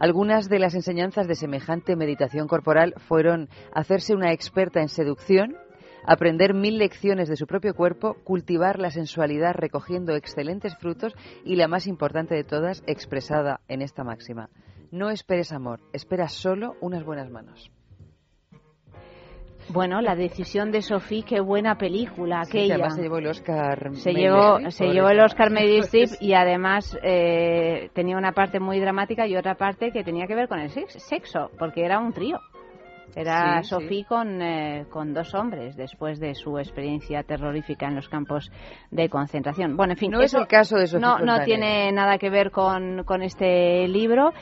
Algunas 0.00 0.48
de 0.48 0.58
las 0.58 0.74
enseñanzas 0.74 1.28
de 1.28 1.34
semejante 1.34 1.94
meditación 1.94 2.48
corporal 2.48 2.94
fueron 3.06 3.50
hacerse 3.70 4.14
una 4.14 4.32
experta 4.32 4.80
en 4.80 4.88
seducción, 4.88 5.58
aprender 6.06 6.54
mil 6.54 6.78
lecciones 6.78 7.28
de 7.28 7.36
su 7.36 7.46
propio 7.46 7.74
cuerpo, 7.74 8.14
cultivar 8.24 8.78
la 8.78 8.90
sensualidad 8.90 9.52
recogiendo 9.54 10.16
excelentes 10.16 10.74
frutos 10.78 11.14
y 11.44 11.56
la 11.56 11.68
más 11.68 11.86
importante 11.86 12.34
de 12.34 12.44
todas, 12.44 12.82
expresada 12.86 13.60
en 13.68 13.82
esta 13.82 14.02
máxima. 14.02 14.48
No 14.90 15.10
esperes 15.10 15.52
amor, 15.52 15.80
espera 15.92 16.28
solo 16.28 16.76
unas 16.80 17.04
buenas 17.04 17.28
manos. 17.28 17.70
Bueno, 19.72 20.00
la 20.00 20.16
decisión 20.16 20.72
de 20.72 20.82
Sophie, 20.82 21.22
qué 21.22 21.40
buena 21.40 21.76
película 21.76 22.44
Sí, 22.44 22.50
aquella. 22.58 22.74
además 22.74 22.96
se 22.96 23.02
llevó 23.02 23.18
el 23.18 23.26
Oscar. 23.28 23.90
se 23.94 24.12
llevó, 24.12 24.58
se 24.70 24.86
llevó 24.88 25.08
el 25.10 25.20
Oscar 25.20 25.50
Meryl 25.50 25.80
Streep 25.84 26.10
y 26.20 26.34
además 26.34 26.98
eh, 27.04 27.90
tenía 27.94 28.16
una 28.16 28.32
parte 28.32 28.58
muy 28.58 28.80
dramática 28.80 29.26
y 29.28 29.36
otra 29.36 29.54
parte 29.54 29.92
que 29.92 30.02
tenía 30.02 30.26
que 30.26 30.34
ver 30.34 30.48
con 30.48 30.58
el 30.58 30.70
sex- 30.70 30.98
sexo, 31.00 31.50
porque 31.58 31.84
era 31.84 32.00
un 32.00 32.12
trío. 32.12 32.38
Era 33.14 33.62
Sí, 33.62 33.68
Sophie 33.70 34.04
Con, 34.04 34.40
eh, 34.40 34.86
con 34.90 35.12
dos 35.14 35.34
hombres 35.34 35.76
después 35.76 36.20
de 36.20 36.34
su 36.34 36.58
experiencia 36.58 37.22
terrorífica 37.24 37.86
en 37.88 37.96
los 37.96 38.08
campos 38.08 38.50
de 38.92 39.08
concentración. 39.08 39.76
Bueno, 39.76 39.92
en 39.94 39.98
fin, 39.98 40.10
No 40.12 40.20
es 40.20 40.32
el 40.34 40.46
caso 40.46 40.76
de 40.78 40.86
Sophie 40.86 41.04
no, 41.04 41.18
no 41.18 41.44
tiene 41.44 41.90
nada 41.92 42.18
que 42.18 42.30
ver 42.30 42.50
con, 42.52 43.02
con 43.04 43.22
este 43.22 43.88
libro. 43.88 44.32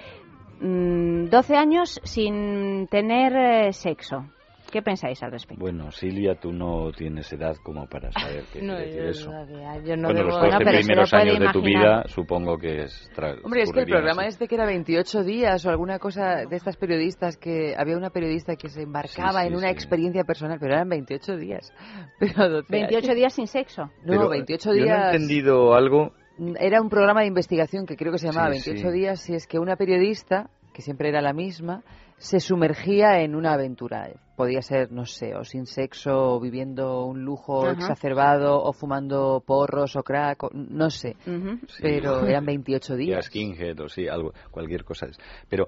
Mm, 0.60 1.26
12 1.30 1.56
años 1.56 2.00
sin 2.04 2.88
tener 2.88 3.32
eh, 3.36 3.72
sexo. 3.72 4.24
¿Qué 4.70 4.82
pensáis 4.82 5.22
al 5.22 5.30
respecto? 5.32 5.60
Bueno, 5.62 5.90
Silvia, 5.90 6.34
tú 6.34 6.52
no 6.52 6.92
tienes 6.92 7.32
edad 7.32 7.56
como 7.62 7.86
para 7.88 8.12
saber 8.12 8.44
qué 8.52 8.60
No, 8.62 8.74
quiere 8.76 8.84
decir 8.86 9.02
yo, 9.02 9.08
eso. 9.10 9.30
no, 9.32 9.46
yo 9.82 9.96
no 9.96 10.08
bueno, 10.08 10.20
debo- 10.20 10.24
los 10.26 10.34
12 10.34 10.46
Bueno, 10.46 10.58
pero 10.58 10.70
se 10.70 10.72
lo 10.72 10.78
primeros 10.80 11.14
años 11.14 11.38
de 11.40 11.48
tu 11.52 11.58
imaginar. 11.60 11.82
vida 11.82 12.04
supongo 12.08 12.58
que 12.58 12.82
es 12.82 13.10
Hombre, 13.44 13.62
es 13.62 13.72
que 13.72 13.80
el 13.80 13.86
programa 13.86 14.22
así. 14.22 14.28
este 14.28 14.48
que 14.48 14.54
era 14.54 14.66
28 14.66 15.24
días 15.24 15.64
o 15.64 15.70
alguna 15.70 15.98
cosa 15.98 16.44
de 16.48 16.54
estas 16.56 16.76
periodistas 16.76 17.36
que 17.36 17.74
había 17.78 17.96
una 17.96 18.10
periodista 18.10 18.56
que 18.56 18.68
se 18.68 18.82
embarcaba 18.82 19.40
Sí, 19.40 19.46
sí, 19.46 19.46
en 19.48 19.54
una 19.56 19.68
sí. 19.68 19.72
experiencia 19.72 20.24
personal, 20.24 20.58
pero 20.60 20.74
eran 20.74 20.88
28 20.88 21.36
días. 21.36 21.72
Pero 22.18 22.48
12 22.50 22.66
28 22.70 23.06
años. 23.06 23.16
días 23.16 23.32
sin 23.34 23.46
sexo. 23.46 23.82
No, 23.84 23.90
Pero, 24.06 24.28
28 24.28 24.70
Yo 24.70 24.74
no 24.74 24.80
he 24.80 24.84
días. 24.84 25.14
entendido 25.14 25.74
algo. 25.74 26.12
Era 26.60 26.80
un 26.82 26.88
programa 26.88 27.22
de 27.22 27.26
investigación 27.28 27.86
que 27.86 27.96
creo 27.96 28.12
que 28.12 28.18
se 28.18 28.26
llamaba 28.28 28.52
Sí, 28.52 28.70
28 28.70 28.90
sí. 28.90 28.94
días, 28.98 29.20
si 29.20 29.34
es 29.34 29.46
que 29.46 29.58
una 29.58 29.76
periodista, 29.76 30.50
que 30.72 30.82
siempre 30.82 31.08
era 31.08 31.20
la 31.20 31.32
misma, 31.32 31.82
se 32.18 32.40
sumergía 32.40 33.20
en 33.22 33.34
una 33.34 33.54
aventura. 33.54 34.10
Podía 34.36 34.62
ser, 34.62 34.92
no 34.92 35.04
sé, 35.04 35.34
o 35.34 35.42
sin 35.42 35.66
sexo, 35.66 36.34
o 36.34 36.40
viviendo 36.40 37.04
un 37.06 37.24
lujo 37.24 37.64
Ajá. 37.66 37.72
exacerbado, 37.72 38.62
o 38.62 38.72
fumando 38.72 39.42
porros 39.44 39.96
o 39.96 40.02
crack, 40.04 40.44
o- 40.44 40.50
no 40.52 40.90
sé. 40.90 41.16
Pero 41.80 42.24
eran 42.26 42.44
28 42.44 42.92
Ya 42.92 42.96
días. 42.98 43.24
skinhead 43.26 43.80
o 43.80 43.88
sí, 43.88 44.06
algo, 44.06 44.32
cualquier 44.50 44.84
cosa. 44.84 45.08
Pero 45.48 45.66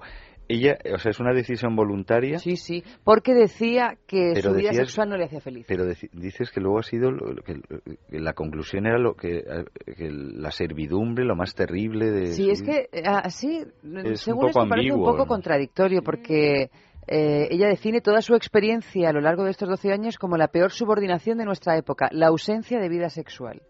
ella, 0.51 0.77
o 0.93 0.97
sea, 0.97 1.11
es 1.11 1.19
una 1.19 1.33
decisión 1.33 1.75
voluntaria. 1.75 2.39
Sí, 2.39 2.55
sí, 2.55 2.83
porque 3.03 3.33
decía 3.33 3.97
que 4.07 4.31
Pero 4.33 4.51
su 4.51 4.55
vida 4.57 4.73
sexual 4.73 5.09
no 5.09 5.17
le 5.17 5.25
hacía 5.25 5.41
feliz. 5.41 5.65
Pero 5.67 5.85
dices 6.13 6.51
que 6.51 6.59
luego 6.61 6.79
ha 6.79 6.83
sido 6.83 7.11
lo- 7.11 7.33
lo 7.33 7.41
que, 7.43 7.61
que 8.09 8.19
la 8.19 8.33
conclusión 8.33 8.85
era 8.85 8.97
lo 8.97 9.15
que, 9.15 9.37
eh, 9.37 9.65
que 9.97 10.09
la 10.11 10.51
servidumbre, 10.51 11.25
lo 11.25 11.35
más 11.35 11.55
terrible 11.55 12.11
de. 12.11 12.27
Sí, 12.27 12.45
su 12.45 12.51
es 12.51 12.63
que 12.63 12.89
así, 13.05 13.63
Es 14.03 14.21
según 14.21 14.47
esto 14.47 14.67
parece 14.67 14.93
un 14.93 15.03
poco 15.03 15.17
¿no? 15.19 15.27
contradictorio 15.27 16.01
porque 16.03 16.69
eh, 17.07 17.47
ella 17.49 17.67
define 17.67 18.01
toda 18.01 18.21
su 18.21 18.35
experiencia 18.35 19.09
a 19.09 19.13
lo 19.13 19.21
largo 19.21 19.43
de 19.43 19.51
estos 19.51 19.67
12 19.69 19.91
años 19.91 20.17
como 20.17 20.37
la 20.37 20.47
peor 20.49 20.71
subordinación 20.71 21.37
de 21.37 21.45
nuestra 21.45 21.77
época, 21.77 22.09
la 22.11 22.27
ausencia 22.27 22.79
de 22.79 22.89
vida 22.89 23.09
sexual. 23.09 23.61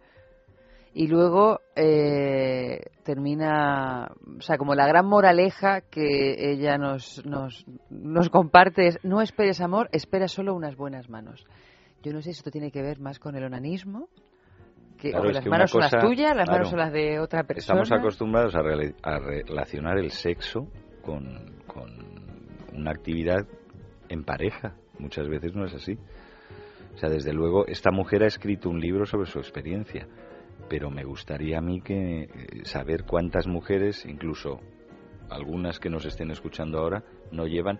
Y 0.93 1.07
luego 1.07 1.61
eh, 1.75 2.81
termina, 3.03 4.11
o 4.37 4.41
sea, 4.41 4.57
como 4.57 4.75
la 4.75 4.87
gran 4.87 5.05
moraleja 5.05 5.81
que 5.81 6.51
ella 6.51 6.77
nos, 6.77 7.25
nos, 7.25 7.65
nos 7.89 8.29
comparte 8.29 8.87
es, 8.87 8.99
no 9.03 9.21
esperes 9.21 9.61
amor, 9.61 9.87
espera 9.93 10.27
solo 10.27 10.53
unas 10.53 10.75
buenas 10.75 11.09
manos. 11.09 11.45
Yo 12.03 12.11
no 12.11 12.21
sé 12.21 12.33
si 12.33 12.39
esto 12.39 12.51
tiene 12.51 12.71
que 12.71 12.81
ver 12.81 12.99
más 12.99 13.19
con 13.19 13.35
el 13.35 13.43
onanismo, 13.45 14.09
que, 14.97 15.11
Claro, 15.11 15.23
o 15.23 15.27
que 15.27 15.33
las 15.33 15.43
que 15.43 15.49
manos 15.49 15.71
son 15.71 15.81
las 15.81 15.91
tuyas, 15.91 16.35
las 16.35 16.45
claro. 16.45 16.51
manos 16.51 16.69
son 16.69 16.79
las 16.79 16.91
de 16.91 17.19
otra 17.19 17.43
persona. 17.43 17.81
Estamos 17.81 17.91
acostumbrados 17.91 18.55
a, 18.55 18.59
a 18.59 19.19
relacionar 19.19 19.97
el 19.97 20.11
sexo 20.11 20.67
con, 21.01 21.63
con 21.67 21.89
una 22.73 22.91
actividad 22.91 23.47
en 24.09 24.23
pareja. 24.23 24.75
Muchas 24.99 25.27
veces 25.27 25.55
no 25.55 25.65
es 25.65 25.73
así. 25.73 25.97
O 26.93 26.97
sea, 26.97 27.09
desde 27.09 27.33
luego, 27.33 27.65
esta 27.67 27.91
mujer 27.91 28.23
ha 28.23 28.27
escrito 28.27 28.69
un 28.69 28.79
libro 28.79 29.05
sobre 29.05 29.29
su 29.29 29.39
experiencia, 29.39 30.07
pero 30.69 30.89
me 30.89 31.03
gustaría 31.03 31.57
a 31.57 31.61
mí 31.61 31.81
que 31.81 32.23
eh, 32.23 32.29
saber 32.63 33.03
cuántas 33.03 33.47
mujeres, 33.47 34.05
incluso 34.05 34.59
algunas 35.29 35.79
que 35.79 35.89
nos 35.89 36.05
estén 36.05 36.31
escuchando 36.31 36.79
ahora, 36.79 37.03
no 37.31 37.45
llevan 37.47 37.79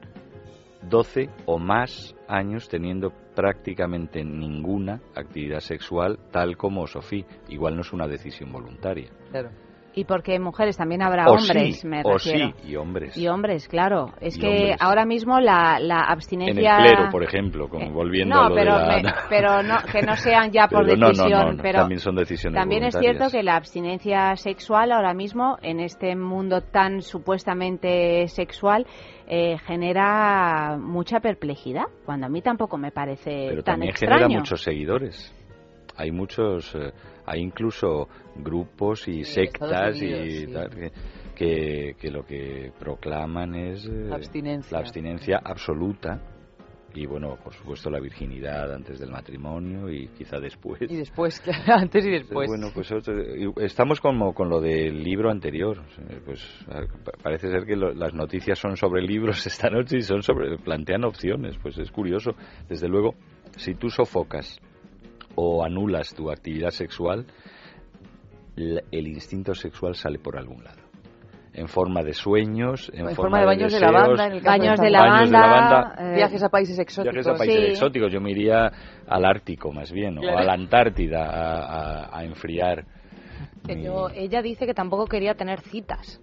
12 0.90 1.30
o 1.46 1.60
más 1.60 2.16
años 2.28 2.68
teniendo 2.70 3.12
prácticamente 3.36 4.24
ninguna 4.24 5.02
actividad 5.16 5.60
sexual, 5.60 6.20
tal 6.32 6.58
como 6.58 6.88
Sofía. 6.88 7.26
Igual 7.50 7.76
no 7.76 7.82
es 7.82 7.94
una 7.94 8.08
decisión 8.08 8.52
voluntaria. 8.52 9.12
Claro. 9.30 9.52
Y 9.94 10.06
porque 10.06 10.40
mujeres 10.40 10.78
también 10.78 11.02
habrá 11.02 11.26
O 11.28 11.34
hombres, 11.34 11.82
sí, 11.82 11.86
me 11.88 12.00
o 12.06 12.14
refiero. 12.14 12.54
sí, 12.62 12.70
y 12.70 12.76
hombres. 12.78 13.18
Y 13.18 13.28
hombres, 13.28 13.68
claro. 13.68 14.14
Es 14.22 14.38
Y 14.38 14.40
que 14.40 14.48
hombres. 14.48 14.78
ahora 14.80 15.06
mismo 15.06 15.40
la, 15.42 15.80
la 15.82 15.98
En 16.00 16.10
abstinencia... 16.12 16.78
el 16.78 16.84
clero, 16.86 17.10
por 17.12 17.24
ejemplo, 17.24 17.68
como 17.68 17.88
Eh, 17.88 17.92
volviendo 17.92 18.36
no, 18.36 18.44
a 18.46 18.50
lo 18.50 18.56
pero, 18.56 18.74
de 18.80 18.86
la... 18.86 18.98
me- 19.04 19.14
pero 19.30 19.62
no, 19.64 19.76
que 19.92 20.02
no 20.02 20.16
sean 20.16 20.52
ya 20.52 20.68
por 20.70 20.86
Pero 20.86 21.10
decisión. 21.10 21.30
no, 21.30 21.52
no, 21.54 21.62
pero 21.62 21.80
también 21.80 22.00
son 22.00 22.16
decisiones 22.16 22.58
También 22.58 22.84
es 22.86 22.96
cierto 22.98 23.30
que 23.30 23.44
la 23.44 23.58
abstinencia 23.58 24.36
sexual 24.38 24.94
ahora 24.94 25.14
mismo, 25.14 25.58
en 25.62 25.82
este 25.82 26.16
mundo 26.16 26.62
tan 26.62 27.02
supuestamente 27.02 28.28
sexual, 28.30 28.86
eh, 29.28 29.58
genera 29.68 30.78
mucha 30.80 31.20
perplejidad, 31.20 31.84
cuando 32.06 32.28
a 32.28 32.30
mí 32.30 32.42
tampoco 32.42 32.78
me 32.78 32.92
parece 32.92 33.48
Pero 33.50 33.64
tan 33.64 33.74
también 33.76 33.90
extraño. 33.92 34.20
genera 34.20 34.40
muchos 34.40 34.62
seguidores. 34.64 35.34
Hay 36.02 36.12
muchos, 36.12 36.74
eh, 36.76 36.92
hay 37.26 37.42
incluso 37.42 38.08
grupos 38.36 39.08
y 39.08 39.24
sectas 39.24 40.02
y 40.02 40.06
Unidos, 40.14 40.28
sí. 40.28 40.48
tal, 40.54 40.92
que, 41.36 41.96
que, 42.00 42.12
lo 42.12 42.26
que 42.26 42.72
proclaman 42.80 43.56
es 43.56 43.86
eh, 43.86 44.06
La 44.10 44.16
abstinencia. 44.16 44.72
la 44.72 44.80
abstinencia 44.80 45.42
absoluta 45.44 46.20
y 46.94 47.06
bueno, 47.06 47.38
por 47.42 47.54
supuesto 47.54 47.90
la 47.90 48.02
virginidad 48.02 48.74
antes 48.74 49.00
del 49.00 49.12
matrimonio 49.12 49.90
y 49.90 50.08
quizá 50.10 50.40
después. 50.42 50.82
Y 50.82 50.96
después, 50.98 51.42
antes 51.68 52.06
y 52.06 52.10
después. 52.10 52.50
Bueno, 52.50 52.68
pues 52.74 52.92
estamos 53.62 54.02
como 54.02 54.34
con 54.34 54.50
lo 54.50 54.60
del 54.60 55.02
libro 55.02 55.32
anterior. 55.32 55.78
Pues 56.26 56.44
a- 56.68 56.82
pa- 57.04 57.14
parece 57.24 57.50
ser 57.50 57.66
que 57.66 57.78
lo- 57.78 57.94
las 57.94 58.14
noticias 58.14 58.60
son 58.60 58.76
sobre 58.76 59.02
libros 59.04 59.46
esta 59.48 59.70
noche 59.70 59.98
y 59.98 60.02
son 60.02 60.22
sobre 60.22 60.58
plantean 60.58 61.06
opciones. 61.06 61.56
Pues 61.62 61.78
es 61.78 61.90
curioso. 61.92 62.32
Desde 62.68 62.90
luego, 62.90 63.16
si 63.56 63.74
tú 63.76 63.90
sofocas 63.90 64.60
o 65.36 65.64
anulas 65.64 66.14
tu 66.14 66.30
actividad 66.32 66.70
sexual, 66.72 67.26
el 68.56 69.08
instinto 69.08 69.54
sexual 69.56 69.96
sale 69.96 70.20
por 70.20 70.38
algún 70.38 70.64
lado. 70.64 70.82
En 71.54 71.68
forma 71.68 72.02
de 72.02 72.14
sueños, 72.14 72.90
en, 72.94 73.10
En 73.10 73.16
forma 73.16 73.40
de 73.42 73.46
baños 73.46 73.74
de 73.74 73.80
deseos, 73.80 73.92
lavanda, 73.92 74.26
en 74.28 74.32
el 74.34 74.42
Baños 74.42 74.80
de 74.80 74.86
de 74.86 74.92
baños 74.98 75.30
de 75.30 75.38
lavanda, 75.38 75.48
lavanda, 75.82 75.96
eh, 76.12 76.16
Viajes 76.16 76.44
a 76.44 76.50
países 76.50 76.80
exóticos. 76.80 77.14
Viajes 77.14 77.28
a 77.28 77.38
países 77.38 77.60
Sí. 77.66 77.72
exóticos. 77.72 78.12
Yo 78.14 78.22
me 78.22 78.32
iría 78.32 78.72
al 79.08 79.26
Ártico 79.26 79.72
más 79.74 79.92
bien, 79.92 80.18
o 80.18 80.38
a 80.38 80.44
la 80.44 80.54
Antártida 80.54 81.26
a, 81.26 82.06
a- 82.06 82.20
a 82.20 82.24
enfriar. 82.24 82.86
mi- 83.68 83.86
ella 84.16 84.42
dice 84.42 84.66
que 84.66 84.74
tampoco 84.74 85.08
quería 85.08 85.34
tener 85.36 85.60
citas. 85.60 86.22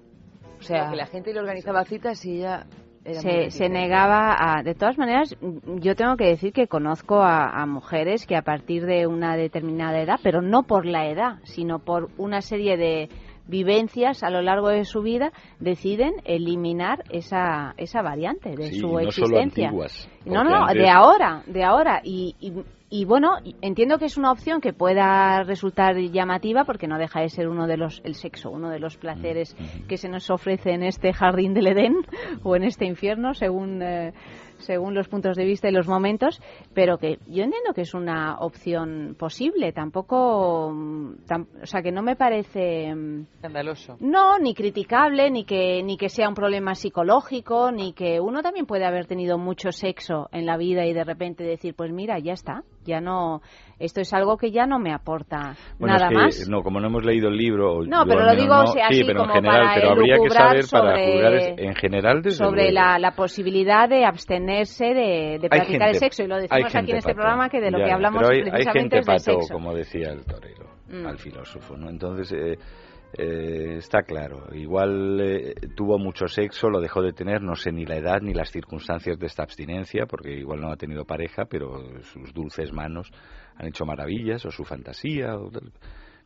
O 0.59 0.63
sea, 0.63 0.89
que 0.91 0.97
la 0.97 1.07
gente 1.07 1.33
le 1.35 1.41
organizaba 1.41 1.85
citas 1.85 2.25
y 2.25 2.39
ella 2.39 2.67
se, 3.15 3.51
se 3.51 3.69
negaba 3.69 4.37
a... 4.39 4.63
De 4.63 4.75
todas 4.75 4.99
maneras, 4.99 5.37
yo 5.77 5.95
tengo 5.97 6.17
que 6.17 6.27
decir 6.27 6.53
que 6.53 6.69
conozco 6.69 7.21
a, 7.21 7.63
a 7.63 7.67
mujeres 7.67 8.27
que 8.27 8.37
a 8.37 8.43
partir 8.43 8.87
de 8.87 9.07
una 9.07 9.37
determinada 9.37 10.01
edad, 10.01 10.21
pero 10.23 10.43
no 10.43 10.65
por 10.65 10.87
la 10.87 11.07
edad, 11.09 11.39
sino 11.45 11.79
por 11.79 12.11
una 12.17 12.41
serie 12.41 12.77
de 12.77 13.09
vivencias 13.49 14.23
a 14.23 14.31
lo 14.31 14.43
largo 14.43 14.69
de 14.69 14.85
su 14.85 15.03
vida, 15.03 15.33
deciden 15.59 16.15
eliminar 16.25 17.03
esa, 17.11 17.75
esa 17.77 18.03
variante 18.03 18.51
de 18.55 18.69
Sí, 18.71 18.81
su 18.81 18.89
solo 18.89 19.01
existencia. 19.01 19.67
antiguas. 19.69 20.09
No, 20.25 20.45
no, 20.45 20.65
antes- 20.67 20.83
de 20.83 20.89
ahora, 20.91 21.43
de 21.47 21.65
ahora. 21.65 22.01
Y, 22.05 22.37
y, 22.41 22.53
y 22.91 23.05
bueno, 23.05 23.33
entiendo 23.61 23.99
que 23.99 24.05
es 24.07 24.17
una 24.17 24.31
opción 24.33 24.61
que 24.61 24.73
pueda 24.73 25.43
resultar 25.43 25.97
llamativa 25.97 26.65
porque 26.65 26.87
no 26.87 26.99
deja 26.99 27.21
de 27.21 27.29
ser 27.29 27.49
uno 27.49 27.67
de 27.67 27.77
los, 27.77 28.01
el 28.05 28.15
sexo, 28.15 28.51
uno 28.51 28.71
de 28.71 28.79
los 28.79 28.97
placeres 28.97 29.57
que 29.89 29.97
se 29.97 30.09
nos 30.09 30.31
ofrece 30.31 30.71
en 30.73 30.83
este 30.83 31.13
jardín 31.13 31.53
del 31.55 31.67
Edén 31.67 31.95
o 32.43 32.55
en 32.57 32.65
este 32.65 32.87
infierno, 32.87 33.35
según, 33.35 33.83
eh, 33.83 34.13
según 34.59 34.95
los 34.95 35.09
puntos 35.09 35.37
de 35.37 35.45
vista 35.45 35.69
y 35.69 35.73
los 35.73 35.89
momentos, 35.89 36.41
pero 36.75 36.99
que 36.99 37.19
yo 37.27 37.45
entiendo 37.45 37.73
que 37.75 37.83
es 37.83 37.95
una 37.95 38.39
opción 38.41 39.17
posible. 39.19 39.73
Tampoco, 39.73 40.71
mm, 40.73 41.25
tam- 41.27 41.47
o 41.63 41.67
sea, 41.67 41.83
que 41.83 41.93
no 41.93 42.03
me 42.03 42.17
parece. 42.17 42.95
mm, 42.95 43.23
Escandaloso. 43.37 43.97
no, 44.01 44.39
ni 44.39 44.55
criticable, 44.55 45.31
ni 45.31 45.45
que, 45.45 45.83
ni 45.83 45.97
que 45.97 46.09
sea 46.09 46.29
un 46.29 46.35
problema 46.35 46.75
psicológico, 46.75 47.71
ni 47.73 47.93
que 47.93 48.21
uno 48.21 48.43
también 48.43 48.67
puede 48.67 48.85
haber 48.85 49.07
tenido 49.07 49.39
mucho 49.39 49.73
sexo 49.73 50.29
en 50.33 50.47
la 50.47 50.57
vida 50.57 50.85
y 50.87 50.93
de 50.93 51.05
repente 51.05 51.45
decir, 51.45 51.75
pues 51.75 51.93
mira, 51.93 52.19
ya 52.19 52.33
está, 52.33 52.63
ya 52.85 53.01
no, 53.01 53.41
esto 53.79 54.01
es 54.01 54.13
algo 54.13 54.37
que 54.37 54.51
ya 54.51 54.67
no 54.67 54.79
me 54.79 54.93
aporta 54.93 55.55
Bueno, 55.79 55.95
nada 55.95 56.07
es 56.07 56.11
que, 56.11 56.15
más. 56.17 56.49
No, 56.49 56.63
como 56.63 56.81
no 56.81 56.89
hemos 56.89 57.05
leído 57.05 57.29
el 57.29 57.37
libro. 57.37 57.75
o 57.79 57.85
No, 57.85 58.05
pero 58.07 58.25
lo 58.25 58.35
digo, 58.35 58.55
no, 58.55 58.63
o 58.65 58.67
sea, 58.69 58.89
sí, 58.89 58.95
así 58.97 59.05
pero 59.07 59.21
en 59.21 59.27
como 59.27 59.35
general, 59.35 59.61
para 59.67 59.75
pero 59.75 59.91
habría 59.93 60.17
que 60.23 60.31
saber 60.31 60.65
para 60.71 60.91
sobre- 60.97 61.13
juzgar 61.13 61.61
en 61.61 61.75
general 61.77 62.23
desde 62.23 62.37
sobre 62.45 62.73
la, 62.73 62.99
la 62.99 63.13
posibilidad 63.13 63.89
de 63.89 64.05
abstenerse 64.05 64.87
de, 64.87 65.39
de 65.41 65.49
practicar 65.49 65.89
el 65.91 65.95
sexo. 65.97 66.23
Y 66.25 66.27
lo 66.27 66.37
hay 66.37 66.43
decimos 66.43 66.75
aquí 66.75 66.91
en 66.91 66.97
este 66.99 67.11
Pato. 67.11 67.17
programa 67.23 67.49
que 67.49 67.61
de 67.61 67.71
lo 67.71 67.79
Ya, 67.79 67.85
que 67.85 67.93
hablamos 67.93 68.23
hay, 68.29 68.37
hay 68.39 68.51
precisamente 68.51 68.97
gente 68.97 68.99
es 68.99 69.07
pato, 69.07 69.41
sexo. 69.41 69.55
como 69.55 69.75
decía 69.75 70.11
el 70.11 70.25
torero, 70.25 70.67
Mm. 70.91 71.07
al 71.07 71.19
filósofo, 71.19 71.77
¿no? 71.77 71.89
Entonces, 71.91 72.33
eh, 72.33 72.59
Eh, 73.17 73.77
está 73.79 74.03
claro. 74.03 74.49
Igual 74.53 75.19
eh, 75.19 75.55
tuvo 75.75 75.99
mucho 75.99 76.29
sexo, 76.29 76.69
lo 76.69 76.79
dejó 76.79 77.01
de 77.01 77.15
tener, 77.15 77.41
no 77.41 77.55
sé 77.55 77.73
ni 77.73 77.87
la 77.87 77.97
edad 77.97 78.21
ni 78.21 78.35
las 78.35 78.51
circunstancias 78.51 79.19
de 79.19 79.25
esta 79.27 79.43
abstinencia, 79.45 80.05
porque 80.05 80.31
igual 80.35 80.61
no 80.61 80.71
ha 80.71 80.77
tenido 80.77 81.07
pareja, 81.07 81.47
pero 81.47 82.03
sus 82.03 82.35
dulces 82.35 82.71
manos 82.71 83.11
han 83.59 83.67
hecho 83.67 83.85
maravillas, 83.85 84.45
o 84.47 84.51
su 84.51 84.65
fantasía, 84.65 85.37
o 85.37 85.51
tal. 85.51 85.73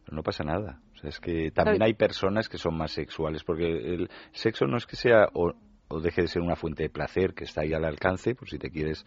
Pero 0.04 0.16
no 0.16 0.22
pasa 0.22 0.44
nada. 0.44 0.80
O 0.94 0.98
sea, 0.98 1.10
es 1.10 1.18
que 1.18 1.50
también 1.50 1.82
hay 1.82 1.94
personas 1.94 2.48
que 2.48 2.58
son 2.58 2.76
más 2.76 2.92
sexuales, 2.92 3.42
porque 3.42 3.66
el 3.66 4.10
sexo 4.32 4.66
no 4.66 4.76
es 4.76 4.86
que 4.86 4.96
sea 4.96 5.28
o, 5.32 5.52
o 5.88 6.00
deje 6.00 6.22
de 6.22 6.28
ser 6.28 6.42
una 6.42 6.56
fuente 6.56 6.82
de 6.82 6.90
placer 6.90 7.34
que 7.34 7.44
está 7.44 7.62
ahí 7.62 7.72
al 7.72 7.84
alcance, 7.84 8.34
por 8.34 8.48
si 8.48 8.58
te 8.58 8.70
quieres, 8.70 9.04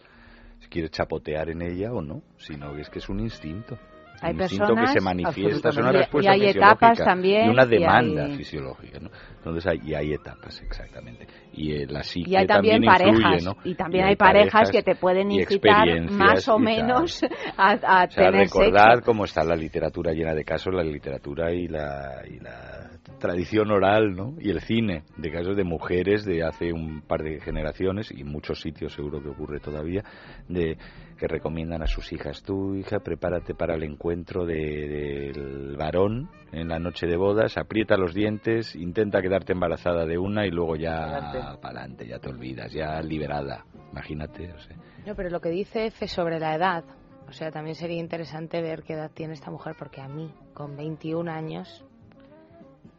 si 0.60 0.68
quieres 0.68 0.90
chapotear 0.90 1.50
en 1.50 1.62
ella 1.62 1.92
o 1.92 2.02
no, 2.02 2.22
sino 2.38 2.74
que 2.74 2.80
es 2.80 2.90
que 2.90 2.98
es 2.98 3.08
un 3.08 3.20
instinto. 3.20 3.78
Hay 4.22 4.34
un 4.34 4.40
instinto 4.42 4.66
que 4.66 4.72
personas- 4.74 4.92
se 4.92 5.00
manifiesta, 5.00 5.68
es 5.68 5.76
una 5.76 5.92
respuesta 5.92 6.30
Y 6.30 6.34
hay 6.34 6.46
fisiológica 6.46 6.76
etapas 6.76 6.98
también, 7.04 7.46
y 7.46 7.48
una 7.50 7.64
y 7.64 7.68
demanda 7.68 8.24
hay- 8.24 8.36
fisiológica, 8.36 8.98
¿no? 9.00 9.10
Entonces 9.38 9.66
hay, 9.66 9.78
y 9.84 9.94
hay 9.94 10.12
etapas, 10.14 10.60
exactamente. 10.62 11.26
Y 11.52 11.72
eh, 11.72 11.86
la 11.88 12.02
psique 12.02 12.30
Y 12.30 12.36
hay 12.36 12.46
también, 12.46 12.82
influye, 12.82 13.12
parejas, 13.12 13.44
¿no? 13.44 13.56
y 13.64 13.74
también 13.74 14.04
hay, 14.06 14.16
parejas, 14.16 14.70
que 14.70 14.82
te 14.82 14.94
pueden 14.96 15.30
y 15.30 15.40
incitar 15.40 16.10
más 16.10 16.48
o 16.48 16.58
y 16.58 16.62
menos 16.62 17.22
a, 17.56 17.70
a 17.72 18.04
O 18.06 18.10
sea, 18.10 18.30
tener 18.30 18.32
recordad 18.46 18.94
sexo. 18.96 19.04
cómo 19.06 19.24
está 19.24 19.44
la 19.44 19.54
literatura 19.56 20.12
llena 20.12 20.34
de 20.34 20.44
casos, 20.44 20.74
la 20.74 20.82
literatura 20.82 21.52
y 21.52 21.68
la, 21.68 22.22
y 22.28 22.40
la 22.40 22.90
tradición 23.20 23.70
oral, 23.70 24.14
¿no? 24.14 24.34
Y 24.40 24.50
el 24.50 24.60
cine, 24.60 25.04
de 25.16 25.30
casos 25.30 25.56
de 25.56 25.64
mujeres 25.64 26.24
de 26.24 26.42
hace 26.42 26.72
un 26.72 27.02
par 27.02 27.22
de 27.22 27.40
generaciones, 27.40 28.10
y 28.10 28.22
en 28.22 28.28
muchos 28.28 28.60
sitios 28.60 28.92
seguro 28.92 29.22
que 29.22 29.28
ocurre 29.28 29.60
todavía, 29.60 30.02
de 30.48 30.76
que 31.16 31.26
recomiendan 31.28 31.82
a 31.82 31.86
sus 31.86 32.12
hijas, 32.12 32.42
tú 32.42 32.74
hija, 32.74 33.00
prepárate 33.00 33.54
para 33.54 33.74
el 33.74 33.82
encuentro 33.82 34.44
de- 34.44 35.32
del 35.34 35.76
varón 35.76 36.28
en 36.52 36.68
la 36.68 36.78
noche 36.78 37.06
de 37.06 37.16
bodas, 37.16 37.56
aprieta 37.56 37.96
los 37.96 38.14
dientes, 38.14 38.74
intenta 38.76 39.20
quedarte 39.22 39.52
embarazada 39.52 40.06
de 40.06 40.18
una 40.18 40.46
y 40.46 40.50
luego 40.50 40.76
ya 40.76 41.58
para 41.60 41.80
adelante, 41.80 42.06
ya 42.06 42.18
te 42.18 42.28
olvidas, 42.28 42.72
ya 42.72 43.00
liberada, 43.02 43.64
imagínate, 43.92 44.52
o 44.52 44.58
sea. 44.58 44.76
No, 45.06 45.14
pero 45.14 45.30
lo 45.30 45.40
que 45.40 45.50
dice 45.50 45.86
F 45.86 46.06
sobre 46.08 46.38
la 46.38 46.54
edad, 46.54 46.84
o 47.28 47.32
sea, 47.32 47.50
también 47.50 47.74
sería 47.74 47.98
interesante 47.98 48.60
ver 48.62 48.82
qué 48.82 48.92
edad 48.94 49.10
tiene 49.12 49.34
esta 49.34 49.50
mujer, 49.50 49.74
porque 49.78 50.00
a 50.00 50.08
mí, 50.08 50.32
con 50.54 50.76
21 50.76 51.28
años, 51.28 51.84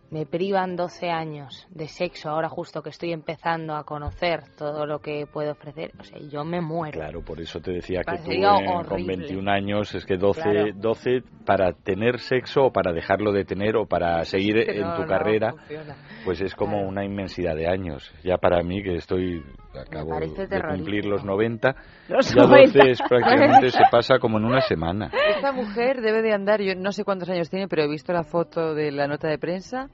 me 0.09 0.25
privan 0.25 0.75
12 0.75 1.09
años 1.09 1.67
de 1.69 1.87
sexo, 1.87 2.29
ahora 2.29 2.47
justo 2.49 2.81
que 2.81 2.89
estoy 2.89 3.11
empezando 3.11 3.75
a 3.75 3.83
conocer 3.83 4.41
todo 4.57 4.85
lo 4.85 4.99
que 4.99 5.25
puede 5.27 5.51
ofrecer, 5.51 5.91
o 5.99 6.03
sea, 6.03 6.19
yo 6.19 6.43
me 6.45 6.61
muero. 6.61 6.99
Claro, 6.99 7.21
por 7.21 7.41
eso 7.41 7.59
te 7.59 7.71
decía 7.71 8.01
que 8.03 8.17
tú 8.23 8.31
eh, 8.31 8.41
con 8.41 8.75
horrible. 8.93 9.17
21 9.17 9.51
años 9.51 9.93
es 9.95 10.05
que 10.05 10.17
12, 10.17 10.41
Claro. 10.41 10.71
12 10.75 11.23
para 11.45 11.73
tener 11.73 12.19
sexo 12.19 12.65
o 12.65 12.71
para 12.71 12.93
dejarlo 12.93 13.31
de 13.31 13.43
tener 13.45 13.75
o 13.75 13.85
para 13.85 14.23
seguir 14.25 14.57
en 14.57 14.81
no, 14.81 14.95
tu 14.95 15.01
no 15.01 15.07
carrera, 15.07 15.51
funciona. 15.53 15.95
pues 16.23 16.41
es 16.41 16.55
como 16.55 16.81
una 16.87 17.03
inmensidad 17.03 17.55
de 17.55 17.67
años. 17.67 18.11
Ya 18.23 18.37
para 18.37 18.61
mí 18.63 18.81
que 18.83 18.95
estoy 18.95 19.43
acabo 19.81 20.09
parece 20.11 20.47
de 20.47 20.61
cumplir 20.61 21.05
los 21.05 21.23
90, 21.23 21.75
Los 22.09 22.33
ya 22.33 22.41
90. 22.43 22.77
12 22.79 22.91
es 22.91 22.99
prácticamente 23.07 23.69
se 23.71 23.83
pasa 23.91 24.19
como 24.19 24.37
en 24.37 24.45
una 24.45 24.61
semana. 24.61 25.09
Esta 25.35 25.51
mujer 25.51 26.01
debe 26.01 26.21
de 26.21 26.33
andar, 26.33 26.61
yo 26.61 26.73
no 26.75 26.91
sé 26.91 27.03
cuántos 27.03 27.29
años 27.29 27.49
tiene, 27.49 27.67
pero 27.67 27.83
he 27.83 27.87
visto 27.89 28.13
la 28.13 28.23
foto 28.23 28.73
de 28.73 28.91
la 28.91 29.07
nota 29.07 29.27
de 29.27 29.37
prensa, 29.37 29.87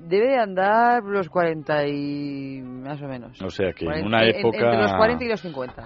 debe 0.00 0.28
de 0.28 0.38
andar 0.38 1.02
los 1.04 1.28
40 1.28 1.86
y 1.88 2.60
más 2.62 3.00
o 3.02 3.06
menos. 3.08 3.40
O 3.42 3.50
sea 3.50 3.72
que 3.72 3.84
en 3.84 3.90
40 4.02 4.06
una 4.06 4.24
en- 4.24 4.36
época 4.36 4.58
entre 4.58 4.82
los 4.82 4.92
40 4.94 5.24
y 5.24 5.28
los 5.28 5.40
50. 5.40 5.84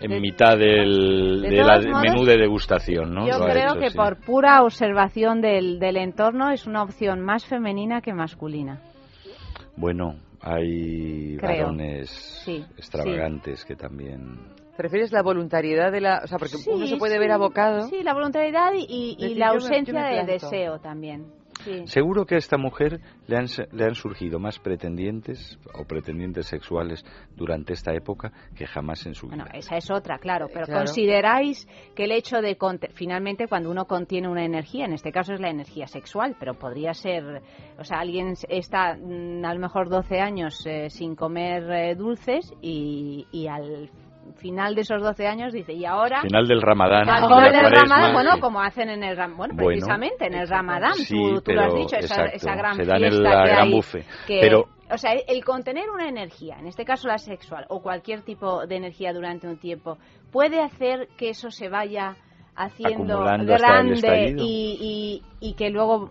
en 0.00 0.20
mitad 0.20 0.58
del 0.58 1.42
de 1.42 1.48
de 1.50 1.56
la 1.62 1.78
modos, 1.78 2.02
menú 2.02 2.24
de 2.24 2.36
degustación, 2.38 3.14
¿no? 3.14 3.26
Yo 3.28 3.38
Lo 3.38 3.44
creo 3.46 3.70
hecho, 3.72 3.78
que 3.80 3.90
sí. 3.90 3.96
por 3.96 4.16
pura 4.18 4.62
observación 4.62 5.40
del, 5.40 5.78
del 5.78 5.96
entorno 5.96 6.50
es 6.50 6.66
una 6.66 6.82
opción 6.82 7.20
más 7.20 7.46
femenina 7.46 8.00
que 8.00 8.12
masculina. 8.12 8.80
Bueno, 9.76 10.16
hay 10.42 11.36
Creo. 11.38 11.66
varones 11.66 12.10
Sí, 12.44 12.64
extravagantes 12.76 13.64
que 13.64 13.76
también 13.76 14.38
¿Te 14.76 14.82
refieres 14.82 15.12
la 15.12 15.22
voluntariedad 15.22 15.92
de 15.92 16.00
la...? 16.00 16.22
O 16.24 16.26
sea, 16.26 16.38
porque 16.38 16.56
uno 16.66 16.86
se 16.86 16.96
puede 16.96 17.14
sí, 17.14 17.18
ver 17.20 17.30
abocado... 17.30 17.88
Sí, 17.88 18.02
la 18.02 18.14
voluntariedad 18.14 18.72
y, 18.74 19.16
y- 19.18 19.26
y 19.26 19.34
la 19.34 19.48
ausencia 19.50 19.92
me 19.92 20.08
de 20.08 20.14
planto. 20.14 20.32
deseo 20.32 20.80
también. 20.80 21.26
Sí. 21.64 21.86
Seguro 21.86 22.24
que 22.26 22.34
a 22.34 22.38
esta 22.38 22.56
mujer 22.58 23.00
le 23.26 23.36
han, 23.36 23.46
le 23.72 23.84
han 23.84 23.94
surgido 23.94 24.38
más 24.38 24.58
pretendientes 24.58 25.58
o 25.74 25.84
pretendientes 25.84 26.46
sexuales 26.46 27.04
durante 27.36 27.72
esta 27.72 27.92
época 27.94 28.32
que 28.56 28.66
jamás 28.66 29.06
en 29.06 29.14
su 29.14 29.26
vida. 29.28 29.44
Bueno, 29.44 29.50
esa 29.58 29.76
es 29.76 29.90
otra, 29.90 30.18
claro, 30.18 30.46
pero 30.52 30.66
Claro. 30.66 30.80
consideráis 30.80 31.66
que 31.94 32.04
el 32.04 32.12
hecho 32.12 32.40
de 32.40 32.56
finalmente 32.94 33.46
cuando 33.48 33.70
uno 33.70 33.86
contiene 33.86 34.28
una 34.28 34.44
energía, 34.44 34.84
en 34.84 34.92
este 34.92 35.12
caso 35.12 35.32
es 35.34 35.40
la 35.40 35.50
energía 35.50 35.86
sexual, 35.86 36.36
pero 36.38 36.54
podría 36.54 36.94
ser, 36.94 37.42
o 37.78 37.84
sea, 37.84 37.98
alguien 38.00 38.34
está 38.48 38.94
mm, 38.96 39.44
a 39.44 39.54
lo 39.54 39.60
mejor 39.60 39.88
12 39.88 40.20
años 40.20 40.64
eh, 40.66 40.90
sin 40.90 41.14
comer 41.16 41.70
eh, 41.70 41.94
dulces 41.94 42.52
y, 42.60 43.26
y 43.32 43.46
al 43.48 43.90
final 44.36 44.74
de 44.74 44.80
esos 44.82 45.02
12 45.02 45.26
años 45.26 45.52
dice, 45.52 45.72
y 45.72 45.84
ahora 45.84 46.22
Final 46.22 46.46
del 46.48 46.62
Ramadán. 46.62 47.04
Cuaresma, 47.06 48.12
bueno, 48.12 48.32
sí. 48.34 48.40
como 48.40 48.60
hacen 48.60 48.88
en 48.90 49.02
el 49.04 49.16
Ramadán, 49.16 49.36
bueno, 49.36 49.54
Bueno, 49.54 49.68
precisamente 49.68 50.26
en 50.26 50.34
el 50.34 50.48
Ramadán, 50.48 50.94
Sí, 50.94 51.14
tú, 51.14 51.40
tú 51.42 51.52
lo 51.52 51.62
has 51.62 51.74
dicho, 51.74 51.96
esa, 51.96 52.14
exacto, 52.14 52.36
esa 52.36 52.54
gran 52.56 52.76
se 52.76 52.84
dan 52.84 52.98
fiesta 52.98 53.16
el- 53.16 53.22
la 53.22 53.30
que 53.44 53.48
gran 53.50 53.68
hay, 53.68 53.80
que- 54.26 54.38
Pero- 54.40 54.68
o 54.90 54.98
sea, 54.98 55.12
el 55.12 55.44
contener 55.44 55.88
una 55.90 56.08
energía, 56.08 56.56
en 56.58 56.66
este 56.66 56.84
caso 56.84 57.08
la 57.08 57.18
sexual, 57.18 57.64
o 57.68 57.80
cualquier 57.80 58.22
tipo 58.22 58.66
de 58.66 58.76
energía 58.76 59.12
durante 59.12 59.46
un 59.48 59.58
tiempo, 59.58 59.98
puede 60.30 60.60
hacer 60.60 61.08
que 61.16 61.30
eso 61.30 61.50
se 61.50 61.68
vaya 61.68 62.16
haciendo 62.54 63.14
Acumulando 63.22 63.54
grande 63.54 64.34
y, 64.38 65.22
y, 65.40 65.48
y 65.48 65.54
que 65.54 65.70
luego 65.70 66.10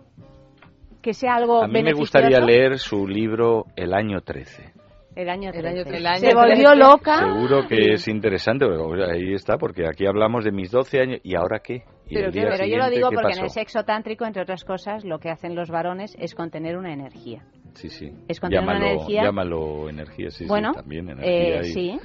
que 1.00 1.14
sea 1.14 1.34
algo 1.36 1.62
A 1.62 1.68
mí 1.68 1.82
me 1.82 1.92
gustaría 1.92 2.40
leer 2.40 2.78
su 2.78 3.06
libro 3.06 3.66
El 3.76 3.92
año 3.94 4.20
13. 4.20 4.72
El 5.14 5.28
año 5.28 5.50
El 5.52 5.66
año 5.66 5.84
13. 5.84 6.02
trece. 6.02 6.28
se 6.30 6.34
volvió 6.34 6.74
loca 6.74 7.18
Seguro 7.18 7.66
que 7.68 7.92
es 7.94 8.08
interesante, 8.08 8.66
porque, 8.66 8.82
o 8.82 8.96
sea, 9.06 9.14
ahí 9.14 9.34
está, 9.34 9.58
porque 9.58 9.86
aquí 9.86 10.06
hablamos 10.06 10.44
de 10.44 10.52
mis 10.52 10.70
12 10.70 11.00
años 11.00 11.20
y 11.22 11.34
ahora 11.36 11.60
qué. 11.60 11.84
Y 12.08 12.14
Pero, 12.14 12.26
el 12.28 12.32
pero 12.32 12.66
yo 12.66 12.76
lo 12.78 12.90
digo 12.90 13.08
¿qué 13.10 13.14
porque 13.16 13.28
pasó? 13.28 13.38
en 13.40 13.44
el 13.44 13.50
sexo 13.50 13.84
tántrico, 13.84 14.24
entre 14.24 14.42
otras 14.42 14.64
cosas, 14.64 15.04
lo 15.04 15.18
que 15.18 15.30
hacen 15.30 15.54
los 15.54 15.70
varones 15.70 16.14
es 16.18 16.34
contener 16.34 16.76
una 16.76 16.92
energía. 16.92 17.42
Sí, 17.74 17.88
sí. 17.88 18.10
es 18.28 18.38
contener 18.40 18.64
una 18.64 18.74
llámalo, 18.74 18.92
energía. 18.92 19.22
Llámalo 19.22 19.88
energía, 19.88 20.30
sí, 20.30 20.46
bueno, 20.46 20.72
sí, 20.72 20.80
también 20.80 21.08
energía. 21.10 21.56
eh, 21.56 21.60
y- 21.60 21.72
sí, 21.72 22.00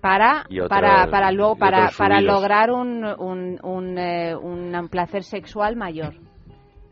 para 0.00 0.44
y 0.48 0.60
otras- 0.60 0.80
para 0.80 1.10
para 1.10 1.30
luego 1.32 1.56
para 1.56 1.90
para 1.96 2.20
lograr 2.20 2.70
un 2.70 3.04
un, 3.04 3.58
un, 3.62 3.98
eh, 3.98 4.34
un 4.36 4.88
placer 4.90 5.22
sexual 5.24 5.76
mayor. 5.76 6.14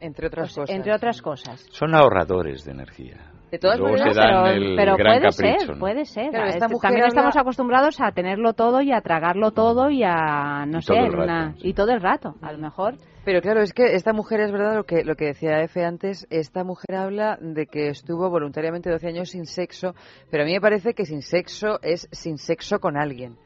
Entre 0.00 0.26
otras 0.26 0.54
cosas. 0.54 0.74
Entre 0.74 0.92
otras 0.92 1.22
cosas. 1.22 1.64
Son 1.70 1.94
ahorradores 1.94 2.64
de 2.64 2.72
energía. 2.72 3.18
De 3.52 3.58
todas 3.58 3.78
Luego 3.78 3.92
maneras, 3.98 4.14
se 4.14 4.20
dan 4.20 4.44
pero, 4.44 4.46
el 4.66 4.76
pero 4.76 4.96
gran 4.96 5.18
puede 5.20 5.30
capricho. 5.30 5.58
ser, 5.66 5.70
¿no? 5.74 5.78
puede 5.78 6.04
ser. 6.06 6.24
Este, 6.34 6.68
mujer 6.68 6.80
También 6.80 7.02
habla- 7.02 7.08
estamos 7.08 7.36
acostumbrados 7.36 8.00
a 8.00 8.10
tenerlo 8.12 8.54
todo 8.54 8.80
y 8.80 8.92
a 8.92 9.00
tragarlo 9.02 9.50
todo 9.52 9.90
y 9.90 10.02
a 10.02 10.64
no 10.66 10.78
Y 10.78 10.82
sé, 10.82 10.94
todo 10.94 11.04
el 11.04 11.14
una- 11.14 11.46
rato, 11.50 11.58
y 11.62 11.74
todo 11.74 11.92
el 11.92 12.00
rato, 12.00 12.34
a 12.40 12.50
lo 12.50 12.58
mejor. 12.58 12.94
Pero 13.26 13.40
claro, 13.42 13.60
es 13.60 13.72
que 13.74 13.94
esta 13.94 14.14
mujer 14.14 14.40
es 14.40 14.50
verdad 14.50 14.74
lo 14.74 14.84
que 14.84 15.04
lo 15.04 15.14
que 15.16 15.26
decía 15.26 15.60
Efe 15.62 15.84
antes, 15.84 16.26
esta 16.30 16.64
mujer 16.64 16.96
habla 16.96 17.36
de 17.40 17.66
que 17.66 17.88
estuvo 17.88 18.28
voluntariamente 18.30 18.90
12 18.90 19.06
años 19.06 19.28
sin 19.28 19.44
sexo, 19.44 19.94
pero 20.30 20.44
a 20.44 20.46
mí 20.46 20.54
me 20.54 20.60
parece 20.62 20.94
que 20.94 21.04
sin 21.04 21.20
sexo 21.20 21.78
es 21.82 22.08
sin 22.10 22.38
sexo 22.38 22.80
con 22.80 22.96
alguien, 22.96 23.36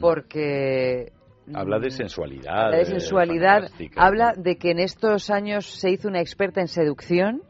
porque 0.00 1.12
Habla 1.52 1.78
de 1.80 1.90
sensualidad. 1.90 2.66
habla 2.66 2.76
de 2.78 2.84
sensualidad, 2.86 3.68
habla 3.96 4.32
de 4.36 4.56
que 4.58 4.70
en 4.70 4.78
estos 4.78 5.28
años 5.30 5.66
se 5.66 5.90
hizo 5.90 6.08
una 6.08 6.20
experta 6.20 6.60
en 6.60 6.68
seducción 6.68 7.42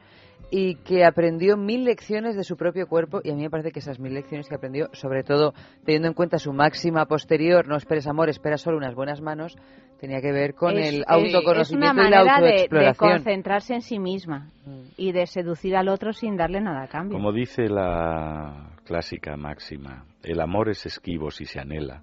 y 0.51 0.77
que 0.77 1.05
aprendió 1.05 1.57
mil 1.57 1.85
lecciones 1.85 2.37
de 2.37 2.45
su 2.45 2.57
propio 2.57 2.87
cuerpo 2.87 3.21
y 3.25 3.31
a 3.31 3.35
mí 3.35 3.43
me 3.43 3.51
parece 3.51 3.73
que 3.73 3.81
esas 3.81 3.99
mil 3.99 4.15
lecciones 4.15 4.49
que 4.49 4.55
aprendió, 4.55 4.89
sobre 4.93 5.25
todo 5.25 5.55
teniendo 5.85 6.07
en 6.09 6.15
cuenta 6.15 6.39
su 6.39 6.53
máxima 6.53 7.07
posterior, 7.07 7.67
no 7.67 7.77
esperes 7.77 8.07
amor, 8.07 8.29
espera 8.29 8.57
solo 8.57 8.77
unas 8.77 8.95
buenas 8.95 9.21
manos, 9.21 9.57
tenía 9.99 10.21
que 10.21 10.31
ver 10.31 10.55
con 10.55 10.79
Es- 10.79 10.95
el 10.95 11.05
autoconocimiento 11.09 12.01
es 12.01 12.07
una 12.07 12.09
y 12.09 12.11
la 12.11 12.19
manera 12.25 12.37
de- 12.41 12.47
de, 12.47 12.53
autoexploración. 12.53 13.11
concentrarse 13.13 13.75
en 13.75 13.83
sí 13.83 13.99
misma 13.99 14.51
y 14.97 15.11
de 15.13 15.27
seducir 15.27 15.75
al 15.77 15.89
otro 15.89 16.13
sin 16.13 16.37
darle 16.37 16.61
nada 16.61 16.85
a 16.85 16.89
cambio. 16.89 17.17
Como 17.19 17.33
dice 17.33 17.69
la 17.69 18.71
clásica 18.85 19.37
máxima, 19.37 20.05
el 20.23 20.41
amor 20.41 20.69
es 20.69 20.87
esquivo 20.87 21.33
si 21.33 21.45
se 21.45 21.59
anhela 21.59 22.03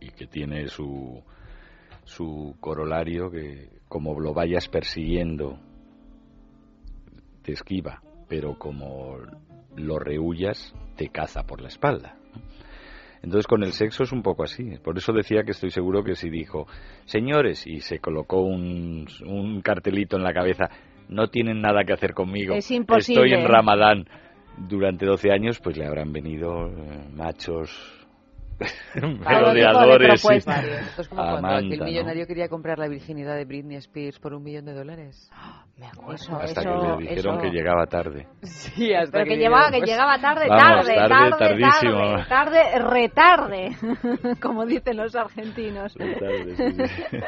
y 0.00 0.08
que 0.10 0.26
tiene 0.26 0.68
su, 0.68 1.22
su 2.04 2.54
corolario 2.60 3.30
que 3.30 3.68
como 3.88 4.18
lo 4.20 4.32
vayas 4.32 4.68
persiguiendo 4.68 5.58
te 7.46 7.52
esquiva, 7.52 8.02
pero 8.28 8.58
como 8.58 9.18
lo 9.76 9.98
rehuyas 10.00 10.74
te 10.96 11.08
caza 11.08 11.44
por 11.44 11.60
la 11.60 11.68
espalda. 11.68 12.16
Entonces 13.22 13.46
con 13.46 13.62
el 13.62 13.72
sexo 13.72 14.02
es 14.02 14.12
un 14.12 14.22
poco 14.22 14.42
así. 14.42 14.78
Por 14.82 14.98
eso 14.98 15.12
decía 15.12 15.44
que 15.44 15.52
estoy 15.52 15.70
seguro 15.70 16.02
que 16.02 16.16
si 16.16 16.28
dijo, 16.28 16.66
señores, 17.04 17.66
y 17.66 17.80
se 17.80 18.00
colocó 18.00 18.40
un, 18.40 19.06
un 19.24 19.62
cartelito 19.62 20.16
en 20.16 20.24
la 20.24 20.34
cabeza, 20.34 20.68
no 21.08 21.28
tienen 21.28 21.60
nada 21.60 21.84
que 21.84 21.92
hacer 21.92 22.14
conmigo. 22.14 22.54
Es 22.54 22.70
imposible. 22.70 23.24
Estoy 23.24 23.40
en 23.40 23.48
Ramadán 23.48 24.08
durante 24.68 25.06
12 25.06 25.30
años, 25.30 25.60
pues 25.60 25.76
le 25.76 25.86
habrán 25.86 26.12
venido 26.12 26.66
eh, 26.66 27.08
machos 27.14 28.05
merodeadores. 28.94 30.24
y 30.24 30.34
Esto 30.36 31.02
es 31.02 31.08
como 31.08 31.22
cuando 31.22 31.38
Amanda, 31.38 31.56
aquel 31.66 31.78
¿no? 31.78 31.84
millonario 31.84 32.26
quería 32.26 32.48
comprar 32.48 32.78
la 32.78 32.88
virginidad 32.88 33.36
de 33.36 33.44
Britney 33.44 33.76
Spears 33.78 34.18
por 34.18 34.34
un 34.34 34.42
millón 34.42 34.64
de 34.64 34.74
dólares. 34.74 35.30
Eso, 36.14 36.34
Hasta 36.36 36.62
eso, 36.62 36.70
que 36.96 37.04
le 37.04 37.10
dijeron 37.10 37.34
eso. 37.34 37.42
que 37.42 37.50
llegaba 37.50 37.84
tarde. 37.86 38.26
Sí, 38.44 38.94
hasta 38.94 39.12
Pero 39.12 39.24
que, 39.26 39.30
que 39.32 39.36
llevaba, 39.36 39.70
que 39.70 39.78
pues, 39.80 39.90
llegaba 39.90 40.18
tarde, 40.18 40.46
Vamos, 40.48 40.86
tarde, 40.86 40.94
tarde, 40.94 41.08
tarde, 41.08 41.38
tardísimo. 41.38 42.24
tarde, 42.26 42.26
tarde, 42.30 42.78
retarde, 42.78 43.76
como 44.40 44.64
dicen 44.64 44.96
los 44.96 45.14
argentinos. 45.14 45.94
Retarde, 45.96 46.56
sí, 46.56 46.86
sí. 46.86 47.18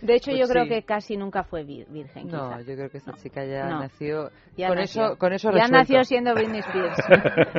De 0.04 0.14
hecho, 0.16 0.32
Pues 0.32 0.40
yo 0.40 0.48
creo 0.48 0.64
sí. 0.64 0.68
que 0.70 0.82
casi 0.82 1.16
nunca 1.16 1.44
fue 1.44 1.62
vi- 1.62 1.84
virgen. 1.88 2.26
No, 2.26 2.48
quizá. 2.48 2.60
yo 2.62 2.74
creo 2.74 2.90
que 2.90 2.98
esta 2.98 3.12
chica 3.12 3.44
ya 3.44 3.66
No. 3.68 3.78
nació 3.82 4.30
Ya 4.56 4.66
con 4.66 4.78
nació. 4.78 5.04
eso, 5.06 5.16
con 5.18 5.32
eso 5.32 5.48
Ya 5.50 5.52
resuelto. 5.62 5.76
nació 5.78 6.02
siendo 6.04 6.34
Britney 6.34 6.58
Spears. 6.58 6.96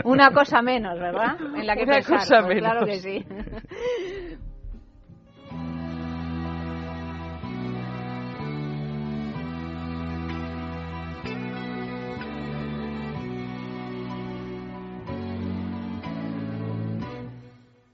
Una 0.04 0.32
cosa 0.32 0.62
menos, 0.62 1.00
¿verdad? 1.00 1.38
En 1.56 1.66
la 1.66 1.76
que 1.78 1.84
Una 1.84 1.94
pensar, 1.94 2.18
cosa 2.20 2.42
pues 2.44 2.60
Claro 2.60 2.80
que 2.82 2.86
menos. 2.88 3.02
Sí. 3.14 3.26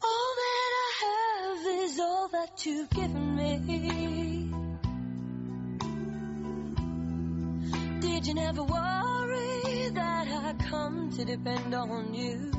All 0.02 0.36
that 0.36 0.72
I 0.76 0.92
have 1.02 1.84
is 1.84 2.00
all 2.00 2.28
that 2.30 2.66
you've 2.66 2.90
given 2.90 3.36
me. 3.36 4.52
Did 8.00 8.28
you 8.28 8.34
never 8.34 8.64
worry 8.64 9.90
that 9.90 10.28
I 10.28 10.54
come 10.70 11.12
to 11.12 11.26
depend 11.26 11.74
on 11.74 12.14
you? 12.14 12.59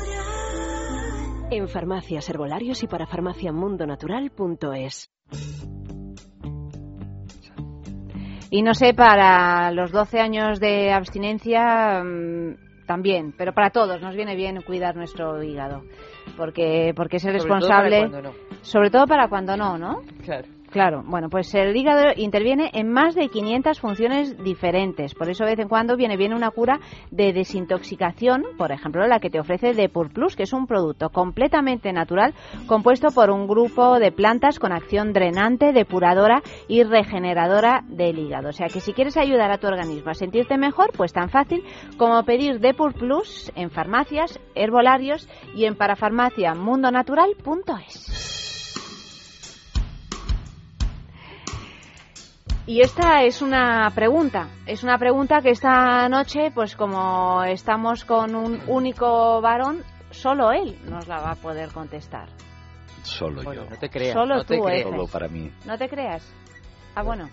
En 1.51 1.67
farmacias, 1.67 2.29
herbolarios 2.29 2.81
y 2.81 2.87
para 2.87 3.05
farmaciamundonatural.es. 3.05 5.11
Y 8.49 8.61
no 8.61 8.73
sé, 8.73 8.93
para 8.93 9.71
los 9.71 9.91
12 9.91 10.19
años 10.21 10.61
de 10.61 10.93
abstinencia 10.93 12.01
mm, 12.03 12.85
también, 12.87 13.33
pero 13.37 13.53
para 13.53 13.69
todos 13.69 14.01
nos 14.01 14.15
viene 14.15 14.35
bien 14.37 14.61
cuidar 14.61 14.95
nuestro 14.95 15.43
hígado, 15.43 15.83
porque 16.37 16.93
porque 16.95 17.17
es 17.17 17.25
el 17.25 17.37
Sobre 17.39 17.49
todo 17.49 17.59
responsable, 17.59 17.99
para 17.99 18.09
cuando 18.11 18.29
no. 18.29 18.35
sobre 18.61 18.89
todo 18.89 19.05
para 19.07 19.27
cuando 19.27 19.57
no, 19.57 19.77
¿no? 19.77 20.01
Claro. 20.23 20.47
Claro, 20.71 21.03
bueno, 21.05 21.29
pues 21.29 21.53
el 21.53 21.75
hígado 21.75 22.13
interviene 22.15 22.71
en 22.73 22.89
más 22.89 23.13
de 23.13 23.27
500 23.27 23.81
funciones 23.81 24.41
diferentes. 24.41 25.13
Por 25.13 25.29
eso, 25.29 25.43
de 25.43 25.51
vez 25.51 25.59
en 25.59 25.67
cuando 25.67 25.97
viene 25.97 26.15
bien 26.15 26.33
una 26.33 26.49
cura 26.49 26.79
de 27.11 27.33
desintoxicación, 27.33 28.45
por 28.57 28.71
ejemplo, 28.71 29.05
la 29.05 29.19
que 29.19 29.29
te 29.29 29.41
ofrece 29.41 29.73
Depur 29.73 30.13
Plus, 30.13 30.37
que 30.37 30.43
es 30.43 30.53
un 30.53 30.67
producto 30.67 31.09
completamente 31.09 31.91
natural 31.91 32.33
compuesto 32.67 33.11
por 33.11 33.31
un 33.31 33.47
grupo 33.47 33.99
de 33.99 34.13
plantas 34.13 34.59
con 34.59 34.71
acción 34.71 35.11
drenante, 35.11 35.73
depuradora 35.73 36.41
y 36.69 36.83
regeneradora 36.83 37.83
del 37.89 38.19
hígado. 38.19 38.47
O 38.47 38.53
sea 38.53 38.67
que 38.67 38.79
si 38.79 38.93
quieres 38.93 39.17
ayudar 39.17 39.51
a 39.51 39.57
tu 39.57 39.67
organismo 39.67 40.11
a 40.11 40.13
sentirte 40.13 40.57
mejor, 40.57 40.93
pues 40.95 41.11
tan 41.11 41.27
fácil 41.27 41.65
como 41.97 42.23
pedir 42.23 42.61
Depur 42.61 42.93
Plus 42.93 43.51
en 43.55 43.71
farmacias, 43.71 44.39
herbolarios 44.55 45.27
y 45.53 45.65
en 45.65 45.75
parafarmaciamundonatural.es. 45.75 48.50
Y 52.67 52.81
esta 52.81 53.23
es 53.23 53.41
una 53.41 53.89
pregunta, 53.93 54.47
es 54.65 54.83
una 54.83 54.97
pregunta 54.97 55.41
que 55.41 55.49
esta 55.49 56.07
noche, 56.09 56.51
pues 56.53 56.75
como 56.75 57.43
estamos 57.43 58.05
con 58.05 58.35
un 58.35 58.61
único 58.67 59.41
varón, 59.41 59.83
solo 60.11 60.51
él 60.51 60.77
nos 60.85 61.07
la 61.07 61.19
va 61.19 61.31
a 61.31 61.35
poder 61.35 61.69
contestar. 61.71 62.29
Solo 63.03 63.41
Bueno, 63.43 63.63
yo. 63.63 63.69
no 63.69 63.77
te 63.77 63.89
creas. 63.89 64.13
Solo 64.13 64.35
no 64.37 64.43
te 64.45 64.57
tú, 64.57 64.63
creas. 64.63 64.81
Efe. 64.81 64.89
Solo 64.91 65.07
para 65.07 65.27
mí. 65.27 65.51
¿No 65.65 65.77
te 65.77 65.89
creas? 65.89 66.23
Ah, 66.93 67.01
bueno. 67.01 67.29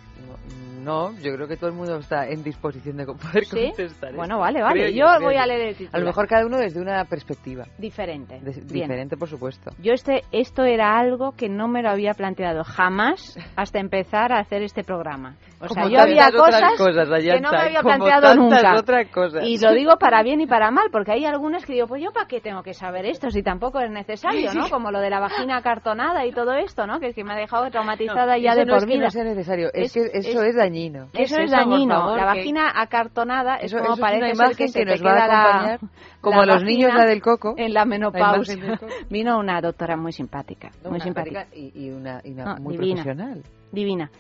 No, 0.83 1.13
yo 1.19 1.35
creo 1.35 1.47
que 1.49 1.57
todo 1.57 1.69
el 1.69 1.77
mundo 1.77 1.97
está 1.97 2.29
en 2.29 2.43
disposición 2.43 2.97
de 2.97 3.05
poder 3.05 3.45
¿Sí? 3.45 3.67
contestar. 3.67 4.15
Bueno, 4.15 4.37
esto. 4.37 4.39
vale, 4.41 4.63
vale. 4.63 4.81
Creo 4.85 4.91
Yo 4.93 5.07
creo 5.17 5.21
voy 5.29 5.37
a 5.37 5.45
leer 5.47 5.61
el 5.69 5.75
A 5.75 5.77
titular. 5.77 6.01
lo 6.01 6.07
mejor 6.07 6.29
cada 6.29 6.47
uno 6.47 6.57
desde 6.57 6.81
una 6.81 7.05
perspectiva. 7.05 7.65
Diferente. 7.77 8.39
De- 8.41 8.53
Bien. 8.53 8.67
diferente, 8.69 9.17
por 9.17 9.29
supuesto. 9.29 9.71
Yo 9.83 9.93
este, 9.93 10.23
esto 10.33 10.65
era 10.65 10.97
algo 10.99 11.33
que 11.33 11.49
no 11.51 11.69
me 11.69 11.83
lo 11.83 11.91
había 11.91 12.15
planteado 12.15 12.63
jamás 12.65 13.37
hasta 13.57 13.81
empezar 13.81 14.33
a 14.33 14.39
hacer 14.39 14.63
este 14.63 14.83
programa. 14.85 15.37
O 15.61 15.69
sea, 15.69 15.83
Como 15.83 15.89
yo 15.95 16.01
había 16.01 16.31
cosas, 16.31 16.63
cosas, 16.79 17.09
que 17.09 17.41
no 17.41 17.51
me 17.51 17.59
había 17.59 17.83
como 17.83 17.97
planteado 17.97 18.35
nunca. 18.37 18.77
otras 18.79 19.09
cosas. 19.11 19.43
Y 19.45 19.59
lo 19.59 19.73
digo 19.73 19.97
para 19.99 20.23
bien 20.23 20.41
y 20.41 20.47
para 20.47 20.71
mal, 20.71 20.87
porque 20.93 21.11
hay 21.13 21.25
algunas 21.27 21.67
que 21.67 21.73
digo, 21.73 21.89
pues 21.89 22.01
yo 22.03 22.13
para 22.13 22.29
qué 22.29 22.41
tengo 22.41 22.63
que 22.63 22.73
saber 22.75 23.05
esto 23.07 23.29
si 23.31 23.43
tampoco 23.43 23.81
es 23.81 23.91
necesario, 23.91 24.55
¿no? 24.55 24.71
Como 24.71 24.93
lo 24.93 25.01
de 25.01 25.11
la 25.11 25.19
vagina 25.19 25.57
acartonada 25.57 26.25
y 26.25 26.31
todo 26.33 26.53
esto, 26.55 26.87
¿no? 26.87 27.01
Que, 27.01 27.09
es 27.09 27.15
que 27.17 27.25
me 27.25 27.33
ha 27.33 27.37
dejado 27.37 27.69
traumatizada 27.71 28.37
No, 28.37 28.43
ya 28.43 28.55
de 28.55 28.65
no 28.65 28.75
por 28.75 28.79
es 28.79 28.85
que 28.87 28.93
vida. 28.95 29.05
no 29.07 29.11
sea 29.11 29.25
necesario, 29.25 29.71
es, 29.75 29.93
que 29.93 30.08
eso 30.15 30.43
es- 30.43 30.49
es, 30.51 30.57
dañino. 30.57 31.09
Eso 31.13 31.37
es, 31.37 31.45
eso, 31.45 31.57
dañino. 31.57 31.95
favor? 31.95 32.17
la 32.17 32.33
Que- 32.33 32.39
vagina 32.39 32.73
acartonada 32.75 33.57
es 33.57 33.65
Eso- 33.73 33.79
como 33.79 33.85
eso 33.93 33.95
es 33.95 34.01
parece 34.01 34.27
ser 34.27 34.35
imagen 34.35 34.57
que, 34.57 34.65
que 34.65 34.69
se 34.69 34.85
nos 34.85 35.05
va 35.05 35.11
a 35.11 35.15
queda 35.15 35.27
la- 35.27 35.43
acompañar, 35.43 35.81
como 36.21 36.37
la 36.37 36.43
a 36.43 36.57
los 36.57 36.65
niños 36.65 36.95
la 36.95 37.05
del 37.07 37.23
coco. 37.23 37.55
En 37.57 37.75
la 37.75 37.85
menopausia. 37.85 38.57
La. 38.57 38.81
Vino 39.11 39.39
una 39.39 39.61
doctora 39.61 39.97
muy 39.97 40.13
simpática, 40.13 40.71
No, 40.83 40.91
muy 40.91 40.97
una 40.97 41.05
simpática. 41.05 41.47
y, 41.55 41.73
y 41.87 41.91
una, 41.91 42.21
y 42.25 42.33
una 42.33 42.55
No, 42.55 42.57
muy 42.63 42.77
divina. 42.77 43.03
profesional. 43.03 43.43
Divina. 43.73 44.11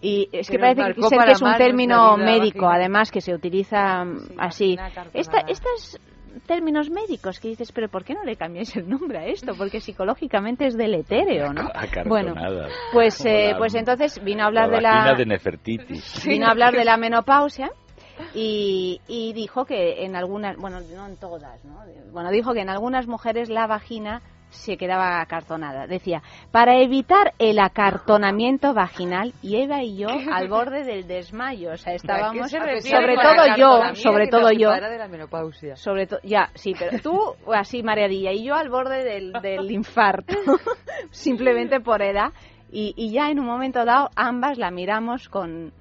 Y 0.00 0.28
es 0.32 0.48
que 0.50 0.58
Pero 0.58 0.74
parece 0.74 1.00
ser 1.08 1.18
que 1.26 1.30
es 1.32 1.42
un 1.42 1.54
término 1.56 2.16
médico, 2.16 2.66
además, 2.68 3.10
que 3.12 3.20
se 3.20 3.32
utiliza 3.32 4.04
así. 4.36 4.76
Esta, 5.14 5.38
estos 5.46 6.00
términos 6.46 6.90
médicos 6.90 7.40
que 7.40 7.48
dices, 7.48 7.72
pero 7.72 7.88
¿por 7.88 8.04
qué 8.04 8.14
no 8.14 8.24
le 8.24 8.36
cambiáis 8.36 8.74
el 8.76 8.88
nombre 8.88 9.18
a 9.18 9.26
esto? 9.26 9.54
Porque 9.56 9.80
psicológicamente 9.80 10.66
es 10.66 10.76
deletéreo, 10.76 11.52
¿no? 11.52 11.68
Bueno, 12.06 12.34
pues, 12.92 13.24
eh, 13.24 13.54
pues 13.58 13.74
entonces 13.74 14.22
vino 14.22 14.42
a 14.42 14.46
hablar 14.46 14.68
la 14.68 14.76
de 14.76 14.82
la 14.82 15.14
de 15.16 15.24
vino 16.26 16.46
a 16.46 16.50
hablar 16.50 16.74
de 16.74 16.84
la 16.84 16.96
menopausia 16.96 17.70
y, 18.34 19.00
y 19.08 19.32
dijo 19.32 19.64
que 19.64 20.04
en 20.04 20.16
algunas, 20.16 20.56
bueno, 20.56 20.80
no 20.80 21.06
en 21.06 21.16
todas, 21.16 21.64
¿no? 21.64 21.80
Bueno, 22.12 22.30
dijo 22.30 22.52
que 22.52 22.60
en 22.60 22.68
algunas 22.68 23.06
mujeres 23.06 23.48
la 23.48 23.66
vagina 23.66 24.22
se 24.52 24.76
quedaba 24.76 25.20
acartonada. 25.20 25.86
Decía, 25.86 26.22
para 26.50 26.80
evitar 26.80 27.32
el 27.38 27.58
acartonamiento 27.58 28.74
vaginal, 28.74 29.32
y 29.42 29.56
Eva 29.56 29.82
y 29.82 29.96
yo 29.96 30.08
al 30.32 30.48
borde 30.48 30.84
del 30.84 31.06
desmayo. 31.06 31.72
O 31.72 31.76
sea, 31.76 31.94
estábamos, 31.94 32.50
se 32.50 32.58
sobre 32.82 33.16
todo 33.16 33.56
yo, 33.56 33.94
sobre 33.94 34.28
todo 34.28 34.52
yo. 34.52 34.70
de 34.70 34.98
la 34.98 35.08
menopausia. 35.08 35.76
Sobre 35.76 36.06
todo, 36.06 36.20
ya, 36.22 36.50
sí, 36.54 36.74
pero 36.78 36.98
tú 37.00 37.34
así 37.54 37.82
mareadilla 37.82 38.32
y 38.32 38.44
yo 38.44 38.54
al 38.54 38.68
borde 38.68 39.04
del, 39.04 39.32
del 39.42 39.70
infarto, 39.70 40.34
simplemente 41.10 41.80
por 41.80 42.02
edad. 42.02 42.32
Y, 42.70 42.94
y 42.96 43.12
ya 43.12 43.30
en 43.30 43.38
un 43.38 43.46
momento 43.46 43.84
dado 43.84 44.08
ambas 44.16 44.56
la 44.56 44.70
miramos 44.70 45.28
con, 45.28 45.72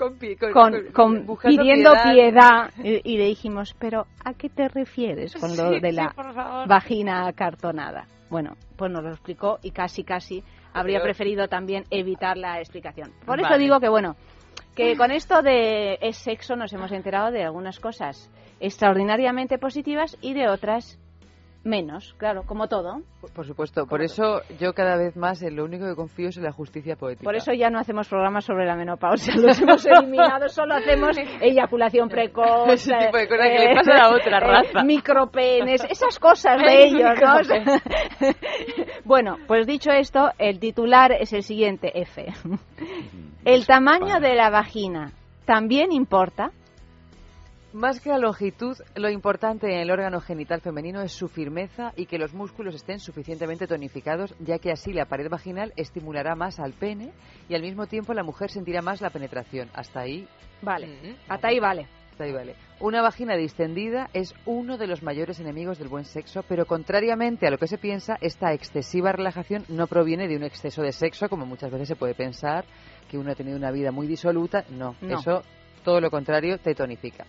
Con, 0.00 0.72
con- 0.92 1.26
con, 1.26 1.36
pidiendo 1.42 1.92
piedad. 1.92 2.12
piedad, 2.12 2.70
y, 2.82 3.12
y 3.14 3.18
le 3.18 3.26
dijimos, 3.26 3.74
pero 3.78 4.06
¿a 4.24 4.34
qué 4.34 4.48
te 4.48 4.68
refieres 4.68 5.34
con 5.36 5.56
lo 5.56 5.74
Sí, 5.74 5.80
de 5.80 5.92
la 5.92 6.14
vagina 6.66 7.26
acartonada? 7.26 8.06
Bueno, 8.30 8.56
pues 8.76 8.90
nos 8.90 9.02
lo 9.02 9.10
explicó 9.10 9.58
y 9.62 9.70
casi 9.72 10.04
casi 10.04 10.42
habría 10.72 10.98
Pero- 10.98 11.04
preferido 11.08 11.48
también 11.48 11.84
evitar 11.90 12.36
la 12.36 12.58
explicación. 12.60 13.10
Por 13.26 13.40
eso 13.40 13.58
digo 13.58 13.80
que 13.80 13.88
bueno, 13.88 14.16
que 14.74 14.96
con 14.96 15.10
esto 15.10 15.42
de 15.42 15.98
es 16.00 16.16
sexo 16.16 16.56
nos 16.56 16.72
hemos 16.72 16.92
enterado 16.92 17.30
de 17.30 17.42
algunas 17.44 17.78
cosas 17.80 18.30
extraordinariamente 18.60 19.58
positivas 19.58 20.16
y 20.20 20.32
de 20.34 20.48
otras 20.48 20.98
menos, 21.62 22.14
claro, 22.16 22.42
como 22.46 22.68
todo. 22.68 23.02
Por- 23.20 23.32
Por 23.32 23.46
supuesto, 23.46 23.86
por 23.86 24.00
eso 24.02 24.40
yo 24.58 24.72
cada 24.72 24.96
vez 24.96 25.16
más 25.16 25.42
en 25.42 25.56
lo 25.56 25.64
único 25.64 25.86
que 25.86 25.94
confío 25.94 26.28
es 26.28 26.36
en 26.38 26.44
la 26.44 26.52
justicia 26.52 26.96
poética. 26.96 27.24
Por 27.24 27.36
eso 27.36 27.52
ya 27.52 27.68
no 27.68 27.78
hacemos 27.78 28.08
programas 28.08 28.44
sobre 28.46 28.64
la 28.66 28.76
menopausia, 28.76 29.34
los 29.36 29.60
hemos 29.60 29.84
eliminado, 29.86 30.48
solo 30.48 30.74
hacemos 30.74 31.16
eyaculación 31.40 32.08
precoz, 32.08 32.68
Ese 32.70 32.92
tipo 32.94 33.16
de 33.18 33.28
cosas 33.28 33.46
que 33.48 33.56
eh, 33.56 33.68
le 33.68 33.74
pasa 33.74 33.92
a 33.92 33.98
la 33.98 34.08
otra 34.10 34.38
eh, 34.38 34.40
raza. 34.40 34.84
micropenes, 34.84 35.84
esas 35.84 36.18
cosas 36.18 36.58
de 36.62 36.84
ellos, 36.84 37.10
bueno, 39.04 39.36
pues 39.46 39.66
dicho 39.66 39.90
esto, 39.90 40.30
el 40.38 40.58
titular 40.60 41.12
es 41.12 41.32
el 41.32 41.42
siguiente, 41.42 41.92
F. 42.00 42.26
El 43.44 43.66
tamaño 43.66 44.20
de 44.20 44.34
la 44.34 44.50
vagina 44.50 45.12
también 45.44 45.92
importa. 45.92 46.50
Más 47.72 48.00
que 48.00 48.10
la 48.10 48.18
longitud, 48.18 48.76
lo 48.96 49.08
importante 49.10 49.68
en 49.72 49.78
el 49.78 49.92
órgano 49.92 50.20
genital 50.20 50.60
femenino 50.60 51.02
es 51.02 51.12
su 51.12 51.28
firmeza 51.28 51.92
y 51.94 52.06
que 52.06 52.18
los 52.18 52.34
músculos 52.34 52.74
estén 52.74 52.98
suficientemente 52.98 53.68
tonificados, 53.68 54.34
ya 54.40 54.58
que 54.58 54.72
así 54.72 54.92
la 54.92 55.04
pared 55.04 55.28
vaginal 55.30 55.72
estimulará 55.76 56.34
más 56.34 56.58
al 56.58 56.72
pene 56.72 57.12
y 57.48 57.54
al 57.54 57.62
mismo 57.62 57.86
tiempo 57.86 58.12
la 58.12 58.24
mujer 58.24 58.50
sentirá 58.50 58.82
más 58.82 59.00
la 59.00 59.10
penetración. 59.10 59.68
Hasta 59.72 60.00
ahí. 60.00 60.26
Vale, 60.62 61.16
hasta 61.28 61.46
ahí 61.46 61.60
vale. 61.60 61.86
Hasta 62.10 62.24
ahí 62.24 62.32
vale. 62.32 62.56
Una 62.80 63.02
vagina 63.02 63.36
distendida 63.36 64.10
es 64.14 64.34
uno 64.46 64.76
de 64.76 64.88
los 64.88 65.04
mayores 65.04 65.38
enemigos 65.38 65.78
del 65.78 65.88
buen 65.88 66.04
sexo, 66.04 66.42
pero 66.48 66.66
contrariamente 66.66 67.46
a 67.46 67.50
lo 67.52 67.58
que 67.58 67.68
se 67.68 67.78
piensa, 67.78 68.16
esta 68.20 68.52
excesiva 68.52 69.12
relajación 69.12 69.64
no 69.68 69.86
proviene 69.86 70.26
de 70.26 70.36
un 70.36 70.42
exceso 70.42 70.82
de 70.82 70.90
sexo, 70.90 71.28
como 71.28 71.46
muchas 71.46 71.70
veces 71.70 71.86
se 71.86 71.96
puede 71.96 72.14
pensar, 72.16 72.64
que 73.08 73.16
uno 73.16 73.30
ha 73.30 73.36
tenido 73.36 73.56
una 73.56 73.70
vida 73.70 73.92
muy 73.92 74.08
disoluta. 74.08 74.64
No, 74.70 74.96
No. 75.00 75.20
eso 75.20 75.42
todo 75.84 76.00
lo 76.00 76.10
contrario 76.10 76.58
te 76.58 76.74
tonifica. 76.74 77.24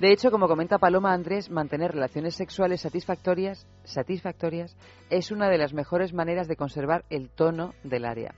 De 0.00 0.12
hecho, 0.12 0.30
como 0.30 0.46
comenta 0.46 0.78
Paloma 0.78 1.12
Andrés, 1.12 1.50
mantener 1.50 1.90
relaciones 1.90 2.36
sexuales 2.36 2.82
satisfactorias, 2.82 3.66
satisfactorias 3.82 4.76
es 5.10 5.32
una 5.32 5.48
de 5.48 5.58
las 5.58 5.74
mejores 5.74 6.14
maneras 6.14 6.46
de 6.46 6.54
conservar 6.54 7.04
el 7.10 7.30
tono 7.30 7.74
del 7.82 8.04
área. 8.04 8.32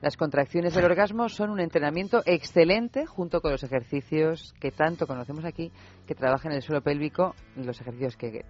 Las 0.00 0.16
contracciones 0.16 0.74
del 0.74 0.84
orgasmo 0.84 1.28
son 1.28 1.50
un 1.50 1.60
entrenamiento 1.60 2.22
excelente 2.26 3.06
junto 3.06 3.40
con 3.40 3.52
los 3.52 3.62
ejercicios 3.62 4.54
que 4.58 4.72
tanto 4.72 5.06
conocemos 5.06 5.44
aquí, 5.44 5.70
que 6.04 6.16
trabajan 6.16 6.50
el 6.50 6.62
suelo 6.62 6.82
pélvico, 6.82 7.36
los 7.54 7.80
ejercicios 7.80 8.16
que 8.16 8.44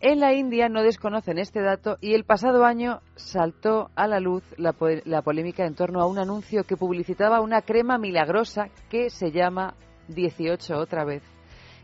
en 0.00 0.18
la 0.18 0.34
India 0.34 0.68
no 0.68 0.82
desconocen 0.82 1.38
este 1.38 1.62
dato 1.62 1.96
y 2.00 2.14
el 2.14 2.24
pasado 2.24 2.64
año 2.64 3.02
saltó 3.14 3.88
a 3.94 4.08
la 4.08 4.18
luz 4.18 4.42
la 4.56 5.22
polémica 5.22 5.64
en 5.64 5.76
torno 5.76 6.00
a 6.00 6.06
un 6.06 6.18
anuncio 6.18 6.64
que 6.64 6.76
publicitaba 6.76 7.40
una 7.40 7.62
crema 7.62 7.98
milagrosa 7.98 8.64
que 8.90 9.10
se 9.10 9.30
llama 9.30 9.74
18 10.08 10.76
otra 10.76 11.04
vez. 11.04 11.22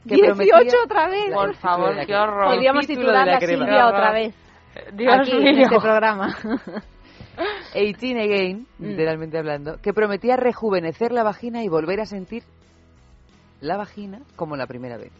Que 0.08 0.14
18 0.16 0.34
prometía- 0.34 0.84
otra 0.84 1.08
vez. 1.08 1.32
Por 1.34 1.54
favor, 1.54 2.06
qué 2.06 2.14
horror. 2.14 2.44
El 2.46 2.50
Podríamos 2.54 2.86
titularla 2.86 3.32
la. 3.34 3.40
Silvia 3.40 3.86
otra 3.88 4.12
vez. 4.12 4.34
Dios 4.92 5.14
Aquí, 5.20 5.32
en 5.32 5.58
este 5.60 5.80
programa. 5.80 6.36
18 7.74 8.18
Again, 8.20 8.66
Mm. 8.78 8.84
literalmente 8.84 9.38
hablando, 9.38 9.76
que 9.80 9.92
prometía 9.92 10.36
rejuvenecer 10.36 11.12
la 11.12 11.22
vagina 11.22 11.62
y 11.62 11.68
volver 11.68 12.00
a 12.00 12.06
sentir 12.06 12.42
la 13.60 13.76
vagina 13.76 14.20
como 14.36 14.56
la 14.56 14.66
primera 14.66 14.96
vez. 14.96 15.12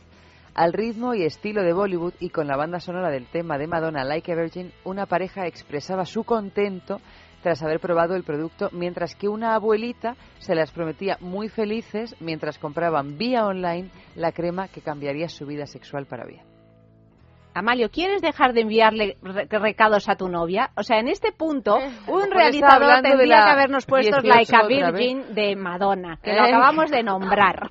Al 0.55 0.73
ritmo 0.73 1.15
y 1.15 1.23
estilo 1.25 1.63
de 1.63 1.73
Bollywood 1.73 2.15
y 2.19 2.31
con 2.31 2.49
la 2.49 2.57
banda 2.57 2.81
sonora 2.81 3.11
del 3.11 3.27
tema 3.27 3.59
de 3.59 3.69
Madonna 3.69 4.03
Like 4.05 4.33
a 4.33 4.35
Virgin, 4.35 4.73
una 4.85 5.07
pareja 5.07 5.47
expresaba 5.47 6.05
su 6.05 6.25
contento 6.25 7.01
tras 7.43 7.63
haber 7.63 7.81
probado 7.81 8.15
el 8.17 8.25
producto, 8.25 8.69
mientras 8.73 9.15
que 9.15 9.29
una 9.29 9.55
abuelita 9.55 10.17
se 10.39 10.55
las 10.55 10.73
prometía 10.73 11.17
muy 11.21 11.49
felices 11.49 12.17
mientras 12.21 12.59
compraban 12.59 13.19
vía 13.19 13.47
online 13.47 13.91
la 14.15 14.33
crema 14.33 14.69
que 14.69 14.81
cambiaría 14.81 15.29
su 15.29 15.47
vida 15.47 15.67
sexual 15.67 16.07
para 16.07 16.27
bien. 16.27 16.58
Amalio, 17.59 17.91
¿quieres 17.91 18.23
dejar 18.23 18.53
de 18.53 18.63
enviarle 18.63 19.17
re- 19.23 19.47
recados 19.51 20.09
a 20.09 20.17
tu 20.17 20.29
novia? 20.29 20.71
O 20.77 20.83
sea, 20.83 20.99
en 20.99 21.09
este 21.09 21.33
punto, 21.33 21.77
un 21.77 21.83
mejor 21.85 22.23
está 22.25 22.35
realizador 22.37 22.97
de 23.03 23.09
tendría 23.11 23.37
la 23.39 23.45
que 23.45 23.51
habernos 23.51 23.87
puesto 23.87 24.21
18 24.21 24.29
Like 24.29 24.57
a. 24.57 24.67
Virgin 24.67 25.35
de 25.35 25.57
Madonna, 25.57 26.19
que 26.23 26.33
lo 26.33 26.45
Eh. 26.45 26.49
acabamos 26.49 26.91
de 26.91 27.03
nombrar. 27.03 27.71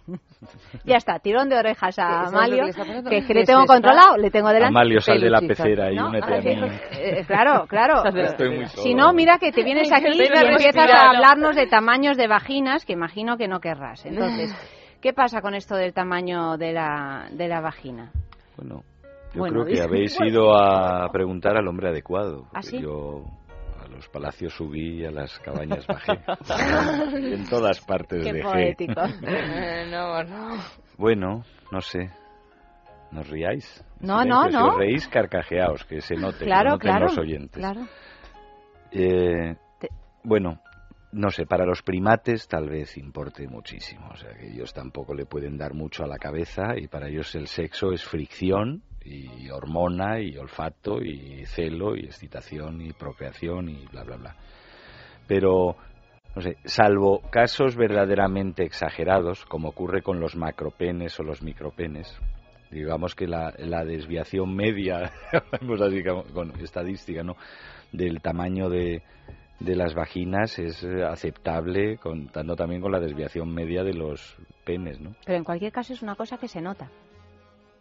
ya 0.83 0.97
está, 0.97 1.19
tirón 1.19 1.49
de 1.49 1.57
orejas 1.57 1.97
a 1.99 2.25
¿Sabes 2.29 2.31
lo 2.31 2.31
que 2.31 2.81
Amalio, 2.81 3.25
que, 3.27 3.33
le 3.33 3.43
tengo 3.45 3.65
controlado, 3.65 4.17
le 4.17 4.29
tengo 4.31 4.49
delante. 4.49 4.67
Amalio, 4.77 5.01
sal 5.01 5.19
de 5.19 5.29
la 5.29 5.41
pecera 5.41 5.91
y 5.91 5.95
¿No? 5.95 6.07
únete 6.09 6.35
a 6.35 6.41
mí. 6.41 6.69
Eh, 6.91 7.23
claro, 7.25 7.65
claro. 7.67 8.03
Estoy 8.05 8.49
muy 8.55 8.65
solo. 8.67 8.83
Si 8.83 8.93
no, 8.93 9.13
mira 9.13 9.37
que 9.39 9.51
te 9.51 9.63
vienes 9.63 9.91
aquí 9.91 10.05
y 10.07 10.21
empiezas 10.21 10.89
a 10.91 11.03
¿no? 11.05 11.09
hablarnos 11.15 11.55
de 11.55 11.67
tamaños 11.67 12.17
de 12.17 12.27
vaginas, 12.27 12.85
que 12.85 12.93
imagino 12.93 13.37
que 13.37 13.47
no 13.47 13.59
querrás. 13.59 14.05
Entonces, 14.05 14.53
¿qué 15.01 15.11
pasa 15.13 15.41
con 15.41 15.55
esto 15.55 15.75
del 15.75 15.93
tamaño 15.93 16.57
de 16.57 16.71
la, 16.73 17.27
de 17.31 17.47
la 17.47 17.61
vagina? 17.61 18.11
Bueno, 18.57 18.83
yo 19.37 19.41
Bueno, 19.41 19.63
creo 19.63 19.75
que 19.75 19.81
habéis 19.81 20.17
ido 20.21 20.55
a 20.55 21.09
preguntar 21.11 21.57
al 21.57 21.67
hombre 21.67 21.89
adecuado. 21.89 22.47
¿Ah, 22.53 22.61
sí? 22.61 22.79
Yo 22.81 23.23
a 23.83 23.87
los 23.87 24.07
palacios 24.09 24.53
subí 24.53 25.01
y 25.01 25.05
a 25.05 25.11
las 25.11 25.39
cabañas 25.39 25.85
bajé. 25.87 26.13
en 27.33 27.47
todas 27.49 27.79
partes 27.81 28.23
Qué 28.23 28.33
dejé. 28.33 28.43
poético. 28.43 29.01
no, 29.91 30.23
no. 30.23 30.57
Bueno, 30.97 31.43
no 31.71 31.81
sé. 31.81 32.09
¿Nos 33.11 33.29
riáis? 33.29 33.83
No, 34.01 34.19
Silencio. 34.21 34.35
no, 34.43 34.49
Si 34.49 34.53
no. 34.57 34.67
os 34.69 34.77
reís, 34.77 35.07
carcajeaos, 35.07 35.85
que 35.85 36.01
se 36.01 36.15
note, 36.15 36.39
que 36.39 36.45
Claro, 36.45 36.77
claro. 36.77 37.05
los 37.05 37.17
oyentes. 37.17 37.57
Claro. 37.57 37.87
Eh, 38.91 39.55
bueno, 40.23 40.59
no 41.13 41.29
sé, 41.29 41.45
para 41.45 41.65
los 41.65 41.81
primates 41.81 42.47
tal 42.47 42.69
vez 42.69 42.97
importe 42.97 43.47
muchísimo. 43.47 44.09
O 44.11 44.15
sea, 44.17 44.33
que 44.33 44.47
ellos 44.51 44.73
tampoco 44.73 45.13
le 45.13 45.25
pueden 45.25 45.57
dar 45.57 45.73
mucho 45.73 46.03
a 46.03 46.07
la 46.07 46.17
cabeza 46.17 46.77
y 46.77 46.87
para 46.87 47.07
ellos 47.07 47.33
el 47.35 47.47
sexo 47.47 47.91
es 47.93 48.03
fricción 48.03 48.83
y 49.07 49.49
hormona 49.49 50.19
y 50.19 50.37
olfato 50.37 51.01
y 51.01 51.45
celo 51.45 51.95
y 51.95 52.05
excitación 52.05 52.81
y 52.81 52.93
procreación 52.93 53.69
y 53.69 53.85
bla, 53.87 54.03
bla, 54.03 54.17
bla. 54.17 54.35
Pero, 55.27 55.75
no 56.35 56.41
sé, 56.41 56.57
salvo 56.65 57.21
casos 57.29 57.75
verdaderamente 57.75 58.63
exagerados, 58.63 59.45
como 59.45 59.69
ocurre 59.69 60.01
con 60.01 60.19
los 60.19 60.35
macropenes 60.35 61.19
o 61.19 61.23
los 61.23 61.41
micropenes, 61.41 62.19
digamos 62.71 63.15
que 63.15 63.27
la, 63.27 63.53
la 63.57 63.85
desviación 63.85 64.55
media, 64.55 65.11
vamos 65.61 65.81
así 65.81 66.03
con 66.33 66.59
estadística, 66.59 67.23
¿no? 67.23 67.35
del 67.91 68.21
tamaño 68.21 68.69
de, 68.69 69.01
de 69.59 69.75
las 69.75 69.93
vaginas 69.93 70.59
es 70.59 70.83
aceptable, 70.83 71.97
contando 71.97 72.55
también 72.55 72.81
con 72.81 72.91
la 72.91 72.99
desviación 72.99 73.53
media 73.53 73.83
de 73.83 73.93
los 73.93 74.35
penes, 74.65 74.99
¿no? 74.99 75.15
Pero 75.25 75.37
en 75.37 75.43
cualquier 75.43 75.71
caso 75.71 75.93
es 75.93 76.01
una 76.01 76.15
cosa 76.15 76.37
que 76.37 76.47
se 76.47 76.61
nota. 76.61 76.89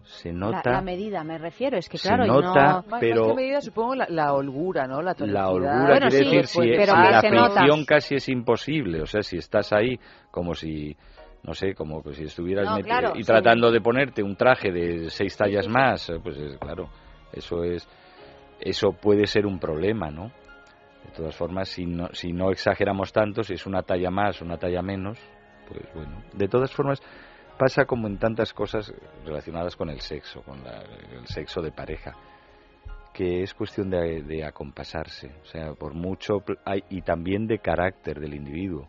Se 0.07 0.33
La, 0.33 0.39
nota 0.39 0.71
la 0.71 0.81
medida, 0.83 1.25
me 1.25 1.37
refiero, 1.37 1.77
es 1.77 1.89
que 1.89 1.99
Se 1.99 2.09
claro, 2.09 2.25
y 2.25 2.29
no... 2.29 2.55
Más- 2.55 2.85
Pero- 3.01 3.21
más 3.23 3.31
que 3.31 3.35
medida, 3.35 3.61
supongo 3.61 3.95
la, 3.97 4.07
la 4.09 4.33
holgura, 4.35 4.87
¿no? 4.87 5.03
La, 5.03 5.15
la 5.19 5.49
holgura 5.49 5.87
Bueno, 5.99 6.09
quiere 6.09 6.25
sí, 6.25 6.37
decir 6.37 6.47
si, 6.47 6.59
pero 6.77 6.93
si 6.95 7.03
que 7.03 7.11
la 7.11 7.21
se 7.21 7.31
nota. 7.31 7.51
fricción 7.55 7.85
casi 7.85 8.15
es 8.15 8.29
imposible, 8.29 9.03
o 9.03 9.07
sea, 9.07 9.23
si 9.23 9.37
estás 9.37 9.73
ahí 9.73 9.99
como 10.31 10.55
si 10.55 10.97
no 11.43 11.55
sé, 11.55 11.75
como 11.75 12.03
que 12.03 12.13
si 12.15 12.25
estuvieras 12.25 12.69
No, 12.71 12.79
claro, 12.81 13.13
y 13.15 13.21
sí. 13.23 13.27
tratando 13.27 13.71
de 13.71 13.81
ponerte 13.81 14.23
un 14.23 14.35
traje 14.37 14.73
de 14.73 15.11
seis 15.11 15.37
tallas 15.37 15.69
más, 15.69 16.09
eh, 16.11 16.19
pues 16.23 16.37
es, 16.39 16.57
claro, 16.59 16.89
eso 17.33 17.63
es 17.65 17.87
eso 18.61 18.93
puede 18.93 19.27
ser 19.27 19.45
un 19.47 19.59
problema, 19.59 20.11
¿no? 20.11 20.27
De 21.05 21.13
todas 21.17 21.37
formas, 21.37 21.69
si 21.69 21.85
no, 21.87 22.09
si 22.13 22.33
no 22.33 22.51
exageramos 22.51 23.13
tanto, 23.13 23.43
si 23.45 23.55
es 23.55 23.67
una 23.67 23.83
talla 23.83 24.11
más, 24.11 24.41
una 24.41 24.57
talla 24.57 24.83
menos, 24.83 25.19
pues 25.69 25.83
bueno. 25.95 26.23
De 26.33 26.49
todas 26.49 26.73
formas, 26.73 27.01
pasa 27.59 27.85
como 27.85 28.07
en 28.07 28.19
tantas 28.19 28.53
cosas 28.53 28.93
relacionadas 29.25 29.77
con 29.77 29.91
el 29.91 30.01
sexo, 30.01 30.43
con 30.43 30.63
la- 30.65 30.83
el 30.83 31.27
sexo 31.27 31.61
de 31.63 31.73
pareja, 31.73 32.13
que 33.13 33.43
es 33.43 33.55
cuestión 33.55 33.91
de, 33.91 34.23
de 34.23 34.45
acompasarse, 34.45 35.33
o 35.43 35.45
sea, 35.47 35.73
por 35.75 35.95
mucho, 35.95 36.43
hay, 36.65 36.83
y 36.91 37.03
también 37.03 37.47
de 37.47 37.59
carácter 37.59 38.21
del 38.21 38.35
individuo. 38.35 38.89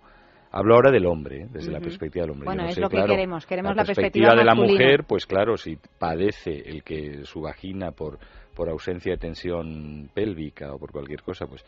Hablo 0.51 0.75
ahora 0.75 0.91
del 0.91 1.05
hombre, 1.05 1.41
¿eh? 1.43 1.47
desde 1.51 1.71
la 1.71 1.79
perspectiva 1.79 2.23
del 2.23 2.31
hombre. 2.31 2.45
Bueno, 2.45 2.63
no 2.63 2.69
es 2.69 2.75
sé, 2.75 2.81
lo 2.81 2.89
que 2.89 2.95
claro, 2.95 3.09
queremos, 3.11 3.45
queremos 3.45 3.75
la 3.75 3.83
perspectiva 3.83 4.29
perspectiva 4.29 4.35
de 4.35 4.45
la 4.45 4.55
mujer, 4.55 5.03
pues 5.05 5.25
claro, 5.25 5.57
si 5.57 5.77
padece 5.99 6.51
el 6.69 6.83
que 6.83 7.25
su 7.25 7.41
vagina 7.41 7.91
por, 7.91 8.17
por 8.55 8.69
ausencia 8.69 9.11
de 9.11 9.17
tensión 9.17 10.09
pélvica 10.13 10.73
o 10.73 10.79
por 10.79 10.91
cualquier 10.91 11.21
cosa, 11.21 11.45
pues 11.47 11.65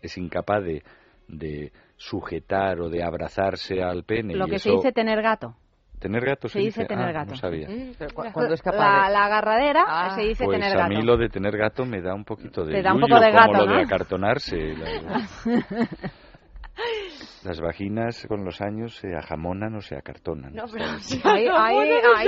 es 0.00 0.16
incapaz 0.18 0.64
de, 0.64 0.82
de 1.28 1.72
sujetar 1.96 2.80
o 2.80 2.88
de 2.88 3.02
abrazarse 3.04 3.82
al 3.82 4.04
pene. 4.04 4.34
Lo 4.34 4.46
y 4.46 4.50
que 4.50 4.58
se 4.58 4.70
dice 4.70 4.92
tener 4.92 5.20
gato. 5.22 5.54
Tener 6.02 6.24
gato 6.24 6.48
Se 6.48 6.58
dice 6.58 6.84
tener 6.84 7.08
Ah, 7.08 7.12
gato. 7.12 7.30
No 7.30 7.36
sabía. 7.36 7.68
Mm, 7.68 7.92
Pero 7.96 8.12
cu- 8.12 8.24
la- 8.24 8.32
cuando 8.32 8.54
es 8.54 8.60
capaz 8.62 8.78
la, 9.02 9.06
de- 9.06 9.12
la 9.12 9.24
agarradera 9.26 9.84
Ah. 9.86 10.14
se 10.16 10.22
dice 10.22 10.44
Pues 10.44 10.58
tener 10.58 10.76
a 10.76 10.80
gato. 10.82 10.88
mí 10.94 11.02
lo 11.02 11.16
de 11.16 11.28
tener 11.28 11.56
gato 11.56 11.84
me 11.86 12.00
da 12.02 12.12
un 12.12 12.24
poquito 12.24 12.64
de 12.64 12.72
Te 12.72 12.82
da 12.82 12.92
un 12.92 13.00
poco 13.00 13.20
de 13.20 13.30
como 13.30 13.38
gato, 13.52 13.52
lo 13.66 13.72
de 13.72 13.78
¿no? 13.78 13.86
acartonarse. 13.86 14.74
La- 14.74 15.28
Las 17.44 17.60
vaginas 17.60 18.24
con 18.28 18.44
los 18.44 18.60
años 18.60 18.94
se 18.96 19.14
ajamonan 19.16 19.74
o 19.74 19.80
se 19.80 19.96
acartonan. 19.96 20.54
No, 20.54 20.64
pero 20.72 20.84
sí, 20.98 21.20
Ahí, 21.24 21.46
no, 21.46 21.56
ahí, 21.56 21.76
no 22.02 22.14
ahí, 22.16 22.26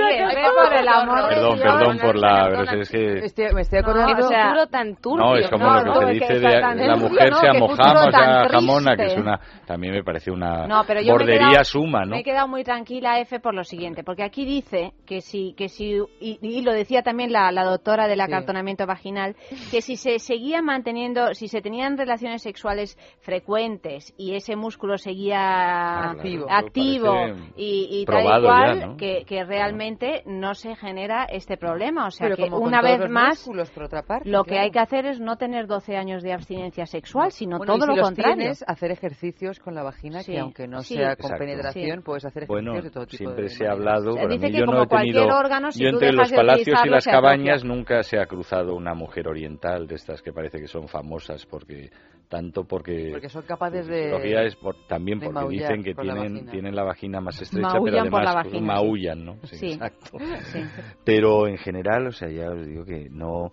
por 0.53 0.73
el 0.73 0.87
amor 0.87 1.29
Perdón, 1.29 1.59
perdón 1.59 1.97
por 1.99 2.15
la... 2.17 2.47
pero 2.49 2.81
es 2.81 2.89
que... 2.89 3.13
Estoy- 3.25 3.53
me 3.53 3.61
estoy 3.61 3.81
No, 3.81 3.87
acordando. 3.91 4.25
o 4.25 4.29
sea, 4.29 4.43
futuro 4.49 4.67
tan 4.67 4.95
turbio. 4.97 5.25
No, 5.25 5.35
es 5.37 5.49
como 5.49 5.65
No, 5.65 5.73
lo 5.75 5.83
que 5.83 5.89
no, 5.99 6.07
se 6.07 6.13
dice 6.13 6.33
de 6.39 6.87
la 6.87 6.95
mujer 6.97 7.29
no, 7.31 7.37
se 7.37 7.47
amojama, 7.47 8.05
o 8.07 8.11
sea, 8.11 8.49
jamona, 8.49 8.95
que 8.97 9.05
es 9.05 9.17
una... 9.17 9.39
También 9.65 9.93
me 9.93 10.03
parece 10.03 10.31
una 10.31 10.67
No, 10.67 10.83
pero 10.85 10.99
yo 10.99 11.07
me 11.07 11.11
he 11.11 11.17
bordería 11.17 11.47
quedado- 11.49 11.63
suma, 11.63 12.01
¿no? 12.05 12.11
Me 12.11 12.19
he 12.19 12.23
quedado 12.23 12.47
muy 12.47 12.63
tranquila, 12.63 13.19
F, 13.21 13.39
por 13.39 13.53
lo 13.53 13.63
siguiente, 13.63 14.03
porque 14.03 14.23
aquí 14.23 14.43
dice 14.45 14.91
que 15.05 15.21
si, 15.21 15.53
que 15.55 15.69
si 15.69 15.97
y, 16.19 16.39
y 16.41 16.61
lo 16.61 16.73
decía 16.73 17.03
también 17.03 17.31
la, 17.31 17.51
la 17.51 17.63
doctora 17.63 18.07
del 18.07 18.19
acartonamiento 18.21 18.85
vaginal, 18.85 19.35
que 19.71 19.81
si 19.81 19.95
se 19.95 20.19
seguía 20.19 20.61
manteniendo, 20.61 21.33
si 21.33 21.47
se 21.47 21.61
tenían 21.61 21.97
relaciones 21.97 22.41
sexuales 22.41 22.97
frecuentes 23.21 24.13
y 24.17 24.35
ese 24.35 24.55
músculo 24.55 24.97
seguía 25.05 26.11
Activo. 26.11 26.47
activo 26.49 27.13
y, 27.55 28.01
y 28.01 28.05
tal 28.05 28.23
y 28.23 28.43
cual, 28.43 28.79
ya, 28.79 28.85
¿no? 28.87 28.97
que, 28.97 29.23
que 29.25 29.43
realmente 29.43 30.23
no 30.25 30.53
se 30.55 30.75
genera 30.75 31.25
este 31.25 31.57
problema. 31.57 32.07
O 32.07 32.11
sea 32.11 32.27
Pero 32.27 32.35
que 32.37 32.53
una 32.53 32.81
vez 32.81 33.07
más, 33.09 33.37
músculos, 33.39 33.69
por 33.71 33.83
otra 33.83 34.01
parte, 34.03 34.29
lo 34.29 34.43
que 34.43 34.57
hay 34.59 34.71
que 34.71 34.79
hacer 34.79 35.05
es 35.05 35.19
no 35.19 35.37
tener 35.37 35.67
12 35.67 35.95
años 35.95 36.23
de 36.23 36.33
abstinencia 36.33 36.85
sexual, 36.85 37.31
sino 37.31 37.57
Bueno, 37.57 37.75
y 37.75 37.79
todo 37.79 37.91
si 37.91 37.97
lo 37.97 38.03
contrario. 38.03 38.35
tienes, 38.35 38.63
hacer 38.67 38.91
ejercicios 38.91 39.59
con 39.59 39.75
la 39.75 39.83
vagina, 39.83 40.21
Sí, 40.21 40.31
que 40.33 40.39
aunque 40.39 40.67
no 40.67 40.81
sí. 40.81 40.95
sea 40.95 41.15
con 41.15 41.25
Exacto. 41.31 41.37
penetración, 41.45 41.97
Sí. 41.99 42.03
puedes 42.03 42.25
hacer 42.25 42.43
ejercicios 42.43 42.65
Bueno, 42.73 42.81
de 42.81 42.89
todo 42.91 43.05
tipo 43.05 43.17
siempre 43.17 43.43
de 43.43 43.49
se 43.49 43.67
ha 43.67 43.71
hablado, 43.71 44.15
dice 44.27 44.51
que 44.51 44.57
yo 44.59 44.65
como 44.65 44.77
no 44.79 44.83
he 44.83 44.87
cualquier 44.87 45.15
tenido, 45.15 45.37
órgano, 45.37 45.71
si 45.71 45.83
yo 45.83 45.89
tú 45.91 45.95
entre 45.97 46.13
los 46.13 46.31
palacios 46.31 46.79
y 46.85 46.89
las 46.89 47.05
cabañas 47.05 47.63
nunca 47.63 48.01
se 48.03 48.17
ha 48.19 48.25
cruzado 48.25 48.75
una 48.75 48.93
mujer 48.93 49.27
oriental 49.27 49.87
de 49.87 49.95
estas 49.95 50.21
que 50.21 50.33
parece 50.33 50.59
que 50.59 50.67
son 50.67 50.87
famosas 50.87 51.45
porque 51.45 51.89
tanto 52.27 52.63
porque 52.65 53.09
Porque 53.11 53.29
son 53.29 53.43
capaces 53.43 53.87
de- 53.87 54.03
fisiología 54.03 54.43
es 54.43 54.55
por- 54.55 54.75
también 54.87 55.19
de 55.19 55.29
porque 55.29 55.49
dicen 55.49 55.83
que 55.83 55.95
por 55.95 56.05
la 56.05 56.13
tienen 56.15 56.45
tienen 56.47 56.75
la 56.75 56.83
vagina 56.83 57.21
más 57.21 57.41
estrecha 57.41 57.67
Maullan 57.69 58.03
pero 58.05 58.17
además 58.17 58.35
vagina, 58.35 58.61
maullan, 58.73 59.25
¿no? 59.25 59.37
Sí. 59.43 59.71
exacto. 59.73 60.17
Sí. 60.51 60.59
Pero 61.03 61.47
en 61.47 61.57
general, 61.57 62.07
o 62.07 62.11
sea, 62.11 62.29
ya 62.29 62.51
os 62.51 62.65
digo 62.65 62.83
que 62.85 63.09
no, 63.09 63.45
o 63.45 63.51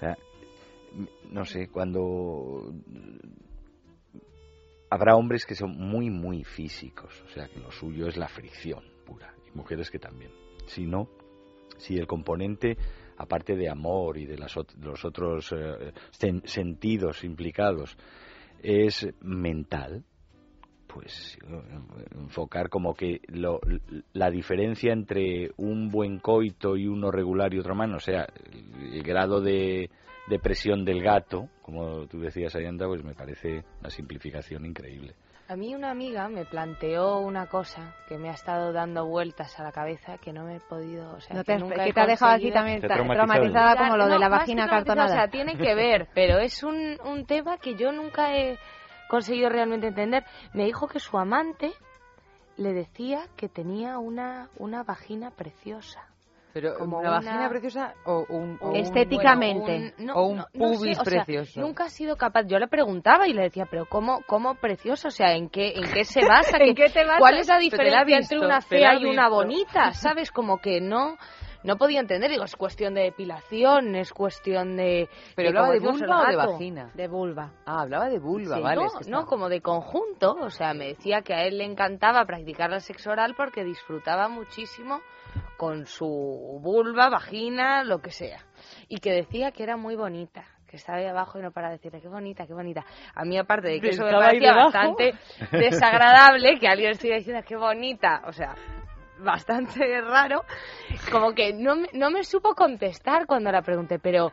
sea, 0.00 0.16
no 1.30 1.44
sé, 1.44 1.68
cuando 1.68 2.72
habrá 4.90 5.16
hombres 5.16 5.44
que 5.46 5.54
son 5.54 5.76
muy, 5.76 6.10
muy 6.10 6.44
físicos, 6.44 7.22
o 7.26 7.28
sea, 7.28 7.48
que 7.48 7.60
lo 7.60 7.70
suyo 7.70 8.08
es 8.08 8.16
la 8.16 8.28
fricción 8.28 8.82
pura, 9.04 9.34
y 9.46 9.56
mujeres 9.56 9.90
que 9.90 9.98
también. 9.98 10.30
Si 10.66 10.86
no, 10.86 11.08
si 11.76 11.96
el 11.96 12.06
componente, 12.06 12.76
aparte 13.18 13.56
de 13.56 13.68
amor 13.68 14.16
y 14.16 14.24
de 14.26 14.38
las 14.38 14.54
los 14.80 15.04
otros 15.04 15.52
eh, 15.52 15.92
sen- 16.18 16.46
sentidos 16.46 17.24
implicados, 17.24 17.96
es 18.62 19.06
mental, 19.20 20.04
pues 20.86 21.38
eh, 21.46 21.60
enfocar 22.16 22.68
como 22.70 22.94
que 22.94 23.20
lo- 23.28 23.60
la 24.14 24.30
diferencia 24.30 24.92
entre 24.92 25.50
un 25.58 25.90
buen 25.90 26.18
coito 26.18 26.76
y 26.76 26.86
uno 26.86 27.10
regular 27.10 27.52
y 27.52 27.58
otro 27.58 27.74
mano, 27.74 27.96
o 27.96 28.00
sea, 28.00 28.26
el, 28.52 28.94
el 28.94 29.02
grado 29.02 29.40
de, 29.40 29.90
de 30.28 30.38
presión 30.38 30.84
del 30.84 31.02
gato, 31.02 31.48
como 31.62 32.06
tú 32.06 32.18
decías, 32.20 32.54
Ayanda, 32.56 32.86
pues 32.86 33.04
me 33.04 33.14
parece 33.14 33.64
una 33.80 33.90
simplificación 33.90 34.64
increíble. 34.64 35.14
A 35.50 35.56
mí 35.56 35.74
una 35.74 35.90
amiga 35.90 36.28
me 36.28 36.44
planteó 36.44 37.20
una 37.20 37.46
cosa 37.46 37.94
que 38.06 38.18
me 38.18 38.28
ha 38.28 38.34
estado 38.34 38.70
dando 38.74 39.06
vueltas 39.06 39.58
a 39.58 39.62
la 39.62 39.72
cabeza 39.72 40.18
que 40.18 40.30
no 40.30 40.44
me 40.44 40.56
he 40.56 40.60
podido, 40.60 41.10
o 41.14 41.20
sea, 41.20 41.36
No 41.36 41.42
que 41.42 41.54
te- 41.54 41.58
nunca 41.58 41.84
que 41.84 41.90
he 41.90 41.92
te 41.94 42.00
ha 42.00 42.06
dejado 42.06 42.32
aquí 42.32 42.52
también 42.52 42.80
traumatizada 42.82 43.76
como 43.78 43.96
lo 43.96 44.08
de 44.08 44.18
la 44.18 44.28
vagina 44.28 44.64
acartonada. 44.64 45.08
O 45.10 45.14
sea, 45.16 45.28
tiene 45.28 45.56
que 45.56 45.74
ver, 45.74 46.08
pero 46.14 46.38
es 46.38 46.62
un, 46.62 46.98
un 47.02 47.24
tema 47.24 47.56
que 47.56 47.76
yo 47.76 47.92
nunca 47.92 48.36
he 48.36 48.58
conseguido 49.08 49.48
realmente 49.48 49.86
entender. 49.86 50.24
Me 50.52 50.64
dijo 50.66 50.86
que 50.86 51.00
su 51.00 51.16
amante 51.16 51.72
le 52.58 52.74
decía 52.74 53.22
que 53.36 53.48
tenía 53.48 53.96
una, 53.98 54.50
una 54.58 54.82
vagina 54.82 55.30
preciosa. 55.30 56.04
Pero 56.54 56.76
Como 56.78 56.98
una 56.98 57.10
una- 57.10 57.18
vagina 57.18 57.48
preciosa 57.50 57.94
o 58.04 58.24
un, 58.30 58.58
o 58.60 58.70
un- 58.70 58.76
Estéticamente. 58.76 59.60
Bueno, 59.60 59.92
un- 59.98 60.06
no, 60.06 60.14
o 60.14 60.26
un 60.28 60.36
no- 60.38 60.46
no 60.54 60.68
sé, 60.72 60.76
pubis 60.78 60.98
o 60.98 61.04
sea, 61.04 61.24
precioso. 61.24 61.60
nunca 61.60 61.84
ha 61.84 61.88
sido 61.90 62.16
capaz. 62.16 62.44
Yo 62.46 62.58
le 62.58 62.68
preguntaba 62.68 63.28
y 63.28 63.32
le 63.34 63.42
decía, 63.42 63.66
pero 63.70 63.86
¿cómo, 63.86 64.22
cómo 64.26 64.54
precioso? 64.54 65.08
O 65.08 65.10
sea, 65.10 65.34
¿en 65.34 65.50
qué, 65.50 65.72
en 65.76 65.90
qué 65.92 66.04
se 66.04 66.20
basa? 66.28 66.56
¿En 66.58 66.74
¿Qué- 66.74 66.88
te 66.88 67.04
basas? 67.04 67.20
¿Cuál 67.20 67.38
es 67.38 67.48
la 67.48 67.54
la 67.54 67.60
diferencia 67.60 68.04
visto, 68.04 68.34
entre 68.34 68.38
una 68.38 68.54
la 68.56 68.60
fea 68.60 68.94
y 68.98 69.04
una 69.04 69.28
bonita? 69.28 69.92
¿Sabes? 69.92 70.30
Como 70.32 70.58
que 70.58 70.80
no... 70.80 71.16
No 71.64 71.76
podía 71.76 71.98
entender, 71.98 72.30
digo, 72.30 72.44
es 72.44 72.54
cuestión 72.54 72.94
de 72.94 73.02
depilación, 73.02 73.96
es 73.96 74.12
cuestión 74.12 74.76
de... 74.76 75.08
¿Pero 75.34 75.48
hablaba 75.48 75.70
de 75.72 75.80
vulva 75.80 76.20
o 76.22 76.26
de 76.30 76.36
vagina? 76.36 76.90
De 76.94 77.08
vulva. 77.08 77.50
Ah, 77.66 77.80
hablaba 77.82 78.08
de 78.08 78.20
vulva, 78.20 78.56
Sí, 78.58 78.62
vale. 78.62 78.76
no, 78.76 78.86
es 78.86 79.04
que 79.06 79.10
no, 79.10 79.26
como 79.26 79.48
de 79.48 79.60
conjunto. 79.60 80.36
O 80.40 80.50
sea, 80.50 80.72
me 80.72 80.86
decía 80.86 81.22
que 81.22 81.34
a 81.34 81.42
él 81.46 81.58
le 81.58 81.64
encantaba 81.64 82.24
practicar 82.26 82.72
el 82.72 82.80
sexo 82.80 83.10
oral 83.10 83.34
porque 83.36 83.64
disfrutaba 83.64 84.28
muchísimo 84.28 85.00
con 85.58 85.86
su 85.86 86.60
vulva, 86.62 87.10
vagina, 87.10 87.82
lo 87.82 87.98
que 87.98 88.12
sea. 88.12 88.38
Y 88.86 88.98
que 89.00 89.10
decía 89.10 89.50
que 89.50 89.64
era 89.64 89.76
muy 89.76 89.96
bonita. 89.96 90.44
Que 90.68 90.76
estaba 90.76 90.98
ahí 90.98 91.06
abajo 91.06 91.38
y 91.38 91.42
no 91.42 91.50
para 91.50 91.70
decirle, 91.70 92.00
qué 92.00 92.06
bonita, 92.06 92.46
qué 92.46 92.54
bonita. 92.54 92.84
A 93.14 93.24
mí, 93.24 93.36
aparte 93.36 93.68
de 93.68 93.80
que 93.80 93.88
eso 93.88 94.04
me 94.04 94.12
parecía 94.12 94.54
bastante 94.54 95.14
desagradable, 95.52 96.60
que 96.60 96.68
alguien 96.68 96.92
estuviera 96.92 97.18
diciendo, 97.18 97.42
qué 97.44 97.56
bonita. 97.56 98.22
O 98.26 98.32
sea, 98.32 98.54
bastante 99.18 100.00
raro. 100.00 100.44
Como 101.10 101.32
que 101.34 101.52
no 101.52 101.74
no 101.92 102.10
me 102.10 102.22
supo 102.22 102.54
contestar 102.54 103.26
cuando 103.26 103.50
la 103.50 103.62
pregunté, 103.62 103.98
pero... 103.98 104.30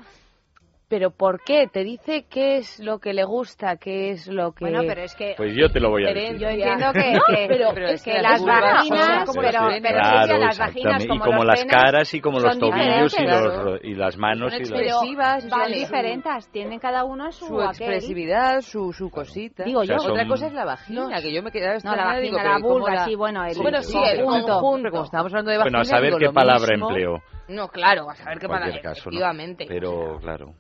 Pero 0.96 1.12
¿por 1.12 1.44
qué? 1.44 1.68
Te 1.68 1.84
dice 1.84 2.24
qué 2.30 2.56
es 2.56 2.80
lo 2.80 3.00
que 3.00 3.14
le 3.14 3.26
gusta, 3.26 3.76
qué 3.76 4.12
es 4.12 4.28
lo 4.28 4.54
que... 4.54 4.64
Bueno, 4.64 4.80
pero 4.88 5.02
es 5.02 5.14
que 5.14 5.34
Pues 5.36 5.54
yo 5.54 5.68
te 5.70 5.82
lo 5.82 5.90
voy 5.90 6.06
a 6.06 6.14
decir. 6.14 6.38
yo 6.40 6.48
entiendo 6.48 6.94
que, 6.94 7.12
No, 7.12 7.20
que, 7.28 7.46
pero- 7.50 7.70
pero 7.74 7.88
es 7.90 8.02
que 8.02 8.12
que 8.14 8.22
las 8.22 8.42
vaginas, 8.42 9.08
pero, 9.10 9.26
como 9.26 9.42
pero, 9.42 9.60
los 9.66 9.74
sí, 9.76 9.82
penes. 9.82 10.08
Silvia, 10.08 10.38
las 10.38 10.58
vaginas 10.58 11.04
y 11.04 11.08
como, 11.10 11.26
como 11.26 11.38
los 11.44 11.46
las 11.48 11.66
caras 11.66 12.14
y 12.14 12.22
como 12.22 12.40
los 12.40 12.58
tobillos 12.58 13.20
y 13.20 13.24
los, 13.26 13.80
y 13.84 13.94
las 13.96 14.18
manos 14.18 14.54
y 14.54 14.56
Son 14.56 14.60
los... 14.62 14.70
Pero 14.72 14.86
expresivas, 14.88 15.50
van 15.50 15.60
son- 15.64 15.72
diferentes, 15.74 16.48
tienen 16.54 16.80
cada 16.80 17.04
uno 17.04 17.30
su, 17.34 17.46
su 17.46 17.62
expresividad, 17.62 18.62
su, 18.62 18.94
su 18.94 19.10
cosita. 19.10 19.66
Digo 19.66 19.84
yo. 19.84 19.96
O 19.96 20.00
sea, 20.00 20.12
Otra 20.12 20.24
son- 20.24 20.30
cosa 20.32 20.48
es 20.48 20.54
la 20.54 20.64
vagina, 20.64 21.22
que 21.22 21.34
yo 21.34 21.44
me 21.44 21.52
quedaba 21.52 21.78
No, 21.84 21.94
la 21.94 22.06
vagina, 22.06 22.42
la 22.42 22.58
¿y 22.58 22.62
vulva, 22.62 22.94
la- 22.96 23.04
sí, 23.06 23.16
bueno, 23.16 23.44
el, 23.44 23.58
Bueno, 23.58 23.82
sí, 23.82 23.98
el 24.02 24.24
conjunto. 24.24 24.92
como 24.92 25.04
estábamos 25.04 25.34
hablando 25.34 25.52
de 25.52 25.58
vagina, 25.58 25.80
Bueno, 25.80 25.82
a 25.82 25.84
saber 25.84 26.14
qué 26.18 26.30
palabra 26.30 26.74
empleó. 26.74 27.22
No, 27.50 27.68
claro, 27.68 28.10
a 28.10 28.16
saber 28.16 28.40
qué 28.40 28.48
¿no? 28.48 28.56
efectivamente. 28.66 29.66
Pero, 29.68 30.18
claro. 30.22 30.54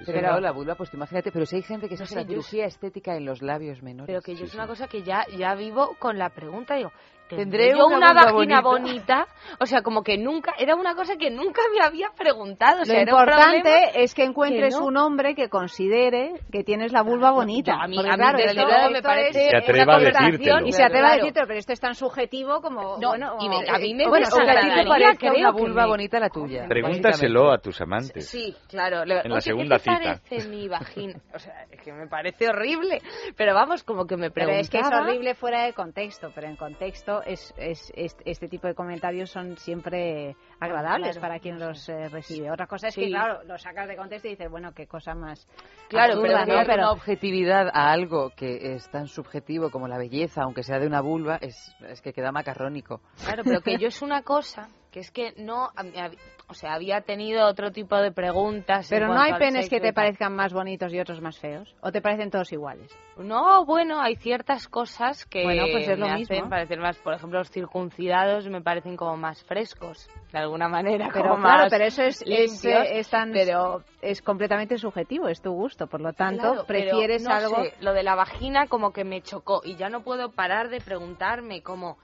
Sí, 0.00 0.04
sí. 0.06 0.12
Pero 0.12 0.20
claro, 0.20 0.40
la 0.40 0.52
vulva, 0.52 0.74
pues 0.74 0.92
imagínate, 0.94 1.30
pero 1.32 1.46
si 1.46 1.56
hay 1.56 1.62
gente 1.62 1.88
que 1.88 1.96
se 1.96 2.02
No 2.02 2.04
hace 2.04 2.14
sé, 2.14 2.20
la 2.20 2.26
yo 2.26 2.28
cirugía 2.42 2.66
estética 2.66 3.16
en 3.16 3.24
los 3.24 3.42
labios 3.42 3.82
menores. 3.82 4.06
Pero 4.06 4.22
que 4.22 4.34
yo 4.34 4.44
es 4.44 4.54
una 4.54 4.66
cosa 4.66 4.88
que 4.88 5.02
ya, 5.02 5.24
ya 5.36 5.54
vivo 5.54 5.96
con 5.98 6.18
la 6.18 6.30
pregunta, 6.30 6.74
digo, 6.76 6.92
Tendré 7.36 7.66
¿tendré 7.68 7.78
yo 7.78 7.86
una 7.86 7.96
una, 7.96 8.12
vagina 8.14 8.60
bonita. 8.60 8.60
bonita? 8.62 9.26
O 9.60 9.66
sea, 9.66 9.82
como 9.82 10.02
que 10.02 10.18
nunca, 10.18 10.52
era 10.58 10.74
una 10.76 10.94
cosa 10.94 11.16
que 11.16 11.30
nunca 11.30 11.62
me 11.74 11.84
había 11.84 12.08
preguntado. 12.16 12.82
O 12.82 12.84
sea, 12.84 12.96
Lo 12.96 13.00
era 13.00 13.14
un 13.14 13.20
importante 13.20 13.60
problema 13.62 13.90
es 13.94 14.14
que 14.14 14.24
encuentres 14.24 14.74
que 14.74 14.80
no. 14.80 14.86
un 14.86 14.96
hombre 14.96 15.34
que 15.34 15.48
considere 15.48 16.32
que 16.52 16.62
tienes 16.64 16.92
la 16.92 17.02
vulva 17.02 17.30
bonita. 17.30 17.74
a 17.80 17.86
mí- 17.88 17.96
Porque, 17.96 18.10
a 18.10 18.16
mí 18.16 18.18
claro, 18.22 18.38
desde 18.38 18.50
esto- 18.60 18.66
luego 18.68 18.90
me 18.90 19.02
parece 19.02 19.50
Se 19.50 19.56
atreva 19.56 19.94
a 19.94 19.98
decírtelo. 19.98 20.66
Y 20.66 20.72
se 20.72 20.82
atreva 20.82 21.08
a 21.12 21.16
decírtelo, 21.16 21.46
pero 21.46 21.58
esto 21.58 21.72
es 21.72 21.80
tan 21.80 21.94
subjetivo 21.94 22.60
como... 22.60 22.98
No, 22.98 23.08
bueno, 23.10 23.36
y 23.40 23.48
me- 23.48 23.68
a 23.68 23.78
mí 23.78 23.94
me 23.94 24.08
bueno, 24.08 24.26
o 24.30 24.36
que 24.36 24.42
a 24.42 24.44
ti 24.44 24.60
te 24.60 24.66
desagradaría, 24.66 24.88
parezca 24.88 25.18
creo 25.30 25.34
una 25.38 25.50
vulva 25.52 25.82
me- 25.82 25.88
bonita 25.88 26.20
la 26.20 26.28
tuya. 26.30 26.66
Pregúntaselo 26.68 27.52
a 27.52 27.58
tus 27.58 27.80
amantes. 27.80 28.28
Sí, 28.28 28.54
claro. 28.68 29.04
Le- 29.04 29.20
En 29.22 29.30
la 29.32 29.40
segunda 29.40 29.78
¿qué 29.78 29.84
te 29.84 29.96
cita. 29.96 30.20
parece 30.26 30.48
mi 30.48 30.68
vagina? 30.68 31.20
O 31.34 31.38
sea, 31.38 31.64
es 31.70 31.80
que 31.80 31.92
me 31.92 32.06
parece 32.08 32.48
horrible. 32.48 33.00
Pero 33.36 33.54
vamos, 33.54 33.84
como 33.84 34.06
que 34.06 34.16
me 34.16 34.30
Pero 34.30 34.46
preguntaba... 34.48 34.60
es 34.60 34.70
que 34.70 34.78
es 34.78 34.86
horrible 34.92 35.34
fuera 35.34 35.64
de 35.64 35.72
contexto, 35.72 36.30
pero 36.34 36.48
en 36.48 36.56
contexto 36.56 37.19
es, 37.22 37.52
es, 37.56 37.92
es- 37.94 38.16
este 38.24 38.48
tipo 38.48 38.66
de 38.66 38.74
comentarios 38.74 39.30
son 39.30 39.56
siempre 39.56 40.36
agradables 40.58 41.12
Claro, 41.16 41.20
para 41.20 41.38
quien 41.40 41.58
los 41.58 41.88
eh, 41.88 42.08
recibe. 42.08 42.50
Otra 42.50 42.66
cosa 42.66 42.88
es 42.88 42.94
que, 42.94 43.08
claro, 43.08 43.42
lo 43.44 43.58
sacas 43.58 43.88
de 43.88 43.96
contexto 43.96 44.28
y 44.28 44.32
dices, 44.32 44.50
bueno, 44.50 44.72
qué 44.74 44.86
cosa 44.86 45.14
más 45.14 45.46
Claro, 45.88 46.14
absurda, 46.14 46.44
pero 46.44 46.58
¿no? 46.60 46.66
Pero- 46.66 46.82
una 46.82 46.92
objetividad 46.92 47.68
a 47.72 47.90
algo 47.92 48.30
que 48.36 48.74
es 48.74 48.88
tan 48.90 49.06
subjetivo 49.08 49.70
como 49.70 49.88
la 49.88 49.98
belleza, 49.98 50.42
aunque 50.42 50.62
sea 50.62 50.78
de 50.78 50.86
una 50.86 51.00
vulva, 51.00 51.36
es, 51.40 51.74
es 51.88 52.00
que 52.00 52.12
queda 52.12 52.32
macarrónico. 52.32 53.00
Claro, 53.24 53.42
pero 53.44 53.60
que 53.60 53.76
yo 53.78 53.88
es 53.88 54.02
una 54.02 54.22
cosa 54.22 54.68
que 54.90 55.00
es 55.00 55.10
que 55.10 55.34
no, 55.36 55.70
o 56.50 56.54
sea, 56.54 56.74
había 56.74 57.00
tenido 57.02 57.46
otro 57.46 57.70
tipo 57.70 57.96
de 57.96 58.10
preguntas. 58.12 58.88
Pero 58.90 59.06
no 59.06 59.20
hay 59.20 59.32
penes 59.34 59.68
que 59.70 59.80
te 59.80 59.92
parezcan 59.92 60.34
más 60.34 60.52
bonitos 60.52 60.92
y 60.92 60.98
otros 60.98 61.20
más 61.20 61.38
feos. 61.38 61.74
¿O 61.80 61.92
te 61.92 62.02
parecen 62.02 62.30
todos 62.30 62.52
iguales? 62.52 62.90
No, 63.16 63.64
bueno, 63.64 64.00
hay 64.00 64.16
ciertas 64.16 64.66
cosas 64.66 65.24
que 65.26 65.44
Bueno, 65.44 65.64
pues 65.70 65.86
es 65.88 65.98
lo 65.98 66.06
me 66.06 66.14
mismo. 66.14 66.36
hacen 66.36 66.50
parecer 66.50 66.78
más, 66.80 66.96
por 66.98 67.14
ejemplo, 67.14 67.38
los 67.38 67.50
circuncidados 67.50 68.48
me 68.48 68.62
parecen 68.62 68.96
como 68.96 69.16
más 69.16 69.42
frescos, 69.44 70.08
de 70.32 70.38
alguna 70.38 70.68
manera, 70.68 71.08
Pero 71.12 71.28
como 71.30 71.42
claro, 71.42 71.62
más 71.62 71.70
pero 71.70 71.84
eso 71.84 72.02
es, 72.02 72.20
es, 72.22 72.26
limpios. 72.26 72.64
eh, 72.86 72.98
es 72.98 73.08
tan- 73.10 73.32
es 74.02 74.22
completamente 74.22 74.76
subjetivo, 74.78 75.28
es 75.28 75.40
tu 75.40 75.52
gusto. 75.52 75.86
Por 75.86 76.00
lo 76.00 76.12
tanto, 76.12 76.42
Claro, 76.42 76.64
pero 76.66 76.90
prefieres 76.90 77.22
no 77.22 77.30
algo... 77.30 77.62
sé, 77.64 77.74
lo 77.80 77.92
de 77.92 78.02
la 78.02 78.14
vagina 78.16 78.66
como 78.66 78.92
que 78.92 79.04
me 79.04 79.22
chocó 79.22 79.60
y 79.64 79.76
ya 79.76 79.88
no 79.88 80.02
puedo 80.02 80.32
parar 80.32 80.68
de 80.68 80.80
preguntarme 80.80 81.62
como 81.62 81.96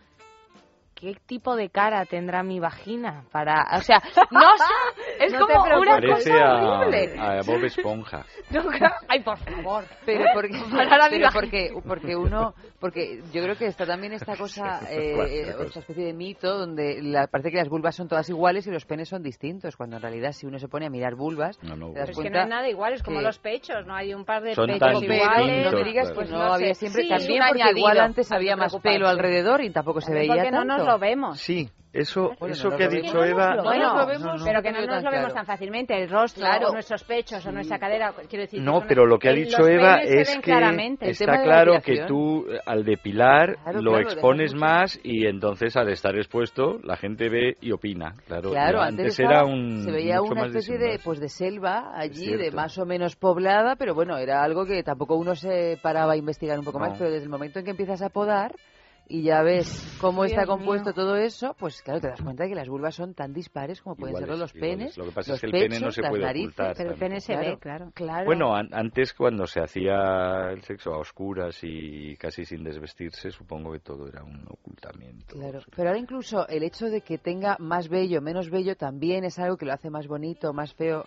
¿qué 0.99 1.15
tipo 1.27 1.55
de 1.57 1.69
cara 1.69 2.05
tendrá 2.07 2.43
mi 2.43 2.59
vagina 2.59 3.25
para, 3.31 3.67
o 3.77 3.81
sea, 3.83 4.03
no 4.31 4.41
sé, 4.41 5.05
es 5.27 5.33
No 5.33 5.41
como 5.47 5.61
una 5.79 6.01
cosa 6.01 6.35
a, 6.43 6.79
horrible. 6.81 7.15
a 7.21 7.43
Bob 7.43 7.65
Esponja. 7.65 8.25
No. 8.49 8.63
Ay, 9.09 9.21
por 9.25 9.37
favor. 9.39 9.85
pero 10.05 10.25
porque, 10.35 10.59
pero 10.71 11.29
porque 11.33 11.71
porque 11.87 12.17
uno 12.17 12.55
porque 12.79 13.21
yo 13.33 13.43
creo 13.43 13.57
que 13.57 13.67
está 13.67 13.85
también 13.87 14.13
esta 14.13 14.37
cosa 14.37 14.81
eh, 14.89 15.15
eh, 15.19 15.55
esta 15.67 15.81
especie 15.81 16.05
de 16.05 16.13
mito 16.13 16.57
donde 16.57 17.03
la- 17.03 17.27
parece 17.27 17.51
que 17.51 17.57
las 17.57 17.69
vulvas 17.69 17.97
son 17.97 18.07
todas 18.09 18.29
iguales 18.29 18.67
y 18.69 18.71
los 18.71 18.85
penes 18.85 19.09
son 19.09 19.23
distintos 19.23 19.77
cuando 19.77 19.97
en 19.97 20.03
realidad 20.03 20.31
si 20.33 20.47
uno 20.47 20.59
se 20.61 20.69
pone 20.69 20.87
a 20.87 20.91
mirar 20.91 21.17
vulvas 21.17 21.59
te 21.59 21.67
das 21.67 21.77
Pero 21.77 22.05
es 22.05 22.09
que 22.11 22.15
cuenta 22.15 22.39
no 22.39 22.45
hay 22.45 22.51
nada 22.51 22.69
igual, 22.69 22.93
es 22.93 23.03
como 23.03 23.19
que- 23.19 23.25
los 23.25 23.39
pechos, 23.41 23.85
no 23.87 23.95
hay 23.97 24.15
un 24.15 24.25
par 24.25 24.43
de 24.43 24.55
Son 24.55 24.67
pechos 24.67 24.81
tan 24.81 25.03
iguales. 25.03 25.47
distintos, 25.47 25.73
no 25.73 25.79
me 25.79 25.85
digas 25.85 26.13
que 26.13 26.25
no, 26.27 26.39
no 26.39 26.53
había 26.55 26.75
siempre 26.75 27.03
Sí, 27.03 27.09
también 27.09 27.43
es 27.43 27.49
porque 27.49 27.63
añadido, 27.63 27.79
igual 27.79 27.99
antes 28.01 28.27
no 28.27 28.29
te 28.31 28.37
había 28.37 28.57
más 28.57 28.77
pelo 28.77 29.09
alrededor 29.09 29.61
y 29.63 29.71
tampoco 29.71 30.01
se 30.01 30.15
veía 30.15 30.37
no 30.51 30.59
tanto 30.59 30.65
nos 30.79 30.86
lo 30.87 30.99
vemos. 30.99 31.39
Sí, 31.39 31.69
eso, 31.97 32.33
Bueno, 32.39 32.55
eso 32.55 32.69
no 32.69 32.77
que 32.77 32.85
ha 32.85 32.89
dicho. 32.89 33.25
Eva. 33.25 33.55
No 33.55 33.63
Bueno, 33.63 33.97
lo 33.97 34.07
vemos, 34.07 34.43
pero 34.45 34.61
que 34.61 34.71
no 34.71 34.85
nos 34.87 35.03
lo 35.03 35.11
vemos 35.11 35.33
tan 35.33 35.47
fácilmente, 35.47 35.95
el 35.99 36.11
rostro, 36.11 36.43
Claro. 36.43 36.69
o 36.69 36.73
nuestros 36.73 37.05
pechos, 37.05 37.45
o 37.47 37.53
nuestra 37.53 37.79
cadera, 37.79 38.13
quiero 38.29 38.43
decir... 38.43 38.61
No, 38.63 38.83
que 38.83 38.89
pero 38.89 39.07
lo 39.07 39.19
que 39.19 39.31
ha 39.31 39.33
dicho 39.33 39.67
Eva 39.67 40.01
es 40.03 40.37
que 40.43 40.53
está 41.11 41.43
claro 41.43 41.81
que 41.83 42.05
tú 42.07 42.45
al 42.67 42.85
depilar 42.85 43.57
Claro, 43.63 43.81
lo 43.81 43.93
claro, 43.93 44.09
expones 44.11 44.55
más 44.55 45.01
y 45.03 45.27
entonces 45.27 45.77
al 45.77 45.89
estar 45.89 46.15
expuesto 46.17 46.79
la 46.83 46.97
gente 46.97 47.29
ve 47.31 47.57
y 47.61 47.73
opina. 47.73 48.15
Claro, 48.27 48.51
Claro, 48.51 48.81
antes, 48.83 49.19
era 49.19 49.45
un 49.45 49.83
se 49.83 49.91
veía 49.91 50.21
mucho 50.21 50.33
una 50.33 50.47
especie 50.47 50.77
de 50.79 50.99
pues 51.03 51.19
de 51.19 51.29
selva 51.29 51.93
allí, 51.95 52.37
de 52.37 52.51
más 52.51 52.77
o 52.79 52.85
menos 52.85 53.17
poblada, 53.17 53.77
pero 53.77 53.95
bueno, 53.95 54.19
era 54.19 54.43
algo 54.43 54.67
que 54.67 54.83
tampoco 54.83 55.17
uno 55.17 55.35
se 55.35 55.79
paraba 55.83 56.13
a 56.13 56.17
investigar 56.17 56.59
un 56.59 56.65
poco 56.65 56.79
más, 56.79 56.99
pero 56.99 57.11
desde 57.11 57.25
el 57.25 57.31
momento 57.31 57.59
en 57.59 57.65
que 57.65 57.71
empiezas 57.71 58.03
a 58.03 58.11
podar 58.11 58.53
y 59.09 59.23
ya 59.23 59.43
ves 59.43 59.97
cómo 60.01 60.25
Dios 60.25 60.33
está 60.33 60.47
compuesto 60.47 60.87
mío. 60.91 60.95
todo 60.95 61.17
eso, 61.17 61.55
pues 61.59 61.81
claro, 61.83 62.01
te 62.01 62.09
das 62.09 62.21
cuenta 62.23 62.43
de 62.45 62.49
que 62.51 62.55
las 62.57 62.69
vulvas 62.69 62.95
son 62.95 63.15
tan 63.15 63.33
dispares 63.33 63.81
como 63.81 63.95
pueden 63.97 64.13
Iguales, 64.17 64.29
serlo 64.29 64.41
los 64.43 64.55
iguales. 64.55 64.77
penes, 64.79 64.99
Lo 64.99 65.05
que 65.05 65.13
pasa 65.13 65.31
los 65.33 65.37
es 65.37 65.41
que 65.41 65.47
el 65.57 65.63
pene 65.69 65.81
no 65.81 65.93
se 65.93 66.03
las 66.03 66.11
puede 66.11 66.25
narices. 66.25 66.47
ocultar 66.49 66.75
Pero 66.77 66.91
el 66.91 66.97
pene 66.99 67.21
se 67.21 67.33
Claro. 67.35 67.51
ve, 67.51 67.59
claro. 67.59 67.91
Claro. 67.95 68.25
Bueno, 68.27 68.55
an- 68.57 68.71
antes 68.73 69.15
cuando 69.15 69.47
se 69.47 69.61
hacía 69.61 70.51
el 70.51 70.63
sexo 70.63 70.93
a 70.93 70.99
oscuras 70.99 71.59
y 71.63 72.17
casi 72.17 72.45
sin 72.45 72.65
desvestirse, 72.65 73.31
supongo 73.31 73.73
que 73.73 73.81
todo 73.81 74.09
era 74.09 74.23
un 74.25 74.45
ocultamiento. 74.49 75.35
Claro, 75.37 75.61
pero 75.75 75.89
ahora 75.91 76.01
incluso 76.01 76.47
el 76.49 76.63
hecho 76.63 76.87
de 76.87 77.01
que 77.03 77.19
tenga 77.19 77.57
más 77.61 77.89
vello, 77.89 78.21
menos 78.21 78.51
vello, 78.51 78.77
también 78.77 79.25
es 79.25 79.39
algo 79.39 79.57
que 79.57 79.67
lo 79.67 79.73
hace 79.73 79.89
más 79.91 80.07
bonito, 80.09 80.53
más 80.53 80.75
feo. 80.75 81.05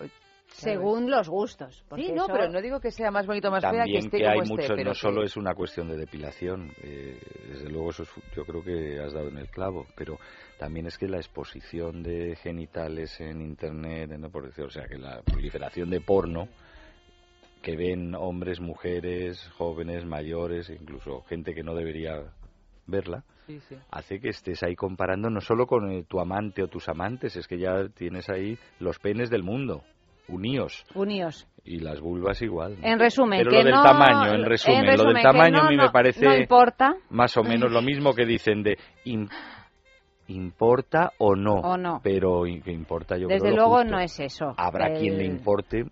Según 0.51 1.09
los 1.09 1.29
gustos. 1.29 1.83
Sí, 1.95 2.11
no, 2.11 2.25
eso- 2.25 2.33
pero 2.33 2.49
no 2.49 2.61
digo 2.61 2.79
que 2.79 2.91
sea 2.91 3.11
más 3.11 3.25
bonito 3.25 3.47
o 3.47 3.51
más 3.51 3.61
fea 3.61 3.71
que 3.71 3.77
También 3.77 4.05
esté 4.05 4.17
que 4.17 4.23
como 4.23 4.33
hay 4.33 4.39
esté, 4.41 4.53
mucho, 4.55 4.73
pero 4.75 4.89
no 4.89 4.93
solo 4.95 5.23
es 5.23 5.37
una 5.37 5.53
cuestión 5.55 5.87
de 5.87 5.97
depilación, 5.97 6.71
eh, 6.83 7.17
desde 7.47 7.69
luego 7.69 7.91
eso 7.91 8.03
es- 8.03 8.09
yo 8.35 8.45
creo 8.45 8.63
que 8.63 8.99
has 8.99 9.13
dado 9.13 9.29
en 9.29 9.37
el 9.37 9.47
clavo, 9.49 9.85
pero 9.95 10.17
también 10.57 10.87
es 10.87 10.97
que 10.97 11.07
la 11.07 11.17
exposición 11.17 12.03
de 12.03 12.35
genitales 12.35 13.19
en 13.21 13.41
internet, 13.41 14.09
¿no? 14.17 14.29
por 14.29 14.45
decir, 14.47 14.65
o 14.65 14.69
sea, 14.69 14.87
que 14.87 14.97
la 14.97 15.21
proliferación 15.21 15.89
de 15.89 16.01
porno 16.01 16.49
que 17.61 17.75
ven 17.75 18.15
hombres, 18.15 18.59
mujeres, 18.59 19.49
jóvenes, 19.57 20.05
mayores, 20.05 20.69
incluso 20.69 21.21
gente 21.23 21.53
que 21.53 21.63
no 21.63 21.75
debería 21.75 22.23
verla, 22.87 23.23
Sí, 23.45 23.59
sí. 23.67 23.75
hace 23.91 24.19
que 24.19 24.29
estés 24.29 24.63
ahí 24.63 24.75
comparando 24.75 25.29
no 25.29 25.41
solo 25.41 25.67
con 25.67 25.91
eh, 25.91 26.03
tu 26.07 26.19
amante 26.19 26.63
o 26.63 26.67
tus 26.67 26.87
amantes, 26.87 27.35
es 27.35 27.47
que 27.47 27.57
ya 27.59 27.87
tienes 27.89 28.29
ahí 28.29 28.57
los 28.79 28.97
penes 28.99 29.29
del 29.29 29.43
mundo, 29.43 29.83
uníos. 30.29 30.85
Uníos. 30.95 31.47
Y 31.65 31.79
las 31.79 31.99
vulvas 31.99 32.41
igual. 32.41 32.77
En 32.81 32.97
resumen, 32.99 33.39
Pero 33.39 33.51
que 33.51 33.57
lo 33.57 33.63
del 33.65 33.73
no- 33.75 33.83
tamaño, 33.83 34.33
en 34.33 34.45
resumen, 34.45 34.85
lo 34.85 34.91
resumen, 34.91 35.13
del 35.15 35.23
tamaño 35.23 35.57
no- 35.57 35.63
a 35.63 35.69
mí 35.69 35.75
no- 35.77 35.83
me 35.83 35.89
parece 35.91 36.25
no 36.25 36.35
importa. 36.35 36.95
más 37.09 37.35
o 37.37 37.43
menos 37.43 37.71
lo 37.71 37.81
mismo 37.81 38.13
que 38.13 38.25
dicen 38.25 38.63
de 38.63 38.77
im- 39.05 39.29
importa 40.27 41.11
o 41.17 41.35
no. 41.35 41.55
O 41.55 41.77
no. 41.77 41.99
Pero 42.03 42.43
que 42.63 42.71
importa 42.71 43.17
yo 43.17 43.27
Desde 43.27 43.41
creo 43.41 43.51
lo 43.51 43.57
luego 43.63 43.77
justo. 43.79 43.91
no 43.91 43.99
es 43.99 44.19
eso. 44.19 44.53
Habrá 44.57 44.87
El- 44.87 44.99
quien 44.99 45.17
le 45.17 45.25
importe 45.25 45.85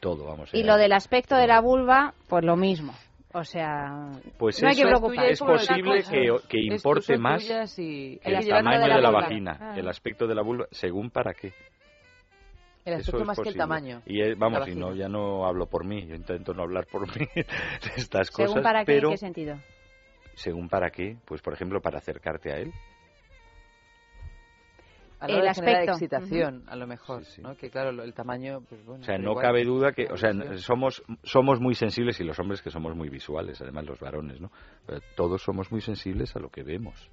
todo, 0.00 0.24
vamos. 0.26 0.50
Y 0.52 0.60
eh, 0.62 0.64
lo 0.64 0.76
del 0.76 0.92
aspecto 0.92 1.36
de 1.36 1.46
la 1.46 1.60
vulva, 1.60 2.14
pues 2.28 2.44
lo 2.44 2.56
mismo. 2.56 2.92
O 3.34 3.44
sea, 3.44 4.10
Pues 4.38 4.62
no 4.62 4.68
hay 4.68 4.76
que 4.76 4.82
preocuparse. 4.84 5.32
es 5.32 5.40
posible 5.40 6.02
que, 6.10 6.36
que 6.48 6.60
importe 6.60 7.16
más 7.16 7.42
y... 7.78 8.20
el 8.22 8.46
tamaño 8.46 8.80
de 8.80 9.00
la, 9.00 9.10
vagina, 9.10 9.74
el 9.74 9.88
aspecto 9.88 10.26
de 10.26 10.34
la 10.34 10.42
vulva, 10.42 10.66
según 10.70 11.08
para 11.10 11.32
qué. 11.32 11.52
El 12.84 12.94
aspecto 12.94 13.20
es 13.20 13.26
más 13.26 13.36
que 13.36 13.42
el 13.42 13.54
posible. 13.54 13.58
tamaño. 13.58 14.02
Y 14.06 14.34
vamos, 14.34 14.68
y 14.68 14.74
no, 14.74 14.94
ya 14.94 15.08
no 15.08 15.46
hablo 15.46 15.66
por 15.66 15.84
mí, 15.84 16.04
yo 16.06 16.14
intento 16.16 16.52
no 16.52 16.62
hablar 16.62 16.86
por 16.86 17.02
mí 17.18 17.26
de 17.34 17.46
estas 17.96 18.30
cosas, 18.30 18.50
¿Según 18.50 18.62
para 18.62 18.80
qué? 18.84 18.92
pero 18.94 19.08
¿En 19.08 19.14
qué 19.14 19.18
sentido? 19.18 19.56
según 20.34 20.68
para 20.68 20.90
qué, 20.90 21.16
pues 21.26 21.40
por 21.42 21.52
ejemplo 21.54 21.80
para 21.80 21.98
acercarte 21.98 22.50
a 22.52 22.56
él. 22.56 22.72
A 25.20 25.28
la 25.28 25.34
El 25.36 25.42
de 25.42 25.54
generar 25.54 25.76
aspecto. 25.88 25.92
excitación, 25.92 26.64
a 26.66 26.74
lo 26.74 26.86
mejor, 26.88 27.22
¿no? 27.42 27.54
Que 27.56 27.70
claro, 27.70 27.92
lo- 27.92 28.02
el 28.02 28.12
tamaño, 28.12 28.60
pues 28.68 28.84
bueno. 28.84 29.02
O 29.02 29.04
sea, 29.04 29.18
no 29.18 29.30
igual. 29.32 29.46
cabe 29.46 29.62
duda 29.64 29.92
que, 29.92 30.06
o 30.10 30.16
sea, 30.16 30.32
somos 30.58 31.00
somos 31.22 31.60
muy 31.60 31.76
sensibles 31.76 32.18
y 32.18 32.24
los 32.24 32.36
hombres 32.40 32.60
que 32.60 32.70
somos 32.70 32.96
muy 32.96 33.08
visuales, 33.08 33.60
además 33.62 33.86
los 33.86 34.00
varones, 34.00 34.40
¿no? 34.40 34.50
Pero 34.84 35.00
todos 35.14 35.40
somos 35.42 35.70
muy 35.70 35.80
sensibles 35.80 36.34
a 36.34 36.40
lo 36.40 36.48
que 36.48 36.64
vemos. 36.64 37.08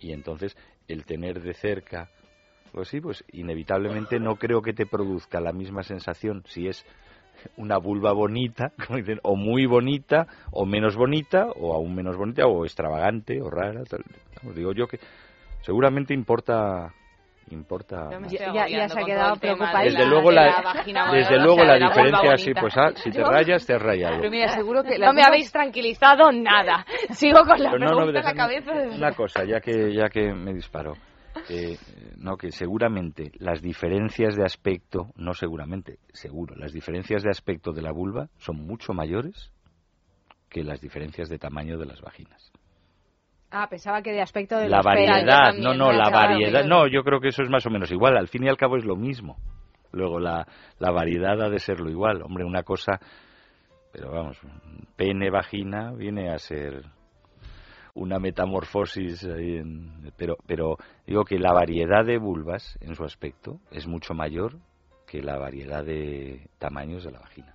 Y 0.00 0.12
entonces 0.12 0.54
el 0.86 1.06
tener 1.06 1.40
de 1.40 1.54
cerca 1.54 2.10
pues 2.74 2.88
sí, 2.88 3.00
pues 3.00 3.24
inevitablemente 3.32 4.18
no 4.18 4.36
creo 4.36 4.60
que 4.60 4.72
te 4.72 4.84
produzca 4.86 5.40
la 5.40 5.52
misma 5.52 5.82
sensación 5.84 6.42
si 6.46 6.66
es 6.66 6.84
una 7.56 7.78
vulva 7.78 8.12
bonita, 8.12 8.72
como 8.86 8.98
dicen, 8.98 9.20
o 9.22 9.36
muy 9.36 9.66
bonita, 9.66 10.26
o 10.50 10.66
menos 10.66 10.96
bonita, 10.96 11.46
o 11.56 11.74
aún 11.74 11.94
menos 11.94 12.16
bonita, 12.16 12.46
o 12.46 12.64
extravagante, 12.64 13.40
o 13.40 13.48
rara. 13.50 13.84
tal. 13.84 14.02
Vamos, 14.42 14.56
digo 14.56 14.72
yo 14.72 14.86
que 14.86 14.98
seguramente 15.62 16.12
importa 16.14 16.92
importa 17.50 18.08
Ya- 18.30 18.88
se 18.88 19.00
ha 19.00 19.04
quedado 19.04 19.36
preocupada. 19.36 19.80
de 19.80 19.84
Desde 19.90 19.98
la- 20.04 20.06
luego 20.10 20.30
la, 20.30 20.44
desde 21.12 21.36
luego 21.36 21.60
o 21.60 21.64
sea, 21.66 21.76
la 21.78 21.86
diferencia 21.88 22.36
sí, 22.38 22.54
pues 22.58 22.74
ah, 22.78 22.90
si 22.96 23.10
te 23.10 23.18
Yo- 23.18 23.30
rayas 23.30 23.66
te 23.66 23.74
has 23.74 23.82
rayado. 23.82 24.16
Pero 24.18 24.30
mira, 24.30 24.48
seguro 24.48 24.82
que 24.82 24.98
No 24.98 25.12
me 25.12 25.22
habéis 25.22 25.52
tranquilizado 25.52 26.32
nada. 26.32 26.86
Sigo 27.10 27.40
con 27.44 27.62
la 27.62 27.70
Pero 27.72 27.84
no, 27.84 27.90
no, 27.90 27.96
pregunta 27.96 28.20
en 28.20 28.24
la 28.24 28.32
cabeza. 28.34 28.72
Una 28.96 29.12
cosa, 29.12 29.44
ya 29.44 29.60
que 29.60 29.92
ya 29.92 30.08
que 30.08 30.32
me 30.32 30.54
disparo, 30.54 30.94
eh, 31.48 31.78
no 32.16 32.36
que 32.36 32.50
seguramente 32.52 33.32
las 33.38 33.60
diferencias 33.60 34.36
de 34.36 34.44
aspecto, 34.44 35.12
no 35.16 35.34
seguramente, 35.34 35.98
seguro, 36.12 36.54
las 36.56 36.72
diferencias 36.72 37.22
de 37.22 37.30
aspecto 37.30 37.72
de 37.72 37.82
la 37.82 37.92
vulva 37.92 38.28
son 38.38 38.56
mucho 38.66 38.92
mayores 38.92 39.50
que 40.48 40.62
las 40.62 40.80
diferencias 40.80 41.28
de 41.28 41.38
tamaño 41.38 41.78
de 41.78 41.86
las 41.86 42.00
vaginas. 42.00 42.52
Ah, 43.50 43.68
pensaba 43.68 44.02
que 44.02 44.12
de 44.12 44.20
aspecto 44.20 44.56
de 44.56 44.68
La 44.68 44.78
los 44.78 44.86
variedad, 44.86 45.26
también, 45.26 45.62
no, 45.62 45.74
no, 45.74 45.92
la 45.92 46.10
variedad, 46.10 46.64
no, 46.64 46.88
yo 46.88 47.04
creo 47.04 47.20
que 47.20 47.28
eso 47.28 47.42
es 47.42 47.50
más 47.50 47.64
o 47.66 47.70
menos 47.70 47.90
igual, 47.92 48.16
al 48.16 48.28
fin 48.28 48.44
y 48.44 48.48
al 48.48 48.56
cabo 48.56 48.76
es 48.76 48.84
lo 48.84 48.96
mismo. 48.96 49.36
Luego 49.92 50.18
la, 50.18 50.46
la 50.80 50.90
variedad 50.90 51.40
ha 51.40 51.48
de 51.48 51.60
ser 51.60 51.78
lo 51.78 51.88
igual, 51.88 52.22
hombre, 52.22 52.44
una 52.44 52.64
cosa, 52.64 52.98
pero 53.92 54.10
vamos, 54.10 54.40
pene, 54.96 55.30
vagina 55.30 55.92
viene 55.92 56.30
a 56.30 56.38
ser 56.38 56.82
una 57.94 58.18
metamorfosis 58.18 59.26
pero 60.16 60.36
pero 60.46 60.76
digo 61.06 61.24
que 61.24 61.38
la 61.38 61.52
variedad 61.52 62.04
de 62.04 62.18
vulvas 62.18 62.76
en 62.80 62.94
su 62.94 63.04
aspecto 63.04 63.60
es 63.70 63.86
mucho 63.86 64.14
mayor 64.14 64.58
que 65.06 65.22
la 65.22 65.38
variedad 65.38 65.84
de 65.84 66.48
tamaños 66.58 67.04
de 67.04 67.12
la 67.12 67.20
vagina. 67.20 67.54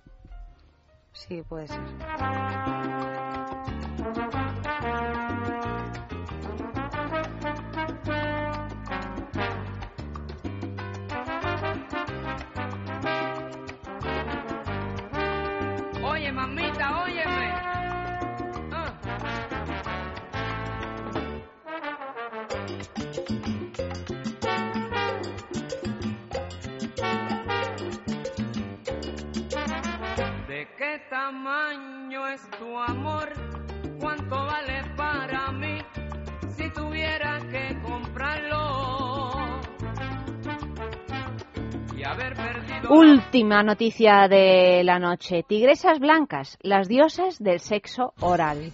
Sí, 1.12 1.42
puede 1.42 1.66
ser. 1.66 1.80
Es 32.40 32.58
tu 32.58 32.78
amor? 32.78 33.28
¿Cuánto 33.98 34.36
vale 34.36 34.82
para 34.96 35.52
mí 35.52 35.78
si 36.56 36.70
tuviera 36.70 37.40
que 37.50 37.80
comprarlo? 37.82 38.60
haber 42.02 42.34
perdido 42.34 42.90
Última 42.90 43.62
noticia 43.62 44.26
de 44.26 44.82
la 44.84 44.98
noche. 44.98 45.44
Tigresas 45.46 46.00
blancas, 46.00 46.58
las 46.62 46.88
diosas 46.88 47.38
del 47.38 47.60
sexo 47.60 48.14
oral. 48.20 48.72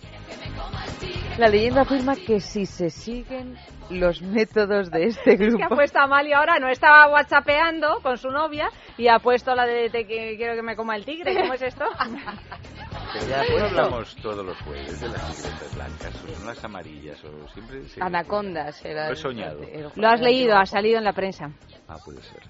La 1.36 1.48
leyenda 1.48 1.82
afirma 1.82 2.14
que 2.16 2.40
si 2.40 2.64
se 2.64 2.88
siguen 2.88 3.56
los 3.90 4.22
métodos 4.22 4.90
de 4.90 5.06
este 5.06 5.32
Es 5.34 5.38
que 5.38 5.44
ha 5.44 5.48
grupo... 5.48 5.74
puesto 5.74 5.98
Amalia 5.98 6.38
ahora, 6.38 6.58
no 6.58 6.68
estaba 6.68 7.08
whatsappeando 7.08 8.00
con 8.00 8.16
su 8.16 8.30
novia 8.30 8.70
y 8.96 9.08
ha 9.08 9.18
puesto 9.18 9.54
la 9.54 9.66
de, 9.66 9.90
de 9.90 10.06
que 10.06 10.36
quiero 10.36 10.54
que 10.54 10.62
me 10.62 10.76
coma 10.76 10.96
el 10.96 11.04
tigre. 11.04 11.34
¿Cómo 11.34 11.52
es 11.54 11.62
esto? 11.62 11.84
Pero 13.12 13.26
Ya, 13.26 13.38
no 13.38 13.44
pues, 13.50 13.62
hablamos 13.64 14.16
todos 14.16 14.44
los 14.44 14.58
jueves 14.62 15.00
de 15.00 15.08
las 15.08 15.36
tigresas 15.36 15.74
blancas, 15.74 16.24
o 16.24 16.34
son 16.34 16.46
las 16.46 16.64
amarillas, 16.64 17.24
o 17.24 17.48
siempre... 17.48 17.88
se- 17.88 18.02
Anacondas 18.02 18.84
era 18.84 19.06
Lo 19.06 19.12
he 19.12 19.16
soñado. 19.16 19.62
el- 19.62 19.88
Lo 19.94 20.08
has 20.08 20.20
leído, 20.20 20.56
ha 20.56 20.66
salido 20.66 20.98
en 20.98 21.04
la 21.04 21.12
prensa. 21.12 21.50
Ah, 21.88 21.96
puede 22.04 22.22
ser. 22.22 22.40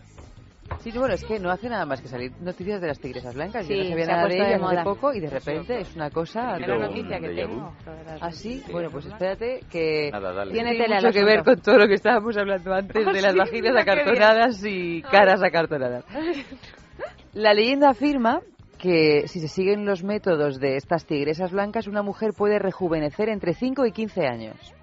Sí, 0.80 0.90
bueno, 0.92 1.14
es 1.14 1.24
que 1.24 1.38
no 1.38 1.50
hace 1.50 1.68
nada 1.68 1.86
más 1.86 2.00
que 2.00 2.08
salir 2.08 2.32
noticias 2.40 2.80
de 2.80 2.88
las 2.88 2.98
tigresas 2.98 3.34
blancas. 3.34 3.66
Yo 3.68 3.74
Sí, 3.74 3.82
no 3.84 3.88
sabía 3.90 4.06
nada 4.06 4.26
de 4.26 4.36
ellas 4.36 4.60
hace 4.62 4.82
poco 4.82 5.14
y 5.14 5.20
de 5.20 5.30
repente 5.30 5.80
es 5.80 5.94
una 5.94 6.10
cosa... 6.10 6.56
Era 6.56 6.74
de- 6.74 6.78
noticia 6.80 7.20
que 7.20 7.28
tengo, 7.28 7.72
¿Ah, 8.20 8.32
sí? 8.32 8.62
Bueno, 8.72 8.90
pues 8.90 9.06
espérate 9.06 9.60
que 9.70 10.10
Nada, 10.12 10.32
dale. 10.32 10.52
tiene 10.52 10.72
mucho 10.88 11.12
que 11.12 11.24
ver 11.24 11.44
con 11.44 11.60
todo 11.60 11.78
lo 11.78 11.86
que 11.86 11.94
estábamos 11.94 12.36
hablando 12.36 12.72
antes 12.74 13.06
Ah, 13.06 13.12
de 13.12 13.22
las 13.22 13.36
vaginas 13.36 13.76
acartonadas 13.76 14.64
y 14.64 15.02
caras 15.02 15.42
acartonadas. 15.42 16.04
La 17.34 17.52
leyenda 17.54 17.90
afirma 17.90 18.40
que 18.78 19.28
si 19.28 19.40
se 19.40 19.48
siguen 19.48 19.84
los 19.84 20.02
métodos 20.02 20.60
de 20.60 20.76
estas 20.76 21.06
tigresas 21.06 21.52
blancas, 21.52 21.86
una 21.86 22.02
mujer 22.02 22.32
puede 22.36 22.58
rejuvenecer 22.58 23.28
entre 23.28 23.54
5 23.54 23.86
y 23.86 23.92
15 23.92 24.26
años. 24.26 24.74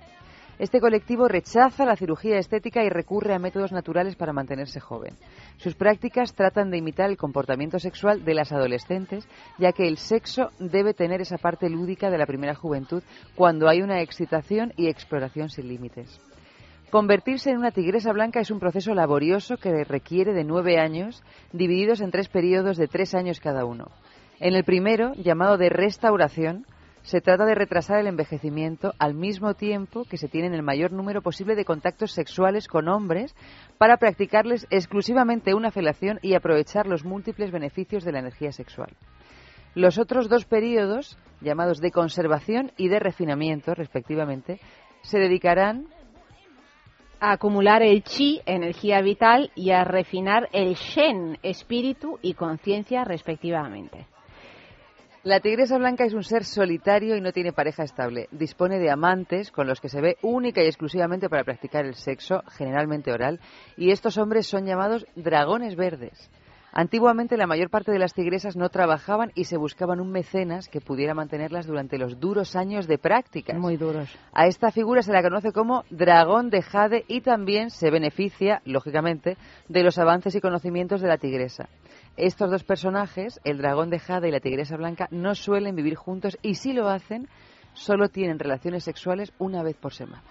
Este 0.59 0.79
colectivo 0.79 1.27
rechaza 1.27 1.83
la 1.83 1.95
cirugía 1.95 2.37
estética 2.37 2.83
y 2.83 2.89
recurre 2.89 3.33
a 3.33 3.39
métodos 3.39 3.71
naturales 3.71 4.15
para 4.15 4.33
mantenerse 4.33 4.79
joven. 4.79 5.15
Sus 5.57 5.75
prácticas 5.75 6.35
tratan 6.35 6.69
de 6.69 6.77
imitar 6.77 7.09
el 7.09 7.17
comportamiento 7.17 7.79
sexual 7.79 8.23
de 8.23 8.35
las 8.35 8.51
adolescentes, 8.51 9.27
ya 9.57 9.71
que 9.71 9.87
el 9.87 9.97
sexo 9.97 10.49
debe 10.59 10.93
tener 10.93 11.21
esa 11.21 11.37
parte 11.37 11.69
lúdica 11.69 12.11
de 12.11 12.19
la 12.19 12.27
primera 12.27 12.53
juventud 12.53 13.03
cuando 13.35 13.67
hay 13.67 13.81
una 13.81 14.01
excitación 14.01 14.73
y 14.77 14.87
exploración 14.87 15.49
sin 15.49 15.67
límites. 15.67 16.21
Convertirse 16.93 17.49
en 17.49 17.57
una 17.57 17.71
tigresa 17.71 18.13
blanca 18.13 18.39
es 18.39 18.51
un 18.51 18.59
proceso 18.59 18.93
laborioso 18.93 19.57
que 19.57 19.83
requiere 19.83 20.31
de 20.31 20.43
nueve 20.43 20.77
años, 20.77 21.23
divididos 21.51 22.01
en 22.01 22.11
tres 22.11 22.29
periodos 22.29 22.77
de 22.77 22.87
tres 22.87 23.15
años 23.15 23.39
cada 23.39 23.65
uno. 23.65 23.87
En 24.39 24.53
el 24.53 24.63
primero, 24.63 25.11
llamado 25.15 25.57
de 25.57 25.69
restauración, 25.69 26.67
se 27.01 27.19
trata 27.19 27.45
de 27.45 27.55
retrasar 27.55 27.97
el 27.97 28.05
envejecimiento 28.05 28.93
al 28.99 29.15
mismo 29.15 29.55
tiempo 29.55 30.03
que 30.03 30.17
se 30.17 30.27
tienen 30.27 30.53
el 30.53 30.61
mayor 30.61 30.91
número 30.91 31.23
posible 31.23 31.55
de 31.55 31.65
contactos 31.65 32.11
sexuales 32.11 32.67
con 32.67 32.87
hombres 32.87 33.35
para 33.79 33.97
practicarles 33.97 34.67
exclusivamente 34.69 35.55
una 35.55 35.71
felación 35.71 36.19
y 36.21 36.35
aprovechar 36.35 36.85
los 36.85 37.03
múltiples 37.03 37.49
beneficios 37.49 38.03
de 38.03 38.11
la 38.11 38.19
energía 38.19 38.51
sexual. 38.51 38.91
Los 39.73 39.97
otros 39.97 40.29
dos 40.29 40.45
periodos, 40.45 41.17
llamados 41.41 41.81
de 41.81 41.89
conservación 41.89 42.71
y 42.77 42.89
de 42.89 42.99
refinamiento, 42.99 43.73
respectivamente, 43.73 44.59
se 45.01 45.17
dedicarán 45.17 45.87
A 47.25 47.31
acumular 47.31 47.81
el 47.81 48.03
chi, 48.03 48.41
energía 48.45 48.99
vital, 48.99 49.49
y 49.55 49.71
a 49.71 49.85
refinar 49.85 50.49
el 50.51 50.73
shen, 50.73 51.37
espíritu 51.41 52.19
y 52.21 52.33
conciencia, 52.33 53.05
respectivamente. 53.05 54.07
La 55.23 55.39
tigresa 55.39 55.77
blanca 55.77 56.03
es 56.03 56.13
un 56.13 56.25
ser 56.25 56.43
solitario 56.43 57.15
y 57.15 57.21
no 57.21 57.31
tiene 57.31 57.53
pareja 57.53 57.83
estable. 57.83 58.27
Dispone 58.31 58.77
de 58.77 58.91
amantes 58.91 59.53
con 59.53 59.67
los 59.67 59.79
que 59.79 59.87
se 59.87 60.01
ve 60.01 60.17
única 60.21 60.61
y 60.61 60.65
exclusivamente 60.65 61.29
para 61.29 61.45
practicar 61.45 61.85
el 61.85 61.95
sexo, 61.95 62.43
generalmente 62.57 63.13
oral, 63.13 63.39
y 63.77 63.91
estos 63.91 64.17
hombres 64.17 64.45
son 64.45 64.65
llamados 64.65 65.07
dragones 65.15 65.77
verdes. 65.77 66.29
Antiguamente 66.75 67.37
la 67.37 67.45
mayor 67.45 67.69
parte 67.69 67.91
de 67.91 67.99
las 67.99 68.15
tigresas 68.15 68.55
no 68.55 68.69
trabajaban 68.69 69.31
y 69.35 69.43
se 69.43 69.57
buscaban 69.57 70.01
un 70.01 70.11
mecenas 70.11 70.67
que 70.67 70.81
pudiera 70.81 71.13
mantenerlas 71.13 71.67
durante 71.67 71.99
los 71.99 72.19
duros 72.19 72.55
años 72.55 72.87
de 72.87 72.97
práctica. 72.97 73.53
Muy 73.53 73.77
duros. 73.77 74.09
A 74.33 74.47
esta 74.47 74.71
figura 74.71 75.03
se 75.03 75.13
la 75.13 75.21
conoce 75.21 75.51
como 75.51 75.83
dragón 75.91 76.49
de 76.49 76.63
jade 76.63 77.05
y 77.07 77.21
también 77.21 77.69
se 77.69 77.91
beneficia, 77.91 78.63
lógicamente, 78.65 79.37
de 79.69 79.83
los 79.83 79.99
avances 79.99 80.33
y 80.33 80.41
conocimientos 80.41 80.99
de 81.01 81.09
la 81.09 81.19
tigresa. 81.19 81.69
Estos 82.17 82.49
dos 82.49 82.63
personajes, 82.63 83.39
el 83.43 83.59
dragón 83.59 83.91
de 83.91 83.99
jade 83.99 84.29
y 84.29 84.31
la 84.31 84.39
tigresa 84.39 84.75
blanca, 84.75 85.07
no 85.11 85.35
suelen 85.35 85.75
vivir 85.75 85.93
juntos 85.93 86.39
y 86.41 86.55
si 86.55 86.73
lo 86.73 86.89
hacen, 86.89 87.27
solo 87.73 88.09
tienen 88.09 88.39
relaciones 88.39 88.83
sexuales 88.83 89.31
una 89.37 89.61
vez 89.61 89.77
por 89.77 89.93
semana. 89.93 90.23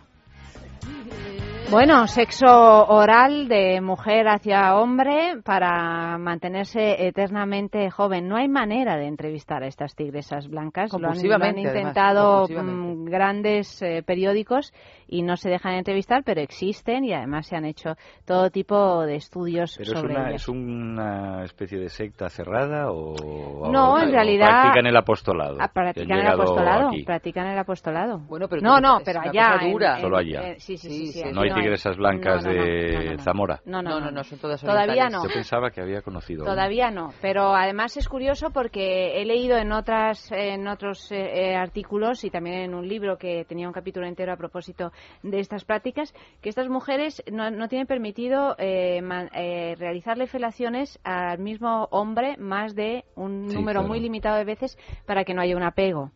Bueno, 1.72 2.06
sexo 2.06 2.44
oral 2.88 3.48
de 3.48 3.80
mujer 3.80 4.28
hacia 4.28 4.76
hombre 4.76 5.40
para 5.42 6.18
mantenerse 6.18 7.06
eternamente 7.06 7.90
joven. 7.90 8.28
No 8.28 8.36
hay 8.36 8.46
manera 8.46 8.96
de 8.98 9.06
entrevistar 9.06 9.62
a 9.62 9.68
estas 9.68 9.94
tigresas 9.94 10.48
blancas. 10.48 10.90
Lo 10.92 10.96
han, 10.96 11.02
lo 11.02 11.08
han 11.08 11.12
Compulsivamente, 11.14 11.68
además, 11.70 11.96
intentado 11.96 12.46
mm, 12.46 13.04
grandes 13.06 13.80
eh, 13.80 14.02
periódicos 14.04 14.70
y 15.08 15.22
no 15.22 15.38
se 15.38 15.48
dejan 15.48 15.72
entrevistar, 15.74 16.22
pero 16.24 16.42
existen 16.42 17.04
y 17.06 17.14
además 17.14 17.46
se 17.46 17.56
han 17.56 17.64
hecho 17.64 17.94
todo 18.26 18.50
tipo 18.50 19.02
de 19.06 19.16
estudios 19.16 19.74
¿Pero 19.78 19.92
es 19.92 19.98
sobre 19.98 20.14
una, 20.14 20.28
ellas. 20.28 20.42
es 20.42 20.48
una 20.48 21.44
especie 21.44 21.78
de 21.78 21.88
secta 21.88 22.28
cerrada 22.28 22.90
o, 22.90 23.70
No, 23.72 23.94
o- 23.94 23.98
en 23.98 24.12
realidad- 24.12 24.46
practican 24.60 24.86
el 24.86 24.96
apostolado? 24.96 25.56
Ah, 25.58 25.68
practican 25.72 26.18
el 26.18 26.26
apostolado, 26.26 26.88
aquí? 26.88 27.02
practican 27.04 27.46
el 27.46 27.58
apostolado. 27.58 28.18
Bueno, 28.28 28.46
pero 28.46 28.60
no, 28.60 28.78
no, 28.78 28.98
es 28.98 29.04
pero 29.04 29.20
allá. 29.22 29.56
en- 29.62 30.02
Solo 30.02 30.18
allá. 30.18 30.48
eh, 30.50 30.56
sí, 30.58 30.76
sí, 30.76 30.88
sí, 30.90 30.92
Sí, 30.92 31.06
sí, 31.06 31.12
sí. 31.12 31.22
aquí 31.22 31.32
No 31.34 31.40
hay 31.40 31.48
hay. 31.50 31.61
Tigresas 31.62 31.96
blancas 31.96 32.44
No, 32.44 32.50
no, 32.52 32.56
no, 32.58 32.64
de. 32.64 33.18
Zamora. 33.18 33.60
No, 33.64 33.82
no, 33.82 34.10
No, 34.10 34.24
son 34.24 34.38
todas 34.38 34.60
Todavía 34.60 35.08
no. 35.08 35.24
Yo 35.24 35.32
pensaba 35.32 35.70
que 35.70 35.80
había 35.80 36.02
conocido. 36.02 36.44
Todavía 36.44 36.90
no, 36.90 37.12
pero 37.20 37.54
además 37.54 37.96
es 37.96 38.08
curioso 38.08 38.50
porque 38.50 39.20
he 39.20 39.24
leído 39.24 39.56
en 39.56 39.72
otras 39.72 40.30
en 40.32 40.68
otros 40.68 41.10
eh, 41.12 41.50
eh, 41.50 41.56
artículos 41.56 42.24
y 42.24 42.30
también 42.30 42.56
en 42.62 42.74
un 42.74 42.86
libro 42.88 43.16
que 43.18 43.44
tenía 43.46 43.66
un 43.66 43.72
capítulo 43.72 44.06
entero 44.06 44.32
a 44.32 44.36
propósito 44.36 44.92
de 45.22 45.40
estas 45.40 45.64
prácticas 45.64 46.14
que 46.40 46.48
estas 46.48 46.68
mujeres 46.68 47.22
no, 47.30 47.50
no 47.50 47.68
tienen 47.68 47.86
permitido 47.86 48.54
eh, 48.58 49.00
man- 49.02 49.30
eh, 49.34 49.74
realizarle 49.78 50.26
felaciones 50.26 50.98
al 51.04 51.38
mismo 51.38 51.88
hombre 51.90 52.36
más 52.38 52.74
de 52.74 53.04
un 53.14 53.48
Sí, 53.48 53.54
número 53.54 53.80
claro. 53.80 53.88
muy 53.88 54.00
limitado 54.00 54.36
de 54.36 54.44
veces 54.44 54.78
para 55.06 55.24
que 55.24 55.34
no 55.34 55.42
haya 55.42 55.56
un 55.56 55.62
apego 55.62 56.10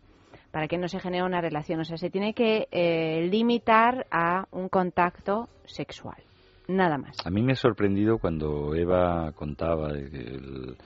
para 0.57 0.69
que 0.69 0.79
no 0.79 0.89
se 0.89 1.01
genere 1.01 1.23
una 1.23 1.43
relación. 1.43 1.81
O 1.81 1.85
sea, 1.85 1.99
se 1.99 2.09
tiene 2.09 2.33
que 2.33 2.67
eh, 2.71 3.29
limitar 3.31 4.07
a 4.11 4.47
un 4.53 4.71
contacto 4.71 5.51
sexual. 5.67 6.17
Nada 6.67 6.97
más. 6.97 7.15
A 7.27 7.29
mí 7.29 7.43
me 7.43 7.53
ha 7.53 7.57
sorprendido 7.57 8.17
cuando 8.17 8.75
Eva 8.75 9.33
contaba 9.33 9.91
el, 9.91 10.79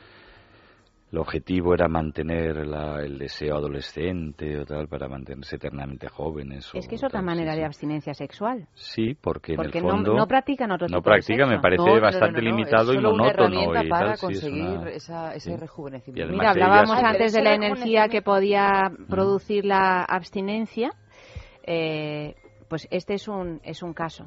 el 1.13 1.19
objetivo 1.19 1.75
era 1.75 1.89
mantener 1.89 2.67
la- 2.67 3.01
el 3.03 3.19
deseo 3.19 3.57
adolescente 3.57 4.59
o 4.61 4.65
tal 4.65 4.87
para 4.89 5.09
mantenerse 5.09 5.57
eternamente 5.57 6.09
jóvenes. 6.09 6.71
Es 6.75 6.87
que 6.87 6.95
es 6.95 7.03
otra 7.05 7.21
manera 7.21 7.53
sí, 7.53 7.59
de 7.59 7.65
abstinencia 7.65 8.15
sexual. 8.15 8.69
Sí, 8.75 9.17
porque, 9.21 9.55
Porque 9.57 9.79
en 9.79 9.85
no- 9.85 9.91
el 9.91 9.97
fondo 9.97 10.15
no 10.15 10.27
practican 10.27 10.71
otro 10.71 10.87
no 10.89 10.99
tipo 10.99 11.11
de 11.11 11.15
practica, 11.17 11.47
me 11.47 11.53
sexo. 11.55 11.63
parece 11.63 11.83
No, 11.83 11.87
no, 11.89 11.95
no, 11.97 12.01
bastante 12.03 12.41
no, 12.43 12.51
no, 12.51 12.57
limitado 12.57 12.93
es 12.93 12.99
y 12.99 13.01
monótono 13.03 13.29
herramienta 13.29 13.85
y 13.85 13.89
para 13.89 14.07
tal, 14.07 14.09
sí, 14.09 14.13
es 14.15 14.21
conseguir 14.41 14.79
una- 14.79 14.91
esa- 14.91 15.35
ese 15.35 15.51
sí. 15.51 15.57
rejuvenecimiento. 15.57 16.33
Mira, 16.33 16.51
hablábamos 16.51 17.03
antes 17.03 17.33
de 17.33 17.43
la 17.43 17.55
energía 17.55 18.09
que 18.09 18.23
podía 18.23 18.91
producir 19.09 19.65
la 19.65 20.03
abstinencia. 20.05 20.93
eh, 21.65 22.35
pues 22.69 22.89
este 22.91 23.15
es 23.15 23.29
un, 23.29 23.61
es 23.65 23.83
un 23.83 23.93
caso. 23.93 24.27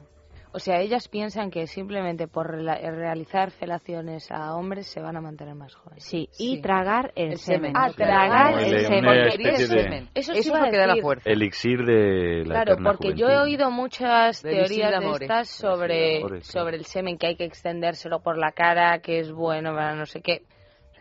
O 0.56 0.60
sea, 0.60 0.80
ellas 0.82 1.08
piensan 1.08 1.50
que 1.50 1.66
simplemente 1.66 2.28
por 2.28 2.48
realizar 2.52 3.50
felaciones 3.50 4.32
a 4.32 4.56
hombres 4.56 4.86
se 4.86 5.00
van 5.02 5.18
a 5.18 5.22
mantener 5.22 5.56
más 5.56 5.74
jóvenes. 5.74 6.04
Sí, 6.04 6.30
y 6.38 6.62
tragar 6.62 7.12
el, 7.16 7.32
El 7.32 7.38
semen. 7.40 7.74
semen. 7.74 7.74
Ah, 7.76 7.92
tragar 7.92 8.64
el 8.64 8.74
el- 8.76 8.86
semen. 8.86 10.10
Eso 10.14 10.32
Eso 10.32 10.34
sí 10.34 10.40
es 10.40 10.46
iba 10.48 10.60
lo 10.60 10.66
a 10.66 10.70
que 10.70 10.78
da 10.78 10.88
la 10.88 10.96
fuerza. 11.02 11.30
elixir 11.30 11.84
de 11.86 12.44
la 12.46 12.64
Claro, 12.64 12.78
porque 12.84 13.14
yo 13.16 13.28
he 13.30 13.38
oído 13.38 13.72
muchas 13.72 14.42
teorías 14.44 15.00
de 15.00 15.12
estas 15.22 15.50
sobre, 15.50 16.22
sobre 16.44 16.78
el 16.78 16.86
semen, 16.86 17.18
que 17.18 17.28
hay 17.28 17.36
que 17.36 17.46
extendérselo 17.46 18.20
por 18.22 18.38
la 18.38 18.52
cara, 18.52 19.00
que 19.00 19.20
es 19.20 19.32
bueno 19.32 19.74
para 19.74 19.96
no 19.96 20.06
sé 20.06 20.22
qué. 20.22 20.44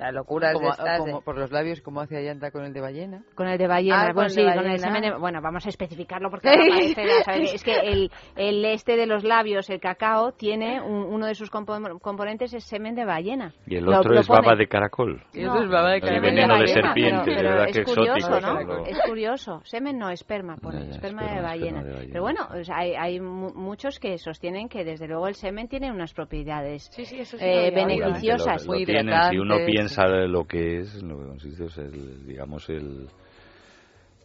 Sea, 0.03 0.13
locuras 0.13 0.53
Como, 0.55 0.67
de 0.67 0.71
estas. 0.73 0.99
como 0.99 1.17
de- 1.19 1.23
por 1.25 1.39
los 1.39 1.53
labios, 1.53 1.81
como 1.81 2.01
hace 2.01 2.17
Allanta 2.17 2.51
con 2.51 2.65
el 2.65 2.73
de 2.73 2.81
ballena. 2.81 3.23
Con 3.37 3.47
el 3.47 3.57
de 3.59 3.67
ballena, 3.69 4.01
Ah, 4.03 4.07
con 4.07 4.15
bueno, 4.15 4.27
el 4.27 4.31
sí, 4.33 4.41
de 4.43 4.47
con 4.49 4.59
el 4.65 4.71
ballena. 4.81 4.95
semen. 4.95 5.21
Bueno, 5.21 5.41
vamos 5.41 5.65
a 5.67 5.69
especificarlo 5.69 6.29
porque 6.31 6.49
ahora 6.49 6.61
parece, 6.97 7.07
ya 7.07 7.23
sabes, 7.25 7.55
es 7.55 7.63
que 7.63 7.75
el, 7.75 8.11
el 8.37 8.65
este 8.65 8.97
de 8.97 9.07
los 9.07 9.23
labios, 9.25 9.71
el 9.71 9.79
cacao, 9.81 10.33
tiene 10.33 10.81
un- 10.81 11.05
uno 11.13 11.27
de 11.27 11.35
sus 11.35 11.51
compo- 11.51 12.01
componentes 12.01 12.53
es 12.55 12.65
semen 12.65 12.95
de 12.95 13.05
ballena. 13.05 13.53
Y 13.67 13.77
el 13.77 13.85
Lo- 13.85 13.99
otro 13.99 14.13
lo 14.15 14.21
es 14.21 14.27
baba 14.29 14.43
pone. 14.43 14.57
de 14.59 14.67
caracol. 14.67 15.23
Y 15.33 15.45
otro 15.45 15.63
es 15.63 15.71
baba 15.71 15.91
de 15.91 15.97
El 15.97 16.01
caracol. 16.03 16.23
veneno 16.23 16.55
de 16.55 16.61
ballena, 16.61 16.83
serpiente, 16.83 17.23
pero, 17.25 17.31
de 17.33 17.37
pero 17.37 17.49
verdad 17.51 17.69
es 17.69 17.77
que 17.77 17.85
curioso, 17.85 18.17
exótico. 18.37 18.75
¿no? 18.75 18.87
Es 18.87 18.99
curioso. 19.07 19.61
Semen 19.65 19.99
no, 19.99 20.11
esperma, 20.11 20.57
pone, 20.57 20.79
Ya, 20.81 20.85
ya, 20.87 20.91
esperma, 20.91 21.23
esperma, 21.23 21.37
de 21.41 21.43
ballena. 21.47 21.79
esperma 21.79 21.83
de 21.89 21.93
ballena, 21.95 22.13
Pero 22.13 22.23
bueno, 22.23 22.41
o 22.61 22.65
sea, 22.65 22.77
hay, 22.79 22.95
hay 22.95 23.21
mu- 23.21 23.55
muchos 23.55 23.99
que 24.01 24.19
sostienen 24.19 24.69
que 24.69 24.85
desde 24.85 25.07
luego 25.07 25.29
el 25.29 25.35
semen 25.35 25.69
tiene 25.69 25.93
unas 25.93 26.13
propiedades 26.13 26.89
Sí, 26.93 27.05
sí, 27.05 27.21
eso 27.21 27.37
sí 27.39 27.45
eh, 27.45 27.71
lo 27.71 27.77
beneficiosas. 27.77 28.67
Lo- 28.67 28.73
lo 28.73 28.79
Muy 28.79 28.87
tienen, 28.87 29.15
si 29.31 29.39
uno 29.39 29.55
hidratantes, 29.55 29.67
piensa 29.95 30.27
lo 30.27 30.45
que 30.47 30.79
es, 30.81 31.03
lo 31.03 31.19
que 31.19 31.27
consiste, 31.27 31.63
o 31.65 31.69
sea, 31.69 31.85
el- 31.85 32.27
digamos, 32.27 32.69
el, 32.69 33.09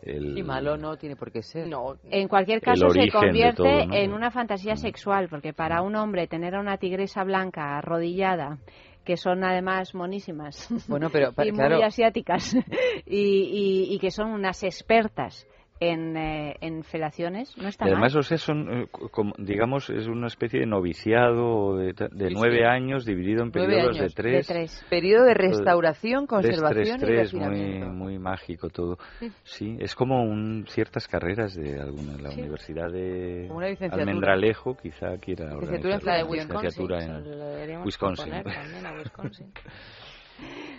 el- 0.04 0.38
Y 0.38 0.44
malo 0.44 0.78
no 0.78 0.96
tiene 0.98 1.16
por 1.16 1.32
qué 1.32 1.42
ser. 1.42 1.68
No. 1.68 1.96
En 2.10 2.28
cualquier 2.28 2.62
caso 2.62 2.90
se 2.90 3.10
convierte 3.10 3.56
todo, 3.64 3.86
¿no? 3.88 3.94
en 3.96 4.14
una 4.14 4.32
fantasía 4.32 4.76
sexual, 4.76 5.28
porque 5.30 5.54
para 5.54 5.82
un 5.82 5.96
hombre 5.96 6.28
tener 6.28 6.56
a 6.56 6.60
una 6.60 6.78
tigresa 6.78 7.24
blanca 7.24 7.78
arrodillada, 7.78 8.58
que 9.04 9.18
son 9.18 9.44
además 9.44 9.96
monísimas 9.96 10.68
Bueno, 10.88 11.10
pero 11.12 11.32
pa- 11.34 11.46
y 11.46 11.52
muy 11.52 11.60
claro. 11.60 11.84
asiáticas, 11.84 12.56
y, 13.06 13.18
y- 13.20 13.94
y 13.96 14.00
que 14.00 14.12
son 14.12 14.30
unas 14.32 14.64
expertas 14.64 15.48
en, 15.80 16.18
eh, 16.18 16.56
en 16.62 16.84
felaciones, 16.84 17.56
no 17.58 17.68
está 17.68 17.86
Y 17.86 17.92
además, 17.92 18.14
mal. 18.14 18.20
o 18.20 18.24
sea, 18.24 18.38
son, 18.38 18.70
eh, 18.84 18.88
como, 19.12 19.34
digamos, 19.38 19.90
es 19.90 20.08
una 20.08 20.28
especie 20.28 20.60
de 20.62 20.66
noviciado 20.66 21.78
de, 21.78 21.94
de 21.94 22.28
Sí, 22.30 22.34
nueve 22.36 22.58
sí. 22.60 22.64
años 22.64 23.06
dividido 23.06 23.44
en 23.44 23.52
Nueve 23.54 23.74
periodos 23.74 23.98
años, 24.00 24.16
de 24.16 24.22
tres. 24.22 24.48
de 24.48 24.54
tres. 24.54 24.86
Periodo 24.90 25.26
de 25.26 25.34
restauración, 25.34 26.28
tres, 26.28 26.30
conservación 26.30 27.00
tres, 27.00 27.02
y 27.02 27.06
tres, 27.06 27.34
muy, 27.34 27.44
refinamiento. 27.44 27.90
muy 27.94 28.20
mágico 28.20 28.70
todo. 28.70 28.98
Sí, 29.44 29.78
es 29.80 29.94
como 29.96 30.24
un, 30.24 30.66
ciertas 30.68 31.08
carreras 31.08 31.54
de 31.56 31.80
alguna, 31.80 32.18
la 32.18 32.32
Sí. 32.32 32.42
Universidad 32.42 32.92
de. 32.92 33.50
Almendralejo 33.92 34.76
quizá 34.78 35.18
quiera 35.20 35.54
Licenciatura 35.56 35.96
en 35.96 36.02
organizar 36.02 36.06
La 36.06 36.18
de 36.18 36.24
licenciatura 36.34 37.00
en 37.04 37.82
Wisconsin. 37.84 38.32
también 38.44 38.86
a 38.86 38.94
Wisconsin. 38.98 39.52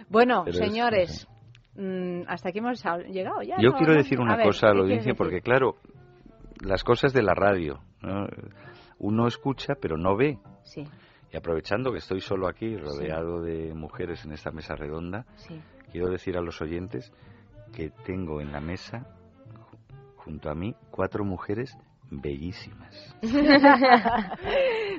Bueno, 0.09 0.43
Pero 0.45 0.57
señores, 0.57 1.29
hasta 2.27 2.49
aquí 2.51 2.59
hemos 2.59 2.83
llegado 3.09 3.43
ya. 3.43 3.57
Yo 3.61 3.71
¿no? 3.71 3.77
quiero 3.79 3.95
decir 3.95 4.21
una 4.21 4.35
A 4.35 4.37
ver, 4.37 4.47
cosa 4.47 4.69
a 4.69 4.71
la 4.71 4.75
¿qué 4.75 4.87
quieres 4.87 4.99
audiencia, 5.07 5.15
porque 5.15 5.41
claro, 5.41 5.77
las 6.61 6.83
cosas 6.85 7.13
de 7.13 7.23
la 7.23 7.35
radio, 7.35 7.81
¿no? 8.03 8.27
uno 8.99 9.27
escucha 9.29 9.75
pero 9.81 9.97
no 9.97 10.17
ve. 10.17 10.39
Sí, 10.65 10.85
Y 11.33 11.37
aprovechando 11.37 11.93
que 11.93 11.99
estoy 11.99 12.21
solo 12.21 12.49
aquí, 12.49 12.77
rodeado 12.77 13.41
de 13.43 13.73
mujeres 13.75 14.25
en 14.25 14.33
esta 14.33 14.51
mesa 14.51 14.75
redonda, 14.75 15.25
sí. 15.37 15.61
quiero 15.93 16.09
decir 16.11 16.37
a 16.37 16.41
los 16.41 16.61
oyentes 16.61 17.13
que 17.75 17.91
tengo 18.05 18.41
en 18.41 18.51
la 18.53 18.61
mesa, 18.61 19.07
ju- 19.47 20.15
junto 20.17 20.51
a 20.51 20.55
mí, 20.55 20.75
cuatro 20.91 21.25
mujeres 21.25 21.77
bellísimas. 22.11 23.15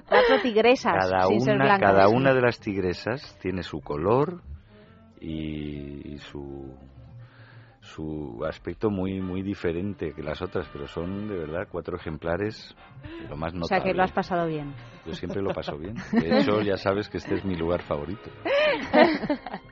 Cuatro 0.07 0.41
tigresas, 0.41 0.93
Cada 1.09 1.25
sin 1.27 1.49
una, 1.51 1.79
cada 1.79 2.07
una 2.09 2.33
de 2.33 2.41
las 2.41 2.59
tigresas 2.59 3.37
tiene 3.41 3.63
su 3.63 3.81
color 3.81 4.41
y, 5.21 6.13
y 6.13 6.17
su 6.19 6.73
su 7.81 8.43
aspecto 8.47 8.89
muy 8.89 9.19
muy 9.21 9.41
diferente 9.41 10.13
que 10.13 10.21
las 10.21 10.41
otras, 10.41 10.67
pero 10.71 10.87
son 10.87 11.27
de 11.27 11.37
verdad 11.37 11.67
cuatro 11.71 11.97
ejemplares 11.97 12.75
lo 13.29 13.35
más 13.35 13.53
O 13.53 13.57
notable. 13.57 13.67
sea 13.67 13.91
que 13.91 13.97
lo 13.97 14.03
has 14.03 14.11
pasado 14.11 14.47
bien. 14.47 14.73
Yo 15.05 15.13
siempre 15.13 15.41
lo 15.41 15.53
paso 15.53 15.77
bien. 15.77 15.95
De 16.11 16.39
hecho, 16.39 16.61
ya 16.61 16.77
sabes 16.77 17.09
que 17.09 17.17
este 17.17 17.35
es 17.35 17.45
mi 17.45 17.55
lugar 17.55 17.81
favorito. 17.81 18.29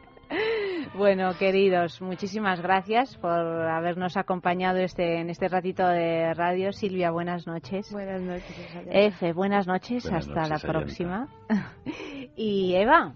Bueno, 0.95 1.31
queridos, 1.37 2.01
muchísimas 2.01 2.59
gracias 2.59 3.15
por 3.17 3.29
habernos 3.31 4.17
acompañado 4.17 4.79
este 4.79 5.19
en 5.19 5.29
este 5.29 5.47
ratito 5.47 5.87
de 5.87 6.33
radio. 6.33 6.71
Silvia, 6.71 7.11
buenas 7.11 7.45
noches. 7.45 7.91
Buenas 7.91 8.21
noches. 8.21 8.75
Efe, 8.89 9.33
buenas 9.33 9.67
noches. 9.67 10.03
Buenas 10.03 10.27
hasta 10.27 10.41
noches, 10.41 10.63
la 10.63 10.69
próxima. 10.69 11.27
y 12.35 12.73
Eva, 12.75 13.13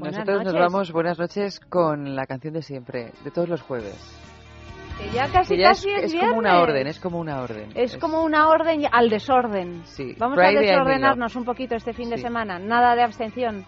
buenas 0.00 0.18
Nosotros 0.26 0.38
noches. 0.44 0.52
nos 0.52 0.72
vamos, 0.72 0.92
buenas 0.92 1.18
noches, 1.18 1.60
con 1.60 2.16
la 2.16 2.26
canción 2.26 2.54
de 2.54 2.62
siempre, 2.62 3.12
de 3.22 3.30
todos 3.30 3.48
los 3.48 3.62
jueves. 3.62 3.96
Que 4.98 5.10
ya 5.10 5.28
casi, 5.28 5.54
Que 5.54 5.60
ya 5.60 5.68
casi 5.68 5.90
es, 5.90 6.04
es, 6.04 6.14
es 6.14 6.20
como 6.20 6.38
una 6.38 6.60
orden, 6.60 6.86
es 6.86 7.00
como 7.00 7.18
una 7.20 7.40
orden. 7.40 7.68
Es 7.74 7.96
como 7.96 8.22
una 8.22 8.48
orden 8.48 8.82
al 8.90 9.08
desorden. 9.08 9.82
Sí. 9.84 10.14
Vamos 10.18 10.36
Friday 10.36 10.56
a 10.56 10.60
desordenarnos 10.60 11.36
un 11.36 11.44
poquito 11.44 11.74
este 11.74 11.92
fin 11.92 12.10
de 12.10 12.18
semana. 12.18 12.58
Nada 12.58 12.94
de 12.96 13.02
abstención. 13.02 13.64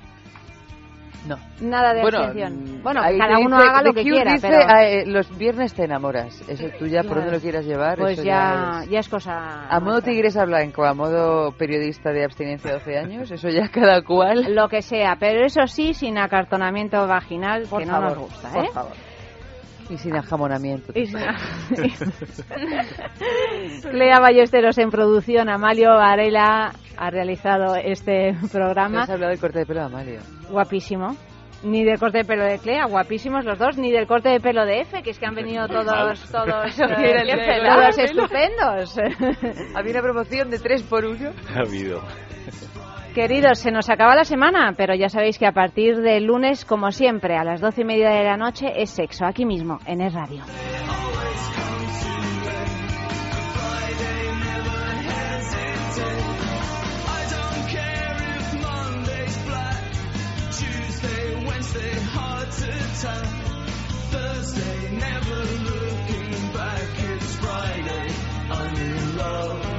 No. 1.27 1.37
Nada 1.61 1.95
de 1.95 2.01
Bueno, 2.03 2.19
abstención. 2.19 2.53
mm, 2.79 2.83
Bueno, 2.83 3.01
cada 3.01 3.39
uno 3.39 3.57
dice- 3.57 3.69
haga 3.71 3.83
lo 3.83 3.93
que 3.93 4.03
quiera, 4.03 4.33
dice, 4.33 4.49
pero 4.49 4.63
ah, 4.69 4.85
eh, 4.85 5.05
los 5.07 5.39
viernes 5.39 5.73
te 5.73 5.85
enamoras. 5.85 6.41
Eso 6.49 6.67
tú 6.79 6.87
ya 6.87 7.03
por 7.05 7.17
donde 7.19 7.33
lo 7.33 7.41
quieras 7.41 7.65
llevar. 7.65 7.97
pues 7.99 8.15
eso 8.19 8.25
ya, 8.25 8.81
es- 8.83 8.91
ya 8.91 8.99
es 8.99 9.09
cosa. 9.09 9.69
A 9.69 9.81
modo 9.81 10.03
tigresa 10.03 10.45
blanco, 10.45 10.85
a 10.85 10.95
modo 10.95 11.53
periodista 11.53 12.11
de 12.11 12.25
abstinencia 12.25 12.73
de 12.73 12.79
12 12.79 12.99
años, 12.99 13.31
eso 13.31 13.49
ya 13.49 13.69
cada 13.69 14.03
cual. 14.03 14.55
Lo 14.55 14.69
que 14.69 14.83
sea, 14.83 15.17
pero 15.21 15.45
eso 15.47 15.67
sí, 15.69 15.95
sin 15.95 16.19
acartonamiento 16.19 17.07
vaginal, 17.07 17.67
Por 17.71 17.81
que 17.81 17.87
no 17.87 18.01
nos 18.01 18.19
gusta, 18.19 18.49
por 18.49 18.65
¿eh? 18.65 18.69
favor. 18.73 18.93
Y 19.93 19.99
sin 19.99 20.17
ajamonamiento. 20.17 20.93
Y 20.95 21.07
sin- 21.07 21.19
Clea 23.91 24.21
Ballesteros 24.21 24.79
en 24.79 24.91
producción, 24.91 25.49
Amalio 25.51 25.91
Varela 25.91 26.73
ha 26.97 27.11
realizado 27.11 27.77
este 27.77 28.33
¿Me 28.33 28.49
programa. 28.49 29.03
has 29.03 29.11
hablado 29.11 29.31
del 29.31 29.41
corte 29.41 29.61
de 29.61 29.67
pelo, 29.67 29.83
Amalio? 29.83 30.21
Guapísimo. 30.51 31.17
Ni 31.65 31.85
del 31.85 31.99
corte 31.99 32.19
de 32.19 32.25
pelo 32.25 32.45
de 32.45 32.59
Clea, 32.59 32.87
guapísimos 32.87 33.45
los 33.45 33.59
dos, 33.59 33.77
ni 33.77 33.93
del 33.93 34.07
corte 34.07 34.31
de 34.31 34.41
pelo 34.41 34.65
de 34.65 34.81
F, 34.81 35.03
que 35.03 35.11
es 35.11 35.19
que 35.19 35.27
han 35.27 35.35
venido 35.35 35.69
todos, 35.69 36.21
todos, 36.31 36.75
Pero 36.77 36.99
eh, 36.99 37.61
todos 37.65 37.99
estupendos. 37.99 38.97
Había 39.77 39.93
una 39.93 40.03
promoción 40.03 40.51
de 40.51 40.59
3 40.59 40.83
por 40.85 41.05
1 41.05 41.31
Ha 41.55 41.59
habido. 41.61 42.03
Queridos, 43.15 43.59
se 43.59 43.71
nos 43.71 43.91
acaba 43.91 44.15
la 44.15 44.25
semana, 44.25 44.73
pero 44.75 44.95
ya 44.95 45.11
sabéis 45.11 45.39
que 45.39 45.47
a 45.47 45.53
partir 45.53 46.01
del 46.01 46.25
lunes, 46.25 46.65
como 46.65 46.91
siempre, 46.91 47.37
a 47.37 47.45
las 47.45 47.61
doce 47.61 47.83
y 47.83 47.85
media 47.85 48.09
de 48.09 48.25
la 48.25 48.39
noche, 48.39 48.73
es 48.75 48.89
sexo, 48.89 49.27
aquí 49.27 49.45
mismo, 49.45 49.79
en 49.85 50.01
Es 50.01 50.15
Radio. 50.15 50.43
Thursday, 64.13 64.91
never 64.93 65.41
looking 65.65 66.53
back, 66.53 66.89
it's 66.99 67.37
Friday, 67.37 68.15
I'm 68.51 68.77
in 68.77 69.17
love. 69.17 69.72